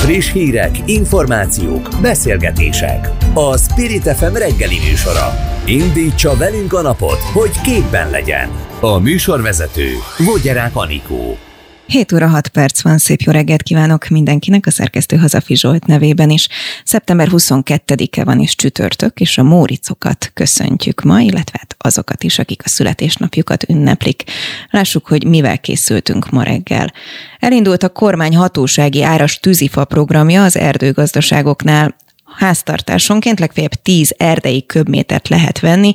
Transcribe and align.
Friss 0.00 0.32
hírek, 0.32 0.70
információk, 0.86 1.88
beszélgetések. 2.02 3.10
A 3.34 3.56
Spirit 3.56 4.02
FM 4.02 4.32
reggeli 4.32 4.78
műsora. 4.88 5.34
Indítsa 5.66 6.36
velünk 6.36 6.72
a 6.72 6.82
napot, 6.82 7.18
hogy 7.18 7.60
képben 7.60 8.10
legyen. 8.10 8.50
A 8.80 8.98
műsorvezető 8.98 9.88
Vogyerák 10.18 10.76
Anikó. 10.76 11.49
7 11.90 12.12
óra 12.12 12.28
6 12.28 12.48
perc 12.48 12.82
van, 12.82 12.98
szép 12.98 13.20
jó 13.20 13.32
reggelt 13.32 13.62
kívánok 13.62 14.08
mindenkinek, 14.08 14.66
a 14.66 14.70
szerkesztő 14.70 15.16
Hazafi 15.16 15.56
Zsolt 15.56 15.86
nevében 15.86 16.30
is. 16.30 16.48
Szeptember 16.84 17.28
22-e 17.30 18.24
van 18.24 18.40
is 18.40 18.54
csütörtök, 18.54 19.20
és 19.20 19.38
a 19.38 19.42
Móricokat 19.42 20.30
köszöntjük 20.34 21.02
ma, 21.02 21.20
illetve 21.20 21.58
hát 21.58 21.76
azokat 21.78 22.22
is, 22.22 22.38
akik 22.38 22.62
a 22.64 22.68
születésnapjukat 22.68 23.68
ünneplik. 23.68 24.24
Lássuk, 24.70 25.06
hogy 25.06 25.24
mivel 25.24 25.58
készültünk 25.58 26.30
ma 26.30 26.42
reggel. 26.42 26.92
Elindult 27.38 27.82
a 27.82 27.88
kormány 27.88 28.36
hatósági 28.36 29.02
áras 29.02 29.38
tűzifa 29.38 29.84
programja 29.84 30.44
az 30.44 30.56
erdőgazdaságoknál 30.56 31.96
háztartásonként 32.24 33.40
legfeljebb 33.40 33.74
10 33.74 34.14
erdei 34.16 34.66
köbmétert 34.66 35.28
lehet 35.28 35.60
venni, 35.60 35.92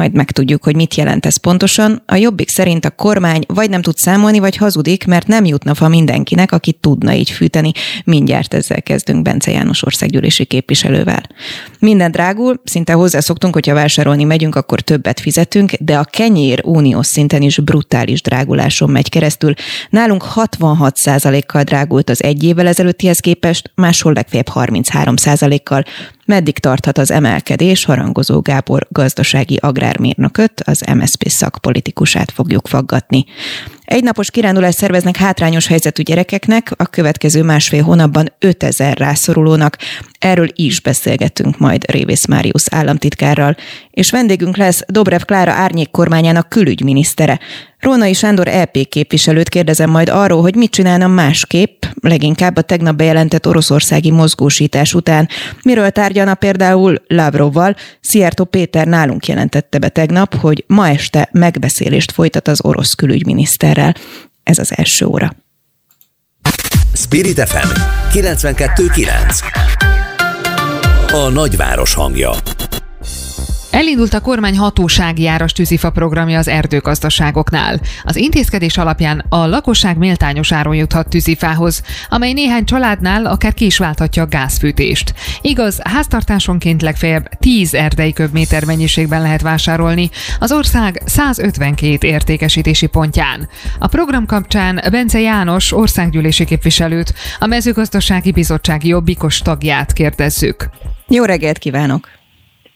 majd 0.00 0.12
megtudjuk, 0.12 0.64
hogy 0.64 0.76
mit 0.76 0.94
jelent 0.94 1.26
ez 1.26 1.36
pontosan. 1.36 2.02
A 2.06 2.14
jobbik 2.14 2.48
szerint 2.48 2.84
a 2.84 2.90
kormány 2.90 3.42
vagy 3.46 3.70
nem 3.70 3.82
tud 3.82 3.96
számolni, 3.96 4.38
vagy 4.38 4.56
hazudik, 4.56 5.06
mert 5.06 5.26
nem 5.26 5.44
jutna 5.44 5.74
fa 5.74 5.88
mindenkinek, 5.88 6.52
aki 6.52 6.72
tudna 6.72 7.12
így 7.12 7.30
fűteni. 7.30 7.72
Mindjárt 8.04 8.54
ezzel 8.54 8.82
kezdünk 8.82 9.22
Bence 9.22 9.50
János 9.50 9.82
országgyűlési 9.82 10.44
képviselővel. 10.44 11.22
Minden 11.78 12.10
drágul, 12.10 12.60
szinte 12.64 12.92
hozzászoktunk, 12.92 13.54
hogyha 13.54 13.74
vásárolni 13.74 14.24
megyünk, 14.24 14.54
akkor 14.54 14.80
többet 14.80 15.20
fizetünk, 15.20 15.72
de 15.72 15.98
a 15.98 16.04
kenyér 16.04 16.60
uniós 16.64 17.06
szinten 17.06 17.42
is 17.42 17.58
brutális 17.58 18.22
dráguláson 18.22 18.90
megy 18.90 19.08
keresztül. 19.08 19.54
Nálunk 19.90 20.24
66%-kal 20.34 21.62
drágult 21.62 22.10
az 22.10 22.22
egy 22.22 22.44
évvel 22.44 22.66
ezelőttihez 22.66 23.18
képest, 23.18 23.70
máshol 23.74 24.12
legfeljebb 24.12 24.50
33%-kal. 24.54 25.84
Meddig 26.30 26.58
tarthat 26.58 26.98
az 26.98 27.10
emelkedés? 27.10 27.84
Harangozó 27.84 28.40
Gábor 28.40 28.86
gazdasági 28.88 29.56
agrármérnököt, 29.60 30.62
az 30.64 30.84
MSZP 30.94 31.28
szakpolitikusát 31.28 32.30
fogjuk 32.30 32.68
faggatni. 32.68 33.24
Egy 33.84 34.02
napos 34.02 34.30
kirándulást 34.30 34.78
szerveznek 34.78 35.16
hátrányos 35.16 35.66
helyzetű 35.66 36.02
gyerekeknek, 36.02 36.72
a 36.76 36.86
következő 36.86 37.42
másfél 37.42 37.82
hónapban 37.82 38.32
5000 38.38 38.98
rászorulónak. 38.98 39.76
Erről 40.20 40.48
is 40.54 40.80
beszélgetünk 40.80 41.58
majd 41.58 41.90
Révész 41.90 42.26
Máriusz 42.26 42.66
államtitkárral. 42.70 43.56
És 43.90 44.10
vendégünk 44.10 44.56
lesz 44.56 44.82
Dobrev 44.86 45.20
Klára 45.20 45.52
árnyék 45.52 45.90
kormányának 45.90 46.48
külügyminisztere. 46.48 47.38
Rónai 47.78 48.12
Sándor 48.12 48.48
EP 48.48 48.76
képviselőt 48.88 49.48
kérdezem 49.48 49.90
majd 49.90 50.08
arról, 50.08 50.40
hogy 50.40 50.54
mit 50.54 50.70
csinálna 50.70 51.06
másképp, 51.06 51.84
leginkább 52.00 52.56
a 52.56 52.62
tegnap 52.62 52.96
bejelentett 52.96 53.46
oroszországi 53.46 54.10
mozgósítás 54.10 54.94
után. 54.94 55.28
Miről 55.62 55.90
tárgyalna 55.90 56.34
például 56.34 57.02
Lavrovval? 57.06 57.76
Szijjártó 58.00 58.44
Péter 58.44 58.86
nálunk 58.86 59.26
jelentette 59.26 59.78
be 59.78 59.88
tegnap, 59.88 60.34
hogy 60.34 60.64
ma 60.66 60.88
este 60.88 61.28
megbeszélést 61.32 62.12
folytat 62.12 62.48
az 62.48 62.64
orosz 62.64 62.92
külügyminiszterrel. 62.92 63.94
Ez 64.42 64.58
az 64.58 64.72
első 64.76 65.06
óra. 65.06 65.32
Spirit 66.94 67.48
FM 67.48 67.68
92.9 68.12 69.79
A 71.12 71.28
nagyváros 71.28 71.94
hangja 71.94 72.30
Elindult 73.70 74.14
a 74.14 74.20
kormány 74.20 74.56
hatósági 74.56 75.26
áras 75.26 75.52
tűzifa 75.52 75.90
programja 75.90 76.38
az 76.38 76.48
erdőgazdaságoknál. 76.48 77.80
Az 78.04 78.16
intézkedés 78.16 78.76
alapján 78.76 79.24
a 79.28 79.46
lakosság 79.46 79.96
méltányos 79.96 80.52
áron 80.52 80.74
juthat 80.74 81.08
tűzifához, 81.08 81.82
amely 82.08 82.32
néhány 82.32 82.64
családnál 82.64 83.26
akár 83.26 83.54
ki 83.54 83.64
is 83.64 83.78
válthatja 83.78 84.22
a 84.22 84.26
gázfűtést. 84.26 85.14
Igaz, 85.40 85.80
háztartásonként 85.84 86.82
legfeljebb 86.82 87.28
10 87.38 87.74
erdei 87.74 88.12
köbméter 88.12 88.64
mennyiségben 88.64 89.22
lehet 89.22 89.42
vásárolni 89.42 90.10
az 90.38 90.52
ország 90.52 91.02
152 91.04 92.06
értékesítési 92.06 92.86
pontján. 92.86 93.48
A 93.78 93.86
program 93.86 94.26
kapcsán 94.26 94.80
Bence 94.90 95.20
János 95.20 95.72
országgyűlési 95.72 96.44
képviselőt, 96.44 97.14
a 97.38 97.46
mezőgazdasági 97.46 98.32
bizottsági 98.32 98.88
jobbikos 98.88 99.38
tagját 99.38 99.92
kérdezzük. 99.92 100.70
Jó 101.12 101.24
reggelt 101.24 101.58
kívánok! 101.58 102.08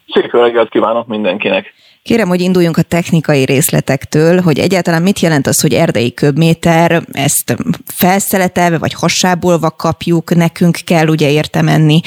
Szép 0.06 0.33
reggelt 0.33 0.71
kívánok 0.71 1.06
mindenkinek! 1.06 1.72
Kérem, 2.03 2.28
hogy 2.28 2.41
induljunk 2.41 2.77
a 2.77 2.83
technikai 2.83 3.45
részletektől, 3.45 4.41
hogy 4.41 4.59
egyáltalán 4.59 5.03
mit 5.03 5.19
jelent 5.19 5.47
az, 5.47 5.61
hogy 5.61 5.72
erdei 5.72 6.15
köbméter, 6.15 7.03
ezt 7.12 7.56
felszeletelve 7.87 8.78
vagy 8.78 8.94
hasábolva 8.94 9.71
kapjuk, 9.71 10.34
nekünk 10.34 10.77
kell 10.87 11.06
ugye 11.06 11.31
érte 11.31 11.62
menni. 11.62 12.00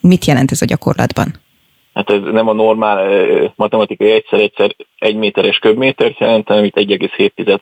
Mit 0.00 0.24
jelent 0.24 0.50
ez 0.50 0.62
a 0.62 0.64
gyakorlatban? 0.64 1.26
Hát 1.94 2.10
ez 2.10 2.20
nem 2.32 2.48
a 2.48 2.52
normál 2.52 3.08
matematikai 3.56 4.10
egyszer-egyszer 4.10 4.76
egy 4.98 5.16
méteres 5.16 5.58
köbmétert 5.58 6.18
jelent, 6.18 6.46
hanem 6.46 6.64
itt 6.64 6.76
1,7 6.76 7.60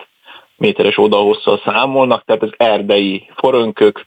méteres 0.57 0.99
odahosszal 0.99 1.61
számolnak, 1.65 2.25
tehát 2.25 2.43
ez 2.43 2.51
erdei 2.57 3.31
forönkök, 3.35 4.07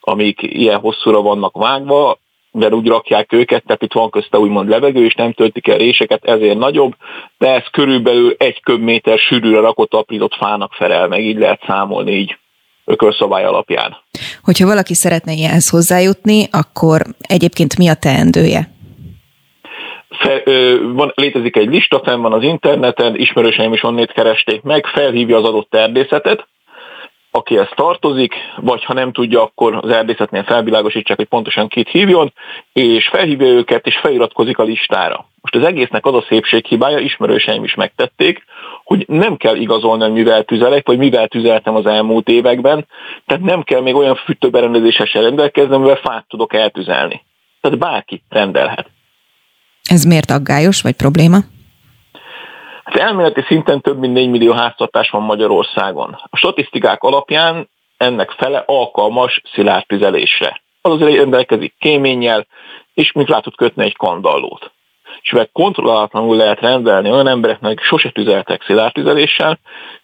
amik 0.00 0.42
ilyen 0.42 0.78
hosszúra 0.78 1.22
vannak 1.22 1.56
vágva, 1.56 2.18
mert 2.52 2.74
úgy 2.74 2.86
rakják 2.86 3.32
őket, 3.32 3.64
tehát 3.66 3.82
itt 3.82 3.92
van 3.92 4.10
közte 4.10 4.38
úgymond 4.38 4.68
levegő, 4.68 5.04
és 5.04 5.14
nem 5.14 5.32
töltik 5.32 5.68
el 5.68 5.78
réseket, 5.78 6.24
ezért 6.24 6.58
nagyobb, 6.58 6.94
de 7.38 7.48
ez 7.48 7.64
körülbelül 7.70 8.34
egy 8.38 8.60
köbméter 8.62 9.18
sűrűre 9.18 9.60
rakott 9.60 9.94
aprított 9.94 10.34
fának 10.34 10.72
felel, 10.72 11.08
meg 11.08 11.20
így 11.20 11.38
lehet 11.38 11.62
számolni 11.66 12.12
így 12.12 12.36
ökölszabály 12.84 13.44
alapján. 13.44 13.96
Hogyha 14.42 14.66
valaki 14.66 14.94
szeretne 14.94 15.32
ilyenhez 15.32 15.68
hozzájutni, 15.68 16.48
akkor 16.50 17.02
egyébként 17.20 17.78
mi 17.78 17.88
a 17.88 17.94
teendője? 17.94 18.70
Fe, 20.08 20.42
ö, 20.44 20.78
van, 20.92 21.12
létezik 21.14 21.56
egy 21.56 21.68
lista, 21.68 22.00
fenn 22.04 22.20
van 22.20 22.32
az 22.32 22.42
interneten, 22.42 23.16
ismerőseim 23.16 23.72
is 23.72 23.82
onnét 23.82 24.12
keresték 24.12 24.62
meg, 24.62 24.86
felhívja 24.86 25.36
az 25.36 25.44
adott 25.44 25.74
erdészetet, 25.74 26.46
akihez 27.34 27.68
tartozik, 27.74 28.34
vagy 28.56 28.84
ha 28.84 28.92
nem 28.92 29.12
tudja, 29.12 29.42
akkor 29.42 29.78
az 29.82 29.90
erdészetnél 29.90 30.42
felvilágosítsák, 30.42 31.16
hogy 31.16 31.26
pontosan 31.26 31.68
kit 31.68 31.88
hívjon, 31.88 32.32
és 32.72 33.08
felhívja 33.08 33.46
őket, 33.46 33.86
és 33.86 33.96
feliratkozik 33.96 34.58
a 34.58 34.62
listára. 34.62 35.26
Most 35.40 35.54
az 35.56 35.64
egésznek 35.64 36.06
az 36.06 36.14
a 36.14 36.24
szépség 36.28 36.66
hibája, 36.66 36.98
ismerőseim 36.98 37.64
is 37.64 37.74
megtették, 37.74 38.44
hogy 38.84 39.04
nem 39.08 39.36
kell 39.36 39.56
igazolni, 39.56 40.02
hogy 40.02 40.12
mivel 40.12 40.44
tüzelek, 40.44 40.86
vagy 40.86 40.98
mivel 40.98 41.28
tüzeltem 41.28 41.74
az 41.74 41.86
elmúlt 41.86 42.28
években, 42.28 42.86
tehát 43.26 43.42
nem 43.42 43.62
kell 43.62 43.80
még 43.80 43.94
olyan 43.94 44.14
fűtőberendezéssel 44.14 45.06
se 45.06 45.20
rendelkezni, 45.20 45.74
amivel 45.74 45.96
fát 45.96 46.24
tudok 46.28 46.54
eltüzelni. 46.54 47.24
Tehát 47.60 47.78
bárki 47.78 48.22
rendelhet. 48.28 48.90
Ez 49.82 50.04
miért 50.04 50.30
aggályos, 50.30 50.82
vagy 50.82 50.94
probléma? 50.94 51.38
Hát 52.84 52.96
elméleti 52.96 53.42
szinten 53.46 53.80
több 53.80 53.98
mint 53.98 54.12
4 54.12 54.28
millió 54.28 54.52
háztartás 54.52 55.10
van 55.10 55.22
Magyarországon. 55.22 56.18
A 56.22 56.36
statisztikák 56.36 57.02
alapján 57.02 57.68
ennek 57.96 58.30
fele 58.30 58.62
alkalmas 58.66 59.40
szilárd. 59.52 59.84
Az 60.80 60.92
azért 60.92 61.16
rendelkezik 61.16 61.74
kéménnyel, 61.78 62.46
és 62.94 63.12
mint 63.12 63.28
látod 63.28 63.56
kötni 63.56 63.84
egy 63.84 63.96
kandallót. 63.96 64.72
És 65.22 65.30
mivel 65.30 65.48
kontrollálatlanul 65.52 66.36
lehet 66.36 66.60
rendelni 66.60 67.10
olyan 67.10 67.26
embereknek, 67.26 67.80
sose 67.80 68.10
tüzeltek 68.10 68.62
szilárd 68.62 69.58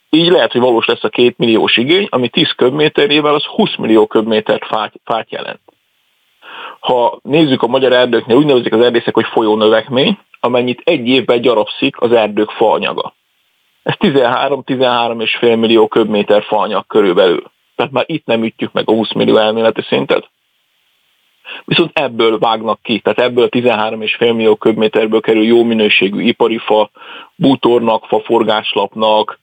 így 0.09 0.31
lehet, 0.31 0.51
hogy 0.51 0.61
valós 0.61 0.85
lesz 0.85 1.03
a 1.03 1.09
két 1.09 1.37
milliós 1.37 1.77
igény, 1.77 2.07
ami 2.09 2.29
10 2.29 2.51
köbméterével 2.51 3.33
az 3.33 3.45
20 3.45 3.75
millió 3.75 4.07
köbmétert 4.07 4.65
fát, 4.65 4.93
fát 5.05 5.31
jelent. 5.31 5.59
Ha 6.79 7.19
nézzük 7.23 7.63
a 7.63 7.67
magyar 7.67 7.93
erdőknél, 7.93 8.37
úgy 8.37 8.45
nevezik 8.45 8.73
az 8.73 8.81
erdészek, 8.81 9.13
hogy 9.13 9.25
folyónövekmény, 9.25 10.17
amennyit 10.39 10.81
egy 10.83 11.07
évben 11.07 11.41
gyarapszik 11.41 12.01
az 12.01 12.11
erdők 12.11 12.49
faanyaga. 12.49 13.13
Ez 13.83 13.93
13-13,5 13.99 15.59
millió 15.59 15.87
köbméter 15.87 16.43
faanyag 16.43 16.87
körülbelül. 16.87 17.51
Tehát 17.75 17.91
már 17.91 18.03
itt 18.07 18.25
nem 18.25 18.43
ütjük 18.43 18.71
meg 18.71 18.89
a 18.89 18.91
20 18.91 19.13
millió 19.13 19.37
elméleti 19.37 19.81
szintet. 19.81 20.29
Viszont 21.65 21.97
ebből 21.99 22.39
vágnak 22.39 22.81
ki, 22.81 22.99
tehát 22.99 23.19
ebből 23.19 23.47
13,5 23.51 24.19
millió 24.19 24.55
köbméterből 24.55 25.21
kerül 25.21 25.43
jó 25.43 25.63
minőségű 25.63 26.21
ipari 26.21 26.57
fa, 26.57 26.89
bútornak, 27.35 28.05
faforgáslapnak, 28.05 29.39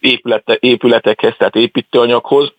épülete, 0.00 0.56
épületekhez, 0.60 1.34
tehát 1.38 1.56
építőanyaghoz, 1.56 2.52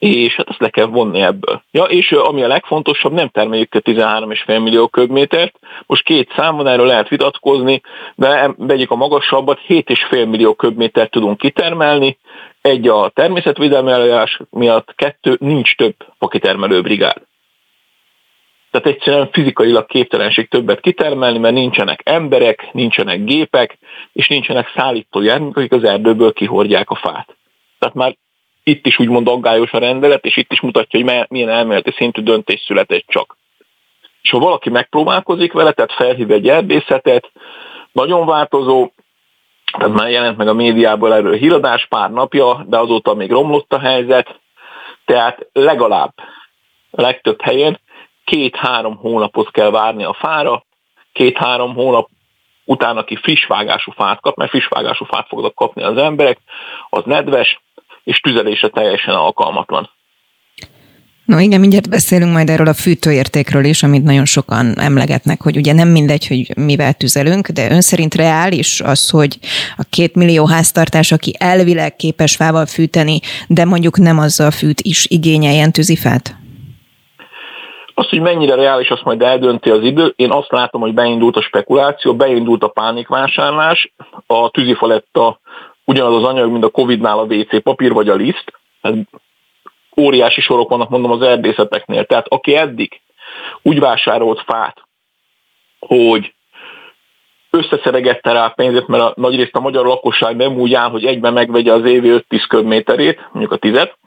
és 0.00 0.34
hát 0.34 0.48
ezt 0.48 0.60
le 0.60 0.68
kell 0.68 0.86
vonni 0.86 1.20
ebből. 1.20 1.62
Ja, 1.70 1.84
és 1.84 2.12
ami 2.12 2.42
a 2.42 2.46
legfontosabb, 2.48 3.12
nem 3.12 3.28
termeljük 3.28 3.74
a 3.74 3.80
13,5 3.80 4.62
millió 4.62 4.88
köbmétert, 4.88 5.58
most 5.86 6.04
két 6.04 6.32
szám 6.36 6.56
van, 6.56 6.66
erről 6.66 6.86
lehet 6.86 7.08
vitatkozni, 7.08 7.80
de 8.14 8.54
vegyük 8.56 8.90
a 8.90 8.96
magasabbat, 8.96 9.60
7,5 9.68 10.28
millió 10.28 10.54
köbmétert 10.54 11.10
tudunk 11.10 11.38
kitermelni, 11.38 12.18
egy 12.60 12.88
a 12.88 13.08
természetvédelmi 13.08 13.90
eljárás 13.90 14.40
miatt, 14.50 14.94
kettő, 14.94 15.36
nincs 15.40 15.76
több 15.76 15.94
fakitermelő 16.18 16.80
brigád. 16.80 17.22
Tehát 18.70 18.86
egyszerűen 18.86 19.30
fizikailag 19.32 19.86
képtelenség 19.86 20.48
többet 20.48 20.80
kitermelni, 20.80 21.38
mert 21.38 21.54
nincsenek 21.54 22.00
emberek, 22.04 22.68
nincsenek 22.72 23.24
gépek, 23.24 23.78
és 24.12 24.28
nincsenek 24.28 24.72
szállító 24.76 25.20
járműk, 25.20 25.56
akik 25.56 25.72
az 25.72 25.84
erdőből 25.84 26.32
kihordják 26.32 26.90
a 26.90 26.94
fát. 26.94 27.36
Tehát 27.78 27.94
már 27.94 28.16
itt 28.62 28.86
is 28.86 28.98
úgymond 28.98 29.28
aggályos 29.28 29.72
a 29.72 29.78
rendelet, 29.78 30.24
és 30.24 30.36
itt 30.36 30.52
is 30.52 30.60
mutatja, 30.60 31.00
hogy 31.00 31.26
milyen 31.28 31.48
elméleti 31.48 31.90
szintű 31.96 32.22
döntés 32.22 32.60
született 32.60 33.04
csak. 33.06 33.36
És 34.22 34.30
ha 34.30 34.38
valaki 34.38 34.70
megpróbálkozik 34.70 35.52
vele, 35.52 35.72
tehát 35.72 35.92
felhív 35.92 36.30
egy 36.30 36.48
erdészetet, 36.48 37.30
nagyon 37.92 38.26
változó, 38.26 38.90
tehát 39.78 39.94
már 39.94 40.10
jelent 40.10 40.36
meg 40.36 40.48
a 40.48 40.54
médiából 40.54 41.14
erről 41.14 41.36
híradás 41.36 41.86
pár 41.86 42.10
napja, 42.10 42.64
de 42.66 42.78
azóta 42.78 43.14
még 43.14 43.30
romlott 43.30 43.72
a 43.72 43.78
helyzet, 43.78 44.40
tehát 45.04 45.46
legalább 45.52 46.12
legtöbb 46.90 47.42
helyen 47.42 47.80
két-három 48.24 48.96
hónapot 48.96 49.50
kell 49.50 49.70
várni 49.70 50.04
a 50.04 50.12
fára, 50.12 50.64
két-három 51.12 51.74
hónap 51.74 52.08
után, 52.64 52.96
aki 52.96 53.16
friss 53.16 53.46
vágású 53.46 53.92
fát 53.92 54.20
kap, 54.20 54.36
mert 54.36 54.50
friss 54.50 54.68
vágású 54.68 55.04
fát 55.04 55.28
fognak 55.28 55.54
kapni 55.54 55.82
az 55.82 55.96
emberek, 55.96 56.38
az 56.90 57.04
nedves, 57.04 57.60
és 58.04 58.20
tüzelésre 58.20 58.68
teljesen 58.68 59.14
alkalmatlan. 59.14 59.90
No 61.30 61.38
igen, 61.38 61.60
mindjárt 61.60 61.88
beszélünk 61.88 62.32
majd 62.32 62.48
erről 62.48 62.66
a 62.66 62.74
fűtőértékről 62.74 63.64
is, 63.64 63.82
amit 63.82 64.02
nagyon 64.02 64.24
sokan 64.24 64.78
emlegetnek, 64.78 65.42
hogy 65.42 65.56
ugye 65.56 65.72
nem 65.72 65.88
mindegy, 65.88 66.26
hogy 66.26 66.56
mivel 66.56 66.92
tüzelünk, 66.92 67.48
de 67.48 67.70
ön 67.70 67.80
szerint 67.80 68.14
reális 68.14 68.80
az, 68.80 69.10
hogy 69.10 69.38
a 69.76 69.84
két 69.90 70.14
millió 70.14 70.46
háztartás, 70.46 71.12
aki 71.12 71.34
elvileg 71.38 71.96
képes 71.96 72.36
fával 72.36 72.66
fűteni, 72.66 73.20
de 73.48 73.64
mondjuk 73.64 73.98
nem 73.98 74.18
azzal 74.18 74.50
fűt 74.50 74.80
is 74.80 75.06
igényeljen 75.08 75.72
tűzifát? 75.72 76.36
Az, 77.94 78.08
hogy 78.08 78.20
mennyire 78.20 78.54
reális, 78.54 78.88
azt 78.88 79.04
majd 79.04 79.22
eldönti 79.22 79.70
az 79.70 79.82
idő. 79.82 80.12
Én 80.16 80.30
azt 80.30 80.50
látom, 80.50 80.80
hogy 80.80 80.94
beindult 80.94 81.36
a 81.36 81.42
spekuláció, 81.42 82.16
beindult 82.16 82.62
a 82.62 82.68
pánikvásárlás, 82.68 83.92
a 84.26 84.50
tűzifa 84.50 84.86
lett 84.86 85.16
a, 85.16 85.40
ugyanaz 85.90 86.14
az 86.14 86.24
anyag, 86.24 86.50
mint 86.50 86.64
a 86.64 86.68
Covid-nál 86.68 87.18
a 87.18 87.24
WC 87.24 87.62
papír 87.62 87.92
vagy 87.92 88.08
a 88.08 88.14
liszt. 88.14 88.52
Óriási 89.96 90.40
sorok 90.40 90.68
vannak, 90.68 90.88
mondom, 90.88 91.10
az 91.10 91.22
erdészeteknél. 91.22 92.04
Tehát 92.04 92.26
aki 92.28 92.56
eddig 92.56 93.00
úgy 93.62 93.80
vásárolt 93.80 94.42
fát, 94.46 94.82
hogy 95.78 96.34
összeszeregette 97.50 98.32
rá 98.32 98.44
a 98.44 98.48
pénzét, 98.48 98.86
mert 98.86 99.02
a, 99.02 99.12
nagyrészt 99.16 99.54
a 99.54 99.60
magyar 99.60 99.86
lakosság 99.86 100.36
nem 100.36 100.58
úgy 100.58 100.74
áll, 100.74 100.90
hogy 100.90 101.04
egyben 101.04 101.32
megvegye 101.32 101.72
az 101.72 101.84
évi 101.84 102.22
5-10 102.28 102.44
köbméterét, 102.48 103.28
mondjuk 103.32 103.52
a 103.52 103.56
tizet, 103.56 103.98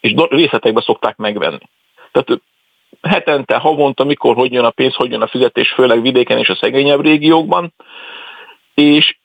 és 0.00 0.14
részletekbe 0.16 0.80
szokták 0.80 1.16
megvenni. 1.16 1.68
Tehát 2.12 2.40
hetente, 3.02 3.56
havonta, 3.56 4.04
mikor, 4.04 4.34
hogy 4.34 4.52
jön 4.52 4.64
a 4.64 4.70
pénz, 4.70 4.94
hogy 4.94 5.10
jön 5.10 5.22
a 5.22 5.28
fizetés, 5.28 5.72
főleg 5.72 6.02
vidéken 6.02 6.38
és 6.38 6.48
a 6.48 6.58
szegényebb 6.60 7.00
régiókban, 7.00 7.72
és 8.74 9.19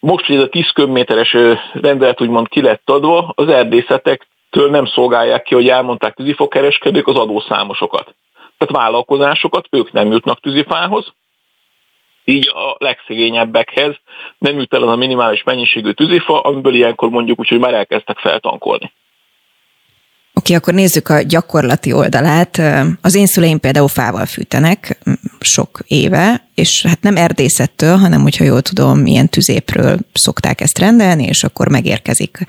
most, 0.00 0.26
hogy 0.26 0.36
ez 0.36 0.42
a 0.42 0.48
10 0.48 0.70
köbméteres 0.70 1.36
rendelet 1.72 2.20
úgymond 2.20 2.48
ki 2.48 2.62
lett 2.62 2.90
adva, 2.90 3.32
az 3.34 3.48
erdészetektől 3.48 4.70
nem 4.70 4.86
szolgálják 4.86 5.42
ki, 5.42 5.54
hogy 5.54 5.68
elmondták 5.68 6.14
tűzifokereskedők 6.14 7.06
az 7.06 7.16
adószámosokat. 7.16 8.14
Tehát 8.58 8.84
vállalkozásokat, 8.84 9.66
ők 9.70 9.92
nem 9.92 10.10
jutnak 10.10 10.40
tűzifához, 10.40 11.12
így 12.24 12.48
a 12.48 12.76
legszegényebbekhez 12.78 13.96
nem 14.38 14.58
jut 14.58 14.74
el 14.74 14.82
az 14.82 14.88
a 14.88 14.96
minimális 14.96 15.42
mennyiségű 15.42 15.90
tűzifa, 15.90 16.40
amiből 16.40 16.74
ilyenkor 16.74 17.08
mondjuk 17.08 17.38
úgy, 17.38 17.48
hogy 17.48 17.58
már 17.58 17.74
elkezdtek 17.74 18.18
feltankolni. 18.18 18.92
Oké, 20.48 20.56
akkor 20.56 20.74
nézzük 20.74 21.08
a 21.08 21.22
gyakorlati 21.22 21.92
oldalát. 21.92 22.62
Az 23.00 23.14
én 23.14 23.26
szüleim 23.26 23.60
például 23.60 23.88
fával 23.88 24.26
fűtenek 24.26 24.98
sok 25.40 25.82
éve, 25.86 26.46
és 26.54 26.82
hát 26.82 27.02
nem 27.02 27.16
erdészettől, 27.16 27.96
hanem 27.96 28.22
hogyha 28.22 28.44
jól 28.44 28.62
tudom, 28.62 28.98
milyen 28.98 29.28
tüzépről 29.28 29.98
szokták 30.12 30.60
ezt 30.60 30.78
rendelni, 30.78 31.24
és 31.24 31.44
akkor 31.44 31.68
megérkezik 31.68 32.44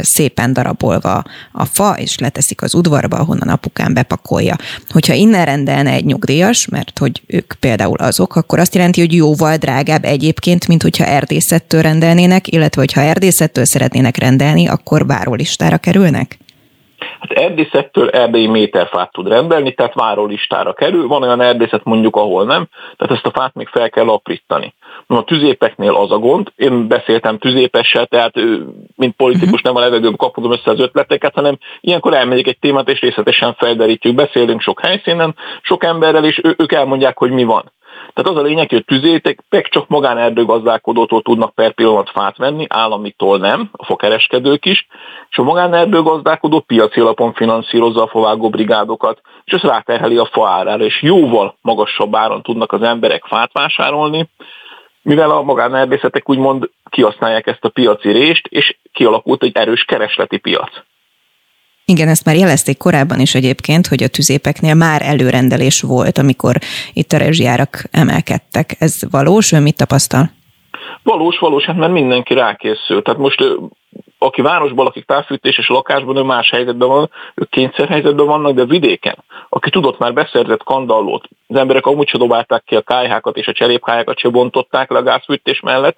szépen 0.00 0.52
darabolva 0.52 1.24
a 1.52 1.64
fa, 1.64 1.94
és 1.98 2.18
leteszik 2.18 2.62
az 2.62 2.74
udvarba, 2.74 3.16
ahonnan 3.16 3.48
apukám 3.48 3.94
bepakolja. 3.94 4.56
Hogyha 4.88 5.14
innen 5.14 5.44
rendelne 5.44 5.90
egy 5.90 6.04
nyugdíjas, 6.04 6.66
mert 6.66 6.98
hogy 6.98 7.22
ők 7.26 7.52
például 7.60 7.96
azok, 7.96 8.36
akkor 8.36 8.58
azt 8.58 8.74
jelenti, 8.74 9.00
hogy 9.00 9.14
jóval 9.14 9.56
drágább 9.56 10.04
egyébként, 10.04 10.68
mint 10.68 10.82
hogyha 10.82 11.04
erdészettől 11.04 11.82
rendelnének, 11.82 12.48
illetve 12.48 12.80
hogyha 12.80 13.00
erdészettől 13.00 13.64
szeretnének 13.64 14.16
rendelni, 14.16 14.66
akkor 14.68 15.06
várólistára 15.06 15.78
kerülnek? 15.78 16.40
Hát 17.22 17.38
erdészettől 17.38 18.08
erdélyi 18.08 18.46
méterfát 18.46 19.12
tud 19.12 19.28
rendelni, 19.28 19.74
tehát 19.74 19.94
várólistára 19.94 20.72
kerül. 20.72 21.06
Van 21.06 21.22
olyan 21.22 21.40
erdészet 21.40 21.84
mondjuk, 21.84 22.16
ahol 22.16 22.44
nem, 22.44 22.68
tehát 22.96 23.14
ezt 23.14 23.26
a 23.26 23.40
fát 23.40 23.54
még 23.54 23.68
fel 23.68 23.90
kell 23.90 24.08
aprítani. 24.08 24.74
A 25.06 25.24
tüzépeknél 25.24 25.94
az 25.94 26.10
a 26.10 26.18
gond, 26.18 26.52
én 26.56 26.88
beszéltem 26.88 27.38
tüzépessel, 27.38 28.06
tehát 28.06 28.34
mint 28.96 29.16
politikus 29.16 29.62
nem 29.62 29.76
a 29.76 29.80
levegőn 29.80 30.16
kapodom 30.16 30.52
össze 30.52 30.70
az 30.70 30.80
ötleteket, 30.80 31.34
hanem 31.34 31.58
ilyenkor 31.80 32.14
elmegyek 32.14 32.46
egy 32.46 32.58
témát, 32.58 32.88
és 32.88 33.00
részletesen 33.00 33.54
felderítjük, 33.54 34.14
beszélünk 34.14 34.60
sok 34.60 34.80
helyszínen, 34.80 35.34
sok 35.62 35.84
emberrel, 35.84 36.24
és 36.24 36.40
ők 36.56 36.72
elmondják, 36.72 37.18
hogy 37.18 37.30
mi 37.30 37.44
van. 37.44 37.72
Tehát 38.14 38.30
az 38.30 38.36
a 38.36 38.46
lényeg, 38.46 38.68
hogy 38.68 38.78
a 38.78 38.92
tüzétek 38.92 39.44
csak 39.68 39.88
magánerdőgazdálkodótól 39.88 41.22
tudnak 41.22 41.54
per 41.54 41.72
pillanat 41.72 42.10
fát 42.10 42.36
venni, 42.36 42.66
államitól 42.68 43.38
nem, 43.38 43.68
a 43.72 43.84
fakereskedők 43.84 44.64
is, 44.64 44.86
és 45.30 45.38
a 45.38 45.42
magánerdőgazdálkodó 45.42 46.60
piaci 46.60 47.00
alapon 47.00 47.32
finanszírozza 47.32 48.02
a 48.02 48.08
favágó 48.08 48.50
brigádokat, 48.50 49.20
és 49.44 49.52
ez 49.52 49.60
ráterheli 49.60 50.16
a 50.16 50.28
fa 50.32 50.76
és 50.78 51.02
jóval 51.02 51.56
magasabb 51.60 52.14
áron 52.14 52.42
tudnak 52.42 52.72
az 52.72 52.82
emberek 52.82 53.24
fát 53.24 53.52
vásárolni, 53.52 54.28
mivel 55.02 55.30
a 55.30 55.42
magánerdészetek 55.42 56.28
úgymond 56.28 56.70
kihasználják 56.90 57.46
ezt 57.46 57.64
a 57.64 57.68
piaci 57.68 58.12
rést, 58.12 58.46
és 58.46 58.76
kialakult 58.92 59.42
egy 59.42 59.56
erős 59.56 59.84
keresleti 59.84 60.36
piac. 60.36 60.72
Igen, 61.92 62.08
ezt 62.08 62.24
már 62.24 62.36
jelezték 62.36 62.78
korábban 62.78 63.20
is 63.20 63.34
egyébként, 63.34 63.86
hogy 63.86 64.02
a 64.02 64.08
tüzépeknél 64.08 64.74
már 64.74 65.02
előrendelés 65.02 65.80
volt, 65.80 66.18
amikor 66.18 66.56
itt 66.92 67.12
a 67.12 67.16
rezsijárak 67.18 67.84
emelkedtek. 67.90 68.76
Ez 68.78 69.10
valós? 69.10 69.52
Ön 69.52 69.62
mit 69.62 69.76
tapasztal? 69.76 70.30
Valós, 71.02 71.38
valós, 71.38 71.64
hát 71.64 71.76
mert 71.76 71.92
mindenki 71.92 72.34
rákészül. 72.34 73.02
Tehát 73.02 73.20
most 73.20 73.44
aki 74.18 74.42
városban 74.42 74.84
lakik 74.84 75.04
távfűtés 75.04 75.58
és 75.58 75.68
lakásban, 75.68 76.16
ő 76.16 76.22
más 76.22 76.50
helyzetben 76.50 76.88
van, 76.88 77.10
ők 77.34 77.50
kényszerhelyzetben 77.50 78.26
vannak, 78.26 78.54
de 78.54 78.64
vidéken, 78.64 79.24
aki 79.48 79.70
tudott 79.70 79.98
már 79.98 80.12
beszerzett 80.12 80.62
kandallót, 80.62 81.28
az 81.48 81.56
emberek 81.56 81.86
amúgy 81.86 82.08
se 82.08 82.18
dobálták 82.18 82.62
ki 82.66 82.76
a 82.76 82.80
kályhákat 82.80 83.36
és 83.36 83.46
a 83.46 83.52
cserépkályhákat 83.52 84.18
se 84.18 84.28
bontották 84.28 84.90
le 84.90 84.98
a 84.98 85.02
gázfűtés 85.02 85.60
mellett, 85.60 85.96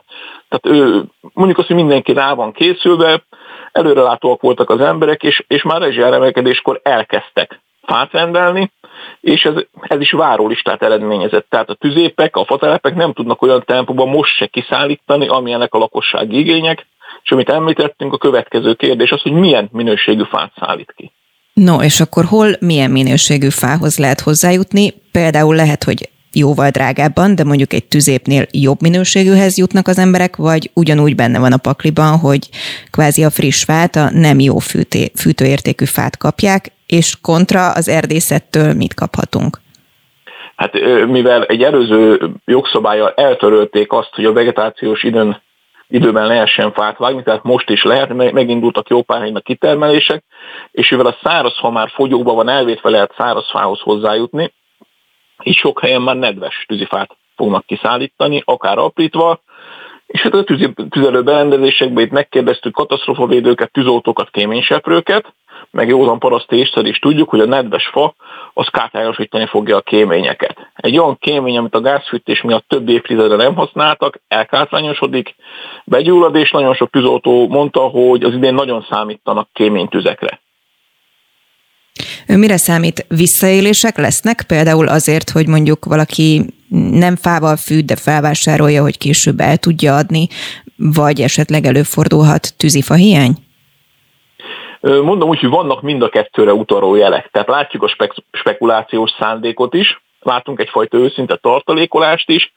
tehát 0.48 0.78
ő, 0.78 1.02
mondjuk 1.32 1.58
azt, 1.58 1.66
hogy 1.66 1.76
mindenki 1.76 2.12
rá 2.12 2.32
van 2.32 2.52
készülve, 2.52 3.22
előrelátóak 3.72 4.40
voltak 4.40 4.70
az 4.70 4.80
emberek, 4.80 5.22
és, 5.22 5.44
és 5.48 5.62
már 5.62 5.80
rezsiáremelkedéskor 5.80 6.80
elkezdtek 6.82 7.60
fát 7.86 8.12
rendelni, 8.12 8.72
és 9.20 9.42
ez, 9.42 9.54
ez 9.80 10.00
is 10.00 10.10
várólistát 10.10 10.82
eredményezett. 10.82 11.46
Tehát 11.48 11.70
a 11.70 11.74
tüzépek, 11.74 12.36
a 12.36 12.44
fatelepek 12.44 12.94
nem 12.94 13.12
tudnak 13.12 13.42
olyan 13.42 13.62
tempóban 13.66 14.08
most 14.08 14.36
se 14.36 14.46
kiszállítani, 14.46 15.28
amilyenek 15.28 15.74
a 15.74 15.78
lakossági 15.78 16.38
igények, 16.38 16.86
és 17.22 17.30
amit 17.30 17.48
említettünk, 17.48 18.12
a 18.12 18.18
következő 18.18 18.74
kérdés 18.74 19.10
az, 19.10 19.20
hogy 19.20 19.32
milyen 19.32 19.68
minőségű 19.72 20.22
fát 20.22 20.52
szállít 20.60 20.92
ki. 20.96 21.12
No, 21.52 21.82
és 21.82 22.00
akkor 22.00 22.24
hol 22.24 22.48
milyen 22.60 22.90
minőségű 22.90 23.48
fához 23.48 23.98
lehet 23.98 24.20
hozzájutni? 24.20 24.92
Például 25.12 25.54
lehet, 25.54 25.84
hogy 25.84 26.08
jóval 26.34 26.70
drágábban, 26.70 27.34
de 27.34 27.44
mondjuk 27.44 27.72
egy 27.72 27.84
tüzépnél 27.84 28.46
jobb 28.50 28.80
minőségűhez 28.80 29.58
jutnak 29.58 29.88
az 29.88 29.98
emberek, 29.98 30.36
vagy 30.36 30.70
ugyanúgy 30.74 31.14
benne 31.14 31.38
van 31.38 31.52
a 31.52 31.56
pakliban, 31.56 32.18
hogy 32.18 32.48
kvázi 32.90 33.24
a 33.24 33.30
friss 33.30 33.64
fát, 33.64 33.96
a 33.96 34.10
nem 34.10 34.38
jó 34.38 34.58
fűté, 34.58 35.10
fűtőértékű 35.14 35.84
fát 35.84 36.16
kapják, 36.16 36.72
és 36.86 37.16
kontra 37.20 37.70
az 37.70 37.88
erdészettől 37.88 38.72
mit 38.74 38.94
kaphatunk? 38.94 39.60
Hát 40.56 40.72
mivel 41.06 41.44
egy 41.44 41.62
előző 41.62 42.30
jogszabályjal 42.44 43.12
eltörölték 43.16 43.92
azt, 43.92 44.10
hogy 44.14 44.24
a 44.24 44.32
vegetációs 44.32 45.02
időn 45.02 45.42
időben 45.88 46.26
lehessen 46.26 46.72
fát 46.72 46.98
vágni, 46.98 47.22
tehát 47.22 47.42
most 47.42 47.70
is 47.70 47.82
lehet, 47.82 48.32
megindultak 48.32 48.88
jó 48.88 49.02
pár 49.02 49.30
a 49.34 49.40
kitermelések, 49.40 50.24
és 50.70 50.90
mivel 50.90 51.06
a 51.06 51.16
száraz 51.22 51.58
fa 51.58 51.70
már 51.70 51.90
fogyóban 51.94 52.34
van 52.34 52.48
elvétve, 52.48 52.90
lehet 52.90 53.14
száraz 53.16 53.50
fához 53.50 53.80
hozzájutni, 53.80 54.52
így 55.42 55.56
sok 55.56 55.80
helyen 55.80 56.02
már 56.02 56.16
nedves 56.16 56.64
tűzifát 56.68 57.16
fognak 57.36 57.66
kiszállítani, 57.66 58.42
akár 58.44 58.78
aprítva, 58.78 59.40
és 60.06 60.20
hát 60.20 60.34
a 60.34 60.44
tűzi, 60.44 60.72
tüzelő 60.90 61.22
berendezésekben 61.22 62.04
itt 62.04 62.10
megkérdeztük 62.10 62.72
katasztrofavédőket, 62.72 63.72
tűzoltókat, 63.72 64.30
kéményseprőket, 64.30 65.32
meg 65.70 65.88
józan 65.88 66.18
paraszti 66.18 66.56
észre 66.56 66.88
is 66.88 66.98
tudjuk, 66.98 67.28
hogy 67.28 67.40
a 67.40 67.46
nedves 67.46 67.86
fa 67.86 68.14
az 68.54 68.68
kártályosítani 68.68 69.46
fogja 69.46 69.76
a 69.76 69.80
kéményeket. 69.80 70.70
Egy 70.74 70.98
olyan 70.98 71.18
kémény, 71.18 71.58
amit 71.58 71.74
a 71.74 71.80
gázfűtés 71.80 72.42
miatt 72.42 72.68
több 72.68 72.88
évtizedre 72.88 73.36
nem 73.36 73.54
használtak, 73.54 74.20
elkátrányosodik, 74.28 75.34
begyullad, 75.84 76.34
és 76.34 76.50
nagyon 76.50 76.74
sok 76.74 76.90
tűzoltó 76.90 77.48
mondta, 77.48 77.80
hogy 77.80 78.22
az 78.22 78.34
idén 78.34 78.54
nagyon 78.54 78.86
számítanak 78.90 79.48
kéménytüzekre. 79.52 80.40
Ő 82.28 82.36
mire 82.36 82.56
számít? 82.56 83.06
Visszaélések 83.08 83.96
lesznek? 83.96 84.44
Például 84.46 84.88
azért, 84.88 85.30
hogy 85.30 85.46
mondjuk 85.46 85.84
valaki 85.84 86.44
nem 86.90 87.16
fával 87.16 87.56
fűt, 87.56 87.84
de 87.84 87.96
felvásárolja, 87.96 88.82
hogy 88.82 88.98
később 88.98 89.40
el 89.40 89.56
tudja 89.56 89.96
adni, 89.96 90.28
vagy 90.76 91.20
esetleg 91.20 91.64
előfordulhat 91.64 92.54
tűzifa 92.56 92.94
hiány? 92.94 93.34
Mondom 94.80 95.28
úgy, 95.28 95.40
hogy 95.40 95.50
vannak 95.50 95.82
mind 95.82 96.02
a 96.02 96.08
kettőre 96.08 96.52
utaló 96.52 96.94
jelek. 96.94 97.28
Tehát 97.32 97.48
látjuk 97.48 97.82
a 97.82 97.88
spek- 97.88 98.24
spekulációs 98.32 99.10
szándékot 99.18 99.74
is, 99.74 100.02
látunk 100.24 100.60
egyfajta 100.60 100.96
őszinte 100.96 101.36
tartalékolást 101.36 102.28
is, 102.28 102.52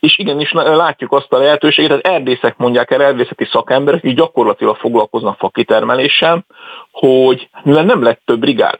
és 0.00 0.18
igenis 0.18 0.52
látjuk 0.52 1.12
azt 1.12 1.32
a 1.32 1.38
lehetőséget, 1.38 1.90
hogy 1.90 2.00
erdészek 2.02 2.56
mondják 2.56 2.90
el, 2.90 3.02
erdészeti 3.02 3.44
szakemberek, 3.44 4.04
akik 4.04 4.16
gyakorlatilag 4.16 4.76
foglalkoznak 4.76 5.38
fakitermeléssel, 5.38 6.44
hogy 6.90 7.48
mivel 7.62 7.84
nem 7.84 8.02
lett 8.02 8.20
több 8.24 8.40
brigád, 8.40 8.78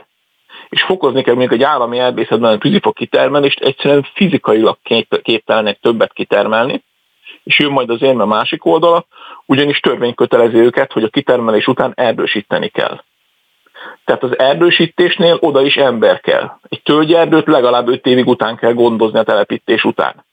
és 0.68 0.82
fokozni 0.82 1.22
kell 1.22 1.34
mondjuk 1.34 1.60
egy 1.60 1.66
állami 1.66 1.98
erdészetben 1.98 2.52
a 2.52 2.58
tűzifa 2.58 2.92
kitermelést, 2.92 3.60
egyszerűen 3.60 4.06
fizikailag 4.14 4.78
képtelenek 5.22 5.78
többet 5.80 6.12
kitermelni, 6.12 6.82
és 7.44 7.58
jön 7.58 7.70
majd 7.70 7.90
az 7.90 8.02
érme 8.02 8.24
másik 8.24 8.64
oldala, 8.64 9.06
ugyanis 9.46 9.80
törvény 9.80 10.14
kötelezi 10.14 10.56
őket, 10.56 10.92
hogy 10.92 11.02
a 11.02 11.08
kitermelés 11.08 11.66
után 11.66 11.92
erdősíteni 11.94 12.68
kell. 12.68 13.00
Tehát 14.04 14.22
az 14.22 14.38
erdősítésnél 14.38 15.36
oda 15.40 15.62
is 15.62 15.76
ember 15.76 16.20
kell. 16.20 16.50
Egy 16.68 16.82
tölgyerdőt 16.82 17.46
legalább 17.46 17.88
5 17.88 18.06
évig 18.06 18.26
után 18.26 18.56
kell 18.56 18.72
gondozni 18.72 19.18
a 19.18 19.22
telepítés 19.22 19.84
után. 19.84 20.24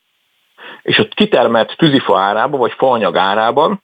És 0.82 0.98
a 0.98 1.08
kitermelt 1.08 1.76
tűzifa 1.78 2.20
árában, 2.20 2.60
vagy 2.60 2.74
faanyag 2.78 3.16
árában 3.16 3.84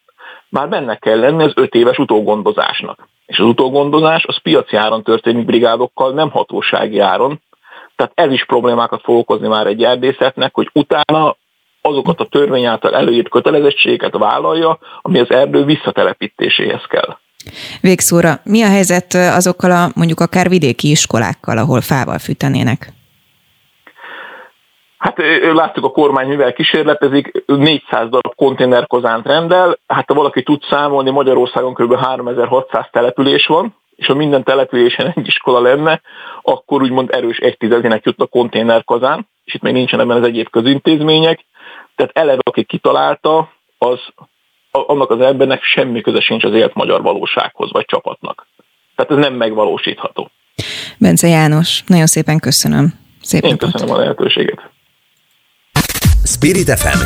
már 0.49 0.69
benne 0.69 0.95
kell 0.95 1.19
lenni 1.19 1.43
az 1.43 1.51
5 1.55 1.73
éves 1.73 1.97
utógondozásnak. 1.97 3.07
És 3.25 3.37
az 3.39 3.45
utógondozás 3.45 4.25
az 4.25 4.41
piaci 4.41 4.75
áron 4.75 5.03
történik 5.03 5.45
brigádokkal, 5.45 6.11
nem 6.11 6.29
hatósági 6.29 6.99
áron. 6.99 7.41
Tehát 7.95 8.11
ez 8.15 8.31
is 8.31 8.45
problémákat 8.45 9.01
fog 9.03 9.17
okozni 9.17 9.47
már 9.47 9.67
egy 9.67 9.83
erdészetnek, 9.83 10.53
hogy 10.53 10.69
utána 10.73 11.35
azokat 11.81 12.19
a 12.19 12.25
törvény 12.25 12.65
által 12.65 12.95
előírt 12.95 13.29
kötelezettségeket 13.29 14.17
vállalja, 14.17 14.79
ami 15.01 15.19
az 15.19 15.31
erdő 15.31 15.63
visszatelepítéséhez 15.63 16.83
kell. 16.83 17.17
Végszóra, 17.81 18.39
mi 18.43 18.63
a 18.63 18.69
helyzet 18.69 19.13
azokkal 19.13 19.71
a 19.71 19.89
mondjuk 19.95 20.19
akár 20.19 20.49
vidéki 20.49 20.89
iskolákkal, 20.89 21.57
ahol 21.57 21.81
fával 21.81 22.17
fűtenének? 22.17 22.91
Hát 24.97 25.17
láttuk 25.53 25.83
a 25.83 25.91
kormány, 25.91 26.27
mivel 26.27 26.53
kísérletezik, 26.53 27.43
400 27.45 28.09
darab 28.09 28.35
konténerkozánt 28.35 29.25
rendel, 29.25 29.77
hát 29.87 30.07
ha 30.07 30.13
valaki 30.13 30.43
tud 30.43 30.61
számolni, 30.69 31.09
Magyarországon 31.09 31.73
kb. 31.73 31.95
3600 31.95 32.85
település 32.91 33.45
van, 33.45 33.75
és 33.95 34.05
ha 34.05 34.15
minden 34.15 34.43
településen 34.43 35.13
egy 35.15 35.27
iskola 35.27 35.59
lenne, 35.59 36.01
akkor 36.41 36.81
úgymond 36.81 37.09
erős 37.13 37.37
egy 37.37 37.57
tizedének 37.57 38.05
jut 38.05 38.21
a 38.21 38.25
konténerkazán, 38.25 39.27
és 39.43 39.53
itt 39.53 39.61
még 39.61 39.73
nincsen 39.73 39.99
ebben 39.99 40.17
az 40.17 40.27
egyéb 40.27 40.49
közintézmények, 40.49 41.45
tehát 41.95 42.17
eleve, 42.17 42.41
aki 42.43 42.63
kitalálta, 42.63 43.51
az 43.77 43.99
annak 44.71 45.09
az 45.09 45.19
embernek 45.21 45.63
semmi 45.63 46.01
köze 46.01 46.19
sincs 46.21 46.43
az 46.43 46.53
élt 46.53 46.73
magyar 46.73 47.01
valósághoz, 47.01 47.71
vagy 47.71 47.85
csapatnak. 47.85 48.47
Tehát 48.95 49.11
ez 49.11 49.17
nem 49.17 49.33
megvalósítható. 49.33 50.29
Bence 50.97 51.27
János, 51.27 51.83
nagyon 51.87 52.05
szépen 52.05 52.39
köszönöm. 52.39 52.93
Szép 53.21 53.43
Én 53.43 53.49
napot. 53.49 53.71
köszönöm 53.71 53.95
a 53.95 53.97
lehetőséget. 53.97 54.69
Spirit 56.23 56.79
FM 56.79 56.99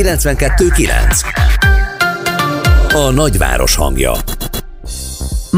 92.9 0.00 1.24
A 2.94 3.10
nagyváros 3.10 3.76
hangja 3.76 4.12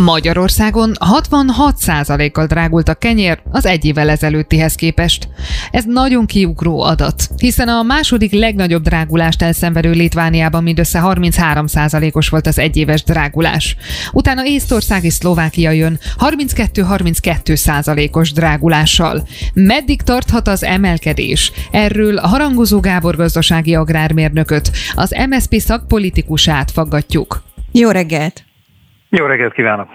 Magyarországon 0.01 0.93
66%-kal 0.99 2.47
drágult 2.47 2.89
a 2.89 2.95
kenyér 2.95 3.43
az 3.51 3.67
egy 3.67 3.85
évvel 3.85 4.11
ezelőttihez 4.11 4.75
képest. 4.75 5.29
Ez 5.71 5.85
nagyon 5.87 6.27
kiugró 6.27 6.81
adat, 6.81 7.29
hiszen 7.37 7.69
a 7.69 7.83
második 7.83 8.33
legnagyobb 8.33 8.83
drágulást 8.83 9.43
elszenvedő 9.43 9.91
Litvániában 9.91 10.63
mindössze 10.63 11.01
33%-os 11.03 12.29
volt 12.29 12.47
az 12.47 12.59
egyéves 12.59 13.03
drágulás. 13.03 13.77
Utána 14.13 14.47
Észtország 14.47 15.05
és 15.05 15.13
Szlovákia 15.13 15.71
jön 15.71 15.99
32-32%-os 16.19 18.33
drágulással. 18.33 19.29
Meddig 19.55 20.03
tarthat 20.03 20.49
az 20.49 20.65
emelkedés? 20.65 21.53
Erről 21.71 22.17
a 22.17 22.27
harangozó 22.27 22.81
Gábor 22.81 23.17
gazdasági 23.17 23.75
agrármérnököt, 23.75 24.71
az 24.95 25.15
MSZP 25.29 25.61
szakpolitikusát 25.61 26.71
faggatjuk. 26.71 27.43
Jó 27.73 27.91
reggelt! 27.91 28.45
Jó 29.11 29.27
reggelt 29.27 29.53
kívánok! 29.53 29.89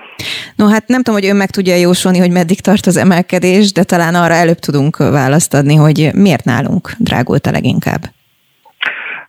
No 0.55 0.67
hát 0.67 0.87
nem 0.87 1.01
tudom, 1.03 1.19
hogy 1.19 1.29
ön 1.29 1.35
meg 1.35 1.49
tudja 1.49 1.75
jósolni, 1.75 2.19
hogy 2.19 2.31
meddig 2.31 2.61
tart 2.61 2.85
az 2.85 2.97
emelkedés, 2.97 3.71
de 3.71 3.83
talán 3.83 4.15
arra 4.15 4.33
előbb 4.33 4.59
tudunk 4.59 4.97
választ 4.97 5.53
adni, 5.53 5.75
hogy 5.75 6.09
miért 6.13 6.43
nálunk 6.43 6.89
drágult 6.99 7.45
a 7.45 7.51
leginkább. 7.51 8.01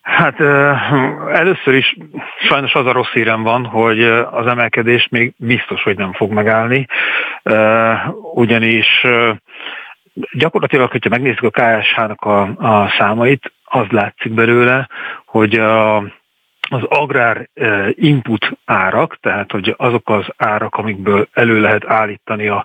Hát 0.02 0.40
először 1.33 1.75
is 1.75 1.97
sajnos 2.49 2.75
az 2.75 2.87
a 2.87 2.93
rossz 2.93 3.12
hírem 3.12 3.43
van, 3.43 3.64
hogy 3.64 4.02
az 4.31 4.47
emelkedés 4.47 5.09
még 5.11 5.35
biztos, 5.37 5.83
hogy 5.83 5.97
nem 5.97 6.12
fog 6.12 6.33
megállni, 6.33 6.87
ugyanis 8.35 8.87
gyakorlatilag, 10.33 10.90
hogyha 10.90 11.11
megnézzük 11.11 11.43
a 11.43 11.50
KSH-nak 11.50 12.23
a, 12.23 12.40
a 12.43 12.95
számait, 12.99 13.52
az 13.64 13.87
látszik 13.90 14.33
belőle, 14.33 14.88
hogy 15.25 15.55
a 15.55 16.05
az 16.68 16.82
agrár 16.88 17.49
input 17.90 18.58
árak, 18.64 19.18
tehát 19.20 19.50
hogy 19.50 19.75
azok 19.76 20.11
az 20.11 20.25
árak, 20.37 20.75
amikből 20.75 21.28
elő 21.32 21.61
lehet 21.61 21.87
állítani 21.87 22.49
az 22.49 22.62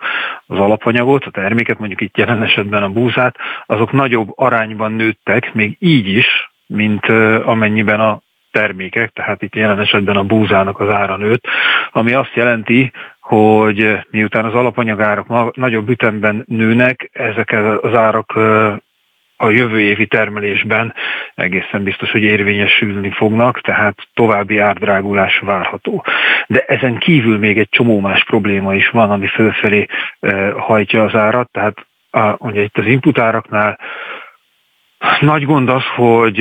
alapanyagot, 0.47 1.25
a 1.25 1.31
terméket, 1.31 1.79
mondjuk 1.79 2.01
itt 2.01 2.17
jelen 2.17 2.43
esetben 2.43 2.83
a 2.83 2.89
búzát, 2.89 3.35
azok 3.65 3.91
nagyobb 3.91 4.31
arányban 4.35 4.91
nőttek, 4.91 5.53
még 5.53 5.75
így 5.79 6.07
is, 6.07 6.51
mint 6.67 7.05
amennyiben 7.45 7.99
a 7.99 8.21
termékek, 8.51 9.09
tehát 9.09 9.41
itt 9.41 9.55
jelen 9.55 9.79
esetben 9.79 10.15
a 10.15 10.23
búzának 10.23 10.79
az 10.79 10.89
ára 10.89 11.17
nőtt, 11.17 11.43
ami 11.91 12.13
azt 12.13 12.33
jelenti, 12.33 12.91
hogy 13.19 13.99
miután 14.09 14.45
az 14.45 14.53
alapanyagárak 14.53 15.55
nagyobb 15.55 15.89
ütemben 15.89 16.43
nőnek, 16.47 17.09
ezek 17.13 17.51
az 17.81 17.95
árak 17.95 18.39
a 19.41 19.49
jövő 19.49 19.79
évi 19.79 20.05
termelésben 20.05 20.93
egészen 21.35 21.83
biztos, 21.83 22.11
hogy 22.11 22.21
érvényesülni 22.23 23.11
fognak, 23.11 23.61
tehát 23.61 24.07
további 24.13 24.57
árdrágulás 24.57 25.39
várható. 25.39 26.05
De 26.47 26.59
ezen 26.67 26.97
kívül 26.97 27.37
még 27.37 27.57
egy 27.57 27.69
csomó 27.69 27.99
más 27.99 28.23
probléma 28.23 28.75
is 28.75 28.89
van, 28.89 29.11
ami 29.11 29.27
fölfelé 29.27 29.85
hajtja 30.57 31.03
az 31.03 31.15
árat, 31.15 31.51
tehát 31.51 31.85
a, 32.11 32.35
ugye 32.37 32.61
itt 32.61 32.77
az 32.77 32.85
inputáraknál 32.85 33.79
nagy 35.19 35.45
gond 35.45 35.69
az, 35.69 35.83
hogy 35.95 36.39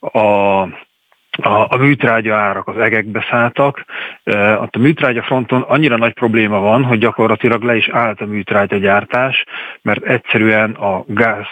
a 0.00 0.66
a, 1.36 1.66
a 1.68 1.76
műtrágya 1.76 2.36
árak 2.36 2.68
az 2.68 2.78
egekbe 2.78 3.26
szálltak. 3.30 3.84
A 4.72 4.78
műtrágya 4.78 5.22
fronton 5.22 5.60
annyira 5.60 5.96
nagy 5.96 6.12
probléma 6.12 6.60
van, 6.60 6.84
hogy 6.84 6.98
gyakorlatilag 6.98 7.62
le 7.62 7.76
is 7.76 7.88
állt 7.88 8.20
a 8.20 8.26
műtrágya 8.26 8.76
gyártás, 8.76 9.44
mert 9.82 10.04
egyszerűen 10.04 10.70
a 10.70 11.04
gáz 11.06 11.46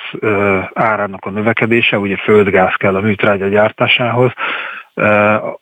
árának 0.75 1.25
a 1.25 1.31
növekedése, 1.31 1.99
ugye 1.99 2.17
földgáz 2.17 2.75
kell 2.75 2.97
a 2.97 3.01
műtrágya 3.01 3.49
gyártásához, 3.49 4.33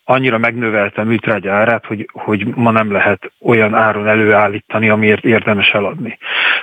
annyira 0.03 0.37
megnövelte 0.37 1.01
a 1.01 1.05
műtrágya 1.05 1.53
árát, 1.53 1.85
hogy, 1.85 2.09
hogy 2.13 2.47
ma 2.55 2.71
nem 2.71 2.91
lehet 2.91 3.31
olyan 3.41 3.75
áron 3.75 4.07
előállítani, 4.07 4.89
amiért 4.89 5.25
érdemes 5.25 5.73
eladni. 5.73 6.17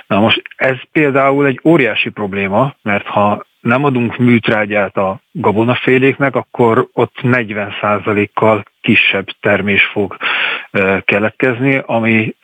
Na 0.07 0.19
most 0.19 0.41
ez 0.55 0.77
például 0.91 1.45
egy 1.45 1.59
óriási 1.63 2.09
probléma, 2.09 2.73
mert 2.81 3.05
ha 3.05 3.45
nem 3.67 3.83
adunk 3.83 4.17
műtrágyát 4.17 4.97
a 4.97 5.19
gabonaféléknek, 5.31 6.35
akkor 6.35 6.87
ott 6.93 7.15
40%-kal 7.21 8.63
kisebb 8.81 9.27
termés 9.39 9.83
fog 9.83 10.17
keletkezni, 11.05 11.81
ami 11.85 12.35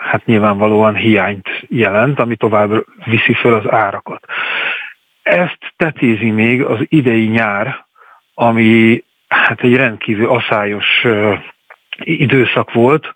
hát 0.00 0.24
nyilvánvalóan 0.24 0.94
hiányt 0.94 1.48
jelent, 1.68 2.20
ami 2.20 2.36
tovább 2.36 2.84
viszi 3.04 3.34
föl 3.34 3.54
az 3.54 3.70
árakat. 3.70 4.24
Ezt 5.22 5.58
tetézi 5.76 6.30
még 6.30 6.62
az 6.62 6.78
idei 6.88 7.26
nyár, 7.26 7.84
ami 8.34 9.04
hát 9.28 9.60
egy 9.60 9.76
rendkívül 9.76 10.28
aszályos 10.28 11.06
időszak 11.98 12.72
volt, 12.72 13.12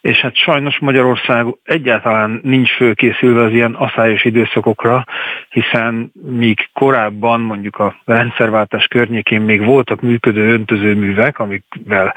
és 0.00 0.18
hát 0.20 0.36
sajnos 0.36 0.78
Magyarország 0.78 1.46
egyáltalán 1.64 2.40
nincs 2.42 2.70
fölkészülve 2.70 3.42
az 3.42 3.52
ilyen 3.52 3.74
aszályos 3.74 4.24
időszakokra, 4.24 5.04
hiszen 5.48 6.12
míg 6.12 6.68
korábban 6.72 7.40
mondjuk 7.40 7.76
a 7.76 7.96
rendszerváltás 8.04 8.86
környékén 8.86 9.40
még 9.40 9.64
voltak 9.64 10.00
működő 10.00 10.52
öntözőművek, 10.52 11.38
amikvel 11.38 12.14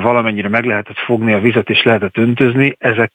valamennyire 0.00 0.48
meg 0.48 0.64
lehetett 0.64 0.98
fogni 0.98 1.32
a 1.32 1.40
vizet 1.40 1.70
és 1.70 1.82
lehetett 1.82 2.16
öntözni, 2.16 2.76
ezek 2.78 3.12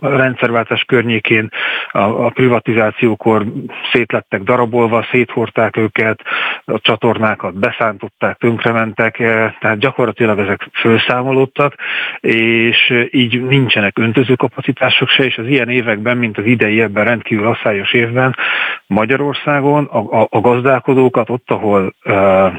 rendszerváltás 0.00 0.84
környékén 0.84 1.48
a, 1.90 1.98
a 1.98 2.30
privatizációkor 2.30 3.46
szétlettek 3.92 4.42
darabolva, 4.42 5.06
széthorták 5.10 5.76
őket, 5.76 6.20
a 6.64 6.78
csatornákat 6.80 7.58
beszántották, 7.58 8.36
tönkrementek, 8.36 9.18
eh, 9.18 9.54
tehát 9.60 9.78
gyakorlatilag 9.78 10.38
ezek 10.38 10.68
felszámolódtak, 10.72 11.74
és 12.20 13.06
így 13.10 13.42
nincsenek 13.42 13.98
öntözőkapacitások 13.98 15.08
se, 15.08 15.24
és 15.24 15.38
az 15.38 15.46
ilyen 15.46 15.68
években, 15.68 16.16
mint 16.16 16.38
az 16.38 16.44
idei 16.44 16.80
ebben 16.80 17.04
rendkívül 17.04 17.46
asszályos 17.46 17.92
évben 17.92 18.36
Magyarországon 18.86 19.84
a, 19.84 20.20
a, 20.20 20.26
a 20.30 20.40
gazdálkodókat 20.40 21.30
ott, 21.30 21.50
ahol 21.50 21.94
uh, 22.04 22.52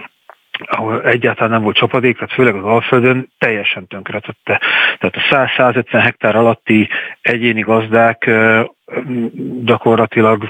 ahol 0.65 1.01
egyáltalán 1.03 1.51
nem 1.51 1.61
volt 1.61 1.75
csapadék, 1.75 2.17
tehát 2.17 2.33
főleg 2.33 2.55
az 2.55 2.63
Alföldön 2.63 3.31
teljesen 3.37 3.87
tönkretette. 3.87 4.61
Tehát 4.99 5.15
a 5.15 5.53
100-150 5.61 5.99
hektár 6.01 6.35
alatti 6.35 6.89
egyéni 7.21 7.61
gazdák 7.61 8.29
gyakorlatilag 9.63 10.49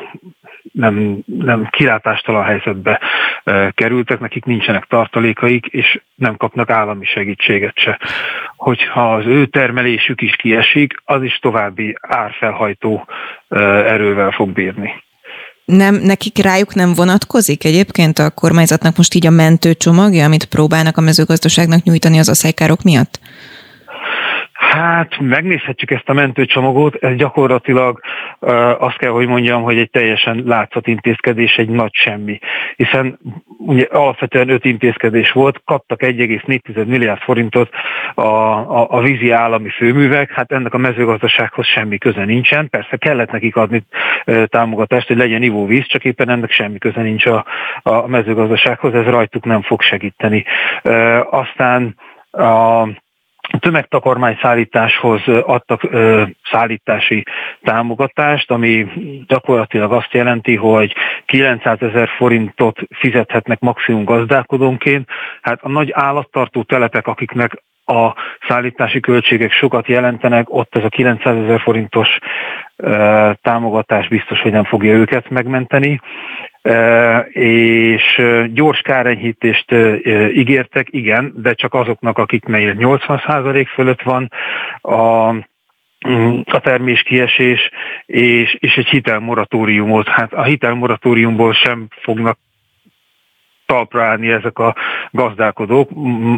nem, 0.72 1.18
nem 1.26 1.68
kilátástalan 1.70 2.44
helyzetbe 2.44 3.02
kerültek, 3.72 4.20
nekik 4.20 4.46
nincsenek 4.46 4.86
tartalékaik, 4.86 5.66
és 5.66 6.02
nem 6.16 6.38
kapnak 6.38 6.70
állami 6.70 7.06
segítséget 7.06 7.78
se. 7.78 8.00
Hogyha 8.56 9.14
az 9.14 9.26
ő 9.26 9.46
termelésük 9.46 10.22
is 10.22 10.36
kiesik, 10.36 10.94
az 11.06 11.24
is 11.24 11.40
további 11.40 11.98
árfelhajtó 12.02 13.08
erővel 13.86 14.32
fog 14.32 14.50
bírni. 14.50 15.06
Nem, 15.72 15.96
nekik 15.96 16.38
rájuk 16.38 16.76
nem 16.76 16.94
vonatkozik 16.94 17.64
egyébként 17.64 18.20
a 18.20 18.30
kormányzatnak 18.30 18.98
most 18.98 19.14
így 19.14 19.26
a 19.26 19.30
mentőcsomagja, 19.30 20.26
amit 20.26 20.46
próbálnak 20.46 20.98
a 20.98 21.02
mezőgazdaságnak 21.02 21.84
nyújtani 21.84 22.20
az 22.20 22.30
aszálykárok 22.30 22.82
miatt? 22.82 23.20
Hát 24.70 25.20
megnézhetjük 25.20 25.92
ezt 25.92 26.10
a 26.10 26.14
mentőcsomagot, 26.14 26.96
ez 26.96 27.16
gyakorlatilag 27.16 28.00
azt 28.80 28.98
kell, 28.98 29.12
hogy 29.12 29.28
mondjam, 29.28 29.62
hogy 29.64 29.78
egy 29.78 29.90
teljesen 29.90 30.44
látszat 30.46 30.88
intézkedés, 30.88 31.56
egy 31.56 31.70
nagy 31.70 31.94
semmi. 31.94 32.40
Hiszen 32.76 33.20
ugye 33.58 33.88
alapvetően 33.92 34.50
öt 34.50 34.66
intézkedés 34.66 35.32
volt, 35.32 35.62
kaptak 35.66 36.00
1,4 36.02 36.86
milliárd 36.86 37.22
forintot 37.22 37.70
a, 38.16 38.22
a, 38.22 38.88
a 38.90 39.02
vízi 39.02 39.32
állami 39.32 39.70
főművek, 39.70 40.32
hát 40.32 40.52
ennek 40.52 40.74
a 40.74 40.78
mezőgazdasághoz 40.78 41.66
semmi 41.66 41.98
köze 41.98 42.26
nincsen. 42.26 42.70
Persze 42.70 42.98
kellett 42.98 43.32
nekik 43.32 43.56
adni 43.56 43.84
támogatást, 44.46 45.08
hogy 45.08 45.18
legyen 45.18 45.44
ivóvíz, 45.44 45.88
csak 45.88 46.06
éppen 46.06 46.30
ennek 46.30 46.52
semmi 46.52 46.78
köze 46.78 47.02
nincs 47.02 47.26
a, 47.26 47.46
a 47.82 48.08
mezőgazdasághoz, 48.08 48.94
ez 48.94 49.06
rajtuk 49.06 49.46
nem 49.46 49.62
fog 49.62 49.82
segíteni. 49.82 50.46
Aztán 51.30 51.96
a 52.32 52.88
tömegtakarmány 53.60 54.38
szállításhoz 54.42 55.22
adtak 55.28 55.84
ö, 55.84 56.24
szállítási 56.52 57.24
támogatást, 57.64 58.52
ami 58.52 58.88
gyakorlatilag 59.28 59.92
azt 59.92 60.14
jelenti, 60.14 60.56
hogy 60.56 60.94
900 61.26 61.82
ezer 61.82 62.10
forintot 62.18 62.80
fizethetnek 62.90 63.60
maximum 63.60 64.04
gazdálkodónként. 64.04 65.10
Hát 65.42 65.60
a 65.62 65.70
nagy 65.70 65.92
állattartó 65.94 66.64
telepek, 66.64 67.08
akiknek 67.08 67.64
a 67.86 68.14
szállítási 68.48 69.00
költségek 69.00 69.52
sokat 69.52 69.88
jelentenek, 69.88 70.46
ott 70.50 70.76
ez 70.76 70.84
a 70.84 70.90
900 70.90 71.44
ezer 71.44 71.60
forintos 71.60 72.18
ö, 72.76 73.32
támogatás 73.42 74.08
biztos, 74.08 74.42
hogy 74.42 74.52
nem 74.52 74.64
fogja 74.64 74.94
őket 74.94 75.30
megmenteni 75.30 76.00
és 77.30 78.22
gyors 78.54 78.82
kárenyhítést 78.82 79.72
ígértek, 80.34 80.88
igen, 80.90 81.34
de 81.36 81.54
csak 81.54 81.74
azoknak, 81.74 82.18
akiknél 82.18 82.76
80% 82.80 83.68
fölött 83.74 84.02
van 84.02 84.32
a 84.82 85.32
mm, 86.10 86.40
a 86.46 86.60
termés 86.60 87.02
kiesés, 87.02 87.70
és, 88.06 88.56
és 88.60 88.76
egy 88.76 88.88
hitelmoratóriumot. 88.88 90.08
Hát 90.08 90.34
a 90.34 90.44
hitelmoratóriumból 90.44 91.54
sem 91.54 91.88
fognak 92.02 92.38
talpra 93.68 94.04
állni 94.04 94.30
ezek 94.30 94.60
a 94.60 94.76
gazdálkodók, 95.12 95.90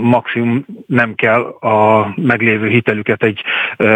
maximum 0.02 0.66
nem 0.86 1.16
kell 1.16 1.42
a 1.60 2.12
meglévő 2.16 2.68
hitelüket 2.68 3.24
egy 3.24 3.44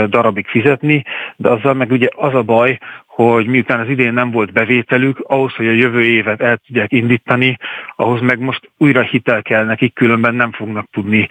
darabig 0.07 0.47
fizetni, 0.47 1.03
de 1.35 1.49
azzal 1.49 1.73
meg 1.73 1.91
ugye 1.91 2.07
az 2.15 2.33
a 2.33 2.43
baj, 2.43 2.77
hogy 3.05 3.47
miután 3.47 3.79
az 3.79 3.89
idén 3.89 4.13
nem 4.13 4.31
volt 4.31 4.53
bevételük, 4.53 5.19
ahhoz, 5.27 5.53
hogy 5.53 5.67
a 5.67 5.71
jövő 5.71 6.03
évet 6.03 6.41
el 6.41 6.57
tudják 6.57 6.91
indítani, 6.91 7.57
ahhoz 7.95 8.21
meg 8.21 8.39
most 8.39 8.69
újra 8.77 9.01
hitel 9.01 9.41
kell 9.41 9.65
nekik, 9.65 9.93
különben 9.93 10.35
nem 10.35 10.51
fognak 10.51 10.87
tudni 10.91 11.27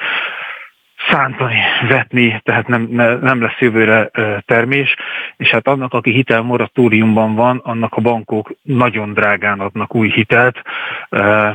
szántani, 1.13 1.59
vetni, 1.89 2.41
tehát 2.45 2.69
nem, 2.69 2.89
ne, 2.91 3.15
nem 3.15 3.43
lesz 3.43 3.59
jövőre 3.59 4.11
termés, 4.47 4.95
és 5.37 5.51
hát 5.51 5.69
annak, 5.69 5.93
aki 5.93 6.11
hitel 6.11 6.43
moratóriumban 6.43 7.35
van, 7.35 7.61
annak 7.65 7.95
a 7.95 8.01
bankok 8.01 8.53
nagyon 8.63 9.13
drágán 9.13 9.61
adnak 9.61 9.95
új 9.95 10.11
hitelt, 10.11 10.63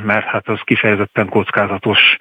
mert 0.06 0.26
hát 0.26 0.48
az 0.48 0.60
kifejezetten 0.64 1.30
kockázatos 1.30 2.18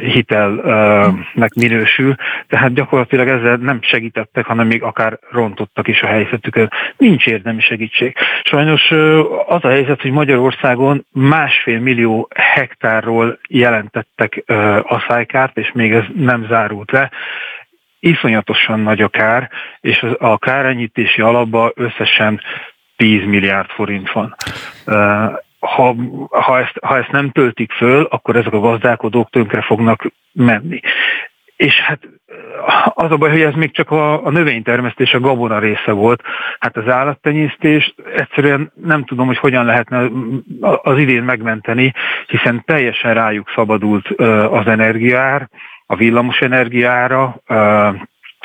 hitelnek 0.00 1.54
minősül, 1.54 2.14
tehát 2.48 2.74
gyakorlatilag 2.74 3.28
ezzel 3.28 3.56
nem 3.56 3.78
segítettek, 3.82 4.46
hanem 4.46 4.66
még 4.66 4.82
akár 4.82 5.18
rontottak 5.30 5.88
is 5.88 6.02
a 6.02 6.06
helyzetüket. 6.06 6.72
Nincs 6.96 7.26
érdemi 7.26 7.60
segítség. 7.60 8.16
Sajnos 8.42 8.90
az 9.46 9.64
a 9.64 9.68
helyzet, 9.68 10.02
hogy 10.02 10.10
Magyarországon 10.10 11.06
másfél 11.12 11.80
millió 11.80 12.28
hektárról 12.34 13.38
jelentettek 13.48 14.44
asszálykárt, 14.82 15.58
és 15.58 15.70
még 15.74 15.92
ez 15.92 16.04
nem 16.14 16.46
zár 16.48 16.67
zárult 16.68 16.90
le, 16.90 17.10
iszonyatosan 18.00 18.80
nagy 18.80 19.00
a 19.00 19.08
kár, 19.08 19.50
és 19.80 20.06
a 20.18 20.38
kárenyítési 20.38 21.20
alapban 21.20 21.72
összesen 21.74 22.40
10 22.96 23.24
milliárd 23.24 23.70
forint 23.70 24.12
van. 24.12 24.34
Ha, 25.58 25.94
ha, 26.30 26.58
ezt, 26.58 26.78
ha 26.82 26.96
ezt 26.98 27.10
nem 27.10 27.30
töltik 27.30 27.72
föl, 27.72 28.04
akkor 28.10 28.36
ezek 28.36 28.52
a 28.52 28.60
gazdálkodók 28.60 29.30
tönkre 29.30 29.62
fognak 29.62 30.12
menni. 30.32 30.80
És 31.56 31.74
hát 31.74 32.00
az 32.94 33.10
a 33.10 33.16
baj, 33.16 33.30
hogy 33.30 33.40
ez 33.40 33.54
még 33.54 33.72
csak 33.72 33.90
a, 33.90 34.26
a 34.26 34.30
növénytermesztés, 34.30 35.12
a 35.12 35.20
gabona 35.20 35.58
része 35.58 35.92
volt. 35.92 36.22
Hát 36.58 36.76
az 36.76 36.88
állattenyésztés 36.88 37.94
egyszerűen 38.16 38.72
nem 38.74 39.04
tudom, 39.04 39.26
hogy 39.26 39.38
hogyan 39.38 39.64
lehetne 39.64 40.10
az 40.82 40.98
idén 40.98 41.22
megmenteni, 41.22 41.92
hiszen 42.26 42.62
teljesen 42.64 43.14
rájuk 43.14 43.52
szabadult 43.54 44.08
az 44.50 44.66
energiár, 44.66 45.48
a 45.90 45.96
villamos 45.96 46.40
energiára, 46.40 47.42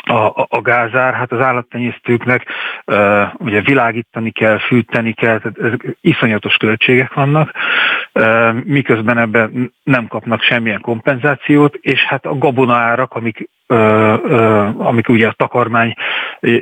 a, 0.05 0.47
a, 0.49 0.61
gázár, 0.61 1.13
hát 1.13 1.31
az 1.31 1.39
állattenyésztőknek 1.39 2.45
uh, 2.85 3.21
ugye 3.37 3.61
világítani 3.61 4.31
kell, 4.31 4.57
fűteni 4.57 5.13
kell, 5.13 5.39
tehát 5.39 5.57
ezek 5.57 5.97
iszonyatos 6.01 6.55
költségek 6.55 7.13
vannak, 7.13 7.51
uh, 8.13 8.53
miközben 8.63 9.17
ebben 9.17 9.73
nem 9.83 10.07
kapnak 10.07 10.41
semmilyen 10.41 10.81
kompenzációt, 10.81 11.75
és 11.75 12.03
hát 12.03 12.25
a 12.25 12.37
gabonaárak, 12.37 13.13
amik, 13.13 13.49
uh, 13.67 13.77
uh, 14.23 14.87
amik 14.87 15.09
ugye 15.09 15.27
a 15.27 15.35
takarmány 15.37 15.93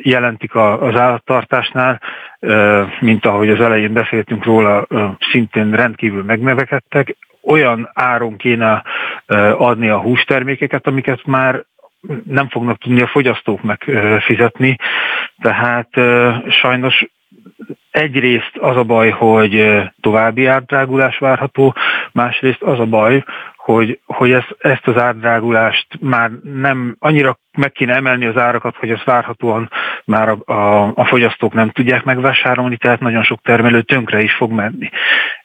jelentik 0.02 0.56
a, 0.56 0.82
az 0.82 0.96
állattartásnál, 0.96 2.02
uh, 2.40 2.82
mint 3.00 3.26
ahogy 3.26 3.50
az 3.50 3.60
elején 3.60 3.94
beszéltünk 3.94 4.46
róla, 4.46 4.86
uh, 4.90 5.10
szintén 5.32 5.72
rendkívül 5.72 6.24
megnevekedtek, 6.24 7.16
olyan 7.44 7.90
áron 7.94 8.38
kéne 8.38 8.84
adni 9.58 9.90
a 9.90 10.00
hústermékeket, 10.00 10.88
amiket 10.88 11.26
már 11.26 11.64
nem 12.26 12.50
fognak 12.50 12.78
tudni 12.78 13.02
a 13.02 13.08
fogyasztók 13.08 13.62
megfizetni. 13.62 14.78
Tehát 15.42 15.90
sajnos 16.50 17.06
egyrészt 17.92 18.58
az 18.60 18.78
a 18.78 18.84
baj, 18.84 19.10
hogy 19.10 19.82
további 20.02 20.46
árdrágulás 20.46 21.18
várható, 21.18 21.76
másrészt 22.12 22.62
az 22.62 22.80
a 22.80 22.86
baj, 22.86 23.24
hogy, 23.64 24.00
hogy 24.06 24.32
ezt, 24.32 24.56
ezt 24.60 24.88
az 24.88 24.98
árdrágulást 24.98 25.88
már 26.00 26.32
nem 26.54 26.96
annyira 27.00 27.38
meg 27.58 27.72
kéne 27.72 27.96
emelni 27.96 28.26
az 28.26 28.38
árakat, 28.38 28.76
hogy 28.76 28.90
ezt 28.90 29.04
várhatóan 29.04 29.72
már 30.06 30.30
a, 30.30 30.52
a, 30.52 30.92
a 30.96 31.06
fogyasztók 31.06 31.54
nem 31.54 31.70
tudják 31.70 32.04
megvásárolni, 32.04 32.78
tehát 32.78 33.00
nagyon 33.00 33.24
sok 33.24 33.42
termelő 33.42 33.82
tönkre 33.82 34.22
is 34.22 34.34
fog 34.34 34.52
menni. 34.52 34.90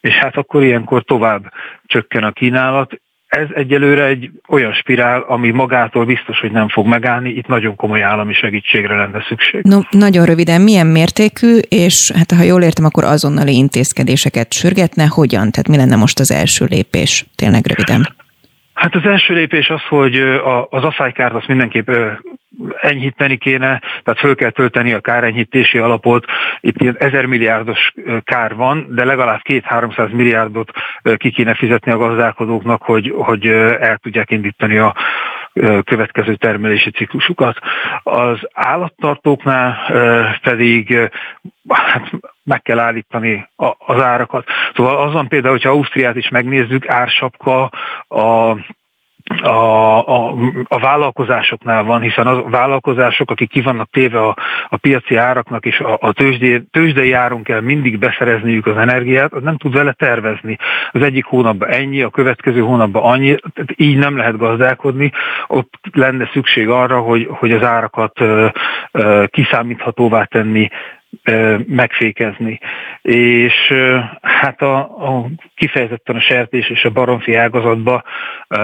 És 0.01 0.15
hát 0.15 0.37
akkor 0.37 0.63
ilyenkor 0.63 1.03
tovább 1.03 1.53
csökken 1.87 2.25
a 2.25 2.33
kínálat, 2.33 3.01
ez 3.37 3.49
egyelőre 3.55 4.05
egy 4.05 4.31
olyan 4.49 4.73
spirál, 4.73 5.21
ami 5.29 5.51
magától 5.51 6.05
biztos, 6.05 6.41
hogy 6.41 6.51
nem 6.51 6.69
fog 6.69 6.87
megállni, 6.87 7.31
itt 7.31 7.47
nagyon 7.47 7.77
komoly 7.77 8.03
állami 8.03 8.33
segítségre 8.33 8.97
lenne 8.97 9.25
szükség. 9.29 9.63
No, 9.63 9.81
nagyon 9.91 10.25
röviden, 10.25 10.61
milyen 10.61 10.87
mértékű, 10.87 11.59
és 11.69 12.13
hát 12.15 12.33
ha 12.33 12.43
jól 12.43 12.63
értem, 12.63 12.85
akkor 12.85 13.05
azonnali 13.05 13.57
intézkedéseket 13.57 14.53
sürgetne, 14.53 15.07
hogyan? 15.07 15.51
Tehát 15.51 15.69
mi 15.69 15.77
lenne 15.77 15.97
most 15.97 16.19
az 16.19 16.31
első 16.31 16.65
lépés? 16.69 17.27
Tényleg 17.35 17.67
röviden. 17.67 18.15
Hát 18.77 18.95
az 18.95 19.05
első 19.05 19.35
lépés 19.35 19.71
az, 19.71 19.83
hogy 19.89 20.17
az 20.71 20.85
asszálykárt 20.85 21.35
azt 21.35 21.47
mindenképp 21.47 21.91
enyhíteni 22.81 23.37
kéne, 23.37 23.83
tehát 24.03 24.21
föl 24.21 24.35
kell 24.35 24.51
tölteni 24.51 24.93
a 24.93 25.01
kárenyhítési 25.01 25.79
alapot. 25.79 26.25
Itt 26.61 26.81
ilyen 26.81 26.97
ezer 26.99 27.27
milliárdos 27.27 27.93
kár 28.25 28.55
van, 28.55 28.87
de 28.91 29.05
legalább 29.05 29.41
két-háromszáz 29.43 30.11
milliárdot 30.13 30.71
ki 31.17 31.31
kéne 31.31 31.55
fizetni 31.55 31.93
a 31.93 31.97
gazdálkodóknak, 31.97 32.83
hogy, 32.83 33.13
hogy 33.17 33.47
el 33.47 33.99
tudják 34.03 34.31
indítani 34.31 34.79
a 34.79 34.95
következő 35.85 36.35
termelési 36.35 36.91
ciklusukat. 36.91 37.59
Az 38.03 38.39
állattartóknál 38.53 39.77
pedig 40.43 41.11
hát 41.69 42.11
meg 42.45 42.63
kell 42.63 42.79
állítani 42.79 43.49
az 43.79 44.01
árakat. 44.01 44.47
Szóval 44.75 45.09
azon 45.09 45.29
például, 45.29 45.53
hogyha 45.53 45.71
Ausztriát 45.71 46.17
is 46.17 46.29
megnézzük, 46.29 46.89
ársapka 46.89 47.71
a 48.09 48.57
a, 49.43 50.09
a, 50.09 50.35
a 50.65 50.79
vállalkozásoknál 50.79 51.83
van, 51.85 52.01
hiszen 52.01 52.27
a 52.27 52.43
vállalkozások, 52.43 53.31
akik 53.31 53.51
ki 53.51 53.61
vannak 53.61 53.91
téve 53.91 54.21
a, 54.21 54.37
a 54.69 54.77
piaci 54.77 55.17
áraknak, 55.17 55.67
és 55.67 55.81
a, 55.81 55.99
a 56.01 56.13
tőzsdé, 56.13 56.63
tőzsdei 56.71 57.13
áron 57.13 57.43
kell 57.43 57.61
mindig 57.61 57.99
beszerezniük 57.99 58.67
az 58.67 58.77
energiát, 58.77 59.33
az 59.33 59.43
nem 59.43 59.57
tud 59.57 59.73
vele 59.73 59.93
tervezni. 59.93 60.57
Az 60.91 61.03
egyik 61.03 61.25
hónapban 61.25 61.69
ennyi, 61.69 62.03
a 62.03 62.11
következő 62.11 62.61
hónapban 62.61 63.03
annyi, 63.03 63.35
tehát 63.55 63.73
így 63.77 63.97
nem 63.97 64.17
lehet 64.17 64.37
gazdálkodni. 64.37 65.13
Ott 65.47 65.75
lenne 65.93 66.31
szükség 66.33 66.69
arra, 66.69 66.99
hogy, 67.01 67.29
hogy 67.31 67.53
az 67.53 67.63
árakat 67.63 68.21
ö, 68.21 68.49
ö, 68.93 69.25
kiszámíthatóvá 69.31 70.25
tenni, 70.25 70.69
megfékezni. 71.67 72.59
És 73.03 73.73
hát 74.21 74.63
a, 74.63 74.79
a 74.79 75.27
kifejezetten 75.55 76.17
a 76.17 76.21
sertés 76.21 76.71
és 76.71 76.85
a 76.85 76.91
baromfi 76.91 77.35
ágazatba 77.35 78.03
a, 78.49 78.55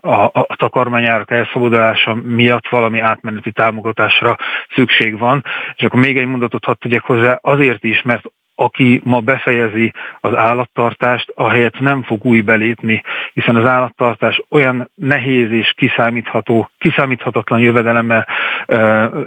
a, 0.00 0.30
a 0.32 0.56
takarmányárak 0.56 1.30
elszabadulása 1.30 2.14
miatt 2.14 2.68
valami 2.68 3.00
átmeneti 3.00 3.52
támogatásra 3.52 4.36
szükség 4.74 5.18
van. 5.18 5.44
És 5.76 5.84
akkor 5.84 6.00
még 6.00 6.18
egy 6.18 6.26
mondatot 6.26 6.64
hadd 6.64 6.76
tegyek 6.78 7.02
hozzá, 7.02 7.38
azért 7.42 7.84
is, 7.84 8.02
mert 8.02 8.24
aki 8.54 9.00
ma 9.04 9.20
befejezi 9.20 9.92
az 10.20 10.34
állattartást, 10.34 11.32
ahelyett 11.34 11.78
nem 11.78 12.02
fog 12.02 12.24
új 12.24 12.40
belépni, 12.40 13.02
hiszen 13.32 13.56
az 13.56 13.66
állattartás 13.66 14.42
olyan 14.50 14.90
nehéz 14.94 15.50
és 15.50 15.72
kiszámítható, 15.76 16.70
kiszámíthatatlan 16.78 17.60
jövedelemmel 17.60 18.26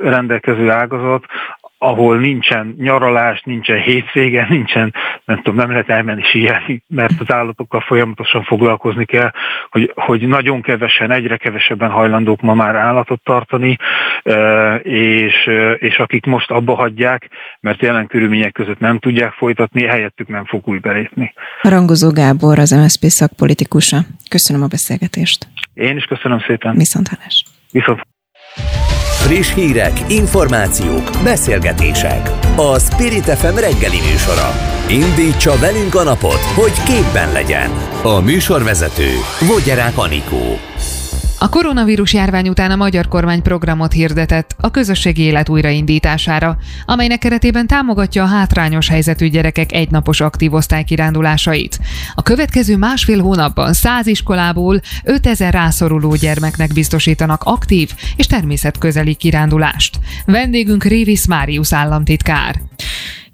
rendelkező 0.01 0.69
ágazat, 0.69 1.25
ahol 1.77 2.17
nincsen 2.17 2.75
nyaralás, 2.77 3.41
nincsen 3.41 3.81
hétvége, 3.81 4.45
nincsen, 4.55 4.93
nem 5.25 5.37
tudom, 5.37 5.55
nem 5.55 5.69
lehet 5.69 5.89
elmenni 5.89 6.23
síelni, 6.23 6.83
mert 6.87 7.19
az 7.19 7.31
állatokkal 7.31 7.81
folyamatosan 7.81 8.43
foglalkozni 8.43 9.05
kell, 9.05 9.31
hogy, 9.69 9.91
hogy 9.95 10.27
nagyon 10.27 10.61
kevesen, 10.61 11.11
egyre 11.11 11.37
kevesebben 11.37 11.89
hajlandók 11.89 12.41
ma 12.41 12.53
már 12.53 12.75
állatot 12.75 13.23
tartani, 13.23 13.77
és, 14.81 15.49
és 15.77 15.97
akik 15.97 16.25
most 16.25 16.51
abba 16.51 16.75
hagyják, 16.75 17.29
mert 17.59 17.81
jelen 17.81 18.07
körülmények 18.07 18.51
között 18.51 18.79
nem 18.79 18.99
tudják 18.99 19.31
folytatni, 19.31 19.85
helyettük 19.85 20.27
nem 20.27 20.45
fog 20.45 20.67
új 20.67 20.77
belépni. 20.77 21.33
Rangozó 21.61 22.11
Gábor, 22.11 22.59
az 22.59 22.71
MSZP 22.71 23.03
szakpolitikusa. 23.03 23.97
Köszönöm 24.29 24.63
a 24.63 24.67
beszélgetést. 24.67 25.47
Én 25.73 25.97
is 25.97 26.03
köszönöm 26.03 26.39
szépen. 26.39 26.75
Viszont 26.75 27.07
hallás. 27.07 27.43
Viszont 27.71 28.01
Friss 29.25 29.53
hírek, 29.53 29.99
információk, 30.07 31.11
beszélgetések. 31.23 32.31
A 32.55 32.79
Spirit 32.79 33.23
FM 33.23 33.55
reggeli 33.55 33.99
műsora. 34.11 34.51
Indítsa 34.89 35.57
velünk 35.59 35.95
a 35.95 36.03
napot, 36.03 36.39
hogy 36.39 36.83
képben 36.83 37.31
legyen. 37.31 37.69
A 38.03 38.19
műsorvezető 38.19 39.09
Vogyerák 39.47 39.97
Anikó. 39.97 40.59
A 41.45 41.49
koronavírus 41.49 42.13
járvány 42.13 42.49
után 42.49 42.71
a 42.71 42.75
magyar 42.75 43.07
kormány 43.07 43.41
programot 43.41 43.91
hirdetett 43.91 44.55
a 44.59 44.71
közösségi 44.71 45.21
élet 45.21 45.49
újraindítására, 45.49 46.57
amelynek 46.85 47.19
keretében 47.19 47.67
támogatja 47.67 48.23
a 48.23 48.27
hátrányos 48.27 48.87
helyzetű 48.89 49.27
gyerekek 49.27 49.71
egynapos 49.71 50.21
aktív 50.21 50.53
osztálykirándulásait. 50.53 51.79
A 52.15 52.21
következő 52.21 52.77
másfél 52.77 53.21
hónapban 53.21 53.73
100 53.73 54.07
iskolából 54.07 54.81
5000 55.03 55.53
rászoruló 55.53 56.15
gyermeknek 56.15 56.73
biztosítanak 56.73 57.43
aktív 57.43 57.91
és 58.15 58.25
természetközeli 58.25 59.13
kirándulást. 59.13 59.99
Vendégünk 60.25 60.83
Révis 60.83 61.25
Máriusz 61.25 61.73
államtitkár. 61.73 62.61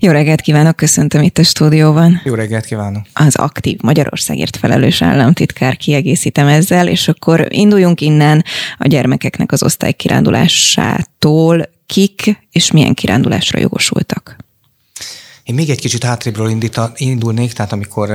Jó 0.03 0.11
reggelt 0.11 0.41
kívánok, 0.41 0.75
köszöntöm 0.75 1.21
itt 1.21 1.37
a 1.37 1.43
stúdióban. 1.43 2.21
Jó 2.23 2.33
reggelt 2.33 2.65
kívánok. 2.65 3.05
Az 3.13 3.35
aktív 3.35 3.77
Magyarországért 3.81 4.57
felelős 4.57 5.01
államtitkár 5.01 5.77
kiegészítem 5.77 6.47
ezzel, 6.47 6.87
és 6.87 7.07
akkor 7.07 7.45
induljunk 7.49 8.01
innen 8.01 8.43
a 8.77 8.87
gyermekeknek 8.87 9.51
az 9.51 9.63
osztálykirándulásától. 9.63 11.69
Kik 11.85 12.47
és 12.51 12.71
milyen 12.71 12.93
kirándulásra 12.93 13.59
jogosultak? 13.59 14.35
Én 15.43 15.55
még 15.55 15.69
egy 15.69 15.79
kicsit 15.79 16.03
hátrébről 16.03 16.49
indíta, 16.49 16.91
indulnék, 16.95 17.53
tehát 17.53 17.71
amikor 17.71 18.11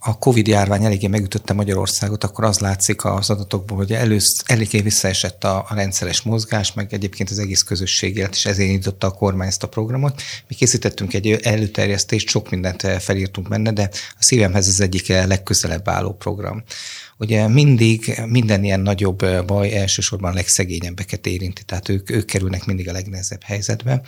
a 0.00 0.18
Covid 0.18 0.46
járvány 0.46 0.84
eléggé 0.84 1.06
megütötte 1.06 1.52
Magyarországot, 1.52 2.24
akkor 2.24 2.44
az 2.44 2.58
látszik 2.58 3.04
az 3.04 3.30
adatokból, 3.30 3.76
hogy 3.76 3.92
elősz, 3.92 4.42
eléggé 4.46 4.80
visszaesett 4.80 5.44
a, 5.44 5.64
a 5.68 5.74
rendszeres 5.74 6.22
mozgás, 6.22 6.72
meg 6.72 6.92
egyébként 6.92 7.30
az 7.30 7.38
egész 7.38 7.62
közösség 7.62 8.16
élet, 8.16 8.34
és 8.34 8.46
ezért 8.46 8.68
indította 8.68 9.06
a 9.06 9.10
kormány 9.10 9.48
ezt 9.48 9.62
a 9.62 9.68
programot. 9.68 10.22
Mi 10.48 10.54
készítettünk 10.54 11.14
egy 11.14 11.30
előterjesztést, 11.30 12.28
sok 12.28 12.50
mindent 12.50 12.86
felírtunk 12.98 13.48
benne, 13.48 13.72
de 13.72 13.90
a 13.92 14.22
szívemhez 14.22 14.68
az 14.68 14.80
egyik 14.80 15.08
legközelebb 15.08 15.88
álló 15.88 16.12
program. 16.12 16.62
Ugye 17.20 17.48
mindig 17.48 18.20
minden 18.26 18.64
ilyen 18.64 18.80
nagyobb 18.80 19.44
baj 19.46 19.76
elsősorban 19.76 20.30
a 20.30 20.34
legszegényebbeket 20.34 21.26
érinti, 21.26 21.62
tehát 21.62 21.88
ők, 21.88 22.10
ők 22.10 22.24
kerülnek 22.24 22.64
mindig 22.64 22.88
a 22.88 22.92
legnehezebb 22.92 23.42
helyzetbe 23.42 24.02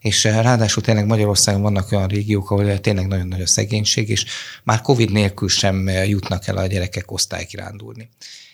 és 0.00 0.24
eh, 0.24 0.42
ráadásul 0.42 0.82
tényleg 0.82 1.06
Magyarországon 1.06 1.62
vannak 1.62 1.92
olyan 1.92 2.08
régiók, 2.08 2.50
ahol 2.50 2.80
tényleg 2.80 3.06
nagyon 3.06 3.26
nagy 3.26 3.40
a 3.40 3.46
szegénység, 3.46 4.08
és 4.08 4.24
már 4.64 4.80
COVID 4.80 5.12
nélkül 5.12 5.48
sem 5.48 5.88
eh, 5.88 6.08
jutnak 6.08 6.46
el 6.46 6.56
a 6.56 6.66
gyerekek 6.66 7.10
osztálykirándulni. 7.10 8.08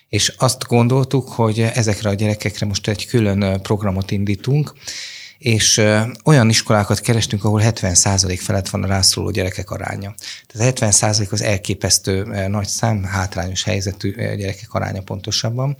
És 0.09 0.33
azt 0.37 0.67
gondoltuk, 0.67 1.29
hogy 1.29 1.59
ezekre 1.59 2.09
a 2.09 2.13
gyerekekre 2.13 2.65
most 2.65 2.87
egy 2.87 3.05
külön 3.05 3.43
eh, 3.43 3.57
programot 3.57 4.11
indítunk, 4.11 4.73
és 5.37 5.81
olyan 6.23 6.49
iskolákat 6.49 6.99
kerestünk, 6.99 7.43
ahol 7.43 7.61
70% 7.63 8.39
felett 8.41 8.69
van 8.69 8.83
a 8.83 8.87
rászoruló 8.87 9.31
gyerekek 9.31 9.69
aránya. 9.69 10.15
Tehát 10.47 10.79
70% 10.79 11.31
az 11.31 11.41
elképesztő 11.41 12.47
nagy 12.47 12.67
szám, 12.67 13.03
hátrányos 13.03 13.63
helyzetű 13.63 14.11
gyerekek 14.15 14.73
aránya 14.73 15.01
pontosabban, 15.01 15.75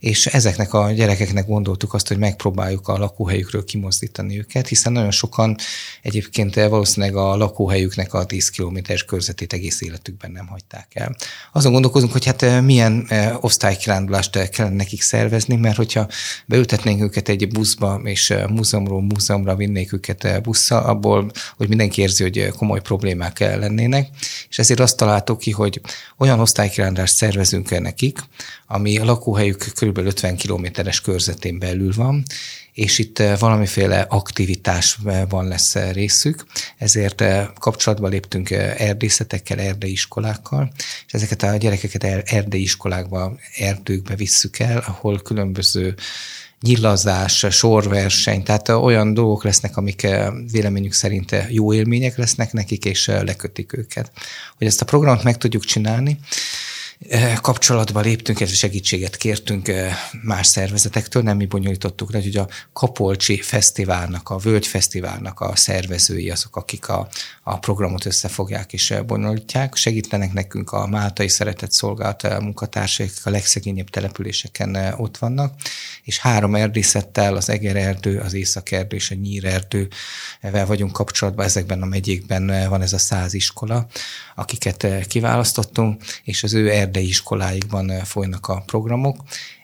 és 0.00 0.26
ezeknek 0.26 0.74
a 0.74 0.90
gyerekeknek 0.90 1.46
gondoltuk 1.46 1.94
azt, 1.94 2.08
hogy 2.08 2.18
megpróbáljuk 2.18 2.88
a 2.88 2.98
lakóhelyükről 2.98 3.64
kimozdítani 3.64 4.38
őket, 4.38 4.68
hiszen 4.68 4.92
nagyon 4.92 5.10
sokan 5.10 5.56
egyébként 6.02 6.54
valószínűleg 6.54 7.16
a 7.16 7.36
lakóhelyüknek 7.36 8.14
a 8.14 8.24
10 8.24 8.48
kilométeres 8.48 9.04
körzetét 9.04 9.52
egész 9.52 9.80
életükben 9.80 10.30
nem 10.30 10.46
hagyták 10.46 10.88
el. 10.94 11.16
Azon 11.52 11.72
gondolkozunk, 11.72 12.12
hogy 12.12 12.24
hát 12.24 12.42
eh, 12.42 12.60
milyen 12.62 13.04
eh, 13.08 13.44
osztálykirándulást 13.44 14.48
kellene 14.50 14.76
nekik 14.76 15.02
szervezni, 15.02 15.56
mert 15.56 15.76
hogyha 15.76 16.08
beültetnénk 16.46 17.02
őket 17.02 17.28
egy 17.28 17.48
buszba, 17.48 18.00
és 18.04 18.30
eh, 18.30 18.46
múzeumról 18.48 19.02
múzeumra 19.02 19.56
vinnék 19.56 19.92
őket 19.92 20.42
busszal, 20.42 20.84
abból, 20.84 21.30
hogy 21.56 21.68
mindenki 21.68 22.00
érzi, 22.00 22.22
hogy 22.22 22.48
komoly 22.56 22.80
problémák 22.80 23.38
lennének, 23.38 24.08
és 24.48 24.58
ezért 24.58 24.80
azt 24.80 24.96
találtuk 24.96 25.38
ki, 25.38 25.50
hogy 25.50 25.80
olyan 26.18 26.40
osztálykirándulást 26.40 27.14
szervezünk 27.14 27.70
el 27.70 27.80
nekik, 27.80 28.18
ami 28.70 28.98
a 28.98 29.04
lakóhelyük 29.04 29.72
kb. 29.80 29.98
50 29.98 30.36
kilométeres 30.36 31.00
körzetén 31.00 31.58
belül 31.58 31.92
van, 31.96 32.24
és 32.72 32.98
itt 32.98 33.18
eh, 33.18 33.38
valamiféle 33.38 34.00
aktivitásban 34.00 35.48
lesz 35.48 35.74
eh, 35.74 35.92
részük, 35.92 36.44
ezért 36.76 37.20
eh, 37.20 37.46
kapcsolatba 37.58 38.08
léptünk 38.08 38.50
erdészetekkel, 38.50 39.58
erdeiskolákkal, 39.58 40.72
és 41.06 41.12
ezeket 41.12 41.42
a 41.42 41.56
gyerekeket 41.56 42.04
erdeiskolákba, 42.32 43.38
erdőkbe 43.56 44.14
visszük 44.14 44.58
el, 44.58 44.84
ahol 44.86 45.20
különböző 45.22 45.94
nyilazás, 46.60 47.46
sorverseny, 47.50 48.42
tehát 48.42 48.68
olyan 48.68 49.14
dolgok 49.14 49.44
lesznek, 49.44 49.76
amik 49.76 50.06
véleményük 50.52 50.92
szerint 50.92 51.36
jó 51.48 51.72
élmények 51.72 52.16
lesznek 52.16 52.52
nekik, 52.52 52.84
és 52.84 53.06
lekötik 53.06 53.72
őket. 53.72 54.10
Hogy 54.56 54.66
ezt 54.66 54.80
a 54.80 54.84
programot 54.84 55.22
meg 55.22 55.38
tudjuk 55.38 55.64
csinálni, 55.64 56.18
Eh, 56.18 56.77
kapcsolatba 57.40 58.00
léptünk, 58.00 58.40
és 58.40 58.58
segítséget 58.58 59.16
kértünk 59.16 59.68
eh, 59.68 59.96
más 60.22 60.46
szervezetektől, 60.46 61.22
nem 61.22 61.36
mi 61.36 61.46
bonyolítottuk 61.46 62.12
le, 62.12 62.22
hogy 62.22 62.36
a 62.36 62.48
Kapolcsi 62.72 63.40
Fesztiválnak, 63.40 64.28
a 64.28 64.38
Völgy 64.38 64.66
Fesztiválnak 64.66 65.40
a 65.40 65.56
szervezői 65.56 66.30
azok, 66.30 66.56
akik 66.56 66.88
a, 66.88 67.08
a 67.42 67.58
programot 67.58 68.06
összefogják 68.06 68.72
és 68.72 68.90
eh, 68.90 69.02
bonyolítják. 69.02 69.74
Segítenek 69.76 70.32
nekünk 70.32 70.70
a 70.72 70.86
Máltai 70.86 71.28
Szeretett 71.28 71.72
Szolgálat 71.72 72.40
munkatársaik, 72.40 73.12
a 73.24 73.30
legszegényebb 73.30 73.88
településeken 73.88 74.94
ott 74.96 75.18
vannak, 75.18 75.54
és 76.02 76.18
három 76.18 76.54
erdészettel, 76.54 77.36
az 77.36 77.48
Eger 77.48 77.76
erdő, 77.76 78.18
az 78.18 78.34
Északerdő 78.34 78.96
és 78.96 79.10
a 79.10 79.14
Nyír 79.14 79.44
erdővel 79.44 80.66
vagyunk 80.66 80.92
kapcsolatban, 80.92 81.44
ezekben 81.44 81.82
a 81.82 81.86
megyékben 81.86 82.68
van 82.68 82.82
ez 82.82 82.92
a 82.92 82.98
száz 82.98 83.34
iskola, 83.34 83.86
akiket 84.34 85.06
kiválasztottunk, 85.08 86.02
és 86.24 86.42
az 86.42 86.54
ő 86.54 86.70
erdei 86.88 87.08
iskoláikban 87.08 87.90
folynak 88.04 88.48
a 88.48 88.62
programok. 88.66 89.16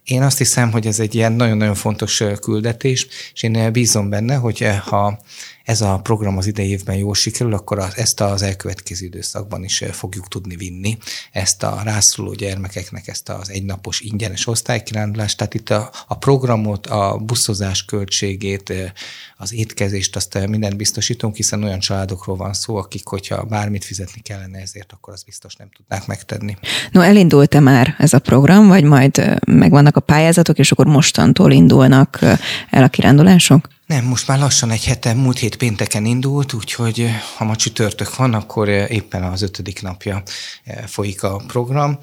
Én 0.04 0.22
azt 0.22 0.38
hiszem, 0.38 0.72
hogy 0.72 0.87
ez 0.87 1.00
egy 1.00 1.14
ilyen 1.14 1.32
nagyon-nagyon 1.32 1.74
fontos 1.74 2.22
küldetés, 2.40 3.06
és 3.34 3.42
én 3.42 3.72
bízom 3.72 4.08
benne, 4.08 4.34
hogy 4.34 4.66
ha 4.84 5.18
ez 5.64 5.81
a 5.81 5.98
program 6.03 6.37
az 6.37 6.46
idei 6.46 6.68
évben 6.68 6.96
jól 6.96 7.14
sikerül, 7.14 7.55
akkor 7.55 7.79
az, 7.79 7.96
ezt 7.96 8.20
az 8.20 8.42
elkövetkező 8.42 9.07
időszakban 9.07 9.64
is 9.64 9.85
fogjuk 9.92 10.29
tudni 10.29 10.57
vinni, 10.57 10.98
ezt 11.33 11.62
a 11.62 11.81
rászoruló 11.85 12.35
gyermekeknek 12.35 13.09
ezt 13.09 13.29
az 13.29 13.50
egynapos 13.50 14.00
ingyenes 14.00 14.46
osztálykirándulást. 14.46 15.37
Tehát 15.37 15.55
itt 15.55 15.70
a, 15.70 15.90
a 16.07 16.18
programot, 16.18 16.87
a 16.87 17.18
buszozás 17.18 17.85
költségét, 17.85 18.72
az 19.37 19.53
étkezést, 19.53 20.16
azt 20.16 20.46
mindent 20.46 20.77
biztosítunk, 20.77 21.37
hiszen 21.37 21.64
olyan 21.64 21.79
családokról 21.79 22.37
van 22.37 22.53
szó, 22.53 22.77
akik, 22.77 23.07
hogyha 23.07 23.44
bármit 23.44 23.85
fizetni 23.85 24.20
kellene 24.20 24.59
ezért, 24.59 24.92
akkor 24.92 25.12
az 25.12 25.22
biztos 25.22 25.55
nem 25.55 25.68
tudnák 25.77 26.07
megtenni. 26.07 26.57
No, 26.90 27.00
elindult-e 27.00 27.61
már 27.61 27.94
ez 27.98 28.12
a 28.12 28.18
program, 28.18 28.68
vagy 28.68 28.85
majd 28.85 29.38
megvannak 29.46 29.96
a 29.96 30.00
pályázatok, 30.00 30.59
és 30.59 30.72
akkor 30.72 30.87
mostantól 30.87 31.53
indulnak 31.53 32.18
el 32.70 32.83
a 32.83 32.88
kirándulások? 32.88 33.73
Nem, 33.87 34.05
most 34.05 34.27
már 34.27 34.38
lassan 34.38 34.70
egy 34.70 34.85
hete, 34.85 35.14
múlt 35.14 35.38
hét 35.38 35.57
pénteken 35.57 36.05
indult, 36.05 36.53
úgyhogy 36.53 37.11
ha 37.37 37.44
ma 37.44 37.57
csütörtök 37.57 38.16
van, 38.16 38.35
akkor 38.35 38.68
éppen 38.68 39.23
az 39.23 39.42
ötödik 39.42 39.83
napja 39.83 40.23
folyik 40.87 41.23
a 41.23 41.37
program. 41.37 41.99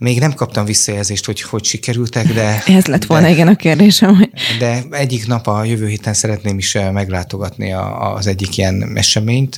Még 0.00 0.18
nem 0.18 0.34
kaptam 0.34 0.64
visszajelzést, 0.64 1.24
hogy 1.24 1.40
hogy 1.40 1.64
sikerültek, 1.64 2.26
de... 2.26 2.62
Ez 2.66 2.86
lett 2.86 3.04
volna 3.04 3.26
de, 3.26 3.32
igen 3.32 3.48
a 3.48 3.56
kérdésem. 3.56 4.16
Hogy... 4.16 4.30
De 4.58 4.82
egyik 4.90 5.26
nap 5.26 5.46
a 5.46 5.64
jövő 5.64 5.86
héten 5.86 6.14
szeretném 6.14 6.58
is 6.58 6.72
meglátogatni 6.92 7.72
a, 7.72 8.14
az 8.14 8.26
egyik 8.26 8.56
ilyen 8.56 8.96
eseményt, 8.96 9.56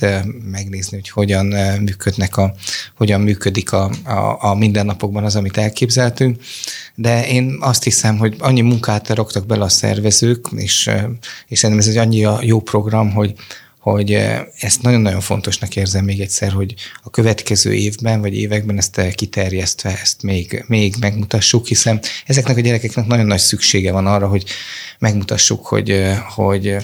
megnézni, 0.51 0.97
hogy 0.97 1.09
hogyan 1.09 1.45
működnek 1.79 2.37
a, 2.37 2.53
hogyan 2.97 3.21
működik 3.21 3.71
a, 3.71 3.91
a, 4.03 4.37
a 4.39 4.55
mindennapokban 4.55 5.23
az, 5.23 5.35
amit 5.35 5.57
elképzeltünk. 5.57 6.41
De 6.95 7.27
én 7.27 7.57
azt 7.59 7.83
hiszem, 7.83 8.17
hogy 8.17 8.35
annyi 8.39 8.61
munkát 8.61 9.09
raktak 9.09 9.45
bele 9.45 9.63
a 9.63 9.69
szervezők, 9.69 10.47
és, 10.55 10.89
és 11.47 11.59
szerintem 11.59 11.87
ez 11.87 11.95
egy 11.95 12.01
annyi 12.07 12.27
jó 12.41 12.61
program, 12.61 13.11
hogy, 13.11 13.33
hogy 13.83 14.13
eh, 14.13 14.41
ezt 14.59 14.81
nagyon-nagyon 14.81 15.19
fontosnak 15.19 15.75
érzem 15.75 16.03
még 16.03 16.19
egyszer, 16.19 16.51
hogy 16.51 16.73
a 17.03 17.09
következő 17.09 17.73
évben 17.73 18.21
vagy 18.21 18.37
években 18.37 18.77
ezt 18.77 18.97
eh, 18.97 19.11
kiterjesztve, 19.11 19.99
ezt 20.01 20.21
még, 20.21 20.63
még 20.67 20.95
megmutassuk, 20.99 21.67
hiszen 21.67 22.01
ezeknek 22.25 22.57
a 22.57 22.61
gyerekeknek 22.61 23.05
nagyon 23.05 23.25
nagy 23.25 23.39
szüksége 23.39 23.91
van 23.91 24.07
arra, 24.07 24.27
hogy 24.27 24.45
megmutassuk, 24.99 25.65
hogy, 25.65 25.89
eh, 25.89 26.17
hogy 26.17 26.75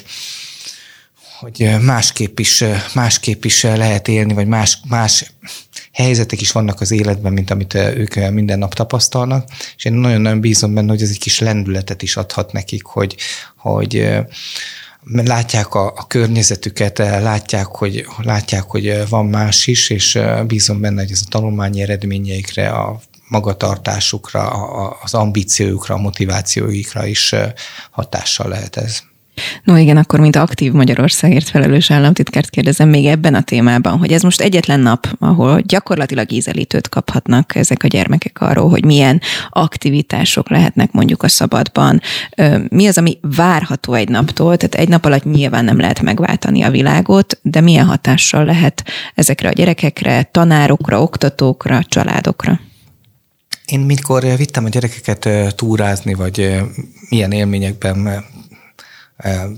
hogy 1.39 1.69
másképp 1.81 2.39
is, 2.39 2.63
másképp 2.93 3.43
is 3.43 3.63
lehet 3.63 4.07
élni, 4.07 4.33
vagy 4.33 4.47
más, 4.47 4.79
más 4.87 5.33
helyzetek 5.93 6.41
is 6.41 6.51
vannak 6.51 6.81
az 6.81 6.91
életben, 6.91 7.33
mint 7.33 7.51
amit 7.51 7.73
ők 7.73 8.15
minden 8.31 8.59
nap 8.59 8.73
tapasztalnak, 8.73 9.49
és 9.77 9.85
én 9.85 9.93
nagyon-nagyon 9.93 10.39
bízom 10.39 10.73
benne, 10.73 10.89
hogy 10.89 11.01
ez 11.01 11.09
egy 11.09 11.19
kis 11.19 11.39
lendületet 11.39 12.01
is 12.01 12.15
adhat 12.15 12.51
nekik, 12.51 12.83
hogy, 12.83 13.15
hogy 13.55 14.19
látják 15.11 15.73
a, 15.73 15.85
a 15.85 16.07
környezetüket, 16.07 16.97
látják 16.97 17.65
hogy, 17.65 18.05
látják, 18.21 18.63
hogy 18.63 19.09
van 19.09 19.25
más 19.25 19.67
is, 19.67 19.89
és 19.89 20.19
bízom 20.47 20.81
benne, 20.81 21.01
hogy 21.01 21.11
ez 21.11 21.21
a 21.25 21.29
tanulmányi 21.29 21.81
eredményeikre, 21.81 22.69
a 22.69 22.99
magatartásukra, 23.27 24.47
az 25.03 25.13
ambíciójukra, 25.13 25.95
a 25.95 25.97
motivációikra 25.97 27.05
is 27.05 27.35
hatással 27.91 28.47
lehet 28.47 28.77
ez. 28.77 29.01
No 29.63 29.75
igen, 29.77 29.97
akkor 29.97 30.19
mint 30.19 30.35
aktív 30.35 30.71
Magyarországért 30.71 31.49
felelős 31.49 31.91
államtitkárt 31.91 32.49
kérdezem 32.49 32.89
még 32.89 33.05
ebben 33.05 33.33
a 33.33 33.41
témában, 33.41 33.97
hogy 33.97 34.11
ez 34.11 34.21
most 34.21 34.41
egyetlen 34.41 34.79
nap, 34.79 35.07
ahol 35.19 35.61
gyakorlatilag 35.61 36.31
ízelítőt 36.31 36.89
kaphatnak 36.89 37.55
ezek 37.55 37.83
a 37.83 37.87
gyermekek 37.87 38.41
arról, 38.41 38.69
hogy 38.69 38.85
milyen 38.85 39.21
aktivitások 39.49 40.49
lehetnek 40.49 40.91
mondjuk 40.91 41.23
a 41.23 41.27
szabadban. 41.27 42.01
Mi 42.69 42.87
az, 42.87 42.97
ami 42.97 43.17
várható 43.21 43.93
egy 43.93 44.09
naptól? 44.09 44.57
Tehát 44.57 44.75
egy 44.75 44.89
nap 44.89 45.05
alatt 45.05 45.23
nyilván 45.23 45.65
nem 45.65 45.79
lehet 45.79 46.01
megváltani 46.01 46.61
a 46.61 46.71
világot, 46.71 47.39
de 47.41 47.61
milyen 47.61 47.85
hatással 47.85 48.45
lehet 48.45 48.83
ezekre 49.15 49.49
a 49.49 49.51
gyerekekre, 49.51 50.23
tanárokra, 50.23 51.01
oktatókra, 51.01 51.83
családokra? 51.87 52.59
Én 53.65 53.79
mikor 53.79 54.23
vittem 54.37 54.65
a 54.65 54.69
gyerekeket 54.69 55.55
túrázni, 55.55 56.13
vagy 56.13 56.61
milyen 57.09 57.31
élményekben 57.31 58.25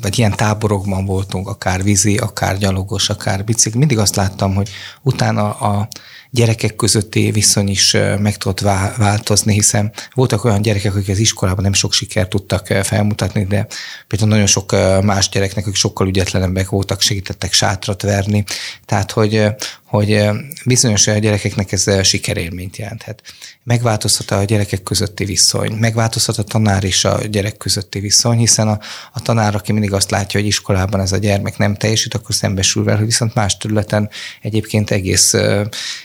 vagy 0.01 0.17
ilyen 0.17 0.35
táborokban 0.35 1.05
voltunk, 1.05 1.47
akár 1.47 1.83
vízi, 1.83 2.17
akár 2.17 2.57
gyalogos, 2.57 3.09
akár 3.09 3.43
bicikli, 3.43 3.79
mindig 3.79 3.97
azt 3.97 4.15
láttam, 4.15 4.55
hogy 4.55 4.69
utána 5.01 5.53
a 5.53 5.87
gyerekek 6.33 6.75
közötti 6.75 7.31
viszony 7.31 7.69
is 7.69 7.97
meg 8.19 8.37
tudott 8.37 8.59
változni, 8.97 9.53
hiszen 9.53 9.91
voltak 10.13 10.43
olyan 10.43 10.61
gyerekek, 10.61 10.95
akik 10.95 11.09
az 11.09 11.19
iskolában 11.19 11.63
nem 11.63 11.73
sok 11.73 11.93
sikert 11.93 12.29
tudtak 12.29 12.67
felmutatni, 12.67 13.45
de 13.45 13.67
például 14.07 14.29
nagyon 14.29 14.45
sok 14.45 14.71
más 15.03 15.29
gyereknek, 15.29 15.65
akik 15.65 15.75
sokkal 15.75 16.07
ügyetlenebbek 16.07 16.69
voltak, 16.69 17.01
segítettek 17.01 17.53
sátrat 17.53 18.01
verni. 18.01 18.43
Tehát, 18.85 19.11
hogy, 19.11 19.45
hogy 19.85 20.29
bizonyos 20.65 21.03
gyerekeknek 21.03 21.71
ez 21.71 22.05
sikerélményt 22.05 22.77
jelenthet. 22.77 23.21
Megváltozhat 23.63 24.31
a 24.31 24.43
gyerekek 24.43 24.83
közötti 24.83 25.25
viszony, 25.25 25.71
megváltozhat 25.71 26.37
a 26.37 26.43
tanár 26.43 26.83
és 26.83 27.05
a 27.05 27.19
gyerek 27.29 27.57
közötti 27.57 27.99
viszony, 27.99 28.37
hiszen 28.37 28.67
a, 28.67 28.79
a 29.13 29.21
tanár, 29.21 29.55
aki 29.55 29.71
mindig 29.71 29.93
azt 29.93 30.11
látja, 30.11 30.39
hogy 30.39 30.49
iskolában 30.49 30.99
ez 30.99 31.11
a 31.11 31.17
gyermek 31.17 31.57
nem 31.57 31.75
teljesít, 31.75 32.13
akkor 32.13 32.35
szembesül 32.35 32.83
vele, 32.83 32.97
hogy 32.97 33.05
viszont 33.05 33.33
más 33.33 33.57
területen 33.57 34.09
egyébként 34.41 34.91
egész, 34.91 35.33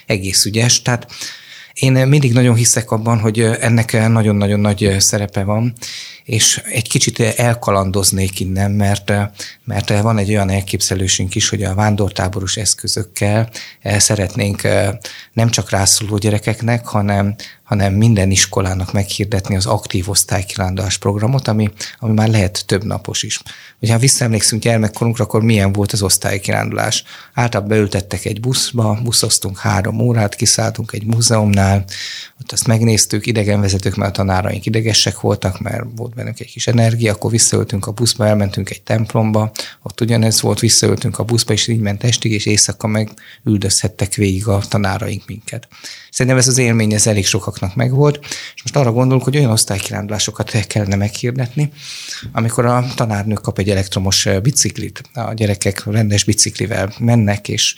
egész 0.05 0.16
ügyes. 0.45 0.81
Tehát 0.81 1.07
én 1.73 1.91
mindig 1.91 2.33
nagyon 2.33 2.55
hiszek 2.55 2.91
abban, 2.91 3.19
hogy 3.19 3.39
ennek 3.39 4.09
nagyon-nagyon 4.09 4.59
nagy 4.59 4.95
szerepe 4.99 5.43
van, 5.43 5.73
és 6.27 6.61
egy 6.71 6.89
kicsit 6.89 7.19
elkalandoznék 7.19 8.39
innen, 8.39 8.71
mert, 8.71 9.11
mert 9.63 10.01
van 10.01 10.17
egy 10.17 10.29
olyan 10.29 10.49
elképzelésünk 10.49 11.35
is, 11.35 11.49
hogy 11.49 11.63
a 11.63 11.75
vándortáboros 11.75 12.55
eszközökkel 12.57 13.49
szeretnénk 13.83 14.61
nem 15.33 15.49
csak 15.49 15.69
rászoruló 15.69 16.17
gyerekeknek, 16.17 16.85
hanem, 16.85 17.35
hanem 17.63 17.93
minden 17.93 18.31
iskolának 18.31 18.93
meghirdetni 18.93 19.55
az 19.55 19.65
aktív 19.65 20.09
osztálykirándulás 20.09 20.97
programot, 20.97 21.47
ami, 21.47 21.69
ami 21.99 22.13
már 22.13 22.29
lehet 22.29 22.63
több 22.65 22.83
napos 22.83 23.23
is. 23.23 23.41
Hogyha 23.79 23.97
visszaemlékszünk 23.97 24.61
gyermekkorunkra, 24.61 25.23
akkor 25.23 25.41
milyen 25.41 25.71
volt 25.71 25.91
az 25.91 26.01
osztálykirándulás? 26.01 27.03
Általában 27.33 27.69
beültettek 27.69 28.25
egy 28.25 28.39
buszba, 28.39 28.99
buszoztunk 29.03 29.57
három 29.57 29.99
órát, 29.99 30.35
kiszálltunk 30.35 30.91
egy 30.91 31.05
múzeumnál, 31.05 31.85
ott 32.41 32.51
azt 32.51 32.67
megnéztük, 32.67 33.25
idegenvezetők, 33.25 33.95
mert 33.95 34.11
a 34.11 34.13
tanáraink 34.13 34.65
idegesek 34.65 35.19
voltak, 35.19 35.59
mert 35.59 35.83
volt 35.95 36.15
bennünk 36.17 36.39
egy 36.39 36.51
kis 36.51 36.67
energia, 36.67 37.13
akkor 37.13 37.31
visszaöltünk 37.31 37.87
a 37.87 37.91
buszba, 37.91 38.27
elmentünk 38.27 38.69
egy 38.69 38.81
templomba, 38.81 39.51
ott 39.83 40.01
ugyanez 40.01 40.41
volt, 40.41 40.59
visszaöltünk 40.59 41.19
a 41.19 41.23
buszba, 41.23 41.53
és 41.53 41.67
így 41.67 41.79
ment 41.79 42.03
estig, 42.03 42.31
és 42.31 42.45
éjszaka 42.45 42.87
meg 42.87 43.09
üldözhettek 43.43 44.13
végig 44.13 44.47
a 44.47 44.61
tanáraink 44.69 45.23
minket. 45.27 45.67
Szerintem 46.11 46.41
ez 46.41 46.47
az 46.47 46.57
élmény 46.57 46.93
ez 46.93 47.07
elég 47.07 47.25
sokaknak 47.25 47.75
megvolt, 47.75 48.19
és 48.55 48.61
most 48.61 48.75
arra 48.75 48.91
gondolunk, 48.91 49.23
hogy 49.23 49.37
olyan 49.37 49.51
osztálykirándulásokat 49.51 50.65
kellene 50.67 50.95
meghirdetni, 50.95 51.71
amikor 52.31 52.65
a 52.65 52.85
tanárnő 52.95 53.33
kap 53.33 53.59
egy 53.59 53.69
elektromos 53.69 54.27
biciklit, 54.41 55.01
a 55.13 55.33
gyerekek 55.33 55.85
rendes 55.85 56.23
biciklivel 56.23 56.93
mennek, 56.99 57.49
és 57.49 57.75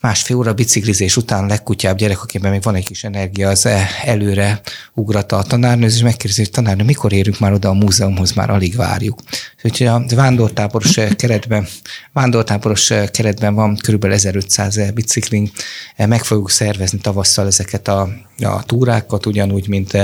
másfél 0.00 0.36
óra 0.36 0.52
biciklizés 0.52 1.16
után 1.16 1.46
legkutyább 1.46 1.96
gyerek, 1.96 2.22
akiben 2.22 2.50
még 2.50 2.62
van 2.62 2.74
egy 2.74 2.86
kis 2.86 3.04
energia, 3.04 3.48
az 3.48 3.68
előre 4.04 4.60
ugrata 4.94 5.36
a 5.36 5.42
tanárnő, 5.42 5.86
és 5.86 6.02
megkérdezi, 6.02 6.40
hogy 6.40 6.50
tanárnő, 6.50 6.84
mikor 6.84 7.12
érünk 7.12 7.38
már 7.38 7.52
oda 7.60 7.68
a 7.68 7.84
múzeumhoz, 7.84 8.32
már 8.32 8.50
alig 8.50 8.76
várjuk. 8.76 9.20
Úgyhogy 9.62 9.86
a 9.86 10.04
vándortáboros 10.14 10.98
keretben, 11.16 11.66
vándortáboros 12.12 12.92
keretben 13.10 13.54
van 13.54 13.76
körülbelül 13.76 14.16
1500 14.16 14.90
biciklink, 14.90 15.50
meg 15.96 16.24
fogjuk 16.24 16.50
szervezni 16.50 16.98
tavasszal 16.98 17.46
ezeket 17.46 17.88
a, 17.88 18.08
a 18.38 18.62
túrákat, 18.62 19.26
ugyanúgy, 19.26 19.68
mint 19.68 19.96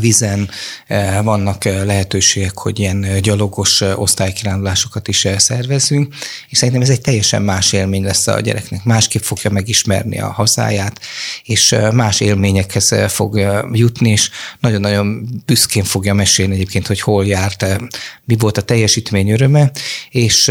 vizen 0.00 0.50
eh, 0.86 1.22
vannak 1.22 1.64
eh, 1.64 1.84
lehetőségek, 1.84 2.58
hogy 2.58 2.78
ilyen 2.78 3.04
eh, 3.04 3.18
gyalogos 3.18 3.80
osztálykirándulásokat 3.80 5.08
is 5.08 5.26
szervezünk, 5.36 6.14
és 6.48 6.58
szerintem 6.58 6.82
ez 6.82 6.88
egy 6.88 7.00
teljesen 7.00 7.42
más 7.42 7.72
élmény 7.72 8.02
lesz 8.02 8.26
a 8.26 8.40
gyereknek. 8.40 8.84
Másképp 8.84 9.22
fogja 9.22 9.50
megismerni 9.50 10.20
a 10.20 10.32
hazáját, 10.32 11.00
és 11.44 11.74
más 11.92 12.20
élményekhez 12.20 12.94
fog 13.08 13.40
jutni, 13.72 14.10
és 14.10 14.30
nagyon-nagyon 14.60 15.28
büszkén 15.46 15.84
fogja 15.84 16.14
mesélni 16.14 16.54
egyébként, 16.54 16.86
hogy 16.86 17.00
hol 17.00 17.26
járt, 17.26 17.66
mi 18.24 18.36
volt 18.38 18.58
a 18.58 18.62
teljesítmény 18.62 19.30
öröme, 19.30 19.70
és 20.10 20.50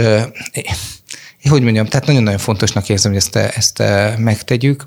hogy 1.50 1.62
mondjam, 1.62 1.86
tehát 1.86 2.08
nagyon-nagyon 2.08 2.40
fontosnak 2.40 2.90
érzem, 2.90 3.12
hogy 3.12 3.22
ezt, 3.26 3.36
ezt 3.36 3.84
megtegyük, 4.18 4.86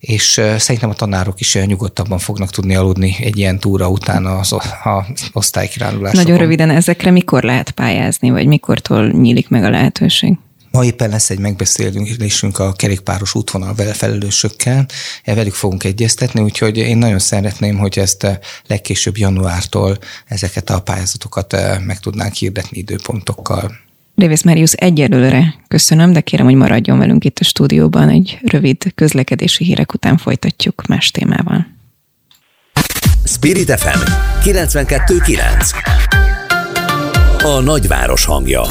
és 0.00 0.40
szerintem 0.56 0.90
a 0.90 0.94
tanárok 0.94 1.40
is 1.40 1.54
nyugodtabban 1.54 2.18
fognak 2.18 2.50
tudni 2.50 2.74
aludni 2.74 3.16
egy 3.20 3.38
ilyen 3.38 3.58
túra 3.58 3.88
után 3.88 4.26
az, 4.26 4.52
az 4.52 5.30
osztálykirándulásokon. 5.32 6.24
Nagyon 6.24 6.38
röviden 6.38 6.70
ezekre 6.70 7.10
mikor 7.10 7.42
lehet 7.42 7.70
pályázni, 7.70 8.30
vagy 8.30 8.46
mikortól 8.46 9.08
nyílik 9.08 9.48
meg 9.48 9.64
a 9.64 9.70
lehetőség? 9.70 10.36
Ma 10.70 10.84
éppen 10.84 11.10
lesz 11.10 11.30
egy 11.30 11.38
megbeszélésünk 11.38 12.58
a 12.58 12.72
kerékpáros 12.72 13.34
útvonal 13.34 13.74
felelősökkel, 13.74 14.86
velük 15.24 15.54
fogunk 15.54 15.84
egyeztetni, 15.84 16.40
úgyhogy 16.40 16.76
én 16.76 16.96
nagyon 16.96 17.18
szeretném, 17.18 17.78
hogy 17.78 17.98
ezt 17.98 18.40
legkésőbb 18.66 19.16
januártól 19.16 19.98
ezeket 20.26 20.70
a 20.70 20.80
pályázatokat 20.80 21.56
meg 21.86 21.98
tudnánk 22.00 22.34
hirdetni 22.34 22.78
időpontokkal. 22.78 23.86
Davis 24.18 24.42
Marius 24.42 24.72
egyelőre 24.72 25.54
köszönöm, 25.68 26.12
de 26.12 26.20
kérem, 26.20 26.46
hogy 26.46 26.54
maradjon 26.54 26.98
velünk 26.98 27.24
itt 27.24 27.38
a 27.38 27.44
stúdióban. 27.44 28.08
Egy 28.08 28.38
rövid 28.42 28.94
közlekedési 28.94 29.64
hírek 29.64 29.94
után 29.94 30.16
folytatjuk 30.16 30.86
más 30.86 31.10
témával. 31.10 31.66
Spirit 33.24 33.70
FM 33.70 33.98
92.9 34.42 35.70
A 37.42 37.60
nagyváros 37.60 38.24
hangja 38.24 38.62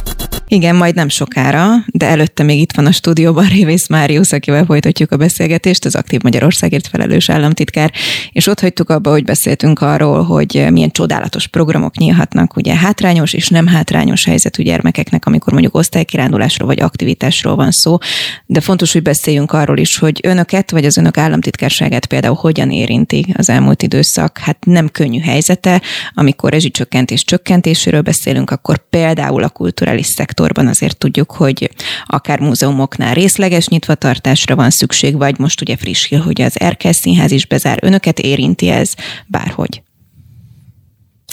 igen, 0.50 0.76
majd 0.76 0.96
nem 0.96 1.10
sokára, 1.10 1.68
de 1.86 2.06
előtte 2.06 2.44
még 2.44 2.60
itt 2.60 2.72
van 2.72 2.86
a 2.86 2.92
stúdióban 2.92 3.48
Révész 3.48 3.88
Máriusz, 3.88 4.32
akivel 4.32 4.66
folytatjuk 4.66 5.12
a 5.12 5.18
beszélgetést, 5.18 5.86
az 5.86 5.96
Aktív 5.96 6.22
Magyarországért 6.22 6.88
felelős 6.88 7.30
államtitkár, 7.30 7.92
és 8.32 8.48
ott 8.48 8.60
hagytuk 8.60 8.90
abba, 8.90 9.10
hogy 9.10 9.24
beszéltünk 9.24 9.82
arról, 9.82 10.24
hogy 10.24 10.68
milyen 10.70 10.92
csodálatos 10.92 11.48
programok 11.48 11.98
nyílhatnak, 11.98 12.56
ugye 12.56 12.76
hátrányos 12.76 13.34
és 13.34 13.48
nem 13.48 13.68
hátrányos 13.68 14.26
helyzetű 14.26 14.64
gyermekeknek, 14.64 15.26
amikor 15.26 15.54
mondjuk 15.54 15.76
osztálykirándulásról 15.76 16.68
vagy 16.68 16.80
aktivitásról 16.80 17.56
van 17.56 17.72
szó, 17.72 17.98
de 18.46 18.62
fontos, 18.62 18.94
hogy 18.94 19.02
beszéljünk 19.02 19.52
arról 19.52 19.78
is, 19.78 19.98
hogy 19.98 20.20
önöket 20.24 20.72
vagy 20.72 20.86
az 20.86 20.98
önök 20.98 21.18
államtitkárságát 21.18 22.06
például 22.06 22.36
hogyan 22.36 22.72
érinti 22.72 23.26
az 23.38 23.50
elmúlt 23.50 23.82
időszak. 23.82 24.38
Hát 24.38 24.66
nem 24.66 24.90
könnyű 24.90 25.20
helyzete, 25.20 25.82
amikor 26.14 26.52
rezsicsökkentés 26.52 27.24
csökkentéséről 27.24 28.02
beszélünk, 28.02 28.50
akkor 28.50 28.90
például 28.90 29.44
a 29.44 29.50
kulturális 29.50 30.06
szektor 30.06 30.36
szektorban 30.38 30.68
azért 30.68 30.98
tudjuk, 30.98 31.32
hogy 31.32 31.72
akár 32.06 32.40
múzeumoknál 32.40 33.14
részleges 33.14 33.68
nyitvatartásra 33.68 34.56
van 34.56 34.70
szükség, 34.70 35.18
vagy 35.18 35.40
most 35.40 35.62
ugye 35.62 35.78
friss 35.78 36.08
hír, 36.08 36.20
hogy 36.20 36.42
az 36.42 36.60
Erkel 36.60 36.94
Színház 36.94 37.32
is 37.32 37.46
bezár. 37.46 37.80
Önöket 37.82 38.20
érinti 38.20 38.70
ez 38.70 38.94
bárhogy? 39.28 39.82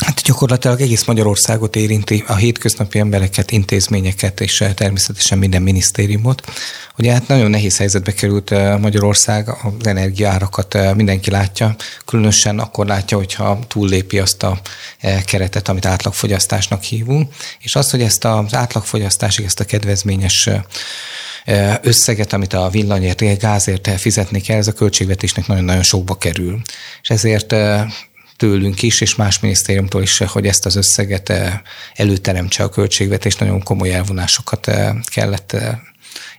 Hát 0.01 0.21
gyakorlatilag 0.23 0.81
egész 0.81 1.05
Magyarországot 1.05 1.77
érinti, 1.77 2.25
a 2.27 2.35
hétköznapi 2.35 2.99
embereket, 2.99 3.51
intézményeket 3.51 4.41
és 4.41 4.61
eh, 4.61 4.73
természetesen 4.73 5.39
minden 5.39 5.63
minisztériumot. 5.63 6.43
Ugye 6.99 7.13
hát 7.13 7.29
nagyon 7.29 7.51
nehéz 7.51 7.77
helyzetbe 7.77 8.13
került 8.13 8.51
eh, 8.51 8.79
Magyarország, 8.79 9.49
az 9.49 9.87
energiárakat 9.87 10.75
eh, 10.75 10.95
mindenki 10.95 11.31
látja, 11.31 11.77
különösen 12.05 12.59
akkor 12.59 12.87
látja, 12.87 13.17
hogyha 13.17 13.59
túllépi 13.69 14.19
azt 14.19 14.43
a 14.43 14.61
keretet, 15.27 15.69
amit 15.69 15.87
átlagfogyasztásnak 15.87 16.83
hívunk, 16.83 17.35
és 17.59 17.77
az, 17.77 17.91
hogy 17.91 18.03
ezt 18.03 18.25
az 18.25 18.55
átlagfogyasztásig, 18.55 19.45
ezt 19.45 19.61
a 19.61 19.65
kedvezményes 19.65 20.49
összeget, 21.83 22.33
amit 22.33 22.53
a 22.53 22.69
villanyért, 22.69 23.39
gázért 23.39 24.01
fizetni 24.01 24.41
kell, 24.41 24.57
ez 24.57 24.69
a 24.69 24.73
költségvetésnek 24.73 25.47
nagyon-nagyon 25.47 25.83
sokba 25.83 26.15
kerül. 26.15 26.61
És 27.03 27.11
ezért 27.11 27.55
tőlünk 28.45 28.83
is, 28.83 29.01
és 29.01 29.15
más 29.15 29.39
minisztériumtól 29.41 30.03
is, 30.03 30.19
hogy 30.19 30.47
ezt 30.47 30.67
az 30.67 30.77
összeget 30.77 31.29
eh, 31.29 31.61
előteremtse 31.95 32.63
a 32.63 32.69
költségvetés, 32.69 33.37
nagyon 33.37 33.63
komoly 33.63 33.95
elvonásokat 33.95 34.67
eh, 34.67 34.95
kellett 35.05 35.53
eh, 35.53 35.79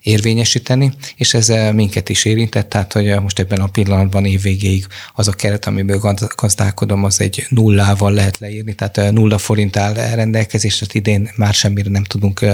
érvényesíteni, 0.06 0.94
és 1.16 1.34
ez 1.34 1.74
minket 1.74 2.10
is 2.10 2.26
érintett, 2.26 2.70
tehát 2.70 2.94
hogy 2.94 3.20
most 3.22 3.40
ebben 3.40 3.60
a 3.62 3.68
pillanatban 3.68 4.26
évvégéig 4.26 4.86
az 5.14 5.28
a 5.28 5.32
keret, 5.32 5.66
amiből 5.66 6.16
gazdálkodom, 6.36 7.04
az 7.04 7.22
egy 7.22 7.46
nullával 7.50 8.12
lehet 8.12 8.38
leírni, 8.38 8.74
tehát 8.74 9.12
nulla 9.12 9.38
forint 9.38 9.78
áll 9.78 9.94
rendelkezésre, 9.94 10.86
idén 10.92 11.30
már 11.36 11.54
semmire 11.54 11.90
nem 11.90 12.04
tudunk 12.04 12.46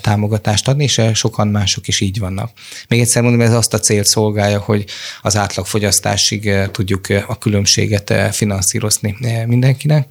támogatást 0.00 0.68
adni, 0.68 0.82
és 0.84 1.02
sokan 1.14 1.48
mások 1.48 1.88
is 1.88 2.00
így 2.00 2.18
vannak. 2.18 2.50
Még 2.88 3.00
egyszer 3.00 3.22
mondom, 3.22 3.40
ez 3.40 3.52
azt 3.52 3.74
a 3.74 3.78
célt 3.78 4.06
szolgálja, 4.06 4.58
hogy 4.58 4.84
az 5.22 5.36
átlagfogyasztásig 5.36 6.50
tudjuk 6.72 7.06
a 7.26 7.38
különbséget 7.38 8.14
finanszírozni 8.32 9.16
mindenkinek. 9.46 10.06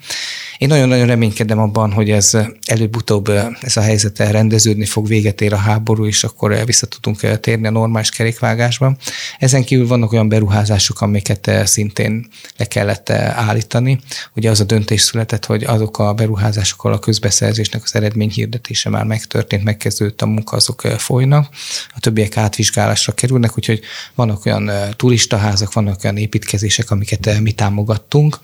Én 0.58 0.68
nagyon-nagyon 0.68 1.08
reménykedem 1.08 1.60
abban, 1.60 1.92
hogy 1.92 2.10
ez 2.10 2.32
előbb-utóbb 2.66 3.30
ez 3.62 3.78
a 3.78 3.82
helyzet 3.82 4.20
rendeződni 4.20 4.86
fog, 4.86 5.08
véget 5.08 5.42
ér 5.42 5.54
a 5.54 5.58
háború, 5.58 6.06
és 6.06 6.24
akkor 6.24 6.64
vissza 6.66 6.86
tudunk 6.86 7.40
térni 7.40 7.68
a 7.68 7.72
normális 7.72 8.10
kerékvágásba. 8.10 8.96
Ezen 9.40 9.64
kívül 9.64 9.88
vannak 9.88 10.12
olyan 10.12 10.30
beruházások, 10.30 11.02
amiket 11.02 11.52
szintén 11.64 12.28
le 12.58 12.66
kellett 12.66 13.10
állítani. 13.10 14.00
Ugye 14.36 14.50
az 14.50 14.60
a 14.60 14.64
döntés 14.64 15.02
született, 15.02 15.46
hogy 15.46 15.64
azok 15.64 16.00
a 16.00 16.14
beruházásokkal 16.14 16.94
a 16.94 17.00
közbeszerzésnek 17.00 17.84
az 17.84 17.96
eredmény 17.96 18.30
hirdetése 18.30 18.90
már 18.90 19.04
megtörtént, 19.04 19.64
megkezdődött 19.64 20.22
a 20.22 20.26
munka, 20.26 20.56
azok 20.56 20.82
folynak. 20.82 21.50
A 21.96 22.00
többiek 22.00 22.38
átvizsgálásra 22.38 23.14
kerülnek, 23.14 23.58
úgyhogy 23.58 23.82
vannak 24.16 24.46
olyan 24.46 24.72
turistaházak, 24.96 25.74
vannak 25.74 26.04
olyan 26.04 26.18
építkezések, 26.18 26.92
amiket 26.92 27.40
mi 27.40 27.52
támogattunk, 27.52 28.40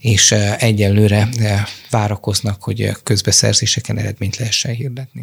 és 0.00 0.30
egyelőre 0.58 1.28
várakoznak, 1.90 2.62
hogy 2.62 2.90
közbeszerzéseken 3.02 3.98
eredményt 3.98 4.36
lehessen 4.36 4.74
hirdetni. 4.74 5.22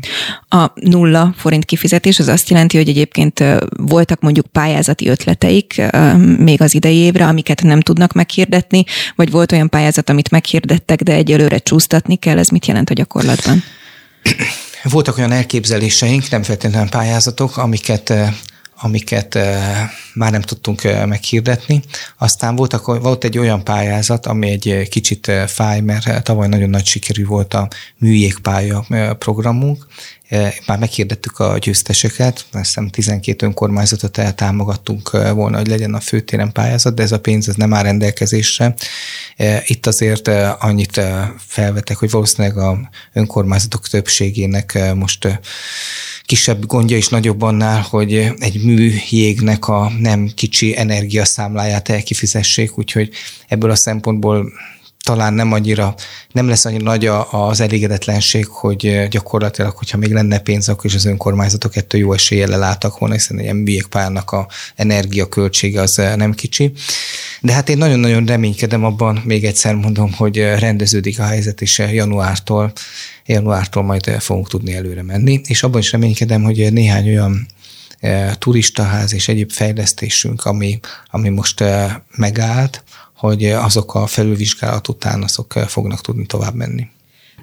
A 0.50 0.72
nulla 0.74 1.34
forint 1.38 1.66
kifizetés 1.66 2.20
az 2.20 2.28
azt 2.28 2.50
jelenti, 2.50 2.78
hogy 2.78 2.90
egyébként 2.90 3.44
voltak 3.78 4.22
mondjuk 4.22 4.46
pályázati 4.46 5.08
ötleteik 5.08 5.82
még 6.38 6.62
az 6.62 6.74
idei 6.74 6.96
évre, 6.98 7.26
amiket 7.26 7.62
nem 7.62 7.82
tudnak 7.82 8.14
meghirdetni, 8.14 8.84
vagy 9.16 9.32
volt 9.32 9.52
olyan 9.52 9.70
pályázat, 9.70 10.10
amit 10.10 10.32
meghirdettek, 10.32 11.02
de 11.02 11.14
egyelőre 11.14 11.58
csúsztatni 11.58 12.16
kell, 12.16 12.38
ez 12.38 12.50
mit 12.50 12.66
jelent 12.66 12.90
a 12.90 12.94
gyakorlatban? 12.94 13.64
Voltak 14.84 15.18
olyan 15.18 15.32
elképzeléseink, 15.32 16.30
nem 16.30 16.44
feltétlenül 16.44 16.90
pályázatok, 16.90 17.58
amiket 17.58 18.14
amiket 18.78 19.38
már 20.14 20.32
nem 20.32 20.42
tudtunk 20.42 20.82
meghirdetni. 21.06 21.82
Aztán 22.18 22.56
voltak, 22.56 22.86
volt 22.86 23.24
egy 23.24 23.38
olyan 23.38 23.64
pályázat, 23.64 24.26
ami 24.26 24.50
egy 24.50 24.88
kicsit 24.90 25.32
fáj, 25.48 25.80
mert 25.80 26.24
tavaly 26.24 26.48
nagyon 26.48 26.70
nagy 26.70 26.86
sikerű 26.86 27.26
volt 27.26 27.54
a 27.54 27.68
műjégpálya 27.98 28.86
programunk, 29.20 29.88
már 30.66 30.80
meghirdettük 30.80 31.40
a 31.40 31.58
győzteseket, 31.58 32.46
azt 32.52 32.66
hiszem 32.66 32.90
12 32.90 33.46
önkormányzatot 33.46 34.18
eltámogattunk 34.18 35.10
volna, 35.12 35.58
hogy 35.58 35.68
legyen 35.68 35.94
a 35.94 36.00
főtéren 36.00 36.52
pályázat, 36.52 36.96
de 36.96 37.04
ez 37.04 37.12
a 37.12 37.20
pénz 37.20 37.48
ez 37.48 37.56
nem 37.56 37.74
áll 37.74 37.84
rendelkezésre. 37.84 38.74
Itt 39.66 39.86
azért 39.86 40.28
annyit 40.60 41.02
felvetek, 41.38 41.98
hogy 41.98 42.10
valószínűleg 42.10 42.58
a 42.58 42.90
önkormányzatok 43.14 43.88
többségének 43.88 44.94
most 44.96 45.40
kisebb 46.26 46.66
gondja 46.66 46.98
is 46.98 47.08
nagyobb 47.08 47.42
annál, 47.42 47.82
hogy 47.82 48.14
egy 48.40 48.64
műjégnek 48.64 49.68
a 49.68 49.92
nem 50.00 50.32
kicsi 50.36 50.78
energiaszámláját 50.78 51.90
elkifizessék, 51.90 52.78
úgyhogy 52.78 53.10
ebből 53.48 53.70
a 53.70 53.76
szempontból 53.76 54.52
talán 55.06 55.34
nem 55.34 55.52
annyira, 55.52 55.96
nem 56.32 56.48
lesz 56.48 56.66
annyira 56.66 56.84
nagy 56.84 57.06
az 57.32 57.60
elégedetlenség, 57.60 58.48
hogy 58.48 59.08
gyakorlatilag, 59.10 59.78
hogyha 59.78 59.98
még 59.98 60.12
lenne 60.12 60.40
pénz, 60.40 60.70
akkor 60.70 60.86
is 60.86 60.96
az 60.96 61.06
önkormányzatok 61.06 61.76
ettől 61.76 62.02
jó 62.02 62.14
eséllyel 62.14 62.60
láttak 62.60 62.98
volna, 62.98 63.14
hiszen 63.14 63.40
ilyen 63.40 63.56
műjégpályának 63.56 64.32
a 64.32 64.48
energiaköltsége 64.76 65.82
az 65.82 66.02
nem 66.16 66.34
kicsi. 66.34 66.72
De 67.42 67.54
hát 67.54 67.70
én 67.70 67.78
nagyon-nagyon 67.78 68.26
reménykedem 68.26 68.84
abban, 68.84 69.22
még 69.26 69.46
egyszer 69.46 69.76
mondom, 69.76 70.14
hogy 70.14 70.38
rendeződik 70.38 71.20
a 71.20 71.26
helyzet, 71.26 71.62
és 71.62 71.78
januártól, 71.78 72.72
januártól 73.26 73.84
majd 73.84 74.10
fogunk 74.20 74.50
tudni 74.50 74.74
előre 74.74 75.04
menni, 75.04 75.42
és 75.44 75.64
abban 75.64 75.80
is 75.80 75.92
reménykedem, 75.92 76.44
hogy 76.44 76.74
néhány 76.74 77.08
olyan 77.08 77.48
turistaház 78.38 79.14
és 79.14 79.28
egyéb 79.28 79.52
fejlesztésünk, 79.52 80.46
ami, 80.46 80.80
ami 81.12 81.30
most 81.30 81.64
megállt, 82.16 82.84
hogy 83.26 83.46
azok 83.46 83.96
a 83.96 84.06
felülvizsgálat 84.08 84.88
után 84.88 85.24
azok 85.24 85.54
fognak 85.54 86.02
tudni 86.02 86.26
tovább 86.26 86.54
menni. 86.54 86.88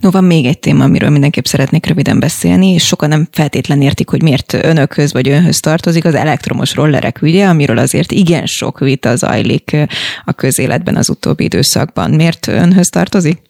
No, 0.00 0.10
van 0.10 0.24
még 0.24 0.46
egy 0.46 0.58
téma, 0.58 0.84
amiről 0.84 1.10
mindenképp 1.10 1.44
szeretnék 1.44 1.86
röviden 1.86 2.20
beszélni, 2.20 2.68
és 2.68 2.86
sokan 2.86 3.08
nem 3.08 3.28
feltétlen 3.32 3.82
értik, 3.82 4.08
hogy 4.08 4.22
miért 4.22 4.52
önökhöz 4.52 5.12
vagy 5.12 5.28
önhöz 5.28 5.60
tartozik 5.60 6.04
az 6.04 6.14
elektromos 6.14 6.74
rollerek 6.74 7.22
ügye, 7.22 7.46
amiről 7.46 7.78
azért 7.78 8.12
igen 8.12 8.46
sok 8.46 8.78
vita 8.78 9.16
zajlik 9.16 9.76
a 10.24 10.32
közéletben 10.32 10.96
az 10.96 11.08
utóbbi 11.08 11.44
időszakban. 11.44 12.10
Miért 12.10 12.46
önhöz 12.46 12.88
tartozik? 12.88 13.42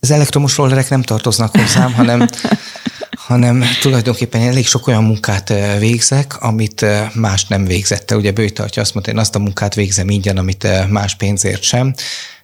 Az 0.00 0.10
elektromos 0.10 0.56
rollerek 0.56 0.88
nem 0.88 1.02
tartoznak 1.02 1.56
hozzám, 1.56 1.92
hanem 1.92 2.28
hanem 3.28 3.64
tulajdonképpen 3.80 4.40
elég 4.40 4.66
sok 4.66 4.86
olyan 4.86 5.04
munkát 5.04 5.52
végzek, 5.78 6.42
amit 6.42 6.84
más 7.14 7.46
nem 7.46 7.64
végzette. 7.64 8.16
Ugye 8.16 8.30
Bőjtartja 8.30 8.82
azt 8.82 8.94
mondta, 8.94 9.12
én 9.12 9.18
azt 9.18 9.34
a 9.34 9.38
munkát 9.38 9.74
végzem 9.74 10.08
ingyen, 10.08 10.36
amit 10.36 10.88
más 10.90 11.16
pénzért 11.16 11.62
sem. 11.62 11.94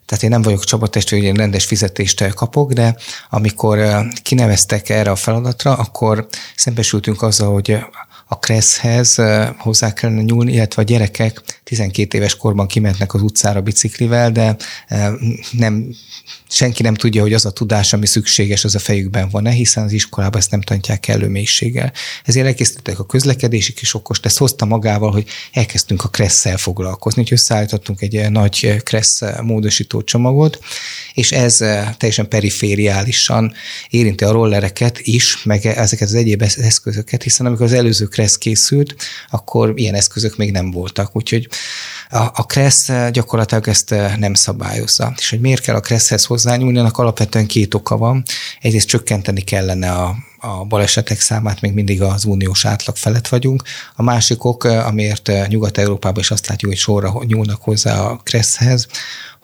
Tehát 0.07 0.25
én 0.25 0.31
nem 0.31 0.43
vagyok 0.43 0.65
csapattestő, 0.65 1.17
hogy 1.17 1.25
én 1.25 1.35
rendes 1.35 1.65
fizetést 1.65 2.35
kapok, 2.35 2.73
de 2.73 2.97
amikor 3.31 4.07
kineveztek 4.23 4.89
erre 4.89 5.11
a 5.11 5.17
feladatra, 5.17 5.75
akkor 5.75 6.27
szembesültünk 6.57 7.23
azzal, 7.23 7.53
hogy 7.53 7.79
a 8.27 8.39
kresszhez 8.39 9.21
hozzá 9.59 9.93
kellene 9.93 10.23
nyúlni, 10.23 10.53
illetve 10.53 10.83
a 10.83 10.85
gyerekek 10.85 11.41
12 11.65 12.19
éves 12.19 12.37
korban 12.37 12.67
kimentnek 12.67 13.15
az 13.15 13.23
utcára 13.23 13.61
biciklivel, 13.61 14.33
de 14.33 14.57
nem, 15.51 15.95
senki 16.49 16.83
nem 16.83 16.95
tudja, 16.95 17.23
hogy 17.23 17.33
az 17.33 17.45
a 17.45 17.51
tudás, 17.51 17.93
ami 17.93 18.07
szükséges, 18.07 18.65
az 18.65 18.75
a 18.75 18.79
fejükben 18.79 19.29
van-e, 19.29 19.51
hiszen 19.51 19.85
az 19.85 19.93
iskolában 19.93 20.41
ezt 20.41 20.51
nem 20.51 20.61
tanítják 20.61 21.09
elő 21.09 21.29
mélységgel. 21.29 21.93
Ezért 22.25 22.47
elkészítettek 22.47 22.99
a 22.99 23.07
közlekedési 23.07 23.73
kis 23.73 23.95
okos, 23.95 24.19
ezt 24.23 24.39
hozta 24.39 24.65
magával, 24.65 25.11
hogy 25.11 25.27
elkezdtünk 25.53 26.05
a 26.05 26.09
kresszel 26.09 26.57
foglalkozni, 26.57 27.23
hogy 27.23 27.33
összeállítottunk 27.33 28.01
egy 28.01 28.31
nagy 28.31 28.83
kressz 28.83 29.23
módosító 29.43 30.03
csomagot, 30.03 30.59
és 31.15 31.33
ez 31.33 31.57
teljesen 31.97 32.29
perifériálisan 32.29 33.55
érinti 33.89 34.25
a 34.25 34.33
rollereket 34.33 34.99
is, 35.01 35.43
meg 35.45 35.67
ezeket 35.67 36.09
az 36.09 36.15
egyéb 36.15 36.43
eszközöket, 36.43 37.23
hiszen 37.23 37.47
amikor 37.47 37.65
az 37.65 37.73
előző 37.73 38.07
kressz 38.07 38.37
készült, 38.37 38.97
akkor 39.31 39.73
ilyen 39.75 39.95
eszközök 39.95 40.37
még 40.37 40.51
nem 40.51 40.71
voltak. 40.71 41.17
Úgyhogy 41.17 41.49
a, 42.11 42.31
a 42.35 42.47
Kressz 42.47 42.91
gyakorlatilag 43.13 43.69
ezt 43.69 43.95
nem 44.19 44.35
szabályozza. 44.35 45.13
És 45.17 45.31
hogy 45.31 45.41
miért 45.41 45.63
kell 45.63 45.75
a 45.75 45.81
Kresszhez 45.81 46.25
hozzányúlni, 46.25 46.79
annak 46.79 46.99
alapvetően 46.99 47.47
két 47.47 47.75
oka 47.75 47.97
van. 47.97 48.23
Egyrészt 48.61 48.89
csökkenteni 48.89 49.41
kellene 49.41 49.91
a, 49.91 50.15
a 50.39 50.65
balesetek 50.65 51.21
számát 51.21 51.61
még 51.61 51.73
mindig 51.73 52.03
az 52.03 52.25
uniós 52.25 52.65
átlag 52.65 52.97
felett 52.97 53.29
vagyunk. 53.29 53.63
A 53.97 54.03
másik 54.03 54.45
ok, 54.45 54.65
amiért 54.65 55.31
Nyugat-Európában 55.49 56.21
is 56.21 56.31
azt 56.31 56.47
látjuk, 56.47 56.71
hogy 56.71 56.81
sorra 56.81 57.13
nyúlnak 57.27 57.63
hozzá 57.63 58.01
a 58.01 58.17
Kresszhez, 58.23 58.87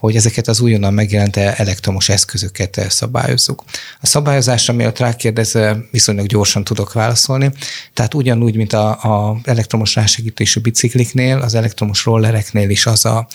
hogy 0.00 0.16
ezeket 0.16 0.48
az 0.48 0.60
újonnan 0.60 0.94
megjelent 0.94 1.36
elektromos 1.36 2.08
eszközöket 2.08 2.86
szabályozzuk. 2.88 3.64
A 4.00 4.06
szabályozásra 4.06 4.72
miatt 4.72 4.98
rákérdez, 4.98 5.58
viszonylag 5.90 6.26
gyorsan 6.26 6.64
tudok 6.64 6.92
válaszolni. 6.92 7.50
Tehát 7.94 8.14
ugyanúgy, 8.14 8.56
mint 8.56 8.72
a, 8.72 8.88
a 8.90 9.36
elektromos 9.44 9.94
rásegítésű 9.94 10.60
bicikliknél, 10.60 11.38
az 11.38 11.54
elektromos 11.54 12.04
rollereknél 12.04 12.70
is 12.70 12.86
az 12.86 13.04
a 13.04 13.26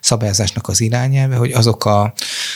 szabályozásnak 0.00 0.68
az 0.68 0.80
irányelve, 0.80 1.36
hogy 1.36 1.52
azok 1.52 1.84
a, 1.84 2.02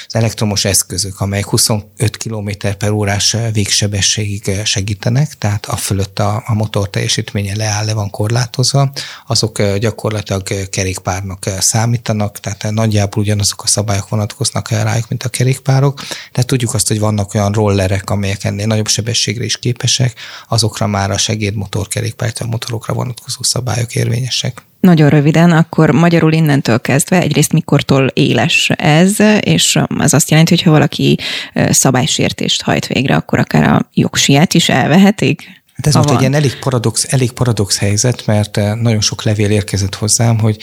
az 0.07 0.15
elektromos 0.15 0.65
eszközök, 0.65 1.21
amelyek 1.21 1.47
25 1.47 2.17
km 2.17 2.49
per 2.79 2.91
órás 2.91 3.37
végsebességig 3.53 4.61
segítenek, 4.65 5.35
tehát 5.39 5.67
a 5.67 5.77
fölött 5.77 6.19
a, 6.19 6.43
a 6.47 6.55
motor 6.55 6.91
teljesítménye 6.91 7.57
leáll, 7.57 7.85
le 7.85 7.95
van 7.95 8.11
korlátozva, 8.11 8.93
azok 9.27 9.63
gyakorlatilag 9.63 10.69
kerékpárnak 10.71 11.45
számítanak, 11.59 12.41
tehát 12.41 12.71
nagyjából 12.71 13.23
ugyanazok 13.23 13.58
azok 13.59 13.77
a 13.77 13.81
szabályok 13.81 14.09
vonatkoznak 14.09 14.71
el 14.71 14.85
rájuk, 14.85 15.09
mint 15.09 15.23
a 15.23 15.29
kerékpárok, 15.29 16.01
de 16.33 16.43
tudjuk 16.43 16.75
azt, 16.75 16.89
hogy 16.89 16.99
vannak 16.99 17.35
olyan 17.35 17.53
rollerek, 17.53 18.11
amelyek 18.11 18.45
ennél 18.45 18.67
nagyobb 18.67 18.89
sebességre 18.89 19.45
is 19.45 19.59
képesek, 19.59 20.15
azokra 20.49 20.87
már 20.87 21.11
a 21.11 21.19
segédmotor 21.19 21.89
kerékpár, 21.89 22.33
a 22.41 22.47
motorokra 22.47 22.95
vonatkozó 22.95 23.43
szabályok 23.43 23.95
érvényesek. 23.95 24.63
Nagyon 24.81 25.09
röviden, 25.09 25.53
akkor 25.53 25.91
magyarul 25.91 26.33
innentől 26.33 26.81
kezdve 26.81 27.21
egyrészt 27.21 27.53
mikortól 27.53 28.07
éles 28.07 28.71
ez, 28.77 29.17
és 29.41 29.79
az 29.89 30.15
azt 30.15 30.31
jelenti, 30.31 30.55
hogy 30.55 30.63
ha 30.63 30.71
valaki 30.71 31.19
szabálysértést 31.71 32.63
hajt 32.63 32.87
végre, 32.87 33.17
akkor 33.17 33.39
akár 33.39 33.65
a 33.65 33.89
jogsiát 33.95 34.55
is 34.55 34.69
elvehetik? 34.69 35.63
Hát 35.83 35.87
ez 35.87 35.95
most 35.95 36.11
egy 36.11 36.21
ilyen 36.21 36.35
elég 36.35 36.59
paradox, 36.59 37.07
elég 37.09 37.33
paradox 37.33 37.79
helyzet, 37.79 38.27
mert 38.27 38.57
nagyon 38.57 39.01
sok 39.01 39.23
levél 39.23 39.51
érkezett 39.51 39.95
hozzám, 39.95 40.39
hogy 40.39 40.57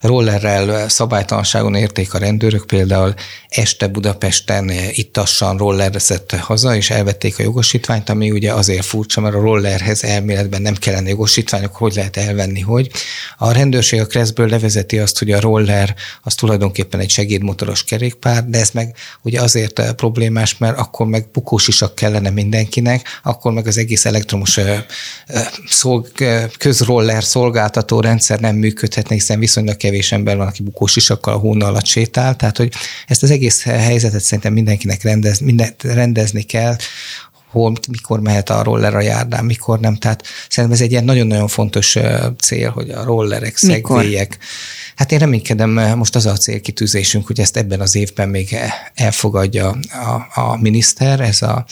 rollerrel 0.00 0.88
szabálytalanságon 0.88 1.74
érték 1.74 2.14
a 2.14 2.18
rendőrök, 2.18 2.66
például 2.66 3.14
este 3.48 3.86
Budapesten 3.86 4.70
ittassan 4.90 5.56
rollerezett 5.56 6.34
haza, 6.34 6.76
és 6.76 6.90
elvették 6.90 7.38
a 7.38 7.42
jogosítványt, 7.42 8.08
ami 8.08 8.30
ugye 8.30 8.52
azért 8.52 8.84
furcsa, 8.84 9.20
mert 9.20 9.34
a 9.34 9.40
rollerhez 9.40 10.04
elméletben 10.04 10.62
nem 10.62 10.74
kellene 10.74 11.08
jogosítvány, 11.08 11.64
akkor 11.64 11.80
hogy 11.80 11.94
lehet 11.94 12.16
elvenni, 12.16 12.60
hogy. 12.60 12.90
A 13.38 13.52
rendőrség 13.52 14.00
a 14.00 14.06
Kreszből 14.06 14.48
levezeti 14.48 14.98
azt, 14.98 15.18
hogy 15.18 15.30
a 15.30 15.40
roller 15.40 15.94
az 16.22 16.34
tulajdonképpen 16.34 17.00
egy 17.00 17.10
segédmotoros 17.10 17.84
kerékpár, 17.84 18.44
de 18.44 18.58
ez 18.58 18.70
meg 18.70 18.96
ugye 19.22 19.40
azért 19.40 19.94
problémás, 19.94 20.58
mert 20.58 20.78
akkor 20.78 21.06
meg 21.06 21.26
bukósisak 21.32 21.94
kellene 21.94 22.30
mindenkinek, 22.30 23.20
akkor 23.22 23.52
meg 23.52 23.66
az 23.66 23.78
egész 23.78 24.04
elektromos 24.04 24.50
szolg, 25.66 26.06
közroller 26.58 27.24
szolgáltató 27.24 28.00
rendszer 28.00 28.40
nem 28.40 28.56
működhetne, 28.56 29.14
hiszen 29.14 29.38
viszonylag 29.38 29.76
kevés 29.76 30.12
ember 30.12 30.36
van, 30.36 30.46
aki 30.46 30.62
bukós 30.62 30.96
isakkal 30.96 31.34
a 31.34 31.38
hóna 31.38 31.66
alatt 31.66 31.86
sétál, 31.86 32.36
tehát 32.36 32.56
hogy 32.56 32.72
ezt 33.06 33.22
az 33.22 33.30
egész 33.30 33.62
helyzetet 33.62 34.20
szerintem 34.20 34.52
mindenkinek 34.52 35.02
rendez, 35.02 35.38
mindent 35.38 35.82
rendezni 35.82 36.42
kell, 36.42 36.76
hol, 37.52 37.72
mikor 37.90 38.20
mehet 38.20 38.50
a 38.50 38.62
roller 38.62 38.94
a 38.94 39.00
járdán, 39.00 39.44
mikor 39.44 39.80
nem. 39.80 39.96
Tehát 39.96 40.22
szerintem 40.48 40.78
ez 40.78 40.84
egy 40.84 40.90
ilyen 40.90 41.04
nagyon-nagyon 41.04 41.48
fontos 41.48 41.98
cél, 42.38 42.70
hogy 42.70 42.90
a 42.90 43.04
rollerek, 43.04 43.56
szegvélyek, 43.56 44.38
Hát 44.96 45.12
én 45.12 45.18
reménykedem, 45.18 45.70
most 45.70 46.16
az 46.16 46.26
a 46.26 46.36
célkitűzésünk, 46.36 47.26
hogy 47.26 47.40
ezt 47.40 47.56
ebben 47.56 47.80
az 47.80 47.94
évben 47.94 48.28
még 48.28 48.56
elfogadja 48.94 49.76
a, 50.34 50.40
a 50.40 50.56
miniszter, 50.60 51.20
ez 51.20 51.42
a 51.42 51.64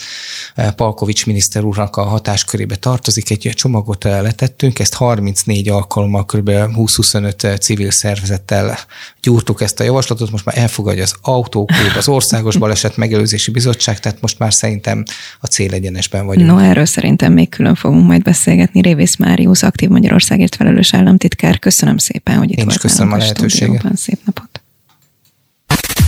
Palkovics 0.75 1.25
miniszter 1.25 1.63
úrnak 1.63 1.95
a 1.95 2.03
hatáskörébe 2.03 2.75
tartozik, 2.75 3.29
egy 3.29 3.51
csomagot 3.55 4.03
letettünk, 4.03 4.79
ezt 4.79 4.93
34 4.93 5.69
alkalommal 5.69 6.25
kb. 6.25 6.49
20-25 6.49 7.61
civil 7.61 7.91
szervezettel 7.91 8.77
gyúrtuk 9.21 9.61
ezt 9.61 9.79
a 9.79 9.83
javaslatot, 9.83 10.31
most 10.31 10.45
már 10.45 10.57
elfogadja 10.57 11.03
az 11.03 11.15
autóklub, 11.21 11.95
az 11.97 12.07
Országos 12.07 12.57
Baleset 12.57 12.97
Megelőzési 12.97 13.51
Bizottság, 13.51 13.99
tehát 13.99 14.21
most 14.21 14.39
már 14.39 14.53
szerintem 14.53 15.03
a 15.39 15.47
célegyenesben 15.71 16.25
vagyunk. 16.25 16.47
No, 16.47 16.57
erről 16.57 16.85
szerintem 16.85 17.33
még 17.33 17.49
külön 17.49 17.75
fogunk 17.75 18.07
majd 18.07 18.21
beszélgetni. 18.21 18.81
Révész 18.81 19.15
Máriusz, 19.15 19.63
aktív 19.63 19.89
Magyarországért 19.89 20.55
felelős 20.55 20.93
államtitkár. 20.93 21.59
Köszönöm 21.59 21.97
szépen, 21.97 22.37
hogy 22.37 22.51
itt 22.51 22.57
Én 22.57 22.67
is 22.67 22.77
köszönöm 22.77 23.13
a 23.13 23.17
lehetőséget. 23.17 23.85
Szép 23.95 24.19
napot. 24.25 24.61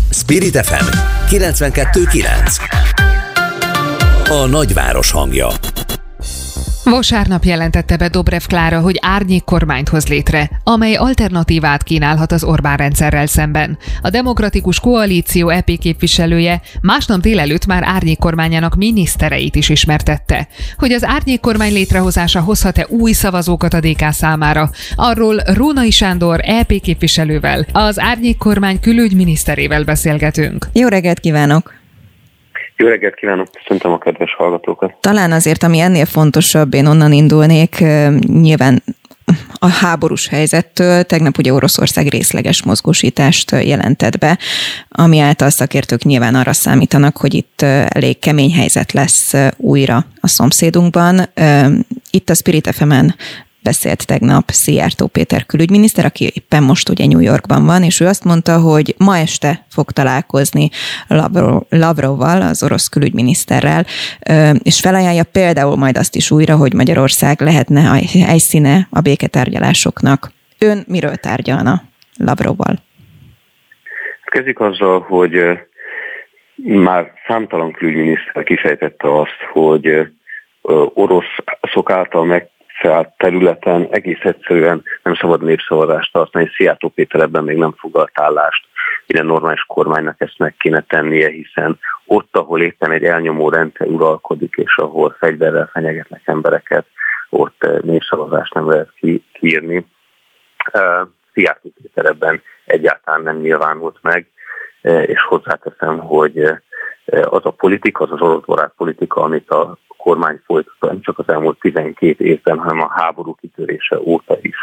Spirit 0.09 0.66
FM 0.66 0.86
92.9 1.30 2.57
A 4.30 4.45
nagyváros 4.45 5.11
hangja 5.11 5.47
Vasárnap 6.84 7.44
jelentette 7.44 7.98
be 7.98 8.08
Dobrev 8.08 8.42
Klára, 8.48 8.80
hogy 8.80 9.00
árnyék 9.02 9.44
kormányt 9.44 9.90
hoz 9.90 10.08
létre, 10.08 10.50
amely 10.64 10.96
alternatívát 10.96 11.84
kínálhat 11.84 12.32
az 12.32 12.44
Orbán 12.44 12.78
rendszerrel 12.78 13.26
szemben. 13.26 13.78
A 14.02 14.10
Demokratikus 14.10 14.80
Koalíció 14.80 15.50
EP 15.50 15.66
képviselője 15.80 16.62
másnap 16.82 17.22
délelőtt 17.22 17.66
már 17.66 17.84
árnyék 17.86 18.20
kormányának 18.20 18.76
minisztereit 18.76 19.56
is 19.56 19.70
ismertette. 19.70 20.48
Hogy 20.78 20.92
az 20.92 21.04
árnyék 21.04 21.40
kormány 21.40 21.74
létrehozása 21.74 22.42
hozhat-e 22.42 22.86
új 22.90 23.12
szavazókat 23.12 23.74
a 23.74 23.80
DK 23.80 24.12
számára, 24.12 24.70
arról 24.96 25.42
Rónai 25.46 25.92
Sándor 25.92 26.40
EP 26.44 26.74
képviselővel, 26.82 27.66
az 27.72 28.00
árnyék 28.00 28.38
kormány 28.38 28.80
külügyminiszterével 28.80 29.84
beszélgetünk. 29.84 30.68
Jó 30.74 30.88
reggelt 30.88 31.20
kívánok! 31.20 31.83
Jó 32.78 32.88
reggelt 32.88 33.15
kívánok, 33.15 33.47
köszöntöm 33.63 33.91
a 33.91 33.97
kedves 33.97 34.36
hallgatókat. 34.36 34.93
Talán 34.99 35.32
azért, 35.32 35.63
ami 35.63 35.80
ennél 35.80 36.05
fontosabb, 36.05 36.74
én 36.74 36.86
onnan 36.86 37.11
indulnék, 37.11 37.84
nyilván 38.28 38.84
a 39.53 39.67
háborús 39.67 40.28
helyzettől 40.28 41.03
tegnap 41.03 41.38
ugye 41.38 41.53
Oroszország 41.53 42.07
részleges 42.07 42.63
mozgósítást 42.63 43.51
jelentett 43.51 44.17
be, 44.17 44.38
ami 44.89 45.19
által 45.19 45.49
szakértők 45.49 46.03
nyilván 46.03 46.36
arra 46.36 46.53
számítanak, 46.53 47.17
hogy 47.17 47.34
itt 47.34 47.61
elég 47.88 48.19
kemény 48.19 48.53
helyzet 48.53 48.91
lesz 48.91 49.34
újra 49.57 50.05
a 50.19 50.28
szomszédunkban. 50.28 51.30
Itt 52.11 52.30
a 52.30 52.34
Spirit 52.34 52.69
fm 52.76 52.93
beszélt 53.64 54.05
tegnap 54.05 54.49
Szijjártó 54.49 55.07
Péter 55.07 55.45
külügyminiszter, 55.45 56.05
aki 56.05 56.32
éppen 56.34 56.64
most 56.64 56.89
ugye 56.89 57.05
New 57.05 57.20
Yorkban 57.20 57.66
van, 57.66 57.84
és 57.84 57.99
ő 57.99 58.05
azt 58.05 58.24
mondta, 58.24 58.59
hogy 58.59 58.95
ma 58.97 59.18
este 59.18 59.66
fog 59.70 59.91
találkozni 59.91 60.70
Lavrovval, 61.70 62.41
az 62.41 62.64
orosz 62.64 62.88
külügyminiszterrel, 62.88 63.86
és 64.64 64.80
felajánlja 64.80 65.24
például 65.24 65.76
majd 65.76 65.97
azt 65.97 66.16
is 66.16 66.32
újra, 66.32 66.55
hogy 66.55 66.74
Magyarország 66.74 67.41
lehetne 67.41 67.89
a 67.89 68.24
helyszíne 68.26 68.88
a 68.91 69.01
béketárgyalásoknak. 69.01 70.32
Ön 70.57 70.84
miről 70.88 71.16
tárgyalna 71.16 71.82
Lavrovval? 72.18 72.76
Kezdjük 74.26 74.59
azzal, 74.59 74.99
hogy 74.99 75.34
már 76.66 77.11
számtalan 77.28 77.72
külügyminiszter 77.72 78.43
kifejtette 78.43 79.20
azt, 79.20 79.38
hogy 79.51 79.88
oroszok 80.93 81.89
által 81.89 82.26
meg 82.26 82.49
szállt 82.84 83.10
területen 83.18 83.88
egész 83.92 84.24
egyszerűen 84.24 84.84
nem 85.04 85.16
szabad 85.16 85.44
népszavazást 85.44 86.14
tartani. 86.14 86.50
Szijjártó 86.56 86.90
Péter 86.90 87.22
ebben 87.22 87.44
még 87.44 87.58
nem 87.58 87.74
foglalt 87.78 88.12
állást. 88.14 88.66
Minden 89.08 89.26
normális 89.26 89.66
kormánynak 89.68 90.22
ezt 90.22 90.38
meg 90.38 90.56
kéne 90.58 90.82
tennie, 90.82 91.30
hiszen 91.30 91.80
ott, 92.06 92.38
ahol 92.38 92.62
éppen 92.62 92.92
egy 92.92 93.04
elnyomó 93.04 93.50
rendszer 93.50 93.88
uralkodik, 93.88 94.54
és 94.56 94.78
ahol 94.78 95.16
fegyverrel 95.20 95.70
fenyegetnek 95.72 96.22
embereket, 96.26 96.86
ott 97.30 97.64
eh, 97.64 97.80
népszavazást 97.82 98.54
nem 98.54 98.70
lehet 98.70 98.94
kiírni. 99.34 99.86
Eh, 100.72 101.02
Szijjártó 101.34 101.72
Péter 101.82 102.06
ebben 102.06 102.42
egyáltalán 102.66 103.22
nem 103.22 103.38
nyilvánult 103.38 103.98
meg, 104.02 104.28
eh, 104.82 105.04
és 105.04 105.22
hozzáteszem, 105.22 106.00
hogy 106.00 106.38
az 107.06 107.46
a 107.46 107.52
politika, 107.52 108.04
az 108.04 108.12
az 108.12 108.22
orosz 108.22 108.72
politika, 108.78 109.22
amit 109.22 109.50
a 109.50 109.78
kormány 110.04 110.41
folytatta, 110.45 110.88
nem 110.88 111.01
csak 111.01 111.20
az 111.20 111.30
elmúlt 111.30 111.60
12 111.60 112.26
évben, 112.26 112.58
hanem 112.58 112.82
a 112.82 112.91
háború 112.91 113.36
kitörése 113.36 113.99
óta 113.99 114.38
is, 114.41 114.58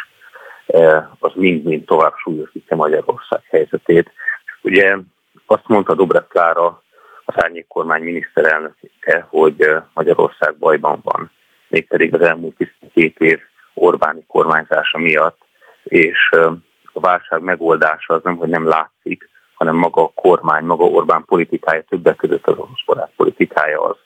e, 0.66 1.11
az 1.18 1.32
mind-mind 1.34 1.84
tovább 1.84 2.12
súlyosítja 2.16 2.76
Magyarország 2.76 3.43
helyzetét. 3.51 4.11
Ugye 4.62 4.97
azt 5.47 5.66
mondta 5.68 5.95
Dobrev 5.95 6.22
Klára, 6.28 6.82
az 7.24 7.34
árnyék 7.36 7.66
kormány 7.66 8.03
miniszterelnöke, 8.03 9.26
hogy 9.28 9.70
Magyarország 9.95 10.57
bajban 10.59 11.01
van, 11.03 11.30
mégpedig 11.68 12.14
az 12.14 12.20
elmúlt 12.20 12.57
12 12.57 13.24
év 13.24 13.41
Orbáni 13.74 14.24
kormányzása 14.26 14.99
miatt, 14.99 15.38
és 15.84 16.30
a 16.93 17.01
válság 17.01 17.43
megoldása 17.43 18.14
az 18.14 18.22
nem, 18.22 18.36
hogy 18.36 18.49
nem 18.49 18.68
látszik, 18.68 19.28
hanem 19.55 19.76
maga 19.76 20.03
a 20.03 20.12
kormány, 20.14 20.64
maga 20.64 20.84
Orbán 20.84 21.24
politikája, 21.24 21.82
többek 21.88 22.16
között 22.16 22.47
az 22.47 22.57
orosz 22.59 23.11
politikája 23.16 23.82
az, 23.82 23.97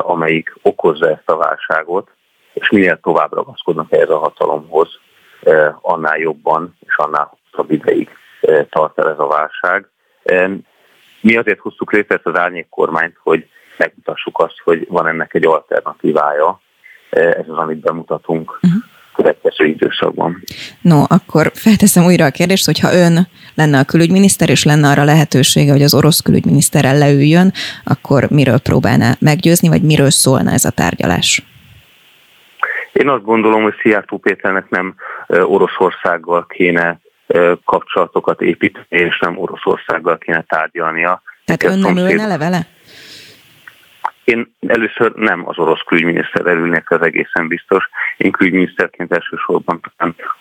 amelyik 0.00 0.54
okozza 0.62 1.10
ezt 1.10 1.30
a 1.30 1.36
válságot, 1.36 2.10
és 2.52 2.70
minél 2.70 3.00
tovább 3.00 3.32
ragaszkodnak 3.32 3.92
ehhez 3.92 4.10
a 4.10 4.18
hatalomhoz, 4.18 4.88
annál 5.80 6.18
jobban 6.18 6.76
és 6.86 6.96
annál 6.96 7.30
hosszabb 7.30 7.70
ideig 7.70 8.08
tart 8.70 8.98
el 8.98 9.08
ez 9.08 9.18
a 9.18 9.26
válság. 9.26 9.88
Mi 11.20 11.36
azért 11.36 11.58
hoztuk 11.58 11.92
létre 11.92 12.14
ezt 12.14 12.26
az 12.26 12.36
árnyék 12.36 12.68
kormányt, 12.68 13.16
hogy 13.22 13.48
megmutassuk 13.76 14.38
azt, 14.38 14.60
hogy 14.64 14.86
van 14.88 15.06
ennek 15.06 15.34
egy 15.34 15.46
alternatívája. 15.46 16.60
Ez 17.10 17.48
az, 17.48 17.56
amit 17.56 17.78
bemutatunk 17.78 18.58
uh-huh. 18.62 18.82
következő 19.14 19.64
időszakban. 19.64 20.42
No, 20.80 21.02
akkor 21.08 21.50
felteszem 21.54 22.04
újra 22.04 22.24
a 22.24 22.30
kérdést, 22.30 22.66
hogy 22.66 22.78
ha 22.78 22.94
ön 22.94 23.28
lenne 23.56 23.78
a 23.78 23.84
külügyminiszter, 23.84 24.50
és 24.50 24.64
lenne 24.64 24.88
arra 24.88 25.04
lehetősége, 25.04 25.72
hogy 25.72 25.82
az 25.82 25.94
orosz 25.94 26.20
külügyminiszterrel 26.20 26.98
leüljön, 26.98 27.52
akkor 27.84 28.26
miről 28.30 28.58
próbálná 28.58 29.16
meggyőzni, 29.18 29.68
vagy 29.68 29.82
miről 29.82 30.10
szólna 30.10 30.50
ez 30.50 30.64
a 30.64 30.70
tárgyalás? 30.70 31.42
Én 32.92 33.08
azt 33.08 33.24
gondolom, 33.24 33.62
hogy 33.62 33.74
Szijjártó 33.82 34.18
Péternek 34.18 34.68
nem 34.68 34.94
Oroszországgal 35.28 36.46
kéne 36.46 37.00
kapcsolatokat 37.64 38.40
építeni, 38.40 38.86
és 38.88 39.18
nem 39.18 39.38
Oroszországgal 39.38 40.18
kéne 40.18 40.44
tárgyalnia. 40.48 41.22
Tehát 41.44 41.62
ön 41.62 41.78
nem 41.78 41.96
ülne 41.96 42.26
le 42.26 42.38
vele? 42.38 42.66
Én 44.26 44.54
először 44.66 45.12
nem 45.14 45.48
az 45.48 45.58
orosz 45.58 45.82
külügyminiszter 45.86 46.46
ülnék, 46.46 46.90
az 46.90 47.00
egészen 47.02 47.48
biztos. 47.48 47.88
Én 48.16 48.30
külügyminiszterként 48.30 49.12
elsősorban 49.12 49.80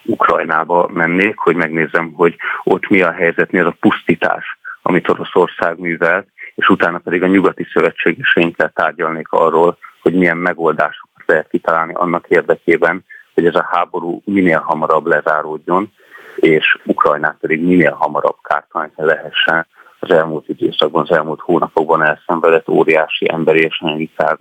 Ukrajnába 0.03 0.89
mennék, 0.93 1.37
hogy 1.37 1.55
megnézem, 1.55 2.13
hogy 2.13 2.35
ott 2.63 2.89
mi 2.89 3.01
a 3.01 3.11
helyzet, 3.11 3.51
mi 3.51 3.59
az 3.59 3.65
a 3.65 3.75
pusztítás, 3.79 4.59
amit 4.81 5.09
Oroszország 5.09 5.79
művelt, 5.79 6.27
és 6.55 6.69
utána 6.69 6.97
pedig 6.97 7.23
a 7.23 7.27
nyugati 7.27 7.67
szövetségeseinkkel 7.73 8.71
tárgyalnék 8.75 9.31
arról, 9.31 9.77
hogy 10.01 10.13
milyen 10.13 10.37
megoldásokat 10.37 11.23
lehet 11.25 11.49
kitalálni 11.49 11.93
annak 11.93 12.25
érdekében, 12.27 13.05
hogy 13.33 13.45
ez 13.45 13.55
a 13.55 13.67
háború 13.71 14.21
minél 14.25 14.59
hamarabb 14.59 15.05
lezáródjon, 15.05 15.91
és 16.35 16.77
Ukrajnát 16.83 17.37
pedig 17.39 17.61
minél 17.61 17.91
hamarabb 17.91 18.37
kártani 18.41 18.91
lehessen 18.95 19.67
az 20.09 20.17
elmúlt 20.17 20.49
időszakban, 20.49 21.01
az 21.01 21.17
elmúlt 21.17 21.39
hónapokban 21.39 22.03
elszenvedett 22.03 22.69
óriási 22.69 23.31
emberi 23.31 23.59
és 23.59 23.79
anyagi 23.79 24.09
kár 24.17 24.37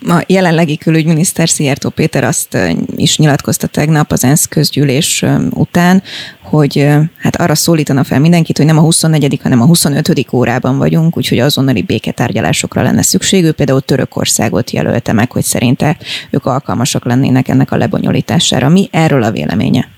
A 0.00 0.24
jelenlegi 0.26 0.78
külügyminiszter 0.78 1.48
Szijjártó 1.48 1.88
Péter 1.88 2.24
azt 2.24 2.58
is 2.96 3.18
nyilatkozta 3.18 3.66
tegnap 3.66 4.12
az 4.12 4.24
ENSZ 4.24 4.46
közgyűlés 4.46 5.24
után, 5.50 6.02
hogy 6.42 6.86
hát 7.18 7.36
arra 7.36 7.54
szólítana 7.54 8.04
fel 8.04 8.20
mindenkit, 8.20 8.56
hogy 8.56 8.66
nem 8.66 8.78
a 8.78 8.80
24. 8.80 9.38
hanem 9.42 9.60
a 9.60 9.66
25. 9.66 10.32
órában 10.32 10.78
vagyunk, 10.78 11.16
úgyhogy 11.16 11.38
azonnali 11.38 11.82
béketárgyalásokra 11.82 12.82
lenne. 12.82 13.02
Ő 13.30 13.52
például 13.52 13.80
Törökországot 13.80 14.70
jelölte 14.70 15.12
meg, 15.12 15.32
hogy 15.32 15.42
szerinte 15.42 15.96
ők 16.30 16.46
alkalmasak 16.46 17.04
lennének 17.04 17.48
ennek 17.48 17.72
a 17.72 17.76
lebonyolítására. 17.76 18.68
Mi 18.68 18.88
erről 18.90 19.22
a 19.22 19.30
véleménye? 19.30 19.88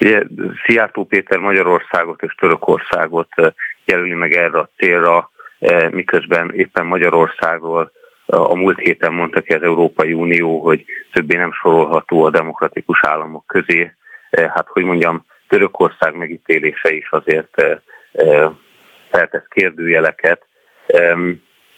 Ugye 0.00 0.22
Szijjártó 0.64 1.04
Péter 1.04 1.38
Magyarországot 1.38 2.22
és 2.22 2.34
Törökországot 2.34 3.28
jelöli 3.84 4.14
meg 4.14 4.32
erre 4.32 4.58
a 4.58 4.70
célra, 4.76 5.30
miközben 5.90 6.50
éppen 6.54 6.86
Magyarországról 6.86 7.92
a 8.26 8.54
múlt 8.54 8.78
héten 8.78 9.12
mondta 9.12 9.40
ki 9.40 9.52
az 9.52 9.62
Európai 9.62 10.12
Unió, 10.12 10.60
hogy 10.60 10.84
többé 11.12 11.36
nem 11.36 11.52
sorolható 11.52 12.24
a 12.24 12.30
demokratikus 12.30 13.00
államok 13.02 13.46
közé. 13.46 13.94
Hát, 14.30 14.66
hogy 14.68 14.84
mondjam, 14.84 15.24
Törökország 15.48 16.14
megítélése 16.14 16.92
is 16.92 17.10
azért 17.10 17.62
feltesz 19.10 19.46
kérdőjeleket. 19.48 20.46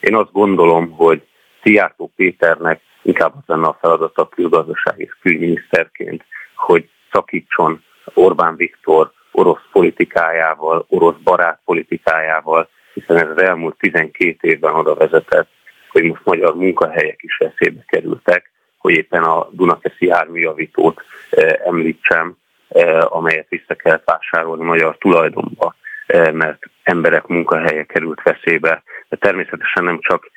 Én 0.00 0.14
azt 0.14 0.32
gondolom, 0.32 0.90
hogy 0.90 1.22
Szijjártó 1.62 2.12
Péternek 2.16 2.80
inkább 3.02 3.32
az 3.36 3.42
lenne 3.46 3.66
a 3.66 3.78
feladata 3.80 4.28
külgazdaság 4.28 4.94
és 4.96 5.16
külügyminiszterként, 5.20 6.24
hogy 6.54 6.88
szakítson 7.12 7.84
Orbán 8.14 8.56
Viktor 8.56 9.12
orosz 9.32 9.62
politikájával, 9.72 10.86
orosz 10.88 11.16
barát 11.24 11.60
politikájával, 11.64 12.68
hiszen 12.94 13.16
ez 13.16 13.28
az 13.28 13.42
elmúlt 13.42 13.76
12 13.78 14.48
évben 14.48 14.74
oda 14.74 14.94
vezetett, 14.94 15.48
hogy 15.90 16.02
most 16.02 16.24
magyar 16.24 16.54
munkahelyek 16.54 17.22
is 17.22 17.36
veszélybe 17.36 17.84
kerültek, 17.86 18.50
hogy 18.78 18.94
éppen 18.94 19.22
a 19.22 19.48
Dunakeszi 19.50 20.06
járműjavítót 20.06 21.02
eh, 21.30 21.52
említsem, 21.64 22.36
eh, 22.68 23.16
amelyet 23.16 23.48
vissza 23.48 23.74
kell 23.74 24.02
vásárolni 24.04 24.64
magyar 24.64 24.96
tulajdonba, 24.98 25.74
eh, 26.06 26.32
mert 26.32 26.62
emberek 26.82 27.26
munkahelye 27.26 27.84
került 27.84 28.22
veszélybe. 28.22 28.82
De 29.08 29.16
természetesen 29.16 29.84
nem 29.84 29.98
csak 30.00 30.30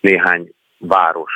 néhány 0.00 0.48
város 0.78 1.32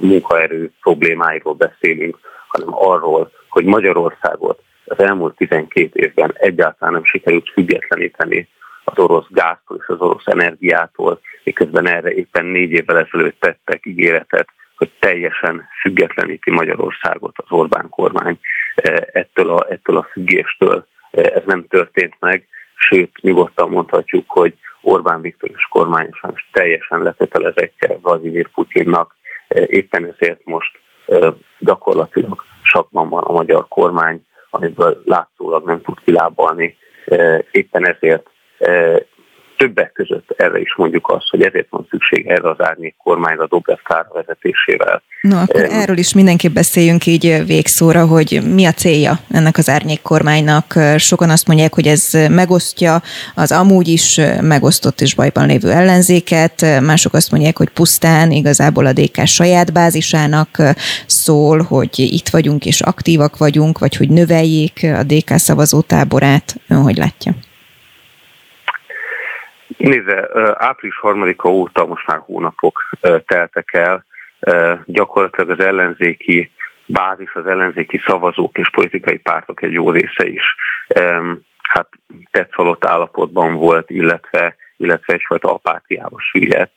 munkaerő 0.00 0.70
problémáiról 0.80 1.54
beszélünk, 1.54 2.18
hanem 2.48 2.68
arról, 2.74 3.30
hogy 3.48 3.64
Magyarországot 3.64 4.62
az 4.84 4.98
elmúlt 4.98 5.36
12 5.36 5.90
évben 5.92 6.34
egyáltalán 6.34 6.94
nem 6.94 7.04
sikerült 7.04 7.50
függetleníteni 7.50 8.48
az 8.84 8.98
orosz 8.98 9.26
gáztól 9.28 9.76
és 9.76 9.86
az 9.86 10.00
orosz 10.00 10.26
energiától, 10.26 11.20
miközben 11.44 11.88
erre 11.88 12.12
éppen 12.12 12.44
négy 12.44 12.70
évvel 12.70 12.98
ezelőtt 12.98 13.40
tettek 13.40 13.86
ígéretet, 13.86 14.48
hogy 14.76 14.90
teljesen 14.98 15.68
függetleníti 15.80 16.50
Magyarországot 16.50 17.34
az 17.36 17.50
Orbán 17.50 17.88
kormány 17.88 18.38
e, 18.74 19.08
ettől 19.12 19.50
a, 19.50 19.66
ettől 19.68 19.96
a 19.96 20.08
függéstől. 20.12 20.86
E, 21.10 21.20
ez 21.20 21.42
nem 21.46 21.66
történt 21.66 22.16
meg, 22.20 22.46
sőt, 22.74 23.10
nyugodtan 23.20 23.70
mondhatjuk, 23.70 24.30
hogy 24.30 24.54
Orbán 24.80 25.20
Viktor 25.20 25.50
és 25.54 25.66
kormányosan 25.70 26.34
teljesen 26.52 27.02
lekötelezettje 27.02 27.98
Vladimir 28.02 28.48
Putyinnak. 28.48 29.16
E, 29.48 29.62
éppen 29.66 30.14
ezért 30.16 30.44
most 30.44 30.78
gyakorlatilag 31.58 32.44
sakban 32.62 33.08
van 33.08 33.22
a 33.22 33.32
magyar 33.32 33.68
kormány, 33.68 34.22
amiből 34.54 35.02
látszólag 35.04 35.66
nem 35.66 35.80
tud 35.80 35.98
kilábalni. 36.04 36.76
Éppen 37.50 37.86
ezért 37.86 38.26
többek 39.62 39.92
között 39.92 40.34
erre 40.36 40.60
is 40.60 40.74
mondjuk 40.76 41.08
azt, 41.08 41.28
hogy 41.30 41.42
ezért 41.42 41.66
van 41.70 41.86
szükség 41.90 42.26
erre 42.26 42.50
az 42.50 42.60
árnyék 42.60 42.94
kormányra 42.98 43.46
Dobrev 43.46 43.78
Klára 43.84 44.08
vezetésével. 44.12 45.02
No, 45.20 45.36
akkor 45.36 45.60
um, 45.60 45.70
erről 45.70 45.96
is 45.96 46.14
mindenképp 46.14 46.52
beszéljünk 46.52 47.06
így 47.06 47.46
végszóra, 47.46 48.06
hogy 48.06 48.40
mi 48.54 48.64
a 48.64 48.72
célja 48.72 49.18
ennek 49.30 49.58
az 49.58 49.68
árnyék 49.68 50.02
kormánynak. 50.02 50.74
Sokan 50.96 51.30
azt 51.30 51.46
mondják, 51.46 51.74
hogy 51.74 51.86
ez 51.86 52.10
megosztja 52.30 53.02
az 53.34 53.52
amúgy 53.52 53.88
is 53.88 54.20
megosztott 54.40 55.00
és 55.00 55.14
bajban 55.14 55.46
lévő 55.46 55.70
ellenzéket, 55.70 56.80
mások 56.80 57.14
azt 57.14 57.30
mondják, 57.30 57.58
hogy 57.58 57.68
pusztán 57.68 58.30
igazából 58.30 58.86
a 58.86 58.92
DK 58.92 59.26
saját 59.26 59.72
bázisának 59.72 60.62
szól, 61.06 61.62
hogy 61.62 61.98
itt 61.98 62.28
vagyunk 62.28 62.66
és 62.66 62.80
aktívak 62.80 63.36
vagyunk, 63.36 63.78
vagy 63.78 63.96
hogy 63.96 64.08
növeljék 64.08 64.86
a 64.98 65.02
DK 65.02 65.30
szavazótáborát. 65.36 66.54
Ön 66.68 66.82
hogy 66.82 66.96
látja? 66.96 67.34
Nézze, 69.76 70.28
április 70.54 70.98
harmadika 70.98 71.48
óta 71.48 71.86
most 71.86 72.06
már 72.06 72.18
hónapok 72.18 72.90
teltek 73.26 73.68
el, 73.72 74.04
gyakorlatilag 74.84 75.50
az 75.50 75.64
ellenzéki 75.64 76.50
bázis, 76.86 77.34
az 77.34 77.46
ellenzéki 77.46 78.00
szavazók 78.06 78.58
és 78.58 78.70
politikai 78.70 79.18
pártok 79.18 79.62
egy 79.62 79.72
jó 79.72 79.90
része 79.90 80.26
is 80.26 80.44
hát 81.72 81.88
tetszalott 82.30 82.84
állapotban 82.84 83.54
volt, 83.54 83.90
illetve, 83.90 84.56
illetve 84.76 85.12
egyfajta 85.12 85.52
apátiába 85.52 86.20
süllyedt. 86.20 86.72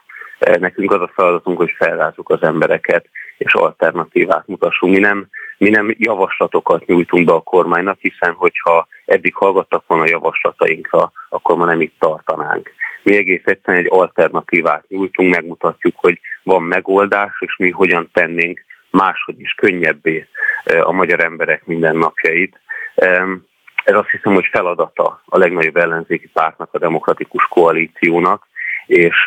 Nekünk 0.59 0.91
az 0.91 1.01
a 1.01 1.11
feladatunk, 1.15 1.57
hogy 1.57 1.73
felrázzuk 1.77 2.29
az 2.29 2.43
embereket, 2.43 3.09
és 3.37 3.53
alternatívát 3.53 4.47
mutassunk. 4.47 4.93
Mi 4.93 4.99
nem, 4.99 5.27
mi 5.57 5.69
nem 5.69 5.95
javaslatokat 5.97 6.85
nyújtunk 6.85 7.25
be 7.25 7.33
a 7.33 7.41
kormánynak, 7.41 7.97
hiszen 7.99 8.33
hogyha 8.33 8.87
eddig 9.05 9.35
hallgattak 9.35 9.83
volna 9.87 10.03
a 10.03 10.09
javaslatainkra, 10.09 11.11
akkor 11.29 11.57
ma 11.57 11.65
nem 11.65 11.81
itt 11.81 11.95
tartanánk. 11.99 12.71
Mi 13.05 13.15
egész 13.15 13.41
egyszerűen 13.45 13.83
egy 13.83 13.91
alternatívát 13.91 14.85
nyújtunk, 14.87 15.33
megmutatjuk, 15.33 15.93
hogy 15.97 16.19
van 16.43 16.63
megoldás, 16.63 17.31
és 17.39 17.55
mi 17.57 17.69
hogyan 17.69 18.09
tennénk 18.13 18.65
máshogy 18.89 19.39
is 19.39 19.51
könnyebbé 19.51 20.27
a 20.83 20.91
magyar 20.91 21.19
emberek 21.19 21.65
mindennapjait. 21.65 22.59
Ez 23.83 23.95
azt 23.95 24.09
hiszem, 24.09 24.33
hogy 24.33 24.47
feladata 24.51 25.21
a 25.25 25.37
legnagyobb 25.37 25.77
ellenzéki 25.77 26.27
pártnak, 26.27 26.73
a 26.73 26.79
demokratikus 26.79 27.43
koalíciónak, 27.43 28.47
és 28.85 29.25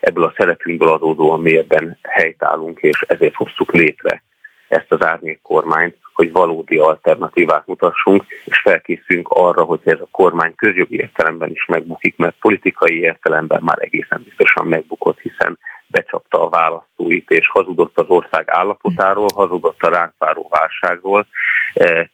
ebből 0.00 0.24
a 0.24 0.34
szeretünkből 0.36 0.88
adódóan 0.88 1.40
mi 1.40 1.56
ebben 1.56 1.98
helytállunk, 2.02 2.78
és 2.80 3.04
ezért 3.08 3.34
hoztuk 3.34 3.72
létre 3.72 4.22
ezt 4.68 4.92
az 4.92 5.02
árnyék 5.02 5.40
kormányt, 5.42 5.96
hogy 6.18 6.32
valódi 6.32 6.78
alternatívát 6.78 7.66
mutassunk, 7.66 8.24
és 8.44 8.58
felkészülünk 8.58 9.28
arra, 9.28 9.62
hogy 9.62 9.80
ez 9.84 10.00
a 10.00 10.08
kormány 10.10 10.54
közjogi 10.54 10.96
értelemben 10.96 11.50
is 11.50 11.64
megbukik, 11.66 12.16
mert 12.16 12.36
politikai 12.40 13.00
értelemben 13.00 13.60
már 13.62 13.78
egészen 13.80 14.22
biztosan 14.24 14.66
megbukott, 14.66 15.20
hiszen 15.20 15.58
becsapta 15.86 16.44
a 16.44 16.48
választóit, 16.48 17.30
és 17.30 17.48
hazudott 17.48 17.98
az 17.98 18.08
ország 18.08 18.44
állapotáról, 18.46 19.28
hazudott 19.34 19.82
a 19.82 19.88
ránk 19.88 20.12
váró 20.18 20.48
válságról, 20.50 21.26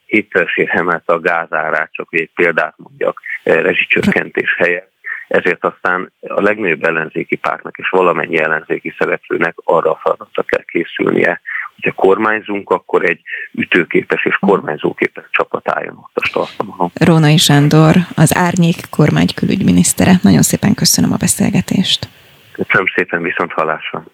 hétszeresére 0.06 0.72
emelte 0.72 1.12
a 1.12 1.20
gázárát, 1.20 1.92
csak 1.92 2.08
egy 2.10 2.30
példát 2.34 2.74
mondjak, 2.76 3.20
rezsicsökkentés 3.42 4.54
helyett. 4.58 4.92
Ezért 5.28 5.64
aztán 5.64 6.12
a 6.20 6.40
legnagyobb 6.40 6.84
ellenzéki 6.84 7.36
pártnak 7.36 7.76
és 7.76 7.88
valamennyi 7.88 8.38
ellenzéki 8.38 8.94
szereplőnek 8.98 9.54
arra 9.64 9.90
a 9.90 10.00
feladatra 10.02 10.42
kell 10.42 10.64
készülnie, 10.64 11.40
hogyha 11.84 12.02
kormányzunk, 12.06 12.70
akkor 12.70 13.04
egy 13.04 13.20
ütőképes 13.52 14.24
és 14.24 14.36
kormányzóképes 14.40 15.24
csapat 15.30 15.68
álljon 15.68 15.96
ott 15.96 16.10
a 16.14 16.24
startban. 16.26 16.90
Rónai 16.94 17.36
Sándor, 17.36 17.94
az 18.16 18.36
Árnyék 18.36 18.76
kormány 18.90 19.28
külügyminisztere. 19.34 20.12
Nagyon 20.22 20.42
szépen 20.42 20.74
köszönöm 20.74 21.12
a 21.12 21.16
beszélgetést. 21.16 22.08
Köszönöm 22.52 22.86
szépen, 22.94 23.22
viszont 23.22 23.52
hallásra. 23.52 24.04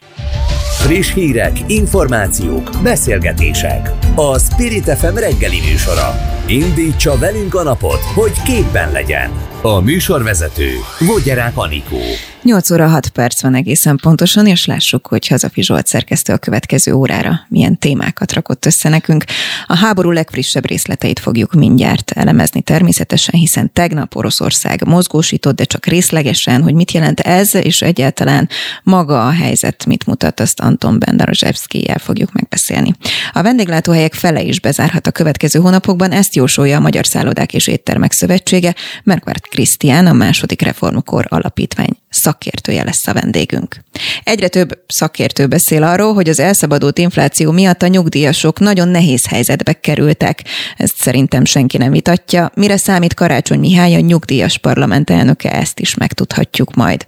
Friss 0.83 1.15
hírek, 1.15 1.53
információk, 1.67 2.71
beszélgetések. 2.83 3.89
A 4.15 4.39
Spirit 4.39 4.89
FM 4.99 5.15
reggeli 5.15 5.61
műsora. 5.71 6.09
Indítsa 6.47 7.19
velünk 7.19 7.55
a 7.55 7.63
napot, 7.63 8.03
hogy 8.15 8.43
képben 8.43 8.93
legyen. 8.93 9.31
A 9.63 9.81
műsorvezető 9.81 10.71
Vogyerák 10.99 11.57
Anikó. 11.57 12.03
8 12.43 12.71
óra 12.71 12.89
6 12.89 13.09
perc 13.09 13.43
van 13.43 13.55
egészen 13.55 13.97
pontosan, 14.03 14.47
és 14.47 14.67
lássuk, 14.67 15.07
hogy 15.07 15.27
Hazafi 15.27 15.63
Zsolt 15.63 15.87
szerkesztő 15.87 16.33
a 16.33 16.39
következő 16.39 16.93
órára 16.93 17.41
milyen 17.49 17.79
témákat 17.79 18.33
rakott 18.33 18.67
össze 18.67 18.89
nekünk. 18.89 19.25
A 19.67 19.77
háború 19.77 20.11
legfrissebb 20.11 20.67
részleteit 20.67 21.19
fogjuk 21.19 21.53
mindjárt 21.53 22.11
elemezni 22.11 22.63
természetesen, 22.63 23.35
hiszen 23.35 23.73
tegnap 23.73 24.17
Oroszország 24.17 24.87
mozgósított, 24.87 25.57
de 25.57 25.65
csak 25.65 25.87
részlegesen, 25.87 26.63
hogy 26.63 26.75
mit 26.75 26.93
jelent 26.93 27.21
ez, 27.21 27.55
és 27.55 27.83
egyáltalán 27.83 28.49
maga 28.83 29.27
a 29.27 29.31
helyzet 29.31 29.87
mit 29.87 30.07
mutat, 30.07 30.41
azt 30.41 30.61
Anton 30.61 30.99
Bendarozsevszkijel 30.99 31.99
fogjuk 31.99 32.33
megbeszélni. 32.33 32.95
A 33.33 33.43
vendéglátóhelyek 33.43 34.15
fele 34.15 34.43
is 34.43 34.61
bezárhat 34.61 35.07
a 35.07 35.11
következő 35.11 35.61
hónapokban, 35.61 36.11
ezt 36.11 36.35
jósolja 36.35 36.77
a 36.77 36.81
Magyar 36.81 37.07
Szállodák 37.07 37.55
és 37.55 37.67
Éttermek 37.67 38.13
Szövetsége, 38.13 38.75
Merkvárt 39.05 39.49
Krisztián, 39.49 40.07
a 40.07 40.13
második 40.13 40.63
reformkor 40.63 41.27
alapítvány 41.29 41.99
szakértője 42.31 42.85
lesz 42.85 43.07
a 43.07 43.13
vendégünk. 43.13 43.77
Egyre 44.25 44.49
több 44.49 44.79
szakértő 44.87 45.47
beszél 45.47 45.83
arról, 45.83 46.15
hogy 46.15 46.29
az 46.29 46.41
elszabadult 46.41 46.99
infláció 46.99 47.51
miatt 47.51 47.83
a 47.83 47.87
nyugdíjasok 47.87 48.59
nagyon 48.59 48.89
nehéz 48.89 49.27
helyzetbe 49.29 49.73
kerültek. 49.73 50.45
Ezt 50.77 50.97
szerintem 50.97 51.45
senki 51.45 51.77
nem 51.77 51.91
vitatja. 51.91 52.51
Mire 52.55 52.77
számít 52.77 53.15
Karácsony 53.15 53.59
Mihály, 53.59 53.95
a 53.95 54.01
nyugdíjas 54.01 54.59
parlament 54.59 55.11
elnöke, 55.11 55.51
ezt 55.51 55.81
is 55.81 55.95
megtudhatjuk 55.95 56.75
majd. 56.75 57.07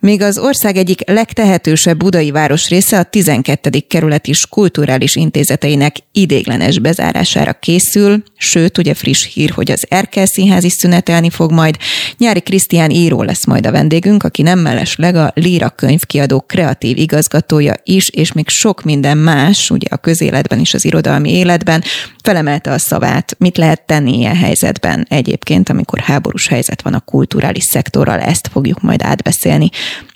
Míg 0.00 0.22
az 0.22 0.38
ország 0.38 0.76
egyik 0.76 1.00
legtehetősebb 1.10 1.96
budai 1.96 2.30
város 2.30 2.68
része 2.68 2.98
a 2.98 3.02
12. 3.02 3.70
kerület 3.88 4.26
is 4.26 4.46
kulturális 4.46 5.16
intézeteinek 5.16 5.96
idéglenes 6.12 6.78
bezárására 6.78 7.52
készül, 7.52 8.22
sőt, 8.36 8.78
ugye 8.78 8.94
friss 8.94 9.26
hír, 9.26 9.50
hogy 9.50 9.70
az 9.70 9.86
Erkel 9.88 10.26
Színház 10.26 10.64
is 10.64 10.72
szünetelni 10.72 11.30
fog 11.30 11.52
majd. 11.52 11.76
Nyári 12.18 12.40
Krisztián 12.40 12.90
író 12.90 13.22
lesz 13.22 13.46
majd 13.46 13.66
a 13.66 13.70
vendégünk, 13.70 14.22
aki 14.22 14.42
nem 14.42 14.58
mellesleg 14.58 15.16
a 15.16 15.32
Líra 15.34 15.68
könyvkiadó 15.68 16.40
kreatív 16.40 16.98
igazgatója 16.98 17.74
is, 17.84 18.08
és 18.08 18.32
még 18.32 18.48
sok 18.48 18.82
minden 18.82 19.18
más, 19.18 19.70
ugye 19.70 19.86
a 19.90 19.96
közéletben 19.96 20.58
is, 20.58 20.74
az 20.74 20.84
irodalmi 20.84 21.32
életben, 21.32 21.82
felemelte 22.22 22.70
a 22.70 22.78
szavát. 22.78 23.36
Mit 23.38 23.56
lehet 23.56 23.86
tenni 23.86 24.18
ilyen 24.18 24.36
helyzetben 24.36 25.06
egyébként, 25.08 25.68
amikor 25.68 25.98
háborús 25.98 26.48
helyzet 26.48 26.82
van 26.82 26.94
a 26.94 27.00
kulturális 27.00 27.64
szektorral, 27.64 28.20
ezt 28.20 28.48
fogjuk 28.52 28.80
majd 28.80 29.02
átbeszélni. 29.02 29.70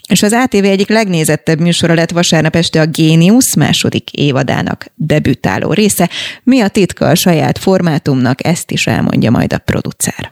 És 0.08 0.22
az 0.22 0.32
ATV 0.32 0.64
egyik 0.64 0.88
legnézettebb 0.88 1.60
műsora 1.60 1.94
lett 1.94 2.10
vasárnap 2.10 2.56
este 2.56 2.80
a 2.80 2.86
Génius 2.86 3.54
második 3.54 4.10
évadának 4.10 4.86
debütáló 4.94 5.72
része. 5.72 6.10
Mi 6.42 6.60
a 6.60 6.68
titka 6.68 7.08
a 7.08 7.14
saját 7.14 7.58
formátumnak, 7.58 8.46
ezt 8.46 8.70
is 8.70 8.86
elmondja 8.86 9.30
majd 9.30 9.52
a 9.52 9.58
producer. 9.58 10.30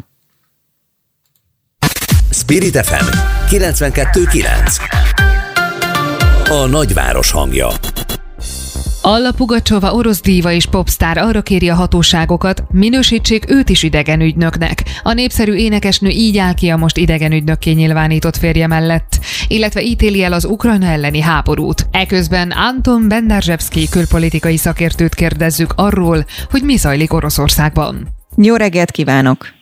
Spirit 2.31 2.77
FM 2.87 3.05
92.9 3.49 4.45
A 6.49 6.66
nagyváros 6.66 7.31
hangja 7.31 7.68
Alla 9.05 9.32
Pugacsova 9.32 9.92
orosz 9.92 10.20
díva 10.20 10.53
és 10.53 10.66
popstár 10.66 11.18
arra 11.18 11.42
kéri 11.42 11.68
a 11.68 11.74
hatóságokat, 11.74 12.64
minősítsék 12.70 13.50
őt 13.50 13.68
is 13.68 13.82
idegenügynöknek. 13.82 14.82
A 15.03 15.12
népszerű 15.12 15.53
énekesnő 15.53 16.09
így 16.09 16.38
áll 16.38 16.55
ki 16.55 16.68
a 16.68 16.76
most 16.76 16.96
idegenügynökké 16.96 17.70
nyilvánított 17.70 18.36
férje 18.36 18.66
mellett, 18.66 19.18
illetve 19.48 19.82
ítéli 19.82 20.22
el 20.22 20.32
az 20.32 20.44
Ukrajna 20.44 20.86
elleni 20.86 21.20
háborút. 21.20 21.86
Eközben 21.90 22.50
Anton 22.50 23.09
Benderzsevszki 23.09 23.88
külpolitikai 23.88 24.57
szakértőt 24.57 25.14
kérdezzük 25.14 25.72
arról, 25.76 26.24
hogy 26.50 26.62
mi 26.62 26.76
zajlik 26.76 27.12
Oroszországban. 27.12 28.09
Jó 28.36 28.55
reggelt 28.55 28.90
kívánok! 28.90 29.62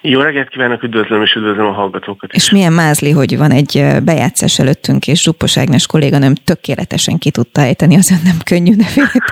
Jó 0.00 0.20
reggelt 0.20 0.48
kívánok, 0.48 0.82
üdvözlöm 0.82 1.22
és 1.22 1.34
üdvözlöm 1.34 1.66
a 1.66 1.72
hallgatókat 1.72 2.32
is. 2.32 2.42
És 2.42 2.50
milyen 2.50 2.72
mázli, 2.72 3.10
hogy 3.10 3.36
van 3.36 3.50
egy 3.50 3.84
bejátszás 4.04 4.58
előttünk, 4.58 5.06
és 5.06 5.22
Zsuppos 5.22 5.56
Ágnes 5.56 5.86
kolléganőm 5.86 6.34
tökéletesen 6.34 7.18
ki 7.18 7.30
tudta 7.30 7.60
ejteni 7.60 7.96
az 7.96 8.10
ön 8.10 8.20
nem 8.24 8.36
könnyű 8.44 8.74
nevét. 8.76 9.24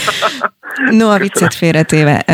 no, 0.98 1.10
a 1.10 1.18
viccet 1.18 1.54
félretéve. 1.54 2.24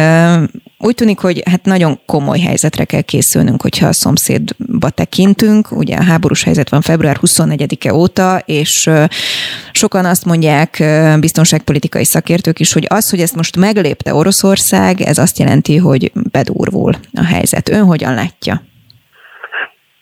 Úgy 0.83 0.95
tűnik, 0.95 1.19
hogy 1.19 1.43
hát 1.51 1.65
nagyon 1.65 2.01
komoly 2.07 2.39
helyzetre 2.39 2.85
kell 2.85 3.01
készülnünk, 3.01 3.63
hogyha 3.63 3.87
a 3.87 3.93
szomszédba 3.93 4.91
tekintünk. 4.91 5.73
Ugye 5.73 5.97
a 5.97 6.03
háborús 6.03 6.43
helyzet 6.43 6.69
van 6.69 6.81
február 6.81 7.19
24-e 7.23 7.95
óta, 7.95 8.43
és 8.45 8.91
sokan 9.73 10.05
azt 10.05 10.25
mondják, 10.25 10.85
biztonságpolitikai 11.19 12.05
szakértők 12.05 12.61
is, 12.61 12.73
hogy 12.73 12.87
az, 12.89 13.11
hogy 13.11 13.21
ezt 13.21 13.37
most 13.37 13.57
meglépte 13.57 14.15
Oroszország, 14.15 15.01
ez 15.01 15.19
azt 15.19 15.39
jelenti, 15.39 15.77
hogy 15.77 16.13
bedurvul 16.31 16.95
a 17.13 17.25
helyzet. 17.25 17.69
Ön 17.69 17.85
hogyan 17.85 18.15
látja? 18.15 18.63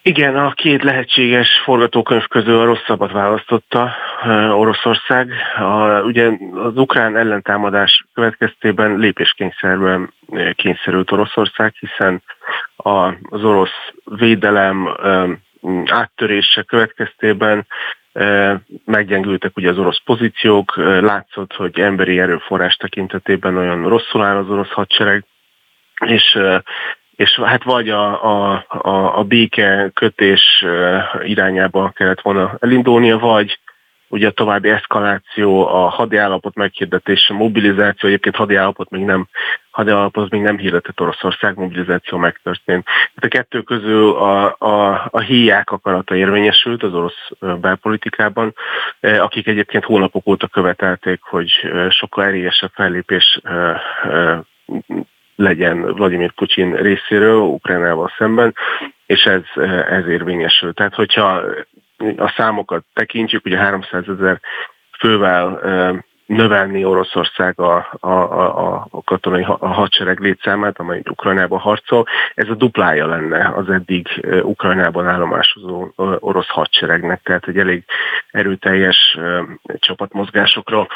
Igen, 0.08 0.36
a 0.36 0.52
két 0.52 0.82
lehetséges 0.82 1.48
forgatókönyv 1.64 2.26
közül 2.26 2.58
a 2.60 2.64
rosszabbat 2.64 3.12
választotta 3.12 3.94
Oroszország. 4.52 5.32
A, 5.56 6.00
ugye 6.00 6.30
az 6.54 6.76
ukrán 6.76 7.16
ellentámadás 7.16 8.06
következtében 8.14 8.96
lépéskényszerben 8.96 10.12
kényszerült 10.54 11.12
Oroszország, 11.12 11.74
hiszen 11.74 12.22
a, 12.76 13.06
az 13.08 13.44
orosz 13.44 13.92
védelem 14.04 14.88
áttörése 15.84 16.62
következtében 16.62 17.66
meggyengültek 18.84 19.56
ugye 19.56 19.70
az 19.70 19.78
orosz 19.78 20.00
pozíciók, 20.04 20.76
látszott, 21.00 21.52
hogy 21.52 21.78
emberi 21.78 22.18
erőforrás 22.18 22.76
tekintetében 22.76 23.56
olyan 23.56 23.88
rosszul 23.88 24.24
áll 24.24 24.36
az 24.36 24.50
orosz 24.50 24.70
hadsereg, 24.70 25.24
és 26.04 26.38
és 27.18 27.40
hát 27.44 27.64
vagy 27.64 27.88
a, 27.88 28.24
a, 28.24 28.64
a, 28.68 29.18
a 29.18 29.22
béke 29.22 29.90
kötés 29.94 30.64
irányába 31.22 31.90
kellett 31.94 32.20
volna 32.20 32.56
elindulnia, 32.60 33.18
vagy 33.18 33.58
ugye 34.08 34.26
a 34.26 34.30
további 34.30 34.68
eszkaláció, 34.68 35.66
a 35.66 35.88
hadiállapot 35.88 36.54
meghirdetése, 36.54 37.34
mobilizáció, 37.34 38.08
egyébként 38.08 38.36
hadiállapot 38.36 38.90
még 38.90 39.04
nem, 39.04 39.28
hadiállapot 39.70 40.30
még 40.30 40.40
nem 40.40 40.58
hirdetett 40.58 41.00
Oroszország, 41.00 41.56
mobilizáció 41.56 42.18
megtörtént. 42.18 42.84
Tehát 42.84 43.24
a 43.24 43.28
kettő 43.28 43.62
közül 43.62 44.10
a, 44.10 44.56
a, 44.58 45.08
a 45.10 45.20
híják 45.20 45.70
akarata 45.70 46.14
érvényesült 46.14 46.82
az 46.82 46.94
orosz 46.94 47.30
belpolitikában, 47.60 48.54
akik 49.00 49.46
egyébként 49.46 49.84
hónapok 49.84 50.26
óta 50.26 50.46
követelték, 50.46 51.20
hogy 51.22 51.50
sokkal 51.88 52.24
erélyesebb 52.24 52.70
fellépés 52.74 53.40
legyen 55.38 55.82
Vladimir 55.82 56.32
Putyin 56.32 56.74
részéről 56.74 57.40
Ukrajnával 57.40 58.12
szemben, 58.18 58.54
és 59.06 59.22
ez, 59.22 59.62
ez 59.88 60.06
érvényesül. 60.06 60.74
Tehát, 60.74 60.94
hogyha 60.94 61.42
a 62.16 62.34
számokat 62.36 62.84
tekintjük, 62.94 63.44
ugye 63.44 63.58
300 63.58 64.04
ezer 64.08 64.40
fővel 64.98 65.60
növelni 66.26 66.84
Oroszország 66.84 67.60
a, 67.60 67.88
a, 68.00 68.08
a, 68.08 68.86
a 68.90 69.02
katonai 69.02 69.42
a 69.42 69.66
hadsereg 69.66 70.20
létszámát, 70.20 70.78
amely 70.78 71.02
Ukrajnában 71.10 71.58
harcol. 71.58 72.06
Ez 72.34 72.48
a 72.48 72.54
duplája 72.54 73.06
lenne 73.06 73.52
az 73.56 73.68
eddig 73.68 74.08
Ukrajnában 74.42 75.06
állomásozó 75.06 75.92
orosz 76.18 76.48
hadseregnek, 76.48 77.22
tehát 77.22 77.48
egy 77.48 77.58
elég 77.58 77.84
erőteljes 78.30 79.18
csapatmozgásokra 79.78 80.86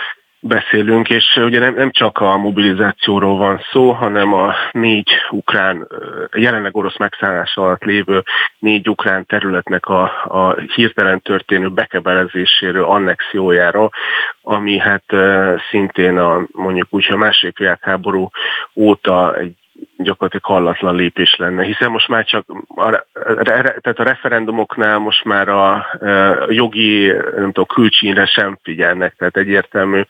beszélünk, 0.44 1.10
és 1.10 1.36
ugye 1.36 1.58
nem, 1.58 1.74
nem 1.74 1.90
csak 1.90 2.18
a 2.18 2.36
mobilizációról 2.36 3.36
van 3.36 3.60
szó, 3.70 3.92
hanem 3.92 4.32
a 4.32 4.54
négy 4.72 5.10
ukrán, 5.30 5.88
jelenleg 6.32 6.76
orosz 6.76 6.96
megszállás 6.96 7.56
alatt 7.56 7.82
lévő 7.82 8.22
négy 8.58 8.88
ukrán 8.88 9.26
területnek 9.26 9.86
a, 9.86 10.02
a 10.24 10.54
hirtelen 10.74 11.20
történő 11.20 11.68
bekebelezéséről, 11.68 12.84
annexiójáról, 12.84 13.90
ami 14.42 14.78
hát 14.78 15.04
szintén 15.70 16.18
a 16.18 16.46
mondjuk 16.52 16.86
úgy 16.90 17.06
a 17.10 17.16
második 17.16 17.58
világháború 17.58 18.30
óta 18.74 19.36
egy 19.36 19.61
gyakorlatilag 19.96 20.44
hallatlan 20.44 20.94
lépés 20.94 21.36
lenne, 21.36 21.64
hiszen 21.64 21.90
most 21.90 22.08
már 22.08 22.24
csak 22.24 22.44
a, 22.68 23.04
tehát 23.80 23.98
a 23.98 24.02
referendumoknál 24.02 24.98
most 24.98 25.24
már 25.24 25.48
a, 25.48 25.72
a 25.72 26.46
jogi, 26.48 27.06
nem 27.36 27.52
tudom, 27.52 27.66
külcsínre 27.66 28.26
sem 28.26 28.58
figyelnek, 28.62 29.14
tehát 29.16 29.36
egyértelmű, 29.36 30.02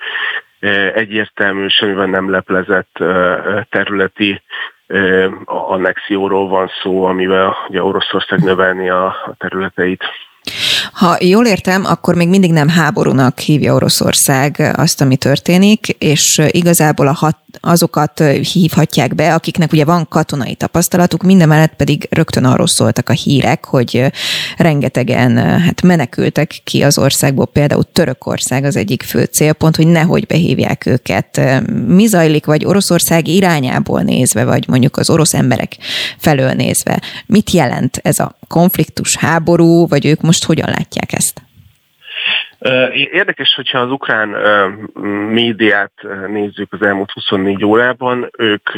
egyértelmű, 0.95 1.69
semmivel 1.69 2.07
nem 2.07 2.31
leplezett 2.31 3.05
területi 3.71 4.43
annexióról 5.45 6.49
van 6.49 6.71
szó, 6.83 7.05
amivel 7.05 7.57
ugye 7.69 7.83
Oroszország 7.83 8.43
növelni 8.43 8.91
a, 8.91 9.07
a 9.07 9.35
területeit. 9.39 10.05
Ha 10.93 11.17
jól 11.21 11.47
értem, 11.47 11.85
akkor 11.85 12.15
még 12.15 12.29
mindig 12.29 12.53
nem 12.53 12.69
háborúnak 12.69 13.39
hívja 13.39 13.75
Oroszország 13.75 14.73
azt, 14.77 15.01
ami 15.01 15.17
történik, 15.17 15.89
és 15.89 16.41
igazából 16.51 17.07
a 17.07 17.13
hat, 17.13 17.37
azokat 17.61 18.23
hívhatják 18.53 19.15
be, 19.15 19.35
akiknek 19.35 19.73
ugye 19.73 19.85
van 19.85 20.09
katonai 20.09 20.55
tapasztalatuk, 20.55 21.23
mindemellett 21.23 21.75
pedig 21.77 22.07
rögtön 22.11 22.45
arról 22.45 22.67
szóltak 22.67 23.09
a 23.09 23.13
hírek, 23.13 23.65
hogy 23.65 24.13
rengetegen 24.57 25.37
hát 25.61 25.83
menekültek 25.83 26.61
ki 26.65 26.83
az 26.83 26.99
országból, 26.99 27.47
például 27.47 27.85
Törökország 27.93 28.65
az 28.65 28.77
egyik 28.77 29.03
fő 29.03 29.25
célpont, 29.25 29.77
hogy 29.77 29.87
nehogy 29.87 30.27
behívják 30.27 30.87
őket. 30.87 31.41
Mi 31.87 32.07
zajlik, 32.07 32.47
vagy 32.47 32.65
Oroszország 32.65 33.29
irányából 33.29 34.01
nézve, 34.01 34.45
vagy 34.45 34.69
mondjuk 34.69 34.97
az 34.97 35.11
orosz 35.11 35.35
emberek 35.35 35.77
felől 36.19 36.53
nézve? 36.53 37.03
Mit 37.27 37.51
jelent 37.51 38.01
ez 38.03 38.19
a 38.19 38.39
konfliktus, 38.49 39.17
háború, 39.17 39.87
vagy 39.89 40.07
ők 40.07 40.21
most 40.21 40.45
hogyan 40.45 40.69
látják 40.69 40.82
ezt? 41.13 41.43
Érdekes, 42.93 43.55
hogyha 43.55 43.79
az 43.79 43.91
ukrán 43.91 44.29
médiát 45.29 45.93
nézzük 46.29 46.73
az 46.73 46.83
elmúlt 46.87 47.11
24 47.11 47.65
órában, 47.65 48.31
ők 48.39 48.71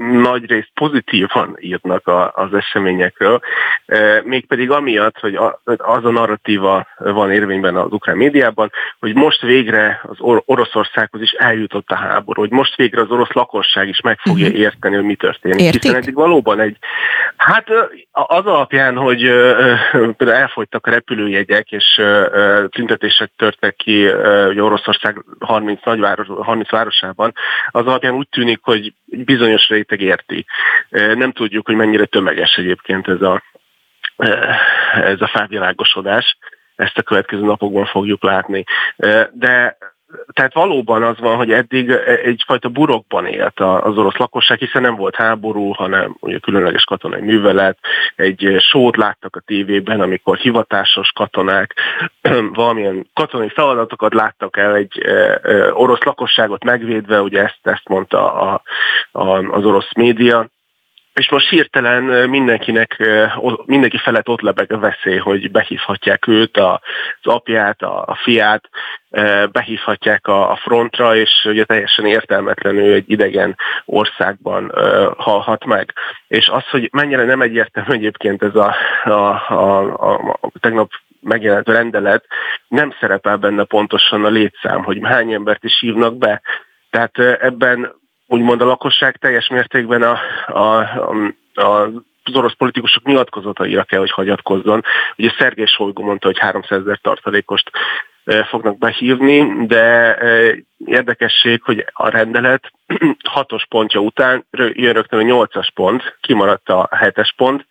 nagyrészt 0.00 0.70
pozitívan 0.74 1.56
írnak 1.60 2.06
a, 2.06 2.32
az 2.34 2.54
eseményekről, 2.54 3.40
e, 3.86 4.22
mégpedig 4.24 4.70
amiatt, 4.70 5.18
hogy 5.18 5.34
az 5.64 6.04
a 6.04 6.10
narratíva 6.10 6.86
van 6.98 7.32
érvényben 7.32 7.76
az 7.76 7.92
ukrán 7.92 8.16
médiában, 8.16 8.70
hogy 8.98 9.14
most 9.14 9.40
végre 9.40 10.00
az 10.02 10.16
Or- 10.18 10.42
Oroszországhoz 10.46 11.22
is 11.22 11.30
eljutott 11.30 11.90
a 11.90 11.94
háború, 11.94 12.40
hogy 12.40 12.50
most 12.50 12.76
végre 12.76 13.00
az 13.00 13.10
orosz 13.10 13.32
lakosság 13.32 13.88
is 13.88 14.00
meg 14.00 14.18
fogja 14.18 14.46
uh-huh. 14.46 14.60
érteni, 14.60 14.94
hogy 14.94 15.04
mi 15.04 15.14
történik. 15.14 15.60
Értik? 15.60 15.82
Hiszen 15.82 15.96
eddig 15.96 16.14
valóban 16.14 16.60
egy, 16.60 16.76
hát 17.36 17.68
az 18.12 18.46
alapján, 18.46 18.96
hogy 18.96 19.20
például 20.16 20.32
elfogytak 20.32 20.86
a 20.86 20.90
repülőjegyek, 20.90 21.72
és 21.72 22.02
tüntetések 22.68 23.30
törtek 23.36 23.76
ki 23.76 24.06
ugye 24.48 24.62
Oroszország 24.62 25.24
30, 25.38 25.84
nagyváros, 25.84 26.26
30 26.26 26.70
városában, 26.70 27.32
az 27.70 27.86
alapján 27.86 28.14
úgy 28.14 28.28
tűnik, 28.28 28.60
hogy 28.62 28.92
bizonyos 29.04 29.68
réteg 29.90 30.00
érti. 30.00 30.46
Nem 31.18 31.32
tudjuk, 31.32 31.66
hogy 31.66 31.74
mennyire 31.74 32.04
tömeges 32.04 32.56
egyébként 32.56 33.08
ez 33.08 33.22
a, 33.22 33.42
ez 34.94 35.20
a 35.20 35.30
felvilágosodás. 35.32 36.38
Ezt 36.76 36.98
a 36.98 37.02
következő 37.02 37.44
napokban 37.44 37.86
fogjuk 37.86 38.22
látni. 38.22 38.64
De 39.32 39.78
tehát 40.32 40.54
valóban 40.54 41.02
az 41.02 41.18
van, 41.18 41.36
hogy 41.36 41.52
eddig 41.52 41.90
egyfajta 42.24 42.68
burokban 42.68 43.26
élt 43.26 43.60
az 43.60 43.96
orosz 43.98 44.16
lakosság, 44.16 44.58
hiszen 44.58 44.82
nem 44.82 44.94
volt 44.94 45.14
háború, 45.14 45.70
hanem 45.72 46.16
ugye 46.20 46.38
különleges 46.38 46.84
katonai 46.84 47.20
művelet, 47.20 47.78
egy 48.16 48.56
sót 48.58 48.96
láttak 48.96 49.36
a 49.36 49.40
tévében, 49.40 50.00
amikor 50.00 50.36
hivatásos 50.36 51.10
katonák 51.10 51.74
valamilyen 52.52 53.06
katonai 53.14 53.48
feladatokat 53.48 54.14
láttak 54.14 54.56
el 54.56 54.74
egy 54.74 55.02
orosz 55.72 56.02
lakosságot 56.02 56.64
megvédve, 56.64 57.20
ugye 57.20 57.42
ezt, 57.42 57.58
ezt 57.62 57.88
mondta 57.88 58.32
a, 58.32 58.62
a, 59.12 59.38
az 59.38 59.64
orosz 59.64 59.94
média, 59.94 60.48
és 61.14 61.30
most 61.30 61.48
hirtelen 61.48 62.28
mindenkinek, 62.28 63.02
mindenki 63.64 63.98
felett 63.98 64.28
ott 64.28 64.40
lebeg 64.40 64.72
a 64.72 64.78
veszély, 64.78 65.16
hogy 65.16 65.50
behívhatják 65.50 66.26
őt, 66.26 66.56
az 66.56 66.78
apját, 67.22 67.82
a 67.82 68.18
fiát, 68.22 68.68
behívhatják 69.52 70.26
a 70.26 70.58
frontra, 70.62 71.16
és 71.16 71.30
ugye 71.44 71.64
teljesen 71.64 72.06
értelmetlenül 72.06 72.92
egy 72.92 73.10
idegen 73.10 73.56
országban 73.84 74.72
halhat 75.16 75.64
meg. 75.64 75.92
És 76.28 76.48
az, 76.48 76.64
hogy 76.70 76.88
mennyire 76.92 77.24
nem 77.24 77.42
egyértelmű 77.42 77.92
egyébként 77.92 78.42
ez 78.42 78.54
a, 78.54 78.74
a, 79.04 79.10
a, 79.48 79.78
a, 79.80 80.38
a 80.40 80.50
tegnap 80.60 80.90
megjelent 81.20 81.68
rendelet, 81.68 82.24
nem 82.68 82.94
szerepel 83.00 83.36
benne 83.36 83.64
pontosan 83.64 84.24
a 84.24 84.28
létszám, 84.28 84.82
hogy 84.82 84.98
hány 85.02 85.32
embert 85.32 85.64
is 85.64 85.80
hívnak 85.80 86.16
be. 86.16 86.42
Tehát 86.90 87.18
ebben 87.18 87.99
úgymond 88.30 88.60
a 88.60 88.64
lakosság 88.64 89.16
teljes 89.16 89.48
mértékben 89.48 90.02
a, 90.02 90.18
a, 90.46 90.78
a, 91.54 91.90
az 92.22 92.34
orosz 92.34 92.54
politikusok 92.54 93.04
nyilatkozataira 93.04 93.84
kell, 93.84 93.98
hogy 93.98 94.10
hagyatkozzon. 94.10 94.82
Ugye 95.16 95.30
Szergés 95.38 95.70
Solygó 95.70 96.02
mondta, 96.02 96.26
hogy 96.26 96.38
300 96.38 96.80
ezer 96.80 96.98
tartalékost 97.02 97.70
fognak 98.48 98.78
behívni, 98.78 99.66
de 99.66 100.16
érdekesség, 100.84 101.62
hogy 101.62 101.86
a 101.92 102.08
rendelet 102.08 102.72
hatos 103.28 103.66
pontja 103.68 104.00
után 104.00 104.46
jön 104.50 104.92
rögtön 104.92 105.18
a 105.18 105.22
nyolcas 105.22 105.70
pont, 105.74 106.16
kimaradt 106.20 106.68
a 106.68 106.88
hetes 106.90 107.34
pont, 107.36 107.66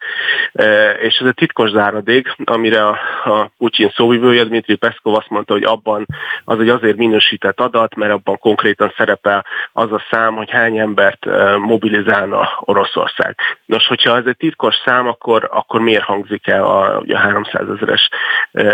és 1.01 1.17
ez 1.19 1.27
a 1.27 1.31
titkos 1.31 1.69
záradék, 1.69 2.35
amire 2.43 2.87
a, 2.87 2.97
a 3.23 3.51
Putin 3.57 3.91
szóvivője, 3.95 4.43
Dmitri 4.43 4.75
Peszkov 4.75 5.15
azt 5.15 5.29
mondta, 5.29 5.53
hogy 5.53 5.63
abban 5.63 6.05
az 6.43 6.59
egy 6.59 6.69
azért 6.69 6.97
minősített 6.97 7.59
adat, 7.59 7.95
mert 7.95 8.11
abban 8.11 8.37
konkrétan 8.37 8.93
szerepel 8.97 9.45
az 9.73 9.91
a 9.91 10.03
szám, 10.11 10.35
hogy 10.35 10.49
hány 10.49 10.77
embert 10.77 11.25
mobilizálna 11.57 12.49
Oroszország. 12.59 13.35
Nos, 13.65 13.87
hogyha 13.87 14.17
ez 14.17 14.25
egy 14.25 14.37
titkos 14.37 14.75
szám, 14.85 15.07
akkor, 15.07 15.49
akkor 15.51 15.81
miért 15.81 16.03
hangzik 16.03 16.47
el 16.47 16.63
a, 16.63 16.97
a 16.97 17.17
300 17.17 17.69
ezeres 17.75 18.09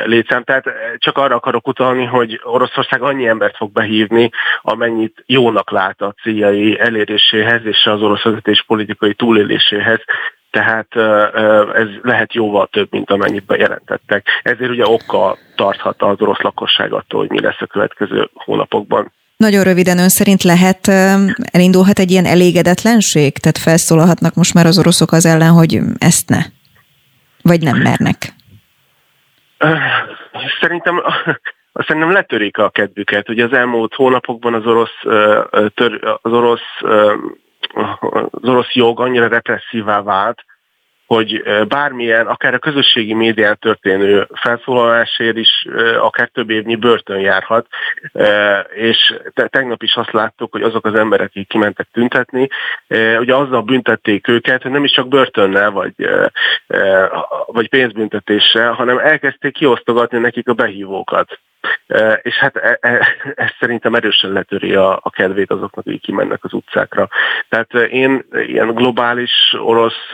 létszám? 0.05 0.43
Tehát 0.43 0.65
csak 0.97 1.17
arra 1.17 1.36
akarok 1.36 1.67
utalni, 1.67 2.05
hogy 2.05 2.39
Oroszország 2.43 3.01
annyi 3.01 3.27
embert 3.27 3.55
fog 3.57 3.71
behívni, 3.71 4.24
amennyit 4.61 5.23
jónak 5.26 5.71
lát 5.71 6.01
a 6.01 6.15
céljai 6.21 6.80
eléréséhez 6.80 7.65
és 7.65 7.86
az 7.86 8.01
orosz 8.01 8.23
vezetés 8.23 8.63
politikai 8.67 9.13
túléléséhez, 9.13 9.99
tehát 10.51 10.95
ez 11.76 11.88
lehet 12.01 12.34
jóval 12.34 12.67
több, 12.71 12.88
mint 12.91 13.11
amennyit 13.11 13.45
bejelentettek. 13.45 14.28
Ezért 14.41 14.69
ugye 14.69 14.88
okkal 14.88 15.38
tarthat 15.55 16.01
az 16.01 16.21
orosz 16.21 16.41
lakosság 16.41 16.93
attól, 16.93 17.19
hogy 17.19 17.30
mi 17.30 17.41
lesz 17.41 17.61
a 17.61 17.65
következő 17.65 18.30
hónapokban. 18.34 19.11
Nagyon 19.38 19.63
röviden 19.63 19.97
ön 19.97 20.09
szerint 20.09 20.43
lehet, 20.43 20.88
elindulhat 21.51 21.99
egy 21.99 22.11
ilyen 22.11 22.26
elégedetlenség? 22.26 23.38
Tehát 23.38 23.57
felszólalhatnak 23.57 24.34
most 24.34 24.53
már 24.53 24.65
az 24.65 24.80
oroszok 24.80 25.11
az 25.11 25.26
ellen, 25.26 25.51
hogy 25.51 25.80
ezt 25.97 26.30
ne? 26.30 26.39
Vagy 27.41 27.61
nem 27.61 27.78
mernek? 27.78 28.34
Szerintem 30.61 31.03
szerintem 31.84 32.11
letörik 32.11 32.57
a 32.57 32.69
kedvüket. 32.69 33.30
Ugye 33.30 33.43
az 33.43 33.53
elmúlt 33.53 33.93
hónapokban 33.93 34.53
az 34.53 34.65
orosz, 34.65 35.03
az 36.21 36.32
orosz, 36.32 36.82
az 38.32 38.49
orosz 38.49 38.73
jog 38.73 38.99
annyira 38.99 39.28
represszívá 39.28 40.01
vált, 40.01 40.43
hogy 41.05 41.43
bármilyen, 41.67 42.28
akár 42.28 42.53
a 42.53 42.59
közösségi 42.59 43.13
médián 43.13 43.57
történő 43.59 44.28
felszólalásért 44.34 45.38
is 45.38 45.67
akár 45.99 46.28
több 46.28 46.49
évnyi 46.49 46.76
börtön 46.76 47.19
járhat, 47.19 47.67
és 48.76 49.15
tegnap 49.34 49.84
is 49.84 49.95
azt 49.95 50.11
láttuk, 50.11 50.51
hogy 50.51 50.61
azok 50.61 50.86
az 50.86 50.95
emberek, 50.95 51.28
akik 51.28 51.47
kimentek 51.47 51.88
tüntetni, 51.91 52.47
ugye 53.19 53.36
azzal 53.36 53.61
büntették 53.61 54.28
őket, 54.28 54.61
hogy 54.61 54.71
nem 54.71 54.84
is 54.84 54.91
csak 54.91 55.07
börtönnel 55.07 55.71
vagy, 55.71 55.93
vagy 57.45 57.69
pénzbüntetéssel, 57.69 58.71
hanem 58.71 58.97
elkezdték 58.97 59.53
kiosztogatni 59.53 60.17
nekik 60.17 60.47
a 60.47 60.53
behívókat. 60.53 61.39
És 62.22 62.36
hát 62.36 62.55
e, 62.55 62.78
e, 62.82 63.07
ez 63.36 63.49
szerintem 63.59 63.95
erősen 63.95 64.32
letöri 64.32 64.76
a, 64.76 64.99
a 65.03 65.09
kedvét 65.09 65.51
azoknak, 65.51 65.86
akik 65.86 66.01
kimennek 66.01 66.43
az 66.43 66.53
utcákra. 66.53 67.07
Tehát 67.49 67.74
én 67.74 68.26
ilyen 68.47 68.74
globális 68.74 69.32
orosz 69.57 70.11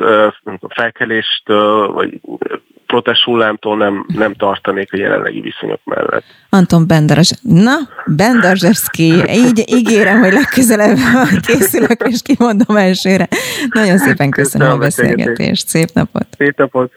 felkelést, 0.70 1.48
vagy 1.94 2.20
protest 2.92 3.24
hullámtól 3.24 3.78
nem, 3.78 4.06
nem 4.08 4.34
tartanék 4.34 4.94
a 4.94 4.98
jelenlegi 4.98 5.42
viszonyok 5.42 5.80
mellett. 5.84 6.24
Anton 6.50 6.88
Benderzs. 6.88 7.32
Na, 7.42 7.76
Benderzsevszki, 8.06 9.14
így 9.30 9.64
ígérem, 9.66 10.20
hogy 10.20 10.34
legközelebb 10.34 10.98
készülök, 11.48 12.02
és 12.08 12.20
kimondom 12.24 12.76
elsőre. 12.76 13.28
Nagyon 13.70 13.98
szépen 13.98 14.30
köszönöm, 14.30 14.68
köszönöm 14.68 14.72
a 14.72 14.78
beszélgetést. 14.78 15.68
Szép 15.68 15.90
napot! 15.94 16.28
Szép 16.38 16.58
napot! 16.58 16.92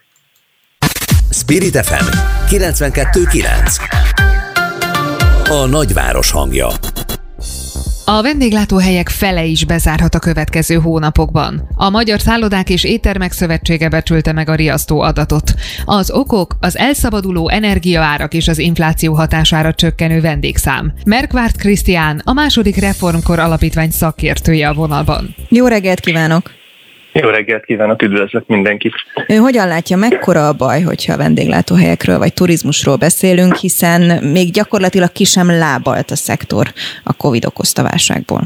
Spirit 1.31 1.77
FM 1.77 2.07
92.9 2.49 4.14
a 5.55 5.67
nagyváros 5.67 6.31
hangja. 6.31 6.69
A 8.05 8.23
vendéglátóhelyek 8.23 9.09
fele 9.09 9.45
is 9.45 9.65
bezárhat 9.65 10.15
a 10.15 10.19
következő 10.19 10.75
hónapokban. 10.75 11.69
A 11.75 11.91
Magyar 11.91 12.21
Szállodák 12.21 12.71
és 12.71 12.85
Éttermek 12.85 13.33
Szövetsége 13.33 13.89
becsülte 13.89 14.33
meg 14.33 14.49
a 14.49 14.55
riasztó 14.55 15.01
adatot. 15.01 15.55
Az 15.85 16.11
okok 16.11 16.57
az 16.61 16.77
elszabaduló 16.77 17.49
energiaárak 17.49 18.35
és 18.35 18.49
az 18.49 18.59
infláció 18.59 19.15
hatására 19.15 19.75
csökkenő 19.75 20.21
vendégszám. 20.21 20.93
Merkvárt 21.07 21.57
Krisztián, 21.57 22.21
a 22.25 22.33
második 22.33 22.77
reformkor 22.77 23.39
alapítvány 23.39 23.91
szakértője 23.91 24.69
a 24.69 24.75
vonalban. 24.75 25.35
Jó 25.49 25.67
reggelt 25.67 26.01
kívánok! 26.01 26.64
Jó 27.23 27.29
reggelt 27.29 27.65
kívánok, 27.65 28.03
üdvözlök 28.03 28.47
mindenkit! 28.47 28.95
Ő 29.29 29.35
hogyan 29.35 29.69
látja, 29.69 29.97
mekkora 29.97 30.49
a 30.49 30.53
baj, 30.53 30.81
hogyha 30.81 31.13
a 31.13 31.17
vendéglátóhelyekről 31.17 32.19
vagy 32.19 32.35
turizmusról 32.35 32.97
beszélünk, 32.97 33.57
hiszen 33.57 34.25
még 34.25 34.51
gyakorlatilag 34.51 35.13
ki 35.13 35.25
sem 35.25 35.47
lábalt 35.47 36.11
a 36.11 36.17
szektor 36.17 36.67
a 37.05 37.17
Covid 37.17 37.45
okozta 37.45 37.83
válságból? 37.83 38.41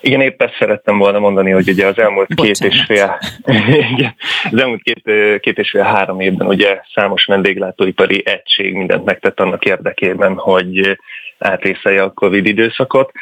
Igen, 0.00 0.20
épp 0.20 0.42
ezt 0.42 0.56
szerettem 0.58 0.98
volna 0.98 1.18
mondani, 1.18 1.50
hogy 1.50 1.68
ugye 1.68 1.86
az 1.86 1.98
elmúlt 1.98 2.34
Bocsánat. 2.34 2.58
két 2.58 2.72
és 2.72 2.84
fél, 2.86 3.18
igen, 3.94 4.14
az 4.50 4.60
elmúlt 4.60 4.82
két, 4.82 5.02
két 5.40 5.58
és 5.58 5.70
fél 5.70 5.82
három 5.82 6.20
évben 6.20 6.46
ugye 6.46 6.80
számos 6.94 7.24
vendéglátóipari 7.24 8.22
egység 8.26 8.74
mindent 8.74 9.04
megtett 9.04 9.40
annak 9.40 9.64
érdekében, 9.64 10.34
hogy 10.34 10.98
átrészelje 11.38 12.02
a 12.02 12.12
Covid 12.12 12.46
időszakot 12.46 13.12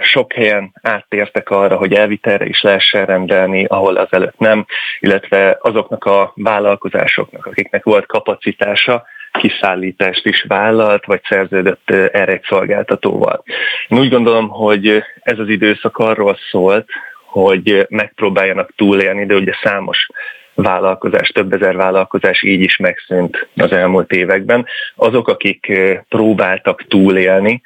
sok 0.00 0.32
helyen 0.32 0.72
áttértek 0.82 1.50
arra, 1.50 1.76
hogy 1.76 1.92
elvitelre 1.92 2.44
is 2.44 2.60
lehessen 2.60 3.06
rendelni, 3.06 3.64
ahol 3.64 3.96
azelőtt 3.96 4.38
nem, 4.38 4.66
illetve 5.00 5.58
azoknak 5.60 6.04
a 6.04 6.32
vállalkozásoknak, 6.34 7.46
akiknek 7.46 7.84
volt 7.84 8.06
kapacitása, 8.06 9.04
kiszállítást 9.32 10.26
is 10.26 10.44
vállalt, 10.48 11.04
vagy 11.04 11.20
szerződött 11.28 11.90
erre 11.90 12.32
egy 12.32 12.44
szolgáltatóval. 12.48 13.42
Én 13.88 13.98
úgy 13.98 14.10
gondolom, 14.10 14.48
hogy 14.48 15.02
ez 15.22 15.38
az 15.38 15.48
időszak 15.48 15.98
arról 15.98 16.38
szólt, 16.50 16.88
hogy 17.24 17.86
megpróbáljanak 17.88 18.72
túlélni, 18.76 19.26
de 19.26 19.34
ugye 19.34 19.52
számos 19.62 20.06
vállalkozás, 20.54 21.28
több 21.28 21.52
ezer 21.52 21.76
vállalkozás 21.76 22.42
így 22.42 22.60
is 22.60 22.76
megszűnt 22.76 23.48
az 23.56 23.72
elmúlt 23.72 24.12
években. 24.12 24.66
Azok, 24.94 25.28
akik 25.28 25.72
próbáltak 26.08 26.84
túlélni, 26.88 27.62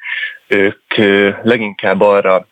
ők 0.53 0.95
leginkább 1.43 2.01
arra 2.01 2.47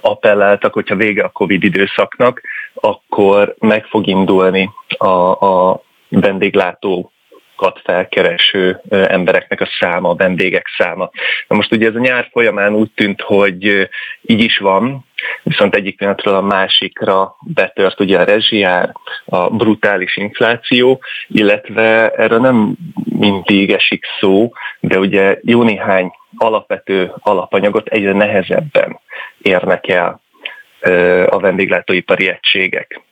appelláltak, 0.00 0.72
hogyha 0.72 0.96
vége 0.96 1.22
a 1.24 1.28
Covid 1.28 1.64
időszaknak, 1.64 2.40
akkor 2.74 3.54
meg 3.58 3.84
fog 3.84 4.06
indulni 4.06 4.70
a, 4.98 5.30
a 5.30 5.82
vendéglátó 6.08 7.12
felkereső 7.84 8.80
embereknek 8.88 9.60
a 9.60 9.68
száma, 9.80 10.08
a 10.08 10.14
vendégek 10.14 10.66
száma. 10.78 11.10
Na 11.48 11.56
most 11.56 11.72
ugye 11.72 11.88
ez 11.88 11.94
a 11.94 11.98
nyár 11.98 12.28
folyamán 12.32 12.74
úgy 12.74 12.90
tűnt, 12.94 13.20
hogy 13.20 13.88
így 14.22 14.40
is 14.40 14.58
van, 14.58 15.04
viszont 15.42 15.74
egyik 15.74 15.96
pillanatról 15.96 16.34
a 16.34 16.40
másikra 16.40 17.36
betört 17.40 18.00
ugye 18.00 18.18
a 18.18 18.24
rezsiár, 18.24 18.92
a 19.24 19.50
brutális 19.50 20.16
infláció, 20.16 21.02
illetve 21.28 22.10
erről 22.10 22.40
nem 22.40 22.74
mindig 23.04 23.70
esik 23.70 24.04
szó, 24.20 24.52
de 24.80 24.98
ugye 24.98 25.38
jó 25.42 25.62
néhány 25.62 26.12
alapvető 26.36 27.12
alapanyagot 27.18 27.86
egyre 27.86 28.12
nehezebben 28.12 29.00
érnek 29.42 29.88
el 29.88 30.20
a 31.26 31.38
vendéglátóipari 31.38 32.28
egységek. 32.28 33.03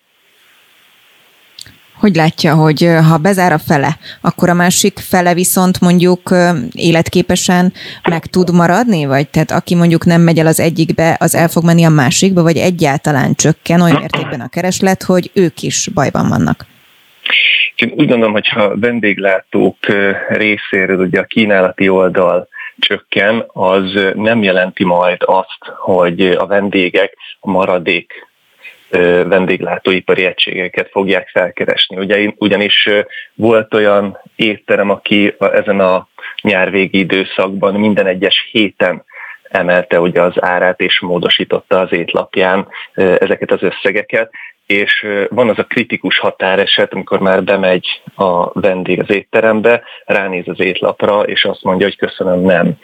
Hogy 1.95 2.14
látja, 2.14 2.55
hogy 2.55 2.88
ha 3.09 3.16
bezár 3.16 3.53
a 3.53 3.59
fele, 3.59 3.99
akkor 4.20 4.49
a 4.49 4.55
másik 4.55 4.99
fele 4.99 5.34
viszont 5.34 5.80
mondjuk 5.80 6.34
életképesen 6.72 7.72
meg 8.09 8.26
tud 8.26 8.55
maradni? 8.55 9.05
Vagy 9.05 9.28
tehát 9.28 9.51
aki 9.51 9.74
mondjuk 9.74 10.05
nem 10.05 10.20
megy 10.20 10.38
el 10.38 10.47
az 10.47 10.61
egyikbe, 10.61 11.16
az 11.20 11.34
el 11.34 11.49
fog 11.49 11.64
menni 11.64 11.84
a 11.84 11.88
másikba, 11.88 12.43
vagy 12.43 12.57
egyáltalán 12.57 13.34
csökken 13.34 13.80
olyan 13.80 14.01
mértékben 14.01 14.40
a 14.40 14.49
kereslet, 14.49 15.03
hogy 15.03 15.30
ők 15.34 15.62
is 15.62 15.88
bajban 15.95 16.28
vannak? 16.28 16.66
Én 17.76 17.93
úgy 17.97 18.09
gondolom, 18.09 18.32
hogyha 18.32 18.62
a 18.62 18.78
vendéglátók 18.78 19.76
részéről 20.28 21.01
ugye 21.01 21.20
a 21.20 21.24
kínálati 21.24 21.88
oldal 21.88 22.49
csökken, 22.78 23.45
az 23.47 23.84
nem 24.14 24.43
jelenti 24.43 24.84
majd 24.84 25.22
azt, 25.24 25.72
hogy 25.78 26.20
a 26.20 26.47
vendégek 26.47 27.16
a 27.40 27.51
maradék 27.51 28.12
vendéglátóipari 29.26 30.24
egységeket 30.24 30.88
fogják 30.90 31.28
felkeresni. 31.28 31.97
Ugye, 31.97 32.32
ugyanis 32.36 32.88
volt 33.34 33.74
olyan 33.74 34.18
étterem, 34.36 34.90
aki 34.90 35.34
ezen 35.38 35.80
a 35.80 36.09
nyárvégi 36.43 36.99
időszakban 36.99 37.74
minden 37.74 38.07
egyes 38.07 38.49
héten 38.51 39.05
emelte 39.43 40.01
ugye 40.01 40.22
az 40.22 40.43
árát 40.43 40.80
és 40.80 41.01
módosította 41.01 41.80
az 41.80 41.93
étlapján 41.93 42.68
ezeket 42.95 43.51
az 43.51 43.62
összegeket, 43.62 44.30
és 44.66 45.07
van 45.28 45.49
az 45.49 45.59
a 45.59 45.64
kritikus 45.64 46.18
határeset, 46.18 46.93
amikor 46.93 47.20
már 47.20 47.45
bemegy 47.45 48.03
a 48.16 48.61
vendég 48.61 49.01
az 49.01 49.11
étterembe, 49.11 49.82
ránéz 50.05 50.49
az 50.49 50.61
étlapra, 50.61 51.22
és 51.22 51.45
azt 51.45 51.62
mondja, 51.62 51.86
hogy 51.86 51.97
köszönöm, 51.97 52.40
nem. 52.40 52.78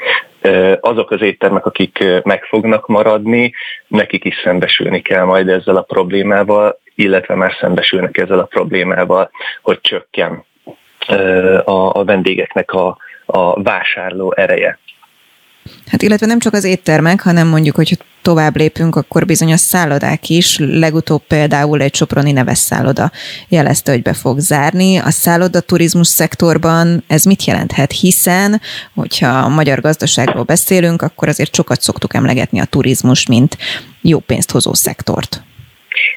Azok 0.81 1.11
az 1.11 1.23
éttermek, 1.23 1.67
akik 1.67 2.05
meg 2.23 2.45
fognak 2.45 2.87
maradni, 2.87 3.53
nekik 3.87 4.25
is 4.25 4.35
szembesülni 4.45 5.03
kell 5.03 5.25
majd 5.25 5.49
ezzel 5.49 5.77
a 5.77 5.83
problémával, 5.83 6.81
illetve 6.95 7.35
már 7.35 7.57
szembesülnek 7.61 8.17
ezzel 8.17 8.39
a 8.39 8.45
problémával, 8.45 9.31
hogy 9.63 9.81
csökken 9.81 10.45
a 11.65 12.05
vendégeknek 12.05 12.73
a, 12.73 12.97
a 13.27 13.63
vásárló 13.63 14.33
ereje. 14.37 14.79
Hát 15.91 16.03
illetve 16.03 16.27
nem 16.27 16.39
csak 16.39 16.53
az 16.53 16.65
éttermek, 16.65 17.21
hanem 17.21 17.49
mondjuk, 17.49 17.77
hogy 17.77 17.99
tovább 18.29 18.57
lépünk, 18.57 18.97
akkor 18.97 19.25
a 19.41 19.57
szállodák 19.57 20.29
is, 20.29 20.59
legutóbb 20.59 21.23
például 21.29 21.81
egy 21.81 21.95
Soproni 21.95 22.33
neves 22.33 22.59
szálloda 22.59 23.11
jelezte, 23.49 23.93
hogy 23.93 24.03
be 24.03 24.13
fog 24.13 24.39
zárni. 24.39 24.97
A 24.99 25.11
szálloda 25.11 25.61
turizmus 25.61 26.07
szektorban 26.07 27.05
ez 27.07 27.25
mit 27.25 27.45
jelenthet? 27.45 27.93
Hiszen, 27.93 28.61
hogyha 28.95 29.29
a 29.29 29.49
magyar 29.49 29.81
gazdaságról 29.81 30.43
beszélünk, 30.43 31.03
akkor 31.03 31.29
azért 31.29 31.55
sokat 31.55 31.81
szoktuk 31.81 32.15
emlegetni 32.15 32.61
a 32.61 32.65
turizmus, 32.65 33.27
mint 33.27 33.57
jó 34.03 34.19
pénzt 34.19 34.51
hozó 34.51 34.75
szektort. 34.75 35.43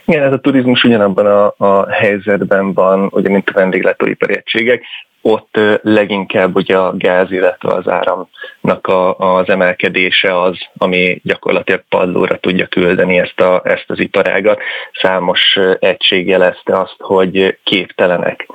Igen, 0.06 0.24
ez 0.24 0.34
a 0.34 0.40
turizmus 0.40 0.84
ugyanabban 0.84 1.26
a, 1.26 1.54
a 1.58 1.92
helyzetben 1.92 2.74
van, 2.74 3.08
ugye, 3.12 3.30
mint 3.30 3.50
a 3.50 3.54
vendéglátóipari 3.54 4.36
egységek 4.36 4.84
ott 5.22 5.60
leginkább 5.82 6.56
ugye 6.56 6.78
a 6.78 6.98
gáz, 6.98 7.32
illetve 7.32 7.74
az 7.74 7.88
áramnak 7.88 8.88
a, 8.88 9.18
az 9.18 9.50
emelkedése 9.50 10.42
az, 10.42 10.58
ami 10.78 11.22
gyakorlatilag 11.24 11.84
padlóra 11.90 12.40
tudja 12.40 12.66
küldeni 12.68 13.20
ezt, 13.20 13.40
a, 13.40 13.62
ezt 13.64 13.86
az 13.88 14.00
iparágat. 14.00 14.62
Számos 15.02 15.60
egység 15.80 16.28
jelezte 16.28 16.80
azt, 16.80 16.96
hogy 16.98 17.58
képtelenek 17.64 18.48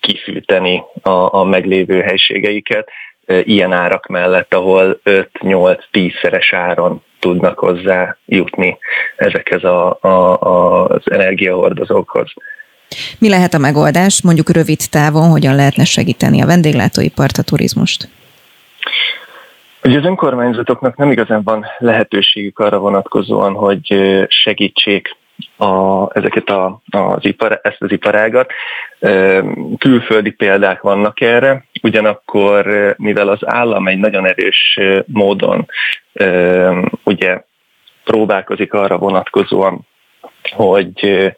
kifűteni 0.00 0.82
a, 1.02 1.34
a 1.34 1.44
meglévő 1.44 2.00
helységeiket, 2.00 2.90
ilyen 3.42 3.72
árak 3.72 4.06
mellett, 4.06 4.54
ahol 4.54 5.00
5-8-10 5.04 6.20
szeres 6.22 6.52
áron 6.52 7.02
tudnak 7.18 7.58
hozzá 7.58 8.16
jutni 8.26 8.78
ezekhez 9.16 9.64
a, 9.64 9.98
a, 10.00 10.38
az 10.84 11.10
energiahordozókhoz. 11.10 12.32
Mi 13.18 13.28
lehet 13.28 13.54
a 13.54 13.58
megoldás, 13.58 14.22
mondjuk 14.22 14.50
rövid 14.50 14.80
távon, 14.90 15.30
hogyan 15.30 15.54
lehetne 15.54 15.84
segíteni 15.84 16.42
a 16.42 16.46
vendéglátóipart, 16.46 17.36
a 17.36 17.42
turizmust? 17.42 18.08
Ugye 19.82 19.98
az 19.98 20.04
önkormányzatoknak 20.04 20.96
nem 20.96 21.10
igazán 21.10 21.42
van 21.42 21.66
lehetőségük 21.78 22.58
arra 22.58 22.78
vonatkozóan, 22.78 23.52
hogy 23.52 23.94
segítsék 24.28 25.16
a, 25.56 26.06
ezeket 26.18 26.48
a, 26.48 26.80
az 26.90 27.24
ipar, 27.24 27.60
ezt 27.62 27.82
az 27.82 27.92
iparágat. 27.92 28.52
Külföldi 29.78 30.30
példák 30.30 30.80
vannak 30.80 31.20
erre, 31.20 31.64
ugyanakkor 31.82 32.94
mivel 32.98 33.28
az 33.28 33.38
állam 33.40 33.88
egy 33.88 33.98
nagyon 33.98 34.26
erős 34.26 34.78
módon 35.06 35.66
ugye 37.04 37.42
próbálkozik 38.04 38.72
arra 38.72 38.98
vonatkozóan, 38.98 39.86
hogy 40.42 41.32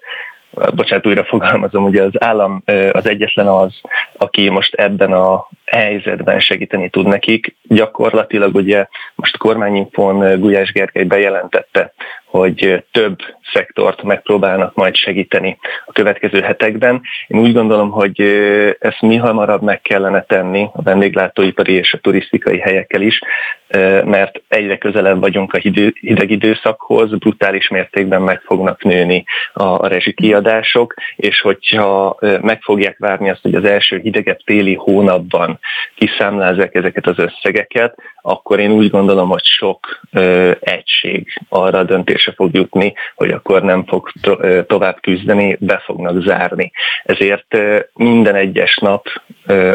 bocsánat, 0.74 1.07
újra 1.07 1.24
fogalmazom, 1.24 1.84
ugye 1.84 2.03
az 2.03 2.22
állam 2.22 2.62
az 2.92 3.09
egyetlen 3.09 3.46
az, 3.46 3.80
aki 4.16 4.48
most 4.48 4.74
ebben 4.74 5.12
a 5.12 5.48
helyzetben 5.64 6.40
segíteni 6.40 6.88
tud 6.88 7.07
nekik. 7.07 7.57
Gyakorlatilag 7.62 8.55
ugye 8.55 8.86
most 9.14 9.36
kormányinfon 9.36 10.40
Gulyás 10.40 10.72
Gergely 10.72 11.05
bejelentette, 11.05 11.92
hogy 12.30 12.84
több 12.90 13.18
szektort 13.52 14.02
megpróbálnak 14.02 14.74
majd 14.74 14.94
segíteni 14.94 15.58
a 15.86 15.92
következő 15.92 16.40
hetekben. 16.40 17.00
Én 17.26 17.40
úgy 17.40 17.52
gondolom, 17.52 17.90
hogy 17.90 18.20
ezt 18.78 19.00
mi 19.00 19.16
hamarabb 19.16 19.62
meg 19.62 19.80
kellene 19.80 20.22
tenni 20.22 20.68
a 20.72 20.82
vendéglátóipari 20.82 21.72
és 21.72 21.92
a 21.92 21.98
turisztikai 21.98 22.58
helyekkel 22.58 23.00
is, 23.00 23.20
mert 24.04 24.42
egyre 24.48 24.78
közelebb 24.78 25.20
vagyunk 25.20 25.52
a 25.52 25.58
hideg 26.00 26.30
időszakhoz, 26.30 27.18
brutális 27.18 27.68
mértékben 27.68 28.22
meg 28.22 28.40
fognak 28.40 28.82
nőni 28.82 29.24
a 29.52 29.86
rezsikiadások, 29.86 30.94
és 31.16 31.40
hogyha 31.40 32.16
meg 32.40 32.62
fogják 32.62 32.98
várni 32.98 33.30
azt, 33.30 33.42
hogy 33.42 33.54
az 33.54 33.64
első 33.64 33.98
hidegebb 33.98 34.38
téli 34.44 34.74
hónapban 34.74 35.58
kiszámlázzák 35.94 36.74
ezeket 36.74 37.06
az 37.06 37.18
összegeket, 37.18 37.94
akkor 38.22 38.58
én 38.58 38.70
úgy 38.70 38.90
gondolom, 38.90 39.28
hogy 39.28 39.44
sok 39.44 40.00
egység 40.60 41.40
arra 41.48 41.78
a 41.78 41.84
döntése 42.20 42.32
fog 42.36 42.54
jutni, 42.54 42.94
hogy 43.14 43.30
akkor 43.30 43.62
nem 43.62 43.84
fog 43.86 44.10
tovább 44.66 45.00
küzdeni, 45.00 45.56
be 45.60 45.82
fognak 45.84 46.22
zárni. 46.22 46.72
Ezért 47.04 47.56
minden 47.92 48.34
egyes 48.34 48.76
nap 48.76 49.06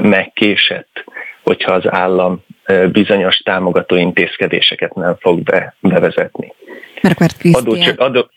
megkésett, 0.01 1.03
hogyha 1.43 1.73
az 1.73 1.83
állam 1.87 2.43
bizonyos 2.91 3.37
támogató 3.37 3.95
intézkedéseket 3.95 4.93
nem 4.93 5.15
fog 5.19 5.43
be, 5.43 5.75
bevezetni. 5.79 6.53
Markvart 7.01 7.37
Krisztián. 7.37 7.95
Adó, 7.95 8.29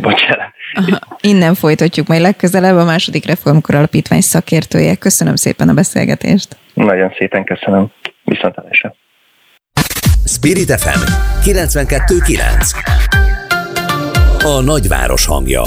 bocsánat. 0.00 0.52
Aha, 0.74 0.98
innen 1.20 1.54
folytatjuk 1.54 2.06
majd 2.06 2.20
legközelebb 2.20 2.76
a 2.76 2.84
második 2.84 3.26
reformkor 3.26 3.74
alapítvány 3.74 4.20
szakértője. 4.20 4.94
Köszönöm 4.94 5.36
szépen 5.36 5.68
a 5.68 5.74
beszélgetést. 5.74 6.56
Nagyon 6.74 7.14
szépen 7.18 7.44
köszönöm. 7.44 7.86
Viszontlátásra. 8.24 8.94
Spirit 10.26 10.80
FM 10.80 11.00
92.9 11.44 13.23
A 14.44 14.60
nagyváros 14.60 15.26
hangja 15.26 15.62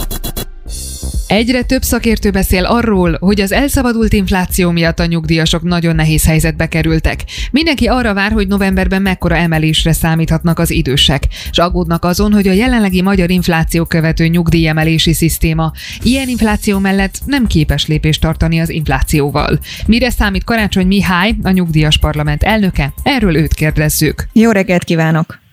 Egyre 1.28 1.64
több 1.64 1.82
szakértő 1.82 2.32
beszél 2.32 2.66
arról, 2.66 3.18
hogy 3.20 3.42
az 3.42 3.52
elszabadult 3.52 4.14
infláció 4.14 4.72
miatt 4.72 5.00
a 5.00 5.06
nyugdíjasok 5.06 5.62
nagyon 5.62 5.96
nehéz 5.96 6.26
helyzetbe 6.26 6.68
kerültek. 6.68 7.24
Mindenki 7.52 7.88
arra 7.88 8.14
vár, 8.14 8.32
hogy 8.32 8.48
novemberben 8.48 9.02
mekkora 9.02 9.36
emelésre 9.36 9.94
számíthatnak 9.94 10.60
az 10.60 10.72
idősek, 10.72 11.24
és 11.52 11.58
aggódnak 11.58 12.06
azon, 12.06 12.34
hogy 12.34 12.48
a 12.48 12.52
jelenlegi 12.52 13.02
magyar 13.02 13.30
infláció 13.30 13.86
követő 13.86 14.28
nyugdíjemelési 14.28 15.14
szisztéma 15.14 15.72
ilyen 16.04 16.28
infláció 16.28 16.80
mellett 16.80 17.20
nem 17.26 17.48
képes 17.48 17.88
lépést 17.88 18.22
tartani 18.22 18.60
az 18.60 18.70
inflációval. 18.70 19.60
Mire 19.88 20.10
számít 20.10 20.44
Karácsony 20.44 20.88
Mihály, 20.88 21.36
a 21.44 21.50
nyugdíjas 21.50 21.98
parlament 21.98 22.44
elnöke? 22.44 22.94
Erről 23.04 23.36
őt 23.36 23.54
kérdezzük. 23.54 24.28
Jó 24.34 24.52
reggelt 24.52 24.84
kívánok! 24.84 25.46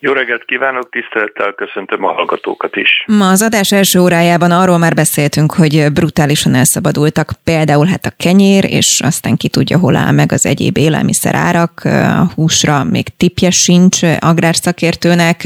Jó 0.00 0.12
reggelt 0.12 0.44
kívánok, 0.44 0.90
tisztelettel 0.90 1.52
köszöntöm 1.52 2.04
a 2.04 2.12
hallgatókat 2.12 2.76
is. 2.76 3.04
Ma 3.06 3.28
az 3.28 3.42
adás 3.42 3.72
első 3.72 4.00
órájában 4.00 4.50
arról 4.50 4.78
már 4.78 4.94
beszéltünk, 4.94 5.52
hogy 5.52 5.92
brutálisan 5.92 6.54
elszabadultak 6.54 7.30
például 7.44 7.86
hát 7.86 8.04
a 8.04 8.14
kenyér, 8.16 8.64
és 8.64 9.00
aztán 9.04 9.36
ki 9.36 9.48
tudja, 9.48 9.78
hol 9.78 9.96
áll 9.96 10.12
meg 10.12 10.32
az 10.32 10.46
egyéb 10.46 10.76
élelmiszer 10.76 11.34
árak, 11.34 11.80
a 11.84 12.30
húsra 12.34 12.84
még 12.84 13.06
tipje 13.16 13.50
sincs 13.50 13.98
agrárszakértőnek. 14.20 15.42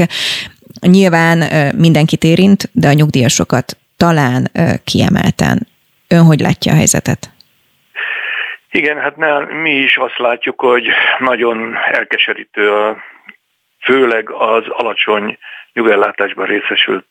Nyilván 0.81 1.39
mindenkit 1.77 2.25
érint, 2.25 2.71
de 2.73 2.89
a 2.89 2.93
nyugdíjasokat 2.93 3.77
talán 3.97 4.51
kiemelten. 4.85 5.67
Ön 6.09 6.25
hogy 6.25 6.41
látja 6.41 6.73
a 6.73 6.77
helyzetet? 6.77 7.31
Igen, 8.71 8.99
hát 8.99 9.17
ne, 9.17 9.39
mi 9.39 9.71
is 9.71 9.97
azt 9.97 10.19
látjuk, 10.19 10.61
hogy 10.61 10.89
nagyon 11.19 11.75
elkeserítő 11.93 12.71
a 12.71 12.97
főleg 13.83 14.31
az 14.31 14.65
alacsony 14.69 15.39
nyugellátásban 15.73 16.47
részesült 16.47 17.07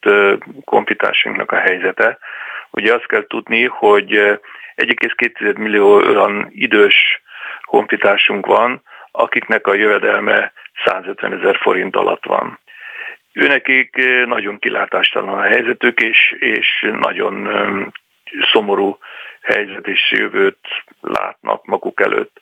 konfitársunknak 0.66 1.52
a 1.52 1.60
helyzete. 1.60 2.18
Ugye 2.72 2.94
azt 2.94 3.08
kell 3.08 3.28
tudni, 3.28 3.66
hogy 3.66 4.10
1,2 4.76 5.58
millió 5.58 5.96
olyan 5.96 6.48
idős 6.50 7.22
konfitársunk 7.66 8.46
van, 8.46 8.82
akiknek 9.12 9.68
a 9.68 9.74
jövedelme 9.74 10.54
150 10.86 11.40
ezer 11.40 11.58
forint 11.62 11.96
alatt 11.96 12.26
van. 12.26 12.60
Őnekik 13.34 13.96
nagyon 14.26 14.60
kilátástalan 14.60 15.38
a 15.38 15.42
helyzetük, 15.42 16.02
és, 16.02 16.36
és 16.40 16.92
nagyon 17.00 17.48
szomorú 18.52 18.98
helyzet 19.42 19.88
és 19.88 20.12
jövőt 20.12 20.68
látnak 21.02 21.66
maguk 21.66 22.02
előtt. 22.02 22.42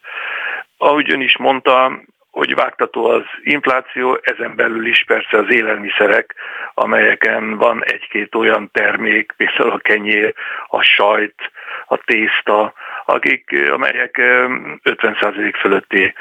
Ahogy 0.77 1.11
ön 1.11 1.21
is 1.21 1.37
mondta, 1.37 2.01
hogy 2.31 2.55
vágtató 2.55 3.05
az 3.05 3.23
infláció, 3.41 4.19
ezen 4.21 4.55
belül 4.55 4.87
is 4.87 5.03
persze 5.03 5.37
az 5.37 5.51
élelmiszerek, 5.51 6.35
amelyeken 6.73 7.57
van 7.57 7.83
egy-két 7.83 8.35
olyan 8.35 8.69
termék, 8.73 9.33
például 9.37 9.71
a 9.71 9.77
kenyér, 9.77 10.33
a 10.67 10.81
sajt, 10.81 11.51
a 11.85 11.97
tészta, 11.97 12.73
akik, 13.05 13.69
amelyek 13.71 14.15
50% 14.17 15.53
fölötti 15.59 16.13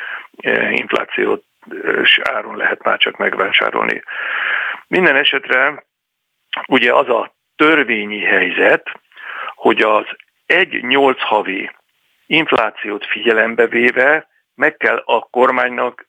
inflációt 0.71 1.45
áron 2.23 2.57
lehet 2.57 2.83
már 2.83 2.99
csak 2.99 3.17
megvásárolni. 3.17 4.03
Minden 4.87 5.17
esetre 5.17 5.85
ugye 6.67 6.93
az 6.93 7.09
a 7.09 7.35
törvényi 7.57 8.21
helyzet, 8.21 8.91
hogy 9.55 9.83
az 9.83 10.05
egy 10.47 10.83
nyolc 10.83 11.21
havi 11.21 11.71
inflációt 12.27 13.07
figyelembe 13.07 13.67
véve 13.67 14.29
meg 14.59 14.77
kell 14.77 15.03
a 15.05 15.21
kormánynak 15.21 16.09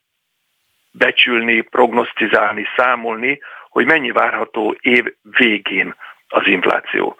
becsülni, 0.92 1.60
prognosztizálni, 1.60 2.66
számolni, 2.76 3.40
hogy 3.68 3.86
mennyi 3.86 4.10
várható 4.10 4.76
év 4.80 5.14
végén 5.22 5.94
az 6.28 6.46
infláció. 6.46 7.16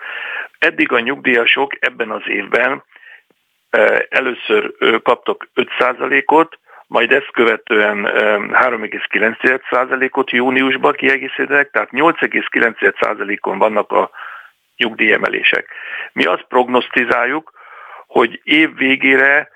Eddig 0.58 0.92
a 0.92 0.98
nyugdíjasok 0.98 1.72
ebben 1.78 2.10
az 2.10 2.22
évben 2.26 2.84
először 4.08 4.74
kaptak 5.02 5.48
5%-ot, 5.54 6.58
majd 6.86 7.12
ezt 7.12 7.30
követően 7.30 8.04
3,9%-ot 8.04 10.30
júniusban 10.30 10.92
kiegészítenek, 10.92 11.70
tehát 11.70 11.88
8,9%-on 11.92 13.58
vannak 13.58 13.92
a 13.92 14.10
nyugdíjemelések. 14.76 15.68
Mi 16.12 16.24
azt 16.24 16.44
prognosztizáljuk, 16.48 17.52
hogy 18.06 18.40
év 18.44 18.76
végére 18.76 19.50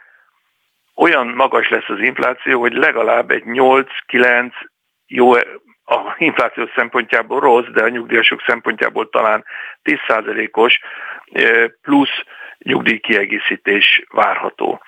olyan 0.96 1.26
magas 1.26 1.68
lesz 1.68 1.88
az 1.88 2.00
infláció, 2.00 2.60
hogy 2.60 2.72
legalább 2.72 3.30
egy 3.30 3.42
8-9 3.46 4.52
jó 5.06 5.32
a 5.84 6.14
infláció 6.18 6.68
szempontjából 6.74 7.40
rossz, 7.40 7.66
de 7.66 7.82
a 7.82 7.88
nyugdíjasok 7.88 8.42
szempontjából 8.46 9.08
talán 9.08 9.44
10%-os 9.84 10.80
plusz 11.82 12.22
nyugdíjkiegészítés 12.58 14.04
várható. 14.08 14.82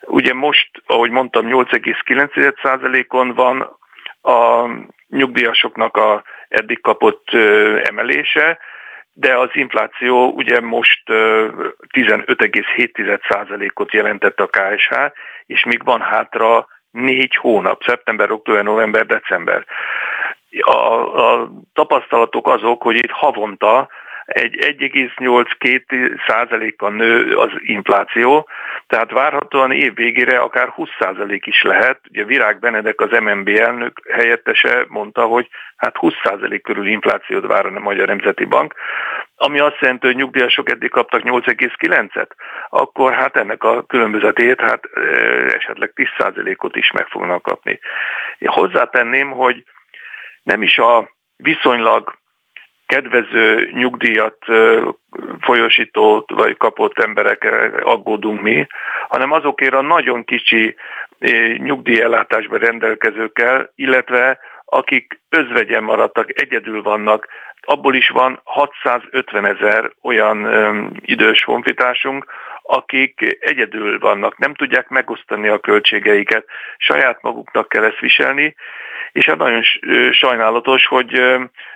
Ugye 0.00 0.34
most, 0.34 0.70
ahogy 0.86 1.10
mondtam, 1.10 1.46
8,9%-on 1.46 3.34
van 3.34 3.78
a 4.22 4.68
nyugdíjasoknak 5.08 5.96
a 5.96 6.24
eddig 6.48 6.80
kapott 6.80 7.28
emelése, 7.82 8.58
de 9.20 9.38
az 9.38 9.48
infláció 9.52 10.30
ugye 10.30 10.60
most 10.60 11.02
15,7%-ot 11.06 13.92
jelentett 13.92 14.40
a 14.40 14.46
KSH, 14.46 14.94
és 15.46 15.64
még 15.64 15.84
van 15.84 16.00
hátra 16.00 16.66
négy 16.90 17.36
hónap, 17.36 17.84
szeptember, 17.84 18.30
október, 18.30 18.64
november, 18.64 19.06
december. 19.06 19.66
A, 20.60 20.72
a 21.32 21.50
tapasztalatok 21.72 22.48
azok, 22.48 22.82
hogy 22.82 22.96
itt 22.96 23.10
havonta 23.10 23.88
egy 24.28 24.76
1,8-2 24.78 26.20
százalékkal 26.26 26.90
nő 26.90 27.36
az 27.36 27.50
infláció, 27.58 28.48
tehát 28.86 29.10
várhatóan 29.10 29.72
év 29.72 29.94
végére 29.94 30.38
akár 30.38 30.68
20 30.68 30.88
százalék 30.98 31.46
is 31.46 31.62
lehet. 31.62 32.00
Ugye 32.10 32.24
Virág 32.24 32.58
Benedek 32.58 33.00
az 33.00 33.10
MNB 33.20 33.48
elnök 33.48 34.00
helyettese 34.10 34.84
mondta, 34.88 35.24
hogy 35.24 35.48
hát 35.76 35.96
20 35.96 36.12
százalék 36.22 36.62
körül 36.62 36.86
inflációt 36.86 37.46
vár 37.46 37.66
a 37.66 37.80
Magyar 37.80 38.06
Nemzeti 38.06 38.44
Bank, 38.44 38.74
ami 39.36 39.58
azt 39.58 39.80
jelenti, 39.80 40.06
hogy 40.06 40.16
nyugdíjasok 40.16 40.70
eddig 40.70 40.90
kaptak 40.90 41.22
8,9-et, 41.24 42.30
akkor 42.68 43.12
hát 43.12 43.36
ennek 43.36 43.62
a 43.62 43.82
különbözetét 43.82 44.60
hát 44.60 44.84
esetleg 45.54 45.92
10 45.94 46.06
százalékot 46.18 46.76
is 46.76 46.90
meg 46.90 47.06
fognak 47.06 47.42
kapni. 47.42 47.78
Én 48.38 48.48
hozzátenném, 48.48 49.30
hogy 49.30 49.64
nem 50.42 50.62
is 50.62 50.78
a 50.78 51.10
viszonylag 51.36 52.18
kedvező 52.88 53.70
nyugdíjat 53.72 54.38
folyosító 55.40 56.24
vagy 56.26 56.56
kapott 56.56 56.98
emberekre 56.98 57.70
aggódunk 57.82 58.40
mi, 58.40 58.66
hanem 59.08 59.32
azokért 59.32 59.74
a 59.74 59.80
nagyon 59.80 60.24
kicsi 60.24 60.74
nyugdíjellátásban 61.56 62.58
rendelkezőkkel, 62.58 63.72
illetve 63.74 64.38
akik 64.70 65.20
özvegyen 65.28 65.82
maradtak, 65.82 66.40
egyedül 66.40 66.82
vannak, 66.82 67.28
abból 67.60 67.94
is 67.94 68.08
van 68.08 68.40
650 68.44 69.44
ezer 69.44 69.92
olyan 70.02 70.44
öm, 70.44 70.92
idős 71.00 71.44
honfitársunk, 71.44 72.26
akik 72.62 73.36
egyedül 73.40 73.98
vannak, 73.98 74.38
nem 74.38 74.54
tudják 74.54 74.88
megosztani 74.88 75.48
a 75.48 75.58
költségeiket, 75.58 76.44
saját 76.76 77.22
maguknak 77.22 77.68
kell 77.68 77.84
ezt 77.84 77.98
viselni, 77.98 78.54
és 79.12 79.24
hát 79.24 79.36
nagyon 79.36 79.62
sajnálatos, 80.12 80.86
hogy 80.86 81.14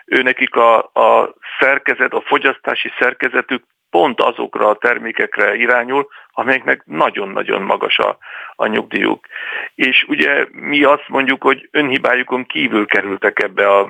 ő 0.06 0.22
nekik 0.22 0.54
a, 0.54 0.78
a 0.78 1.34
szerkezet, 1.58 2.12
a 2.12 2.20
fogyasztási 2.20 2.92
szerkezetük 2.98 3.64
pont 3.92 4.20
azokra 4.20 4.68
a 4.68 4.76
termékekre 4.76 5.54
irányul, 5.54 6.08
amelyeknek 6.30 6.82
nagyon-nagyon 6.84 7.62
magas 7.62 7.98
a, 7.98 8.18
a 8.56 8.66
nyugdíjuk. 8.66 9.26
És 9.74 10.04
ugye 10.08 10.46
mi 10.50 10.82
azt 10.82 11.08
mondjuk, 11.08 11.42
hogy 11.42 11.68
önhibájukon 11.70 12.46
kívül 12.46 12.86
kerültek 12.86 13.42
ebbe 13.42 13.68
a 13.78 13.88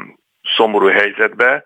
szomorú 0.57 0.87
helyzetbe, 0.87 1.63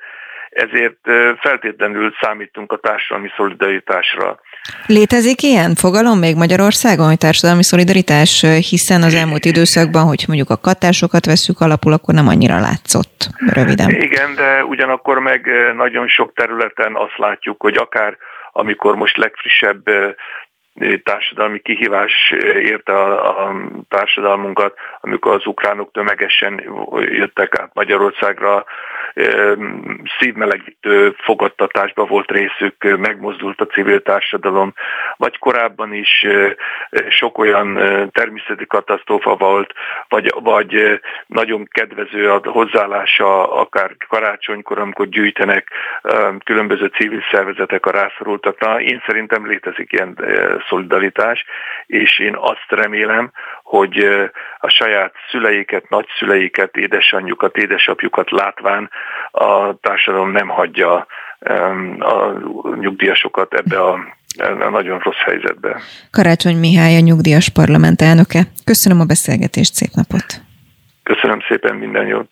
ezért 0.57 0.98
feltétlenül 1.40 2.14
számítunk 2.20 2.72
a 2.72 2.76
társadalmi 2.76 3.28
szolidaritásra. 3.36 4.40
Létezik 4.86 5.42
ilyen 5.42 5.74
fogalom 5.74 6.18
még 6.18 6.36
Magyarországon, 6.36 7.07
hogy 7.07 7.18
társadalmi 7.18 7.62
szolidaritás, 7.64 8.44
hiszen 8.70 9.02
az 9.02 9.14
elmúlt 9.14 9.44
időszakban, 9.44 10.04
hogy 10.04 10.24
mondjuk 10.26 10.50
a 10.50 10.57
katásokat 10.57 11.26
veszük 11.26 11.61
alapul, 11.61 11.92
akkor 11.92 12.14
nem 12.14 12.28
annyira 12.28 12.61
látszott 12.61 13.28
röviden. 13.52 13.90
Igen, 13.90 14.34
de 14.34 14.64
ugyanakkor 14.64 15.18
meg 15.18 15.50
nagyon 15.76 16.09
sok 16.09 16.32
területen 16.34 16.94
azt 16.94 17.16
látjuk, 17.16 17.61
hogy 17.62 17.76
akár 17.76 18.16
amikor 18.52 18.96
most 18.96 19.16
legfrissebb 19.16 19.82
társadalmi 21.02 21.59
kihívás 21.59 22.12
érte 22.61 22.92
a, 22.92 23.46
a 23.46 23.54
társadalmunkat, 23.88 24.74
amikor 25.07 25.34
az 25.34 25.46
ukránok 25.46 25.92
tömegesen 25.92 26.62
jöttek 26.96 27.59
át 27.59 27.70
Magyarországra, 27.74 28.64
szívmelegítő 30.18 31.14
fogadtatásba 31.18 32.04
volt 32.04 32.30
részük, 32.30 32.96
megmozdult 32.98 33.61
a 33.61 33.66
civil 33.66 34.02
társadalom, 34.02 34.74
vagy 35.16 35.38
korábban 35.38 35.92
is 35.92 36.26
sok 37.09 37.38
olyan 37.38 37.74
természeti 38.12 38.66
katasztrófa 38.66 39.36
volt, 39.36 39.72
vagy, 40.09 40.34
vagy 40.40 41.00
nagyon 41.26 41.68
kedvező 41.70 42.30
a 42.30 42.40
hozzáállása, 42.44 43.52
akár 43.61 43.96
karácsonykor, 44.09 44.78
amikor 44.78 45.09
gyűjtenek 45.09 45.70
különböző 46.44 46.86
civil 46.86 47.22
szervezetek 47.30 47.86
a 47.86 47.90
rászorultakra. 47.90 48.80
Én 48.80 49.02
szerintem 49.07 49.46
létezik 49.46 49.92
ilyen 49.92 50.18
szolidaritás, 50.68 51.44
és 51.86 52.18
én 52.18 52.36
azt 52.36 52.66
remélem, 52.68 53.30
hogy 53.66 53.96
a 54.58 54.68
saját 54.68 55.12
szüleiket, 55.30 55.88
nagyszüleiket, 55.88 56.76
édesanyjukat, 56.76 57.56
édesapjukat 57.56 58.30
látván 58.30 58.90
a 59.30 59.76
társadalom 59.80 60.30
nem 60.30 60.48
hagyja 60.48 61.06
a 61.98 62.32
nyugdíjasokat 62.80 63.54
ebbe 63.54 63.80
a 63.80 63.98
a 64.38 64.68
nagyon 64.70 64.98
rossz 64.98 65.22
helyzetbe. 65.24 65.80
Karácsony 66.10 66.56
Mihály 66.56 66.96
a 66.96 67.00
nyugdíjas 67.00 67.48
parlament 67.48 68.02
elnöke. 68.02 68.42
Köszönöm 68.64 69.00
a 69.00 69.04
beszélgetést, 69.04 69.74
szép 69.74 69.90
napot! 69.94 70.26
Köszönöm 71.02 71.40
szépen, 71.48 71.74
minden 71.74 72.06
jót! 72.06 72.28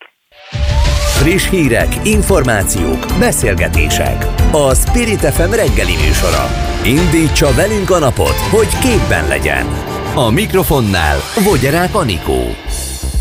Friss 1.20 1.51
hírek, 1.51 1.89
információk, 2.05 2.99
beszélgetések. 3.18 4.18
A 4.53 4.74
Spirit 4.74 5.24
FM 5.37 5.53
reggeli 5.62 5.97
műsora. 6.05 6.45
Indítsa 6.85 7.49
velünk 7.55 7.91
a 7.91 7.99
napot, 7.99 8.39
hogy 8.51 8.70
képben 8.85 9.28
legyen. 9.28 9.93
A 10.17 10.31
mikrofonnál 10.31 11.19
Vogyerák 11.45 11.95
Anikó. 11.95 12.55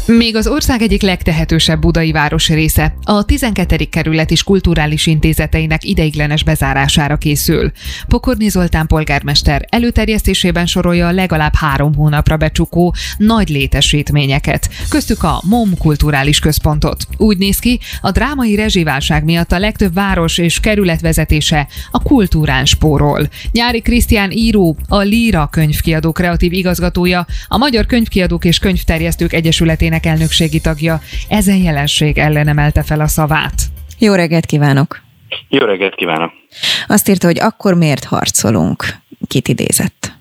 Még 0.06 0.36
az 0.36 0.47
ország 0.47 0.82
egyik 0.82 1.01
legtehetősebb 1.01 1.80
budai 1.80 2.12
város 2.12 2.49
része, 2.49 2.95
a 3.04 3.24
12. 3.26 3.76
kerület 3.89 4.32
is 4.32 4.43
kulturális 4.43 5.08
intézeteinek 5.08 5.84
ideiglenes 5.84 6.43
bezárására 6.43 7.18
készül. 7.18 7.72
Pokorni 8.08 8.49
Zoltán 8.49 8.88
polgármester 8.88 9.66
előterjesztésében 9.70 10.66
sorolja 10.66 11.08
a 11.08 11.12
legalább 11.12 11.56
három 11.56 11.95
hónapra 11.95 12.38
becsukó 12.38 12.95
nagy 13.18 13.49
létesítményeket, 13.49 14.70
köztük 14.89 15.24
a 15.24 15.41
MOM 15.49 15.78
kulturális 15.78 16.39
központot. 16.39 17.08
Úgy 17.18 17.38
néz 17.38 17.60
ki, 17.60 17.80
a 18.01 18.12
drámai 18.12 18.56
rezsiválság 18.56 19.24
miatt 19.24 19.51
a 19.51 19.60
legtöbb 19.60 19.93
város 19.93 20.38
és 20.38 20.60
kerület 20.60 21.01
vezetése 21.01 21.68
a 21.91 22.01
kultúrán 22.01 22.66
spórol. 22.66 23.28
Nyári 23.51 23.82
Krisztián 23.82 24.32
író, 24.32 24.78
a 24.88 24.97
Líra 24.99 25.47
könyvkiadó 25.51 26.12
kreatív 26.12 26.54
igazgatója, 26.54 27.26
a 27.47 27.58
Magyar 27.58 27.86
Könyvkiadók 27.86 28.45
és 28.45 28.60
Könyvterjesztők 28.60 29.34
Egyesületének 29.34 29.93
Egyesületének 29.94 30.06
elnökségi 30.06 30.60
tagja 30.60 31.00
ezen 31.30 31.58
jelenség 31.58 32.18
ellen 32.18 32.48
emelte 32.48 32.84
fel 32.84 33.00
a 33.00 33.08
szavát. 33.08 33.58
Jó 34.00 34.14
reggelt 34.14 34.46
kívánok! 34.46 35.00
Jó 35.50 35.66
reggelt 35.66 35.96
kívánok! 35.96 36.32
Azt 36.88 37.10
írta, 37.10 37.28
hogy 37.28 37.39
akkor 37.39 37.74
miért 37.74 38.04
harcolunk? 38.04 38.84
Kit 39.28 39.48
idézett? 39.48 40.12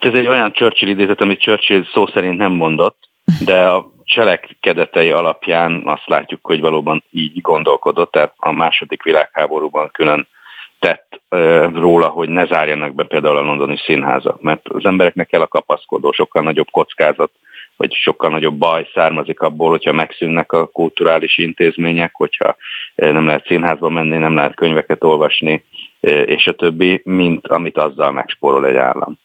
Ez 0.00 0.14
egy 0.14 0.26
olyan 0.26 0.52
Churchill 0.52 0.88
idézet, 0.88 1.20
amit 1.20 1.40
Churchill 1.40 1.84
szó 1.92 2.06
szerint 2.06 2.36
nem 2.36 2.52
mondott, 2.52 2.98
de 3.44 3.68
a 3.68 3.92
cselekedetei 4.04 5.10
alapján 5.10 5.82
azt 5.84 6.06
látjuk, 6.06 6.46
hogy 6.46 6.60
valóban 6.60 7.02
így 7.10 7.40
gondolkodott, 7.40 8.12
tehát 8.12 8.32
a 8.36 8.52
második 8.52 9.02
világháborúban 9.02 9.90
külön 9.92 10.26
tett 10.78 11.20
e, 11.28 11.36
róla, 11.68 12.08
hogy 12.08 12.28
ne 12.28 12.46
zárjanak 12.46 12.94
be 12.94 13.04
például 13.04 13.36
a 13.36 13.42
londoni 13.42 13.76
színházak, 13.84 14.40
mert 14.42 14.68
az 14.68 14.84
embereknek 14.84 15.26
kell 15.26 15.40
a 15.40 15.46
kapaszkodó, 15.46 16.12
sokkal 16.12 16.42
nagyobb 16.42 16.70
kockázat 16.70 17.30
vagy 17.80 17.94
sokkal 17.94 18.30
nagyobb 18.30 18.54
baj 18.54 18.88
származik 18.94 19.40
abból, 19.40 19.70
hogyha 19.70 19.92
megszűnnek 19.92 20.52
a 20.52 20.66
kulturális 20.66 21.38
intézmények, 21.38 22.10
hogyha 22.14 22.56
eh, 22.94 23.12
nem 23.12 23.26
lehet 23.26 23.46
színházba 23.46 23.88
menni, 23.88 24.16
nem 24.16 24.34
lehet 24.34 24.54
könyveket 24.54 25.04
olvasni, 25.04 25.64
eh, 26.00 26.22
és 26.26 26.46
a 26.46 26.52
többi, 26.52 27.00
mint 27.04 27.46
amit 27.46 27.78
azzal 27.78 28.12
megspórol 28.12 28.66
egy 28.66 28.76
állam. 28.76 29.18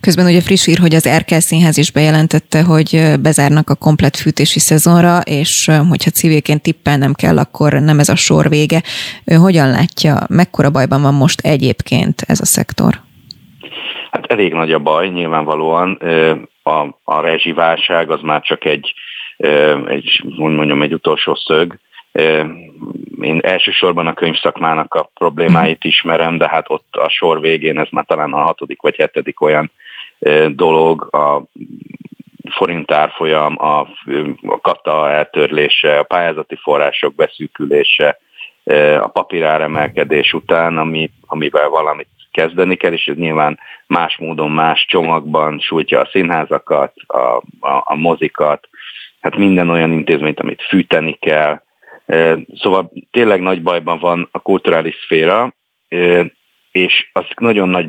Közben 0.00 0.26
ugye 0.26 0.40
friss 0.40 0.66
ír, 0.66 0.78
hogy 0.78 0.94
az 0.94 1.06
Erkel 1.06 1.40
Színház 1.40 1.78
is 1.78 1.92
bejelentette, 1.92 2.62
hogy 2.62 2.90
eh, 2.94 3.16
bezárnak 3.16 3.70
a 3.70 3.74
komplet 3.74 4.16
fűtési 4.16 4.58
szezonra, 4.58 5.20
és 5.20 5.70
hogyha 5.88 6.10
civilként 6.10 6.62
tippelnem 6.62 7.12
kell, 7.14 7.38
akkor 7.38 7.72
nem 7.72 7.98
ez 7.98 8.08
a 8.08 8.16
sor 8.16 8.48
vége. 8.48 8.82
Hogyan 9.24 9.70
látja, 9.70 10.14
mekkora 10.28 10.70
bajban 10.70 11.02
van 11.02 11.14
most 11.14 11.40
egyébként 11.40 12.20
ez 12.26 12.40
a 12.40 12.46
szektor? 12.46 12.94
Hát 14.10 14.26
elég 14.26 14.52
nagy 14.52 14.72
a 14.72 14.78
baj, 14.78 15.08
nyilvánvalóan 15.08 15.98
a, 16.62 16.86
a 17.04 17.20
rezsiválság 17.20 18.10
az 18.10 18.20
már 18.20 18.42
csak 18.42 18.64
egy, 18.64 18.94
egy, 19.86 20.22
mondjam, 20.36 20.82
egy 20.82 20.92
utolsó 20.92 21.34
szög. 21.34 21.78
Én 23.20 23.40
elsősorban 23.42 24.06
a 24.06 24.14
könyvszakmának 24.14 24.94
a 24.94 25.10
problémáit 25.14 25.84
ismerem, 25.84 26.38
de 26.38 26.48
hát 26.48 26.64
ott 26.68 26.96
a 26.96 27.08
sor 27.08 27.40
végén 27.40 27.78
ez 27.78 27.88
már 27.90 28.04
talán 28.04 28.32
a 28.32 28.42
hatodik 28.42 28.82
vagy 28.82 28.96
hetedik 28.96 29.40
olyan 29.40 29.70
dolog, 30.48 31.14
a 31.14 31.42
forint 32.50 32.90
árfolyam, 32.90 33.62
a, 33.62 33.80
a 34.42 34.60
kata 34.60 35.10
eltörlése, 35.10 35.98
a 35.98 36.02
pályázati 36.02 36.56
források 36.56 37.14
beszűkülése, 37.14 38.18
a 39.00 39.08
papíráremelkedés 39.08 40.32
után, 40.32 40.78
ami, 40.78 41.10
amivel 41.26 41.68
valamit 41.68 42.08
kezdeni 42.32 42.74
kell, 42.74 42.92
és 42.92 43.12
nyilván 43.14 43.58
más 43.86 44.16
módon, 44.16 44.50
más 44.50 44.84
csomagban 44.88 45.58
sújtja 45.58 46.00
a 46.00 46.08
színházakat, 46.10 46.92
a, 47.06 47.18
a, 47.60 47.82
a 47.84 47.94
mozikat, 47.94 48.68
hát 49.20 49.36
minden 49.36 49.68
olyan 49.70 49.92
intézményt, 49.92 50.40
amit 50.40 50.62
fűteni 50.62 51.18
kell. 51.20 51.62
Szóval 52.54 52.92
tényleg 53.10 53.40
nagy 53.40 53.62
bajban 53.62 53.98
van 53.98 54.28
a 54.30 54.38
kulturális 54.38 54.94
szféra, 55.04 55.54
és 56.72 57.10
az 57.12 57.24
nagyon 57.36 57.68
nagy 57.68 57.88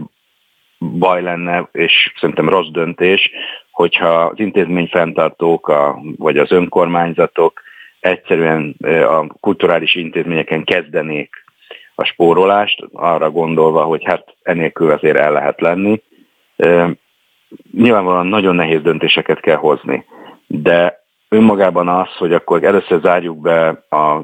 baj 0.79 1.21
lenne, 1.21 1.69
és 1.71 2.13
szerintem 2.19 2.49
rossz 2.49 2.69
döntés, 2.71 3.31
hogyha 3.71 4.07
az 4.07 4.39
intézmény 4.39 4.87
fenntartók, 4.87 5.67
a, 5.67 6.01
vagy 6.17 6.37
az 6.37 6.51
önkormányzatok 6.51 7.61
egyszerűen 7.99 8.75
a 9.07 9.27
kulturális 9.27 9.95
intézményeken 9.95 10.63
kezdenék 10.63 11.43
a 12.01 12.05
spórolást, 12.05 12.83
arra 12.91 13.31
gondolva, 13.31 13.83
hogy 13.83 14.03
hát 14.03 14.35
enélkül 14.43 14.91
azért 14.91 15.17
el 15.17 15.31
lehet 15.31 15.61
lenni. 15.61 16.01
Nyilvánvalóan 17.71 18.27
nagyon 18.27 18.55
nehéz 18.55 18.81
döntéseket 18.81 19.39
kell 19.39 19.55
hozni, 19.55 20.05
de 20.47 21.03
önmagában 21.29 21.87
az, 21.87 22.15
hogy 22.17 22.33
akkor 22.33 22.63
először 22.63 23.01
zárjuk 23.01 23.41
be 23.41 23.67
a 23.89 24.21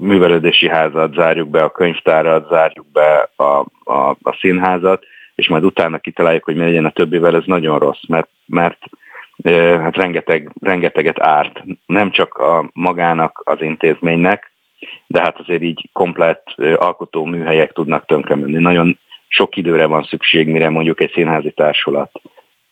művelődési 0.00 0.68
házat, 0.68 1.14
zárjuk 1.14 1.48
be 1.48 1.62
a 1.62 1.70
könyvtárat, 1.70 2.48
zárjuk 2.48 2.86
be 2.92 3.30
a, 3.36 3.42
a, 3.84 4.10
a 4.22 4.36
színházat, 4.40 5.04
és 5.34 5.48
majd 5.48 5.64
utána 5.64 5.98
kitaláljuk, 5.98 6.44
hogy 6.44 6.56
mi 6.56 6.64
legyen 6.64 6.84
a 6.84 6.90
többivel, 6.90 7.36
ez 7.36 7.44
nagyon 7.46 7.78
rossz, 7.78 8.02
mert, 8.08 8.28
mert 8.46 8.78
hát 9.82 9.96
rengeteg, 9.96 10.52
rengeteget 10.60 11.20
árt, 11.20 11.62
nem 11.86 12.10
csak 12.10 12.34
a 12.34 12.70
magának 12.72 13.42
az 13.44 13.62
intézménynek, 13.62 14.47
de 15.06 15.20
hát 15.20 15.38
azért 15.38 15.62
így 15.62 15.88
komplett 15.92 16.54
alkotó 16.76 17.24
műhelyek 17.24 17.72
tudnak 17.72 18.06
tönkre 18.06 18.34
menni. 18.34 18.58
Nagyon 18.58 18.98
sok 19.28 19.56
időre 19.56 19.86
van 19.86 20.02
szükség, 20.02 20.48
mire 20.48 20.68
mondjuk 20.68 21.00
egy 21.00 21.10
színházi 21.10 21.50
társulat 21.50 22.10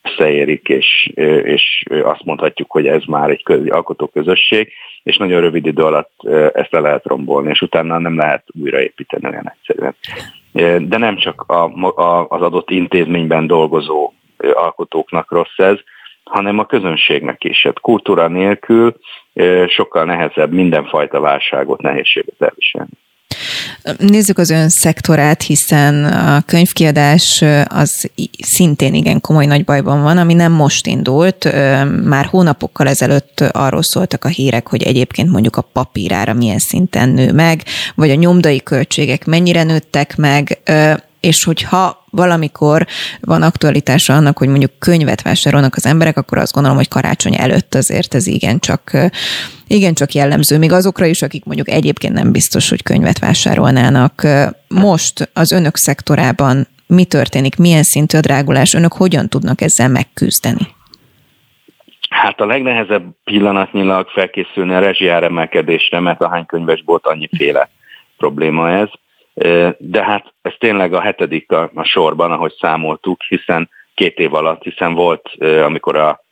összeérik, 0.02 0.68
és, 0.68 1.10
és 1.42 1.82
azt 2.02 2.24
mondhatjuk, 2.24 2.70
hogy 2.70 2.86
ez 2.86 3.02
már 3.06 3.30
egy 3.30 3.42
köz, 3.42 3.68
alkotóközösség, 3.68 4.72
és 5.02 5.16
nagyon 5.16 5.40
rövid 5.40 5.66
idő 5.66 5.82
alatt 5.82 6.28
ezt 6.52 6.72
le 6.72 6.80
lehet 6.80 7.04
rombolni, 7.04 7.50
és 7.50 7.60
utána 7.60 7.98
nem 7.98 8.16
lehet 8.16 8.44
újraépíteni 8.62 9.26
olyan 9.26 9.54
egyszerűen. 9.56 9.94
De 10.88 10.96
nem 10.96 11.16
csak 11.16 11.42
a, 11.46 11.64
a, 12.02 12.26
az 12.28 12.42
adott 12.42 12.70
intézményben 12.70 13.46
dolgozó 13.46 14.12
alkotóknak 14.52 15.30
rossz 15.30 15.58
ez, 15.58 15.78
hanem 16.30 16.58
a 16.58 16.66
közönségnek 16.66 17.44
is. 17.44 17.62
Hát 17.62 17.80
kultúra 17.80 18.28
nélkül 18.28 18.96
sokkal 19.68 20.04
nehezebb 20.04 20.52
mindenfajta 20.52 21.20
válságot, 21.20 21.80
nehézséget 21.80 22.34
elviselni. 22.38 22.90
Nézzük 23.98 24.38
az 24.38 24.50
ön 24.50 24.68
szektorát, 24.68 25.42
hiszen 25.42 26.04
a 26.04 26.42
könyvkiadás 26.46 27.44
az 27.68 28.10
szintén 28.42 28.94
igen 28.94 29.20
komoly 29.20 29.46
nagy 29.46 29.64
bajban 29.64 30.02
van, 30.02 30.18
ami 30.18 30.34
nem 30.34 30.52
most 30.52 30.86
indult. 30.86 31.44
Már 32.04 32.24
hónapokkal 32.24 32.88
ezelőtt 32.88 33.40
arról 33.40 33.82
szóltak 33.82 34.24
a 34.24 34.28
hírek, 34.28 34.68
hogy 34.68 34.82
egyébként 34.82 35.30
mondjuk 35.30 35.56
a 35.56 35.68
papírára 35.72 36.32
milyen 36.32 36.58
szinten 36.58 37.08
nő 37.08 37.32
meg, 37.32 37.62
vagy 37.94 38.10
a 38.10 38.14
nyomdai 38.14 38.62
költségek 38.62 39.24
mennyire 39.24 39.62
nőttek 39.62 40.16
meg, 40.16 40.58
és 41.26 41.44
hogyha 41.44 42.04
valamikor 42.10 42.86
van 43.20 43.42
aktualitása 43.42 44.14
annak, 44.14 44.38
hogy 44.38 44.48
mondjuk 44.48 44.78
könyvet 44.78 45.22
vásárolnak 45.22 45.74
az 45.74 45.86
emberek, 45.86 46.16
akkor 46.16 46.38
azt 46.38 46.52
gondolom, 46.52 46.78
hogy 46.78 46.88
karácsony 46.88 47.34
előtt 47.34 47.74
azért 47.74 48.14
ez 48.14 48.26
igencsak, 48.26 48.90
igencsak 49.66 50.12
jellemző, 50.12 50.58
még 50.58 50.72
azokra 50.72 51.06
is, 51.06 51.22
akik 51.22 51.44
mondjuk 51.44 51.68
egyébként 51.68 52.14
nem 52.14 52.32
biztos, 52.32 52.68
hogy 52.68 52.82
könyvet 52.82 53.18
vásárolnának. 53.18 54.26
Most 54.68 55.30
az 55.32 55.52
önök 55.52 55.76
szektorában 55.76 56.66
mi 56.86 57.04
történik, 57.04 57.56
milyen 57.56 57.82
szintű 57.82 58.18
a 58.18 58.20
drágulás, 58.20 58.74
önök 58.74 58.92
hogyan 58.92 59.28
tudnak 59.28 59.60
ezzel 59.60 59.88
megküzdeni? 59.88 60.74
Hát 62.10 62.40
a 62.40 62.46
legnehezebb 62.46 63.04
pillanatnyilag 63.24 64.08
felkészülni 64.08 64.74
a 64.74 64.78
rezsiáremelkedésre, 64.78 66.00
mert 66.00 66.20
a 66.20 66.28
hány 66.28 66.46
könyvesbolt 66.46 67.06
annyiféle 67.06 67.68
probléma 68.16 68.70
ez. 68.70 68.88
De 69.78 70.04
hát 70.04 70.32
ez 70.42 70.52
tényleg 70.58 70.94
a 70.94 71.00
hetedik 71.00 71.52
a, 71.52 71.70
a 71.74 71.84
sorban, 71.84 72.32
ahogy 72.32 72.54
számoltuk, 72.60 73.22
hiszen 73.22 73.70
két 73.94 74.18
év 74.18 74.34
alatt, 74.34 74.62
hiszen 74.62 74.94
volt, 74.94 75.30
amikor 75.64 75.96
a 75.96 76.24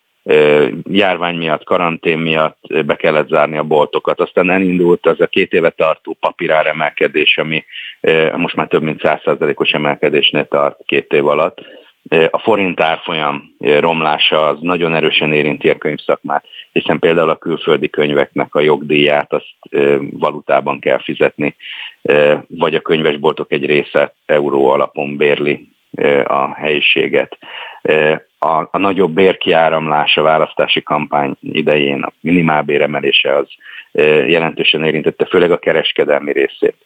járvány 0.91 1.37
miatt, 1.37 1.65
karantén 1.65 2.19
miatt 2.19 2.59
be 2.87 2.97
kellett 2.97 3.29
zárni 3.29 3.57
a 3.57 3.63
boltokat. 3.63 4.21
Aztán 4.21 4.51
elindult 4.51 5.07
az 5.07 5.21
a 5.21 5.27
két 5.27 5.53
éve 5.53 5.71
tartó 5.71 6.17
papírár 6.21 6.67
emelkedés, 6.67 7.39
ami 7.39 7.65
most 8.37 8.57
már 8.57 8.67
több 8.67 8.83
mint 8.83 9.01
100%-os 9.03 9.71
emelkedésnél 9.71 10.49
tart 10.49 10.81
két 10.87 11.13
év 11.13 11.27
alatt. 11.27 11.59
A 12.31 12.39
forint 12.39 12.81
árfolyam 12.81 13.55
romlása 13.59 14.47
az 14.47 14.59
nagyon 14.61 14.95
erősen 14.95 15.33
érinti 15.33 15.71
a 15.71 15.79
könyvszakmát, 15.79 16.45
hiszen 16.73 16.99
például 16.99 17.31
a 17.31 17.37
külföldi 17.37 17.91
könyveknek 17.91 18.55
a 18.55 18.61
jogdíját 18.61 19.33
azt 19.33 19.55
valutában 20.11 20.81
kell 20.81 21.03
fizetni, 21.03 21.57
vagy 22.49 22.75
a 22.75 22.81
könyvesboltok 22.81 23.53
egy 23.53 23.67
része 23.67 24.15
euró 24.27 24.67
alapon 24.67 25.17
bérli 25.17 25.69
a 26.25 26.55
helyiséget. 26.55 27.39
A, 28.39 28.69
a 28.71 28.79
nagyobb 28.79 29.11
bérkiáramlás 29.11 30.17
a 30.17 30.23
választási 30.23 30.83
kampány 30.83 31.37
idején, 31.41 32.03
a 32.03 32.13
minimálbér 32.21 32.83
emelése 32.83 33.37
az 33.37 33.49
jelentősen 34.27 34.85
érintette, 34.85 35.25
főleg 35.27 35.51
a 35.51 35.59
kereskedelmi 35.59 36.33
részét 36.33 36.77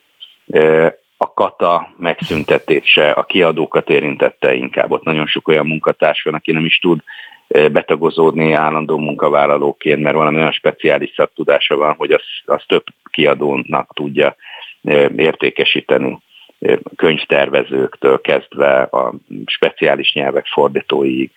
a 1.20 1.32
kata 1.32 1.88
megszüntetése 1.96 3.10
a 3.10 3.24
kiadókat 3.24 3.90
érintette 3.90 4.54
inkább. 4.54 4.90
Ott 4.90 5.04
nagyon 5.04 5.26
sok 5.26 5.48
olyan 5.48 5.66
munkatárs 5.66 6.22
van, 6.22 6.34
aki 6.34 6.52
nem 6.52 6.64
is 6.64 6.78
tud 6.78 7.00
eh, 7.48 7.68
betagozódni 7.68 8.52
állandó 8.52 8.98
munkavállalóként, 8.98 10.02
mert 10.02 10.16
valami 10.16 10.36
olyan 10.36 10.52
speciális 10.52 11.12
szaktudása 11.16 11.76
van, 11.76 11.94
hogy 11.94 12.10
az, 12.10 12.22
az 12.44 12.62
több 12.66 12.84
kiadónak 13.10 13.94
tudja 13.94 14.36
eh, 14.82 15.08
értékesíteni 15.16 16.18
eh, 16.58 16.78
könyvtervezőktől 16.96 18.20
kezdve 18.20 18.82
a 18.82 19.14
speciális 19.46 20.12
nyelvek 20.12 20.46
fordítóig, 20.46 21.30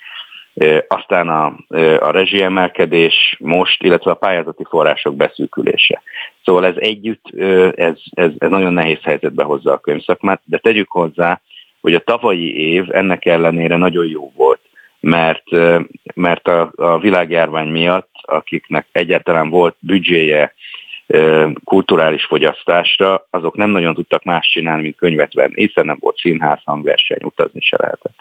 aztán 0.88 1.30
a, 1.30 1.45
a 1.99 2.11
rezsiemelkedés 2.11 3.36
most, 3.40 3.84
illetve 3.84 4.11
a 4.11 4.15
pályázati 4.15 4.64
források 4.69 5.15
beszűkülése. 5.15 6.02
Szóval 6.44 6.65
ez 6.65 6.76
együtt, 6.78 7.40
ez, 7.76 7.95
ez, 8.14 8.32
ez 8.38 8.49
nagyon 8.49 8.73
nehéz 8.73 8.99
helyzetbe 9.02 9.44
hozza 9.44 9.72
a 9.72 9.80
könyvszakmát, 9.80 10.41
de 10.45 10.57
tegyük 10.57 10.91
hozzá, 10.91 11.41
hogy 11.82 11.94
a 11.94 11.99
tavalyi 11.99 12.72
év 12.72 12.86
ennek 12.91 13.26
ellenére 13.26 13.78
nagyon 13.78 14.07
jó 14.07 14.32
volt, 14.36 14.60
mert, 14.99 15.44
mert 16.14 16.48
a, 16.48 16.72
a 16.76 16.99
világjárvány 16.99 17.68
miatt, 17.68 18.10
akiknek 18.22 18.88
egyáltalán 18.91 19.49
volt 19.49 19.76
büdzséje 19.80 20.53
kulturális 21.64 22.26
fogyasztásra, 22.26 23.28
azok 23.30 23.56
nem 23.56 23.69
nagyon 23.69 23.94
tudtak 23.94 24.23
más 24.23 24.49
csinálni, 24.49 24.82
mint 24.82 24.95
könyvet 24.95 25.34
venni, 25.34 25.65
hiszen 25.65 25.86
nem 25.86 25.98
volt 25.99 26.18
színház, 26.18 26.60
hangverseny, 26.64 27.19
utazni 27.22 27.61
se 27.61 27.78
lehetett 27.80 28.15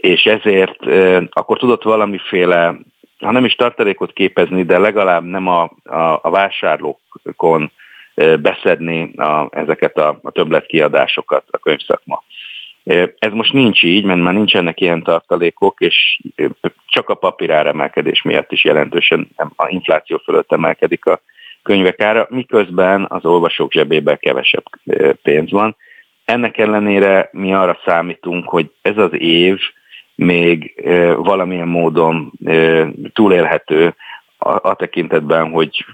és 0.00 0.24
ezért 0.24 0.86
akkor 1.30 1.58
tudott 1.58 1.82
valamiféle, 1.82 2.74
ha 3.18 3.30
nem 3.30 3.44
is 3.44 3.54
tartalékot 3.54 4.12
képezni, 4.12 4.62
de 4.62 4.78
legalább 4.78 5.24
nem 5.24 5.46
a, 5.46 5.62
a, 5.84 6.18
a 6.22 6.30
vásárlókon 6.30 7.70
beszedni 8.40 9.12
a, 9.16 9.48
ezeket 9.50 9.98
a, 9.98 10.18
a 10.22 10.30
többletkiadásokat 10.30 11.44
a 11.50 11.58
könyvszakma. 11.58 12.22
Ez 13.18 13.32
most 13.32 13.52
nincs 13.52 13.82
így, 13.82 14.04
mert 14.04 14.20
már 14.20 14.34
nincsenek 14.34 14.80
ilyen 14.80 15.02
tartalékok, 15.02 15.80
és 15.80 16.20
csak 16.86 17.08
a 17.08 17.14
papírár 17.14 17.66
emelkedés 17.66 18.22
miatt 18.22 18.52
is 18.52 18.64
jelentősen 18.64 19.28
a 19.56 19.68
infláció 19.68 20.20
fölött 20.24 20.52
emelkedik 20.52 21.06
a 21.06 21.20
könyvek 21.62 22.00
ára, 22.00 22.26
miközben 22.30 23.06
az 23.08 23.24
olvasók 23.24 23.72
zsebében 23.72 24.18
kevesebb 24.20 24.64
pénz 25.22 25.50
van. 25.50 25.76
Ennek 26.24 26.58
ellenére 26.58 27.28
mi 27.32 27.54
arra 27.54 27.78
számítunk, 27.84 28.48
hogy 28.48 28.70
ez 28.82 28.96
az 28.96 29.20
év 29.20 29.58
még 30.18 30.74
valamilyen 31.16 31.68
módon 31.68 32.32
túlélhető 33.12 33.94
a, 34.38 34.74
tekintetben, 34.74 35.50
hogy 35.50 35.84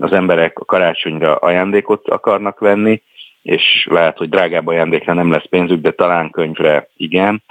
az 0.00 0.12
emberek 0.12 0.58
a 0.58 0.64
karácsonyra 0.64 1.36
ajándékot 1.36 2.08
akarnak 2.08 2.58
venni, 2.58 3.02
és 3.42 3.86
lehet, 3.90 4.18
hogy 4.18 4.28
drágább 4.28 4.66
ajándékra 4.66 5.12
nem 5.12 5.30
lesz 5.30 5.48
pénzük, 5.48 5.80
de 5.80 5.90
talán 5.90 6.30
könyvre 6.30 6.88
igen. 6.96 7.42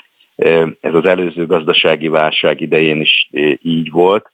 Ez 0.81 0.93
az 0.93 1.05
előző 1.05 1.45
gazdasági 1.45 2.07
válság 2.07 2.61
idején 2.61 3.01
is 3.01 3.29
így 3.61 3.91
volt, 3.91 4.31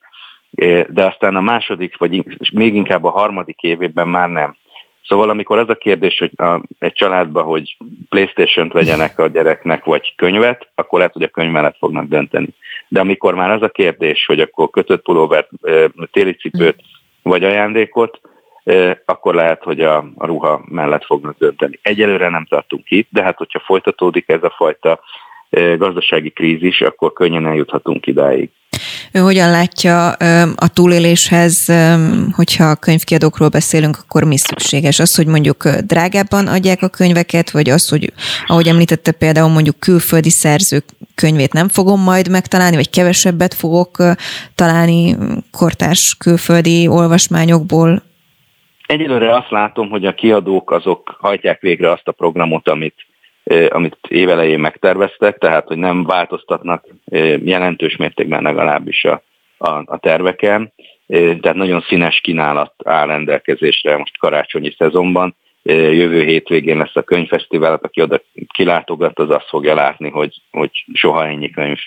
de 0.89 1.05
aztán 1.05 1.35
a 1.35 1.41
második, 1.41 1.97
vagy 1.97 2.23
még 2.53 2.76
inkább 2.76 3.03
a 3.03 3.10
harmadik 3.10 3.61
évében 3.61 4.07
már 4.07 4.30
nem. 4.30 4.55
Szóval 5.07 5.30
amikor 5.30 5.57
az 5.57 5.69
a 5.69 5.75
kérdés, 5.75 6.17
hogy 6.17 6.31
a, 6.35 6.61
egy 6.80 6.93
családban, 6.93 7.43
hogy 7.43 7.77
Playstation-t 8.09 8.73
vegyenek 8.73 9.19
a 9.19 9.27
gyereknek, 9.27 9.84
vagy 9.84 10.15
könyvet, 10.15 10.67
akkor 10.75 10.97
lehet, 10.97 11.13
hogy 11.13 11.23
a 11.23 11.27
könyv 11.27 11.51
mellett 11.51 11.77
fognak 11.77 12.07
dönteni. 12.07 12.47
De 12.88 12.99
amikor 12.99 13.34
már 13.34 13.49
az 13.49 13.61
a 13.61 13.69
kérdés, 13.69 14.25
hogy 14.25 14.39
akkor 14.39 14.69
kötött 14.69 15.01
pulóvert, 15.01 15.49
téli 16.11 16.34
cipőt, 16.34 16.81
vagy 17.21 17.43
ajándékot, 17.43 18.19
akkor 19.05 19.35
lehet, 19.35 19.63
hogy 19.63 19.81
a, 19.81 19.97
a 20.15 20.25
ruha 20.25 20.61
mellett 20.65 21.05
fognak 21.05 21.38
dönteni. 21.38 21.80
Egyelőre 21.81 22.30
nem 22.30 22.45
tartunk 22.45 22.91
itt, 22.91 23.07
de 23.11 23.23
hát 23.23 23.38
hogyha 23.38 23.59
folytatódik 23.59 24.30
ez 24.30 24.43
a 24.43 24.53
fajta 24.57 24.99
gazdasági 25.77 26.30
krízis, 26.30 26.81
akkor 26.81 27.13
könnyen 27.13 27.45
eljuthatunk 27.45 28.07
idáig. 28.07 28.49
Ő 29.12 29.20
hogyan 29.20 29.50
látja 29.50 30.10
a 30.56 30.68
túléléshez, 30.68 31.72
hogyha 32.32 32.64
a 32.64 32.76
könyvkiadókról 32.76 33.50
beszélünk, 33.50 33.98
akkor 33.98 34.24
mi 34.24 34.38
szükséges? 34.38 35.00
Az, 35.00 35.16
hogy 35.16 35.28
mondjuk 35.28 35.70
drágábban 35.70 36.48
adják 36.48 36.82
a 36.82 36.88
könyveket, 36.88 37.52
vagy 37.52 37.70
az, 37.70 37.90
hogy 37.90 38.14
ahogy 38.45 38.68
említette 38.68 39.12
például 39.12 39.50
mondjuk 39.50 39.80
külföldi 39.80 40.30
szerzők 40.30 40.84
könyvét 41.16 41.54
nem 41.54 41.68
fogom 41.68 42.02
majd 42.02 42.30
megtalálni, 42.30 42.76
vagy 42.76 42.90
kevesebbet 42.90 43.54
fogok 43.54 43.98
találni 44.56 45.16
kortárs 45.52 46.16
külföldi 46.20 46.88
olvasmányokból? 46.88 48.04
Egyelőre 48.86 49.36
azt 49.36 49.50
látom, 49.50 49.90
hogy 49.90 50.06
a 50.06 50.14
kiadók 50.14 50.72
azok 50.72 51.18
hajtják 51.20 51.62
végre 51.62 51.91
azt 51.91 52.08
a 52.08 52.12
programot, 52.12 52.68
amit 52.68 52.95
amit 53.69 53.97
évelején 54.07 54.59
megterveztek, 54.59 55.38
tehát 55.38 55.67
hogy 55.67 55.77
nem 55.77 56.03
változtatnak 56.03 56.85
jelentős 57.43 57.95
mértékben 57.95 58.41
legalábbis 58.41 59.03
a, 59.03 59.21
a, 59.57 59.69
a 59.85 59.97
terveken. 59.97 60.73
Tehát 61.07 61.53
nagyon 61.53 61.81
színes 61.81 62.19
kínálat 62.19 62.73
áll 62.85 63.07
rendelkezésre 63.07 63.97
most 63.97 64.17
karácsonyi 64.17 64.75
szezonban. 64.77 65.35
Jövő 65.63 66.23
hétvégén 66.23 66.77
lesz 66.77 66.95
a 66.95 67.01
könyvfesztivál, 67.01 67.80
aki 67.81 68.01
oda 68.01 68.21
kilátogat, 68.53 69.19
az 69.19 69.30
azt 69.30 69.47
fogja 69.47 69.75
látni, 69.75 70.09
hogy, 70.09 70.41
hogy 70.51 70.85
soha 70.93 71.25
ennyi 71.25 71.49
könyv 71.49 71.77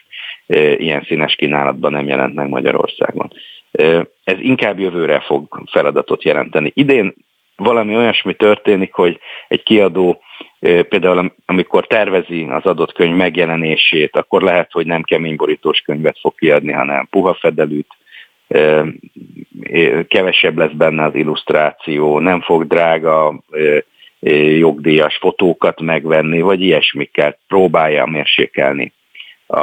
ilyen 0.76 1.04
színes 1.08 1.34
kínálatban 1.34 1.92
nem 1.92 2.06
jelent 2.06 2.34
meg 2.34 2.48
Magyarországon. 2.48 3.32
Ez 4.24 4.38
inkább 4.38 4.78
jövőre 4.78 5.20
fog 5.20 5.62
feladatot 5.70 6.24
jelenteni. 6.24 6.72
Idén 6.74 7.14
valami 7.56 7.96
olyasmi 7.96 8.34
történik, 8.34 8.92
hogy 8.92 9.18
egy 9.48 9.62
kiadó 9.62 10.20
Például 10.60 11.34
amikor 11.46 11.86
tervezi 11.86 12.46
az 12.50 12.64
adott 12.64 12.92
könyv 12.92 13.16
megjelenését, 13.16 14.16
akkor 14.16 14.42
lehet, 14.42 14.72
hogy 14.72 14.86
nem 14.86 15.02
keményborítós 15.02 15.80
könyvet 15.80 16.18
fog 16.20 16.34
kiadni, 16.34 16.72
hanem 16.72 17.06
puha 17.10 17.34
fedelűt, 17.34 17.88
kevesebb 20.08 20.56
lesz 20.56 20.72
benne 20.72 21.04
az 21.04 21.14
illusztráció, 21.14 22.18
nem 22.18 22.40
fog 22.40 22.66
drága 22.66 23.42
jogdíjas 24.58 25.16
fotókat 25.16 25.80
megvenni, 25.80 26.40
vagy 26.40 26.62
ilyesmikkel 26.62 27.38
próbálja 27.48 28.06
mérsékelni 28.06 28.92
a, 29.46 29.60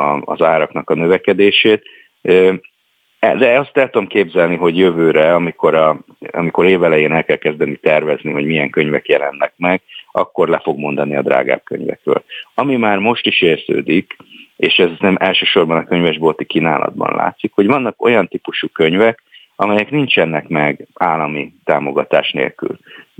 a, 0.00 0.22
az 0.24 0.42
áraknak 0.42 0.90
a 0.90 0.94
növekedését. 0.94 1.82
De 3.18 3.58
azt 3.58 3.76
el 3.76 3.90
tudom 3.90 4.06
képzelni, 4.06 4.56
hogy 4.56 4.78
jövőre, 4.78 5.34
amikor, 5.34 5.74
a, 5.74 5.98
amikor 6.30 6.66
évelején 6.66 7.12
el 7.12 7.24
kell 7.24 7.36
kezdeni 7.36 7.76
tervezni, 7.76 8.32
hogy 8.32 8.44
milyen 8.44 8.70
könyvek 8.70 9.08
jelennek 9.08 9.52
meg, 9.56 9.82
akkor 10.12 10.48
le 10.48 10.58
fog 10.58 10.78
mondani 10.78 11.16
a 11.16 11.22
drágább 11.22 11.62
könyvekről. 11.64 12.24
Ami 12.54 12.76
már 12.76 12.98
most 12.98 13.26
is 13.26 13.42
érződik, 13.42 14.16
és 14.56 14.78
ez 14.78 14.90
nem 14.98 15.16
elsősorban 15.20 15.76
a 15.76 15.84
könyvesbolti 15.84 16.44
kínálatban 16.44 17.14
látszik, 17.14 17.52
hogy 17.54 17.66
vannak 17.66 18.02
olyan 18.02 18.28
típusú 18.28 18.68
könyvek, 18.68 19.22
amelyek 19.56 19.90
nincsenek 19.90 20.48
meg 20.48 20.86
állami 20.94 21.52
támogatás 21.64 22.30
nélkül. 22.30 22.78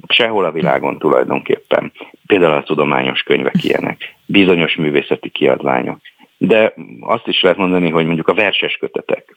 Sehol 0.09 0.45
a 0.45 0.53
világon 0.53 0.99
tulajdonképpen. 0.99 1.93
Például 2.27 2.53
a 2.53 2.63
tudományos 2.63 3.23
könyvek 3.23 3.65
ilyenek, 3.65 4.17
bizonyos 4.27 4.77
művészeti 4.77 5.29
kiadványok. 5.29 5.99
De 6.39 6.75
azt 7.01 7.27
is 7.27 7.43
lehet 7.43 7.59
mondani, 7.59 7.91
hogy 7.91 8.07
mondjuk 8.07 8.29
a 8.29 8.35
verses 8.35 8.77
kötetek. 8.77 9.35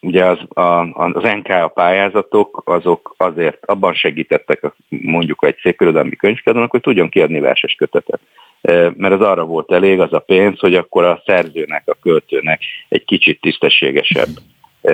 Ugye 0.00 0.24
az, 0.24 0.38
a, 0.48 0.80
az 0.92 1.22
NK 1.22 1.72
pályázatok 1.74 2.62
azok 2.64 3.14
azért 3.16 3.64
abban 3.64 3.94
segítettek 3.94 4.72
mondjuk 4.88 5.44
egy 5.44 5.56
szép 5.62 5.80
irodalmi 5.80 6.16
könyvkiadónak, 6.16 6.70
hogy 6.70 6.80
tudjon 6.80 7.08
kiadni 7.08 7.40
verses 7.40 7.74
kötetet. 7.74 8.20
Mert 8.96 9.14
az 9.14 9.20
arra 9.20 9.44
volt 9.44 9.72
elég 9.72 10.00
az 10.00 10.12
a 10.12 10.18
pénz, 10.18 10.58
hogy 10.58 10.74
akkor 10.74 11.04
a 11.04 11.22
szerzőnek, 11.26 11.82
a 11.86 11.96
költőnek 12.02 12.60
egy 12.88 13.04
kicsit 13.04 13.40
tisztességesebb 13.40 14.28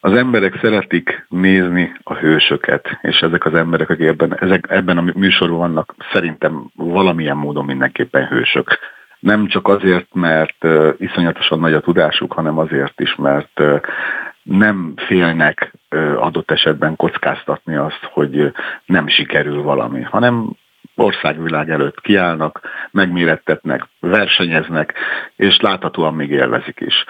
az 0.00 0.12
emberek 0.12 0.58
szeretik 0.62 1.26
nézni 1.28 1.92
a 2.02 2.14
hősöket, 2.14 2.98
és 3.02 3.18
ezek 3.20 3.44
az 3.44 3.54
emberek, 3.54 3.90
akik 3.90 4.06
ebben, 4.06 4.38
ezek, 4.38 4.66
ebben 4.68 4.98
a 4.98 5.12
műsorban 5.14 5.58
vannak, 5.58 5.94
szerintem 6.12 6.70
valamilyen 6.74 7.36
módon 7.36 7.64
mindenképpen 7.64 8.26
hősök 8.26 8.78
nem 9.22 9.46
csak 9.46 9.68
azért, 9.68 10.14
mert 10.14 10.66
iszonyatosan 10.98 11.58
nagy 11.58 11.72
a 11.72 11.80
tudásuk, 11.80 12.32
hanem 12.32 12.58
azért 12.58 13.00
is, 13.00 13.14
mert 13.14 13.60
nem 14.42 14.92
félnek 14.96 15.72
adott 16.16 16.50
esetben 16.50 16.96
kockáztatni 16.96 17.74
azt, 17.76 18.08
hogy 18.12 18.52
nem 18.84 19.08
sikerül 19.08 19.62
valami, 19.62 20.02
hanem 20.02 20.50
országvilág 20.94 21.70
előtt 21.70 22.00
kiállnak, 22.00 22.60
megmérettetnek, 22.90 23.86
versenyeznek, 24.00 24.94
és 25.36 25.60
láthatóan 25.60 26.14
még 26.14 26.30
élvezik 26.30 26.80
is. 26.80 27.04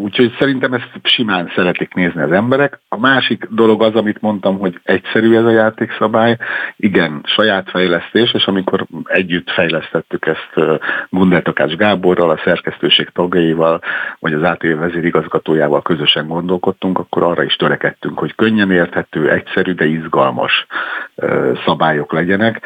Úgyhogy 0.00 0.36
szerintem 0.38 0.72
ezt 0.72 0.90
simán 1.02 1.52
szeretik 1.54 1.94
nézni 1.94 2.22
az 2.22 2.32
emberek. 2.32 2.80
A 2.88 2.98
másik 2.98 3.46
dolog 3.50 3.82
az, 3.82 3.94
amit 3.94 4.20
mondtam, 4.20 4.58
hogy 4.58 4.80
egyszerű 4.82 5.36
ez 5.36 5.44
a 5.44 5.50
játékszabály, 5.50 6.36
igen, 6.76 7.20
saját 7.24 7.70
fejlesztés, 7.70 8.32
és 8.32 8.46
amikor 8.46 8.86
együtt 9.04 9.50
fejlesztettük 9.50 10.26
ezt 10.26 10.52
Gunder 11.10 11.42
Takács 11.42 11.76
Gáborral, 11.76 12.30
a 12.30 12.40
szerkesztőség 12.44 13.08
tagjaival, 13.08 13.80
vagy 14.18 14.32
az 14.32 14.42
ATV 14.42 14.78
vezérigazgatójával 14.78 15.82
közösen 15.82 16.26
gondolkodtunk, 16.26 16.98
akkor 16.98 17.22
arra 17.22 17.42
is 17.42 17.56
törekedtünk, 17.56 18.18
hogy 18.18 18.34
könnyen 18.34 18.70
érthető, 18.70 19.30
egyszerű, 19.30 19.72
de 19.72 19.86
izgalmas 19.86 20.66
szabályok 21.64 22.12
legyenek. 22.12 22.60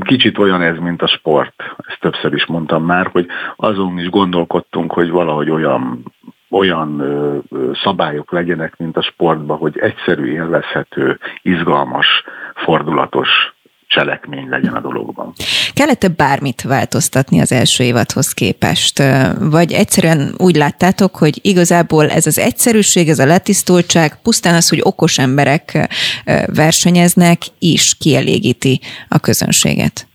Kicsit 0.00 0.38
olyan 0.38 0.62
ez, 0.62 0.78
mint 0.78 1.02
a 1.02 1.06
sport, 1.06 1.54
ezt 1.76 2.00
többször 2.00 2.32
is 2.32 2.46
mondtam 2.46 2.84
már, 2.84 3.08
hogy 3.12 3.26
azon 3.56 3.98
is 3.98 4.10
gondolkodtunk, 4.10 4.92
hogy 4.92 5.10
valahogy 5.10 5.50
olyan 5.50 6.02
olyan 6.50 7.02
szabályok 7.82 8.32
legyenek, 8.32 8.76
mint 8.76 8.96
a 8.96 9.02
sportban, 9.02 9.56
hogy 9.56 9.78
egyszerű, 9.78 10.32
élvezhető, 10.32 11.18
izgalmas, 11.42 12.06
fordulatos 12.54 13.28
cselekmény 13.88 14.48
legyen 14.48 14.74
a 14.74 14.80
dologban. 14.80 15.32
Kellett-e 15.72 16.08
bármit 16.08 16.62
változtatni 16.62 17.40
az 17.40 17.52
első 17.52 17.84
évadhoz 17.84 18.32
képest? 18.32 19.02
Vagy 19.38 19.72
egyszerűen 19.72 20.34
úgy 20.36 20.56
láttátok, 20.56 21.16
hogy 21.16 21.38
igazából 21.42 22.10
ez 22.10 22.26
az 22.26 22.38
egyszerűség, 22.38 23.08
ez 23.08 23.18
a 23.18 23.26
letisztultság, 23.26 24.22
pusztán 24.22 24.54
az, 24.54 24.68
hogy 24.68 24.80
okos 24.82 25.18
emberek 25.18 25.88
versenyeznek, 26.46 27.38
is 27.58 27.94
kielégíti 27.98 28.80
a 29.08 29.18
közönséget? 29.18 30.06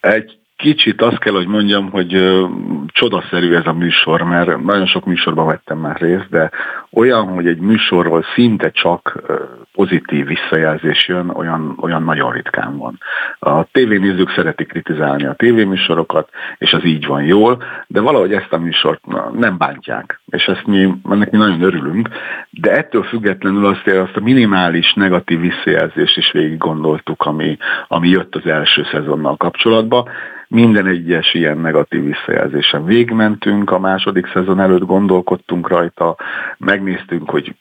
Egy 0.00 0.38
kicsit 0.64 1.02
azt 1.02 1.18
kell, 1.18 1.32
hogy 1.32 1.46
mondjam, 1.46 1.90
hogy 1.90 2.14
ö, 2.14 2.46
csodaszerű 2.86 3.54
ez 3.54 3.66
a 3.66 3.72
műsor, 3.72 4.22
mert 4.22 4.62
nagyon 4.62 4.86
sok 4.86 5.04
műsorban 5.04 5.46
vettem 5.46 5.78
már 5.78 6.00
részt, 6.00 6.28
de 6.30 6.50
olyan, 6.92 7.26
hogy 7.26 7.46
egy 7.46 7.58
műsorról 7.58 8.24
szinte 8.34 8.70
csak 8.70 9.22
ö, 9.26 9.34
pozitív 9.72 10.26
visszajelzés 10.26 11.08
jön, 11.08 11.28
olyan, 11.28 11.76
olyan 11.80 12.02
nagyon 12.02 12.32
ritkán 12.32 12.76
van. 12.76 12.98
A 13.38 13.64
tévénézők 13.64 14.30
szeretik 14.30 14.68
kritizálni 14.68 15.24
a 15.24 15.34
tévéműsorokat, 15.34 16.28
és 16.58 16.72
az 16.72 16.84
így 16.84 17.06
van 17.06 17.22
jól, 17.22 17.62
de 17.86 18.00
valahogy 18.00 18.32
ezt 18.32 18.52
a 18.52 18.58
műsort 18.58 19.00
nem 19.32 19.58
bántják, 19.58 20.20
és 20.26 20.44
ezt 20.44 20.66
mi, 20.66 20.94
ennek 21.10 21.30
mi 21.30 21.38
nagyon 21.38 21.62
örülünk, 21.62 22.08
de 22.50 22.70
ettől 22.70 23.02
függetlenül 23.02 23.66
azt, 23.66 23.86
azt 23.86 24.16
a 24.16 24.20
minimális 24.20 24.92
negatív 24.92 25.40
visszajelzést 25.40 26.16
is 26.16 26.30
végig 26.32 26.58
gondoltuk, 26.58 27.22
ami, 27.22 27.56
ami 27.88 28.08
jött 28.08 28.34
az 28.34 28.46
első 28.46 28.86
szezonnal 28.92 29.36
kapcsolatban, 29.36 30.08
minden 30.54 30.86
egyes 30.86 31.34
ilyen 31.34 31.58
negatív 31.58 32.04
visszajelzésen 32.04 32.84
végmentünk, 32.84 33.70
a 33.70 33.78
második 33.78 34.30
szezon 34.32 34.60
előtt 34.60 34.84
gondolkodtunk 34.84 35.68
rajta, 35.68 36.16
megnéztünk, 36.58 37.30
hogy 37.30 37.54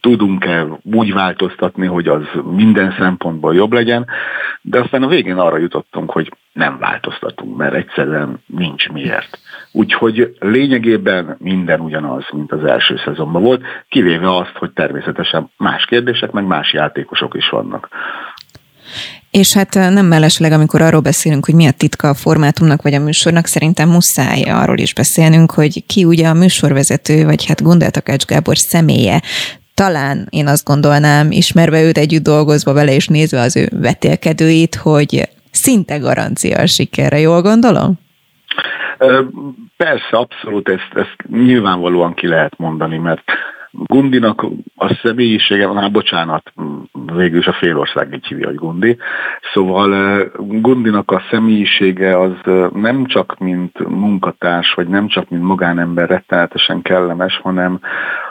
tudunk-e 0.00 0.66
úgy 0.82 1.12
változtatni, 1.12 1.86
hogy 1.86 2.08
az 2.08 2.22
minden 2.50 2.94
szempontból 2.98 3.54
jobb 3.54 3.72
legyen, 3.72 4.06
de 4.60 4.80
aztán 4.80 5.02
a 5.02 5.08
végén 5.08 5.36
arra 5.36 5.56
jutottunk, 5.56 6.10
hogy 6.10 6.32
nem 6.52 6.78
változtatunk, 6.78 7.56
mert 7.56 7.74
egyszerűen 7.74 8.42
nincs 8.46 8.88
miért. 8.88 9.38
Úgyhogy 9.72 10.36
lényegében 10.38 11.36
minden 11.38 11.80
ugyanaz, 11.80 12.24
mint 12.32 12.52
az 12.52 12.64
első 12.64 12.96
szezonban 13.04 13.42
volt, 13.42 13.62
kivéve 13.88 14.36
azt, 14.36 14.56
hogy 14.56 14.70
természetesen 14.70 15.50
más 15.56 15.84
kérdések, 15.84 16.30
meg 16.30 16.46
más 16.46 16.72
játékosok 16.72 17.34
is 17.34 17.48
vannak. 17.48 17.88
És 19.30 19.54
hát 19.54 19.74
nem 19.74 20.06
mellesleg, 20.06 20.52
amikor 20.52 20.82
arról 20.82 21.00
beszélünk, 21.00 21.44
hogy 21.44 21.54
mi 21.54 21.66
a 21.66 21.72
titka 21.72 22.08
a 22.08 22.14
formátumnak 22.14 22.82
vagy 22.82 22.94
a 22.94 23.00
műsornak, 23.00 23.46
szerintem 23.46 23.88
muszáj 23.88 24.42
arról 24.42 24.78
is 24.78 24.94
beszélnünk, 24.94 25.50
hogy 25.50 25.86
ki 25.86 26.04
ugye 26.04 26.28
a 26.28 26.34
műsorvezető, 26.34 27.24
vagy 27.24 27.46
hát 27.46 27.62
Gundel 27.62 27.90
Takács 27.90 28.24
Gábor 28.24 28.56
személye. 28.56 29.22
Talán 29.74 30.26
én 30.30 30.46
azt 30.46 30.64
gondolnám, 30.64 31.30
ismerve 31.30 31.82
őt 31.82 31.98
együtt 31.98 32.22
dolgozva 32.22 32.72
vele 32.72 32.94
és 32.94 33.06
nézve 33.06 33.40
az 33.40 33.56
ő 33.56 33.68
vetélkedőit, 33.70 34.74
hogy 34.74 35.28
szinte 35.50 35.98
garancia 35.98 36.58
a 36.58 36.66
sikerre, 36.66 37.18
jól 37.18 37.42
gondolom? 37.42 37.98
Persze, 39.76 40.08
abszolút, 40.10 40.68
ezt, 40.68 40.90
ezt 40.94 41.16
nyilvánvalóan 41.30 42.14
ki 42.14 42.26
lehet 42.26 42.58
mondani, 42.58 42.98
mert 42.98 43.22
Gundinak 43.70 44.46
a 44.76 44.94
személyisége, 45.02 45.68
hát 45.74 45.92
bocsánat, 45.92 46.52
végül 47.14 47.38
is 47.38 47.46
a 47.46 47.52
félország 47.52 48.14
így 48.14 48.26
hívja, 48.26 48.46
hogy 48.46 48.56
Gundi. 48.56 48.96
Szóval 49.52 50.22
Gundinak 50.36 51.10
a 51.10 51.22
személyisége 51.30 52.20
az 52.20 52.32
nem 52.74 53.06
csak 53.06 53.38
mint 53.38 53.88
munkatárs, 53.88 54.74
vagy 54.74 54.88
nem 54.88 55.08
csak 55.08 55.28
mint 55.28 55.42
magánember 55.42 56.08
rettenetesen 56.08 56.82
kellemes, 56.82 57.40
hanem, 57.42 57.80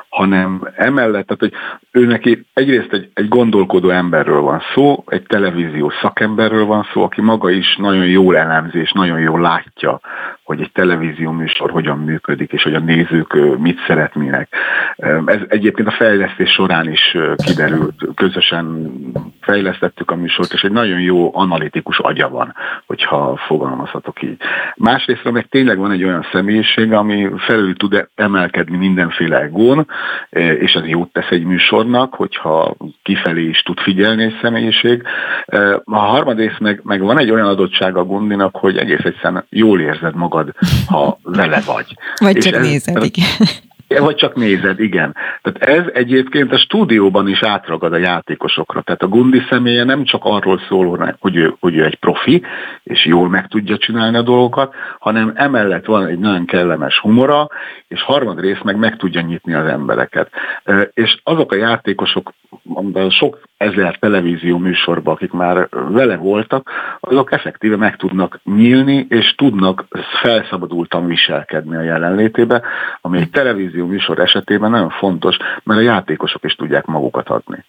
hanem 0.10 0.62
emellett, 0.76 1.28
tehát 1.28 1.40
hogy 1.40 1.54
ő 1.92 2.06
neki 2.06 2.46
egyrészt 2.54 2.94
egy, 2.94 3.10
egy 3.14 3.28
gondolkodó 3.28 3.90
emberről 3.90 4.42
van 4.42 4.62
szó, 4.74 5.04
egy 5.08 5.24
televíziós 5.24 5.94
szakemberről 6.02 6.66
van 6.66 6.88
szó, 6.94 7.04
aki 7.04 7.22
maga 7.22 7.50
is 7.50 7.76
nagyon 7.76 8.06
jól 8.06 8.38
elemzi 8.38 8.80
és 8.80 8.92
nagyon 8.92 9.20
jól 9.20 9.42
látja, 9.42 10.00
hogy 10.48 10.62
egy 10.62 10.72
televízió 10.72 11.32
műsor 11.32 11.72
hogyan 11.72 11.98
működik, 11.98 12.52
és 12.52 12.64
hogy 12.64 12.74
a 12.74 12.80
nézők 12.80 13.58
mit 13.58 13.80
szeretnének. 13.88 14.54
Ez 15.26 15.40
egyébként 15.48 15.88
a 15.88 15.92
fejlesztés 15.92 16.50
során 16.52 16.92
is 16.92 17.18
kiderült, 17.36 17.94
közösen 18.16 18.92
fejlesztettük 19.42 20.12
a 20.12 20.16
műsort, 20.16 20.54
és 20.54 20.62
egy 20.62 20.72
nagyon 20.72 21.00
jó 21.00 21.32
analitikus 21.34 22.00
agya 22.00 22.30
van, 22.30 22.54
hogyha 22.86 23.38
fogalmazhatok 23.38 24.22
így. 24.22 24.38
Másrészt 24.76 25.32
meg 25.32 25.48
tényleg 25.48 25.78
van 25.78 25.92
egy 25.92 26.04
olyan 26.04 26.26
személyiség, 26.32 26.94
ami 26.94 27.30
felül 27.38 27.76
tud 27.76 28.08
emelkedni 28.16 28.78
mindenféle 28.78 29.42
egón, 29.42 29.88
és 30.60 30.74
ez 30.74 30.86
jót 30.86 31.12
tesz 31.12 31.30
egy 31.30 31.44
műsornak, 31.44 32.14
hogyha 32.14 32.76
kifelé 33.04 33.44
is 33.44 33.62
tud 33.62 33.80
figyelni 33.80 34.24
egy 34.24 34.38
személyiség. 34.42 35.04
A 35.84 35.98
harmadrészt 35.98 36.60
meg, 36.60 36.82
meg 36.84 37.02
van 37.02 37.20
egy 37.20 37.32
olyan 37.32 37.48
adottság 37.48 37.98
a 37.98 38.04
Gundinak, 38.04 38.56
hogy 38.56 38.78
egész 38.78 39.04
egyszerűen 39.04 39.46
jól 39.50 39.80
érzed 39.80 40.16
magad, 40.16 40.36
ha 40.88 41.20
vele 41.24 41.62
vagy. 41.66 41.86
Vagy 42.20 42.36
és 42.36 42.44
csak 42.44 42.54
ez, 42.54 42.62
nézed, 42.62 43.04
igen. 43.04 43.28
Vagy 43.88 44.16
csak 44.16 44.36
nézed, 44.36 44.80
igen. 44.80 45.16
Tehát 45.42 45.78
ez 45.78 45.84
egyébként 45.94 46.52
a 46.52 46.58
stúdióban 46.58 47.28
is 47.28 47.44
átragad 47.44 47.94
a 47.94 47.98
játékosokra. 47.98 48.82
Tehát 48.82 49.02
a 49.02 49.08
Gundi 49.08 49.42
személye 49.50 49.84
nem 49.84 50.04
csak 50.04 50.22
arról 50.26 50.62
szól, 50.68 51.16
hogy 51.20 51.36
ő, 51.36 51.56
hogy 51.60 51.76
ő 51.76 51.86
egy 51.86 51.96
profi, 51.96 52.44
és 52.84 53.06
jól 53.06 53.30
meg 53.30 53.48
tudja 53.48 53.78
csinálni 53.78 54.18
a 54.18 54.22
dolgokat, 54.22 54.74
hanem 55.00 55.32
emellett 55.36 55.86
van 55.86 56.06
egy 56.06 56.20
nagyon 56.20 56.46
kellemes 56.46 57.00
humora, 57.00 57.50
és 57.88 58.02
harmadrészt 58.02 58.64
meg 58.64 58.78
meg 58.78 58.98
tudja 58.98 59.22
nyitni 59.22 59.54
az 59.54 59.68
embereket. 59.68 60.30
És 60.94 61.20
azok 61.24 61.52
a 61.52 61.56
játékosok, 61.56 62.34
sok 63.10 63.48
ezer 63.58 63.98
televízió 64.00 64.58
műsorban, 64.58 65.14
akik 65.14 65.32
már 65.32 65.68
vele 65.90 66.16
voltak, 66.16 66.70
azok 67.00 67.32
effektíve 67.32 67.76
meg 67.76 67.96
tudnak 67.96 68.40
nyílni, 68.44 69.06
és 69.10 69.36
tudnak 69.38 69.86
felszabadultan 70.22 71.08
viselkedni 71.08 71.76
a 71.76 71.82
jelenlétébe, 71.82 72.62
ami 73.02 73.18
egy 73.20 73.30
televízió 73.30 73.86
műsor 73.86 74.20
esetében 74.20 74.70
nagyon 74.70 74.90
fontos, 74.90 75.38
mert 75.64 75.80
a 75.80 75.84
játékosok 75.84 76.44
is 76.44 76.56
tudják 76.56 76.86
magukat 76.86 77.30
adni. 77.30 77.64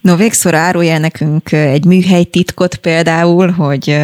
No, 0.00 0.16
végszor 0.16 0.54
árulja 0.54 0.98
nekünk 0.98 1.52
egy 1.52 1.84
műhely 1.84 2.24
titkot 2.24 2.76
például, 2.76 3.50
hogy 3.50 3.96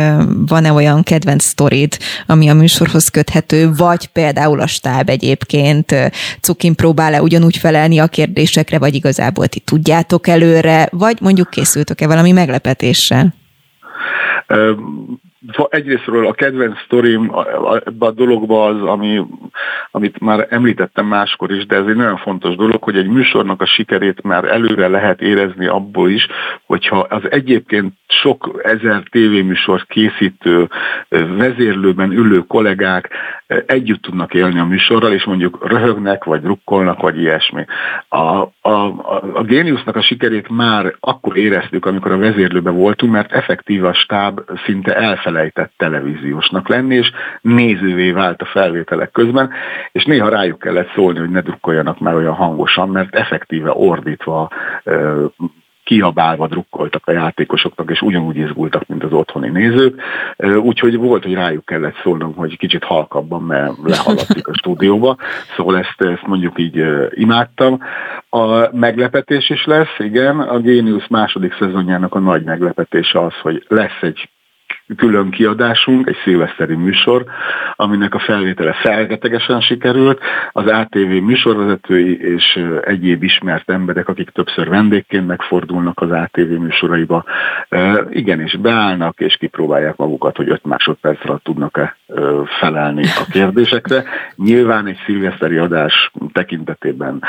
van-e 0.46 0.72
olyan 0.72 1.02
kedvenc 1.02 1.44
sztorid, 1.44 1.96
ami 2.26 2.48
a 2.48 2.54
műsorhoz 2.54 3.08
köthető, 3.08 3.70
vagy 3.76 4.06
például 4.06 4.60
a 4.60 4.66
stáb 4.66 5.08
egyébként 5.08 5.94
Cukin 6.40 6.74
próbál-e 6.74 7.22
ugyanúgy 7.22 7.56
felelni 7.56 7.98
a 7.98 8.06
kérdésekre, 8.06 8.78
vagy 8.78 8.94
igazából 8.94 9.46
ti 9.46 9.60
tudjátok 9.60 10.11
előre, 10.26 10.88
vagy 10.90 11.16
mondjuk 11.20 11.50
készültök-e 11.50 12.06
valami 12.06 12.32
meglepetéssel? 12.32 13.34
egyrésztről 15.68 16.26
a 16.26 16.32
kedvenc 16.32 16.78
sztorim 16.84 17.32
ebben 17.84 18.08
a 18.08 18.10
dologban 18.10 18.74
az, 18.74 18.88
ami, 18.88 19.22
amit 19.90 20.20
már 20.20 20.46
említettem 20.50 21.06
máskor 21.06 21.50
is, 21.50 21.66
de 21.66 21.76
ez 21.76 21.86
egy 21.86 21.96
nagyon 21.96 22.16
fontos 22.16 22.54
dolog, 22.54 22.82
hogy 22.82 22.96
egy 22.96 23.08
műsornak 23.08 23.60
a 23.60 23.66
sikerét 23.66 24.22
már 24.22 24.44
előre 24.44 24.88
lehet 24.88 25.20
érezni 25.20 25.66
abból 25.66 26.10
is, 26.10 26.26
hogyha 26.66 26.98
az 26.98 27.22
egyébként 27.30 27.94
sok 28.20 28.60
ezer 28.62 29.02
tévéműsor 29.10 29.86
készítő, 29.86 30.68
vezérlőben 31.08 32.12
ülő 32.12 32.38
kollégák 32.38 33.10
együtt 33.66 34.02
tudnak 34.02 34.34
élni 34.34 34.58
a 34.58 34.64
műsorral, 34.64 35.12
és 35.12 35.24
mondjuk 35.24 35.68
röhögnek, 35.68 36.24
vagy 36.24 36.44
rukkolnak, 36.44 37.00
vagy 37.00 37.18
ilyesmi. 37.18 37.64
A, 38.08 38.16
a, 38.16 38.50
a, 38.60 39.22
a 39.32 39.42
Géniusnak 39.42 39.96
a 39.96 40.02
sikerét 40.02 40.48
már 40.48 40.94
akkor 41.00 41.36
éreztük, 41.36 41.86
amikor 41.86 42.12
a 42.12 42.18
vezérlőben 42.18 42.74
voltunk, 42.74 43.12
mert 43.12 43.32
effektív 43.32 43.84
a 43.84 43.92
stáb 43.92 44.40
szinte 44.64 44.94
elfelejtett 44.94 45.72
televíziósnak 45.76 46.68
lenni, 46.68 46.94
és 46.94 47.10
nézővé 47.40 48.10
vált 48.10 48.42
a 48.42 48.46
felvételek 48.46 49.10
közben, 49.10 49.50
és 49.92 50.04
néha 50.04 50.28
rájuk 50.28 50.58
kellett 50.58 50.92
szólni, 50.94 51.18
hogy 51.18 51.30
ne 51.30 51.40
drukkoljanak 51.40 51.98
már 51.98 52.14
olyan 52.14 52.34
hangosan, 52.34 52.88
mert 52.88 53.14
effektíve 53.14 53.70
ordítva 53.74 54.50
kiabálva 55.84 56.46
drukkoltak 56.46 57.02
a 57.06 57.12
játékosoknak, 57.12 57.90
és 57.90 58.00
ugyanúgy 58.00 58.36
izgultak, 58.36 58.86
mint 58.86 59.04
az 59.04 59.12
otthoni 59.12 59.48
nézők. 59.48 60.02
Úgyhogy 60.62 60.96
volt, 60.96 61.22
hogy 61.22 61.34
rájuk 61.34 61.64
kellett 61.64 62.00
szólnom, 62.02 62.34
hogy 62.34 62.58
kicsit 62.58 62.84
halkabban, 62.84 63.42
mert 63.42 63.72
lehaladtik 63.84 64.48
a 64.48 64.54
stúdióba. 64.54 65.16
Szóval 65.56 65.78
ezt, 65.78 66.00
ezt 66.00 66.26
mondjuk 66.26 66.58
így 66.58 66.84
imádtam. 67.10 67.78
A 68.28 68.76
meglepetés 68.76 69.50
is 69.50 69.64
lesz, 69.64 69.98
igen. 69.98 70.40
A 70.40 70.58
Genius 70.58 71.06
második 71.08 71.56
szezonjának 71.58 72.14
a 72.14 72.18
nagy 72.18 72.44
meglepetése 72.44 73.20
az, 73.20 73.34
hogy 73.42 73.64
lesz 73.68 74.00
egy 74.00 74.28
külön 74.96 75.30
kiadásunk, 75.30 76.08
egy 76.08 76.16
szilveszteri 76.24 76.74
műsor, 76.74 77.24
aminek 77.76 78.14
a 78.14 78.18
felvétele 78.18 78.72
felgetegesen 78.72 79.60
sikerült. 79.60 80.20
Az 80.52 80.66
ATV 80.66 80.98
műsorvezetői 80.98 82.20
és 82.20 82.64
egyéb 82.84 83.22
ismert 83.22 83.70
emberek, 83.70 84.08
akik 84.08 84.30
többször 84.30 84.68
vendégként 84.68 85.26
megfordulnak 85.26 86.00
az 86.00 86.10
ATV 86.10 86.50
műsoraiba, 86.58 87.24
igenis 88.10 88.56
beállnak 88.56 89.20
és 89.20 89.36
kipróbálják 89.36 89.96
magukat, 89.96 90.36
hogy 90.36 90.48
5 90.48 90.64
másodperc 90.64 91.42
tudnak-e 91.42 91.96
felelni 92.60 93.04
a 93.04 93.24
kérdésekre. 93.30 94.04
Nyilván 94.36 94.86
egy 94.86 94.98
szilveszteri 95.06 95.56
adás 95.56 96.10
tekintetében 96.32 97.22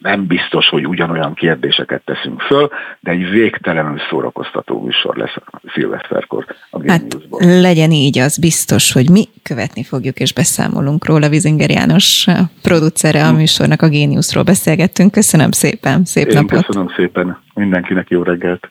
nem 0.00 0.26
biztos, 0.26 0.68
hogy 0.68 0.86
ugyanolyan 0.86 1.34
kérdéseket 1.34 2.02
teszünk 2.04 2.40
föl, 2.40 2.70
de 3.00 3.10
egy 3.10 3.30
végtelenül 3.30 3.98
szórakoztató 4.10 4.80
műsor 4.80 5.16
lesz 5.16 5.36
a 5.36 5.60
szilveszterkor 5.74 6.44
a 6.70 6.80
hát 6.86 7.16
legyen 7.38 7.90
így, 7.90 8.18
az 8.18 8.38
biztos, 8.38 8.92
hogy 8.92 9.10
mi 9.10 9.28
követni 9.42 9.84
fogjuk 9.84 10.18
és 10.18 10.32
beszámolunk 10.32 11.06
róla. 11.06 11.28
Vizinger 11.28 11.70
János 11.70 12.26
producere 12.62 13.26
a 13.26 13.32
műsornak, 13.32 13.82
a 13.82 13.88
Géniusról 13.88 14.42
beszélgettünk. 14.42 15.12
Köszönöm 15.12 15.50
szépen, 15.50 16.04
szép 16.04 16.26
Én 16.26 16.34
napot! 16.34 16.66
Köszönöm 16.66 16.92
szépen, 16.96 17.38
mindenkinek 17.54 18.10
jó 18.10 18.22
reggelt! 18.22 18.70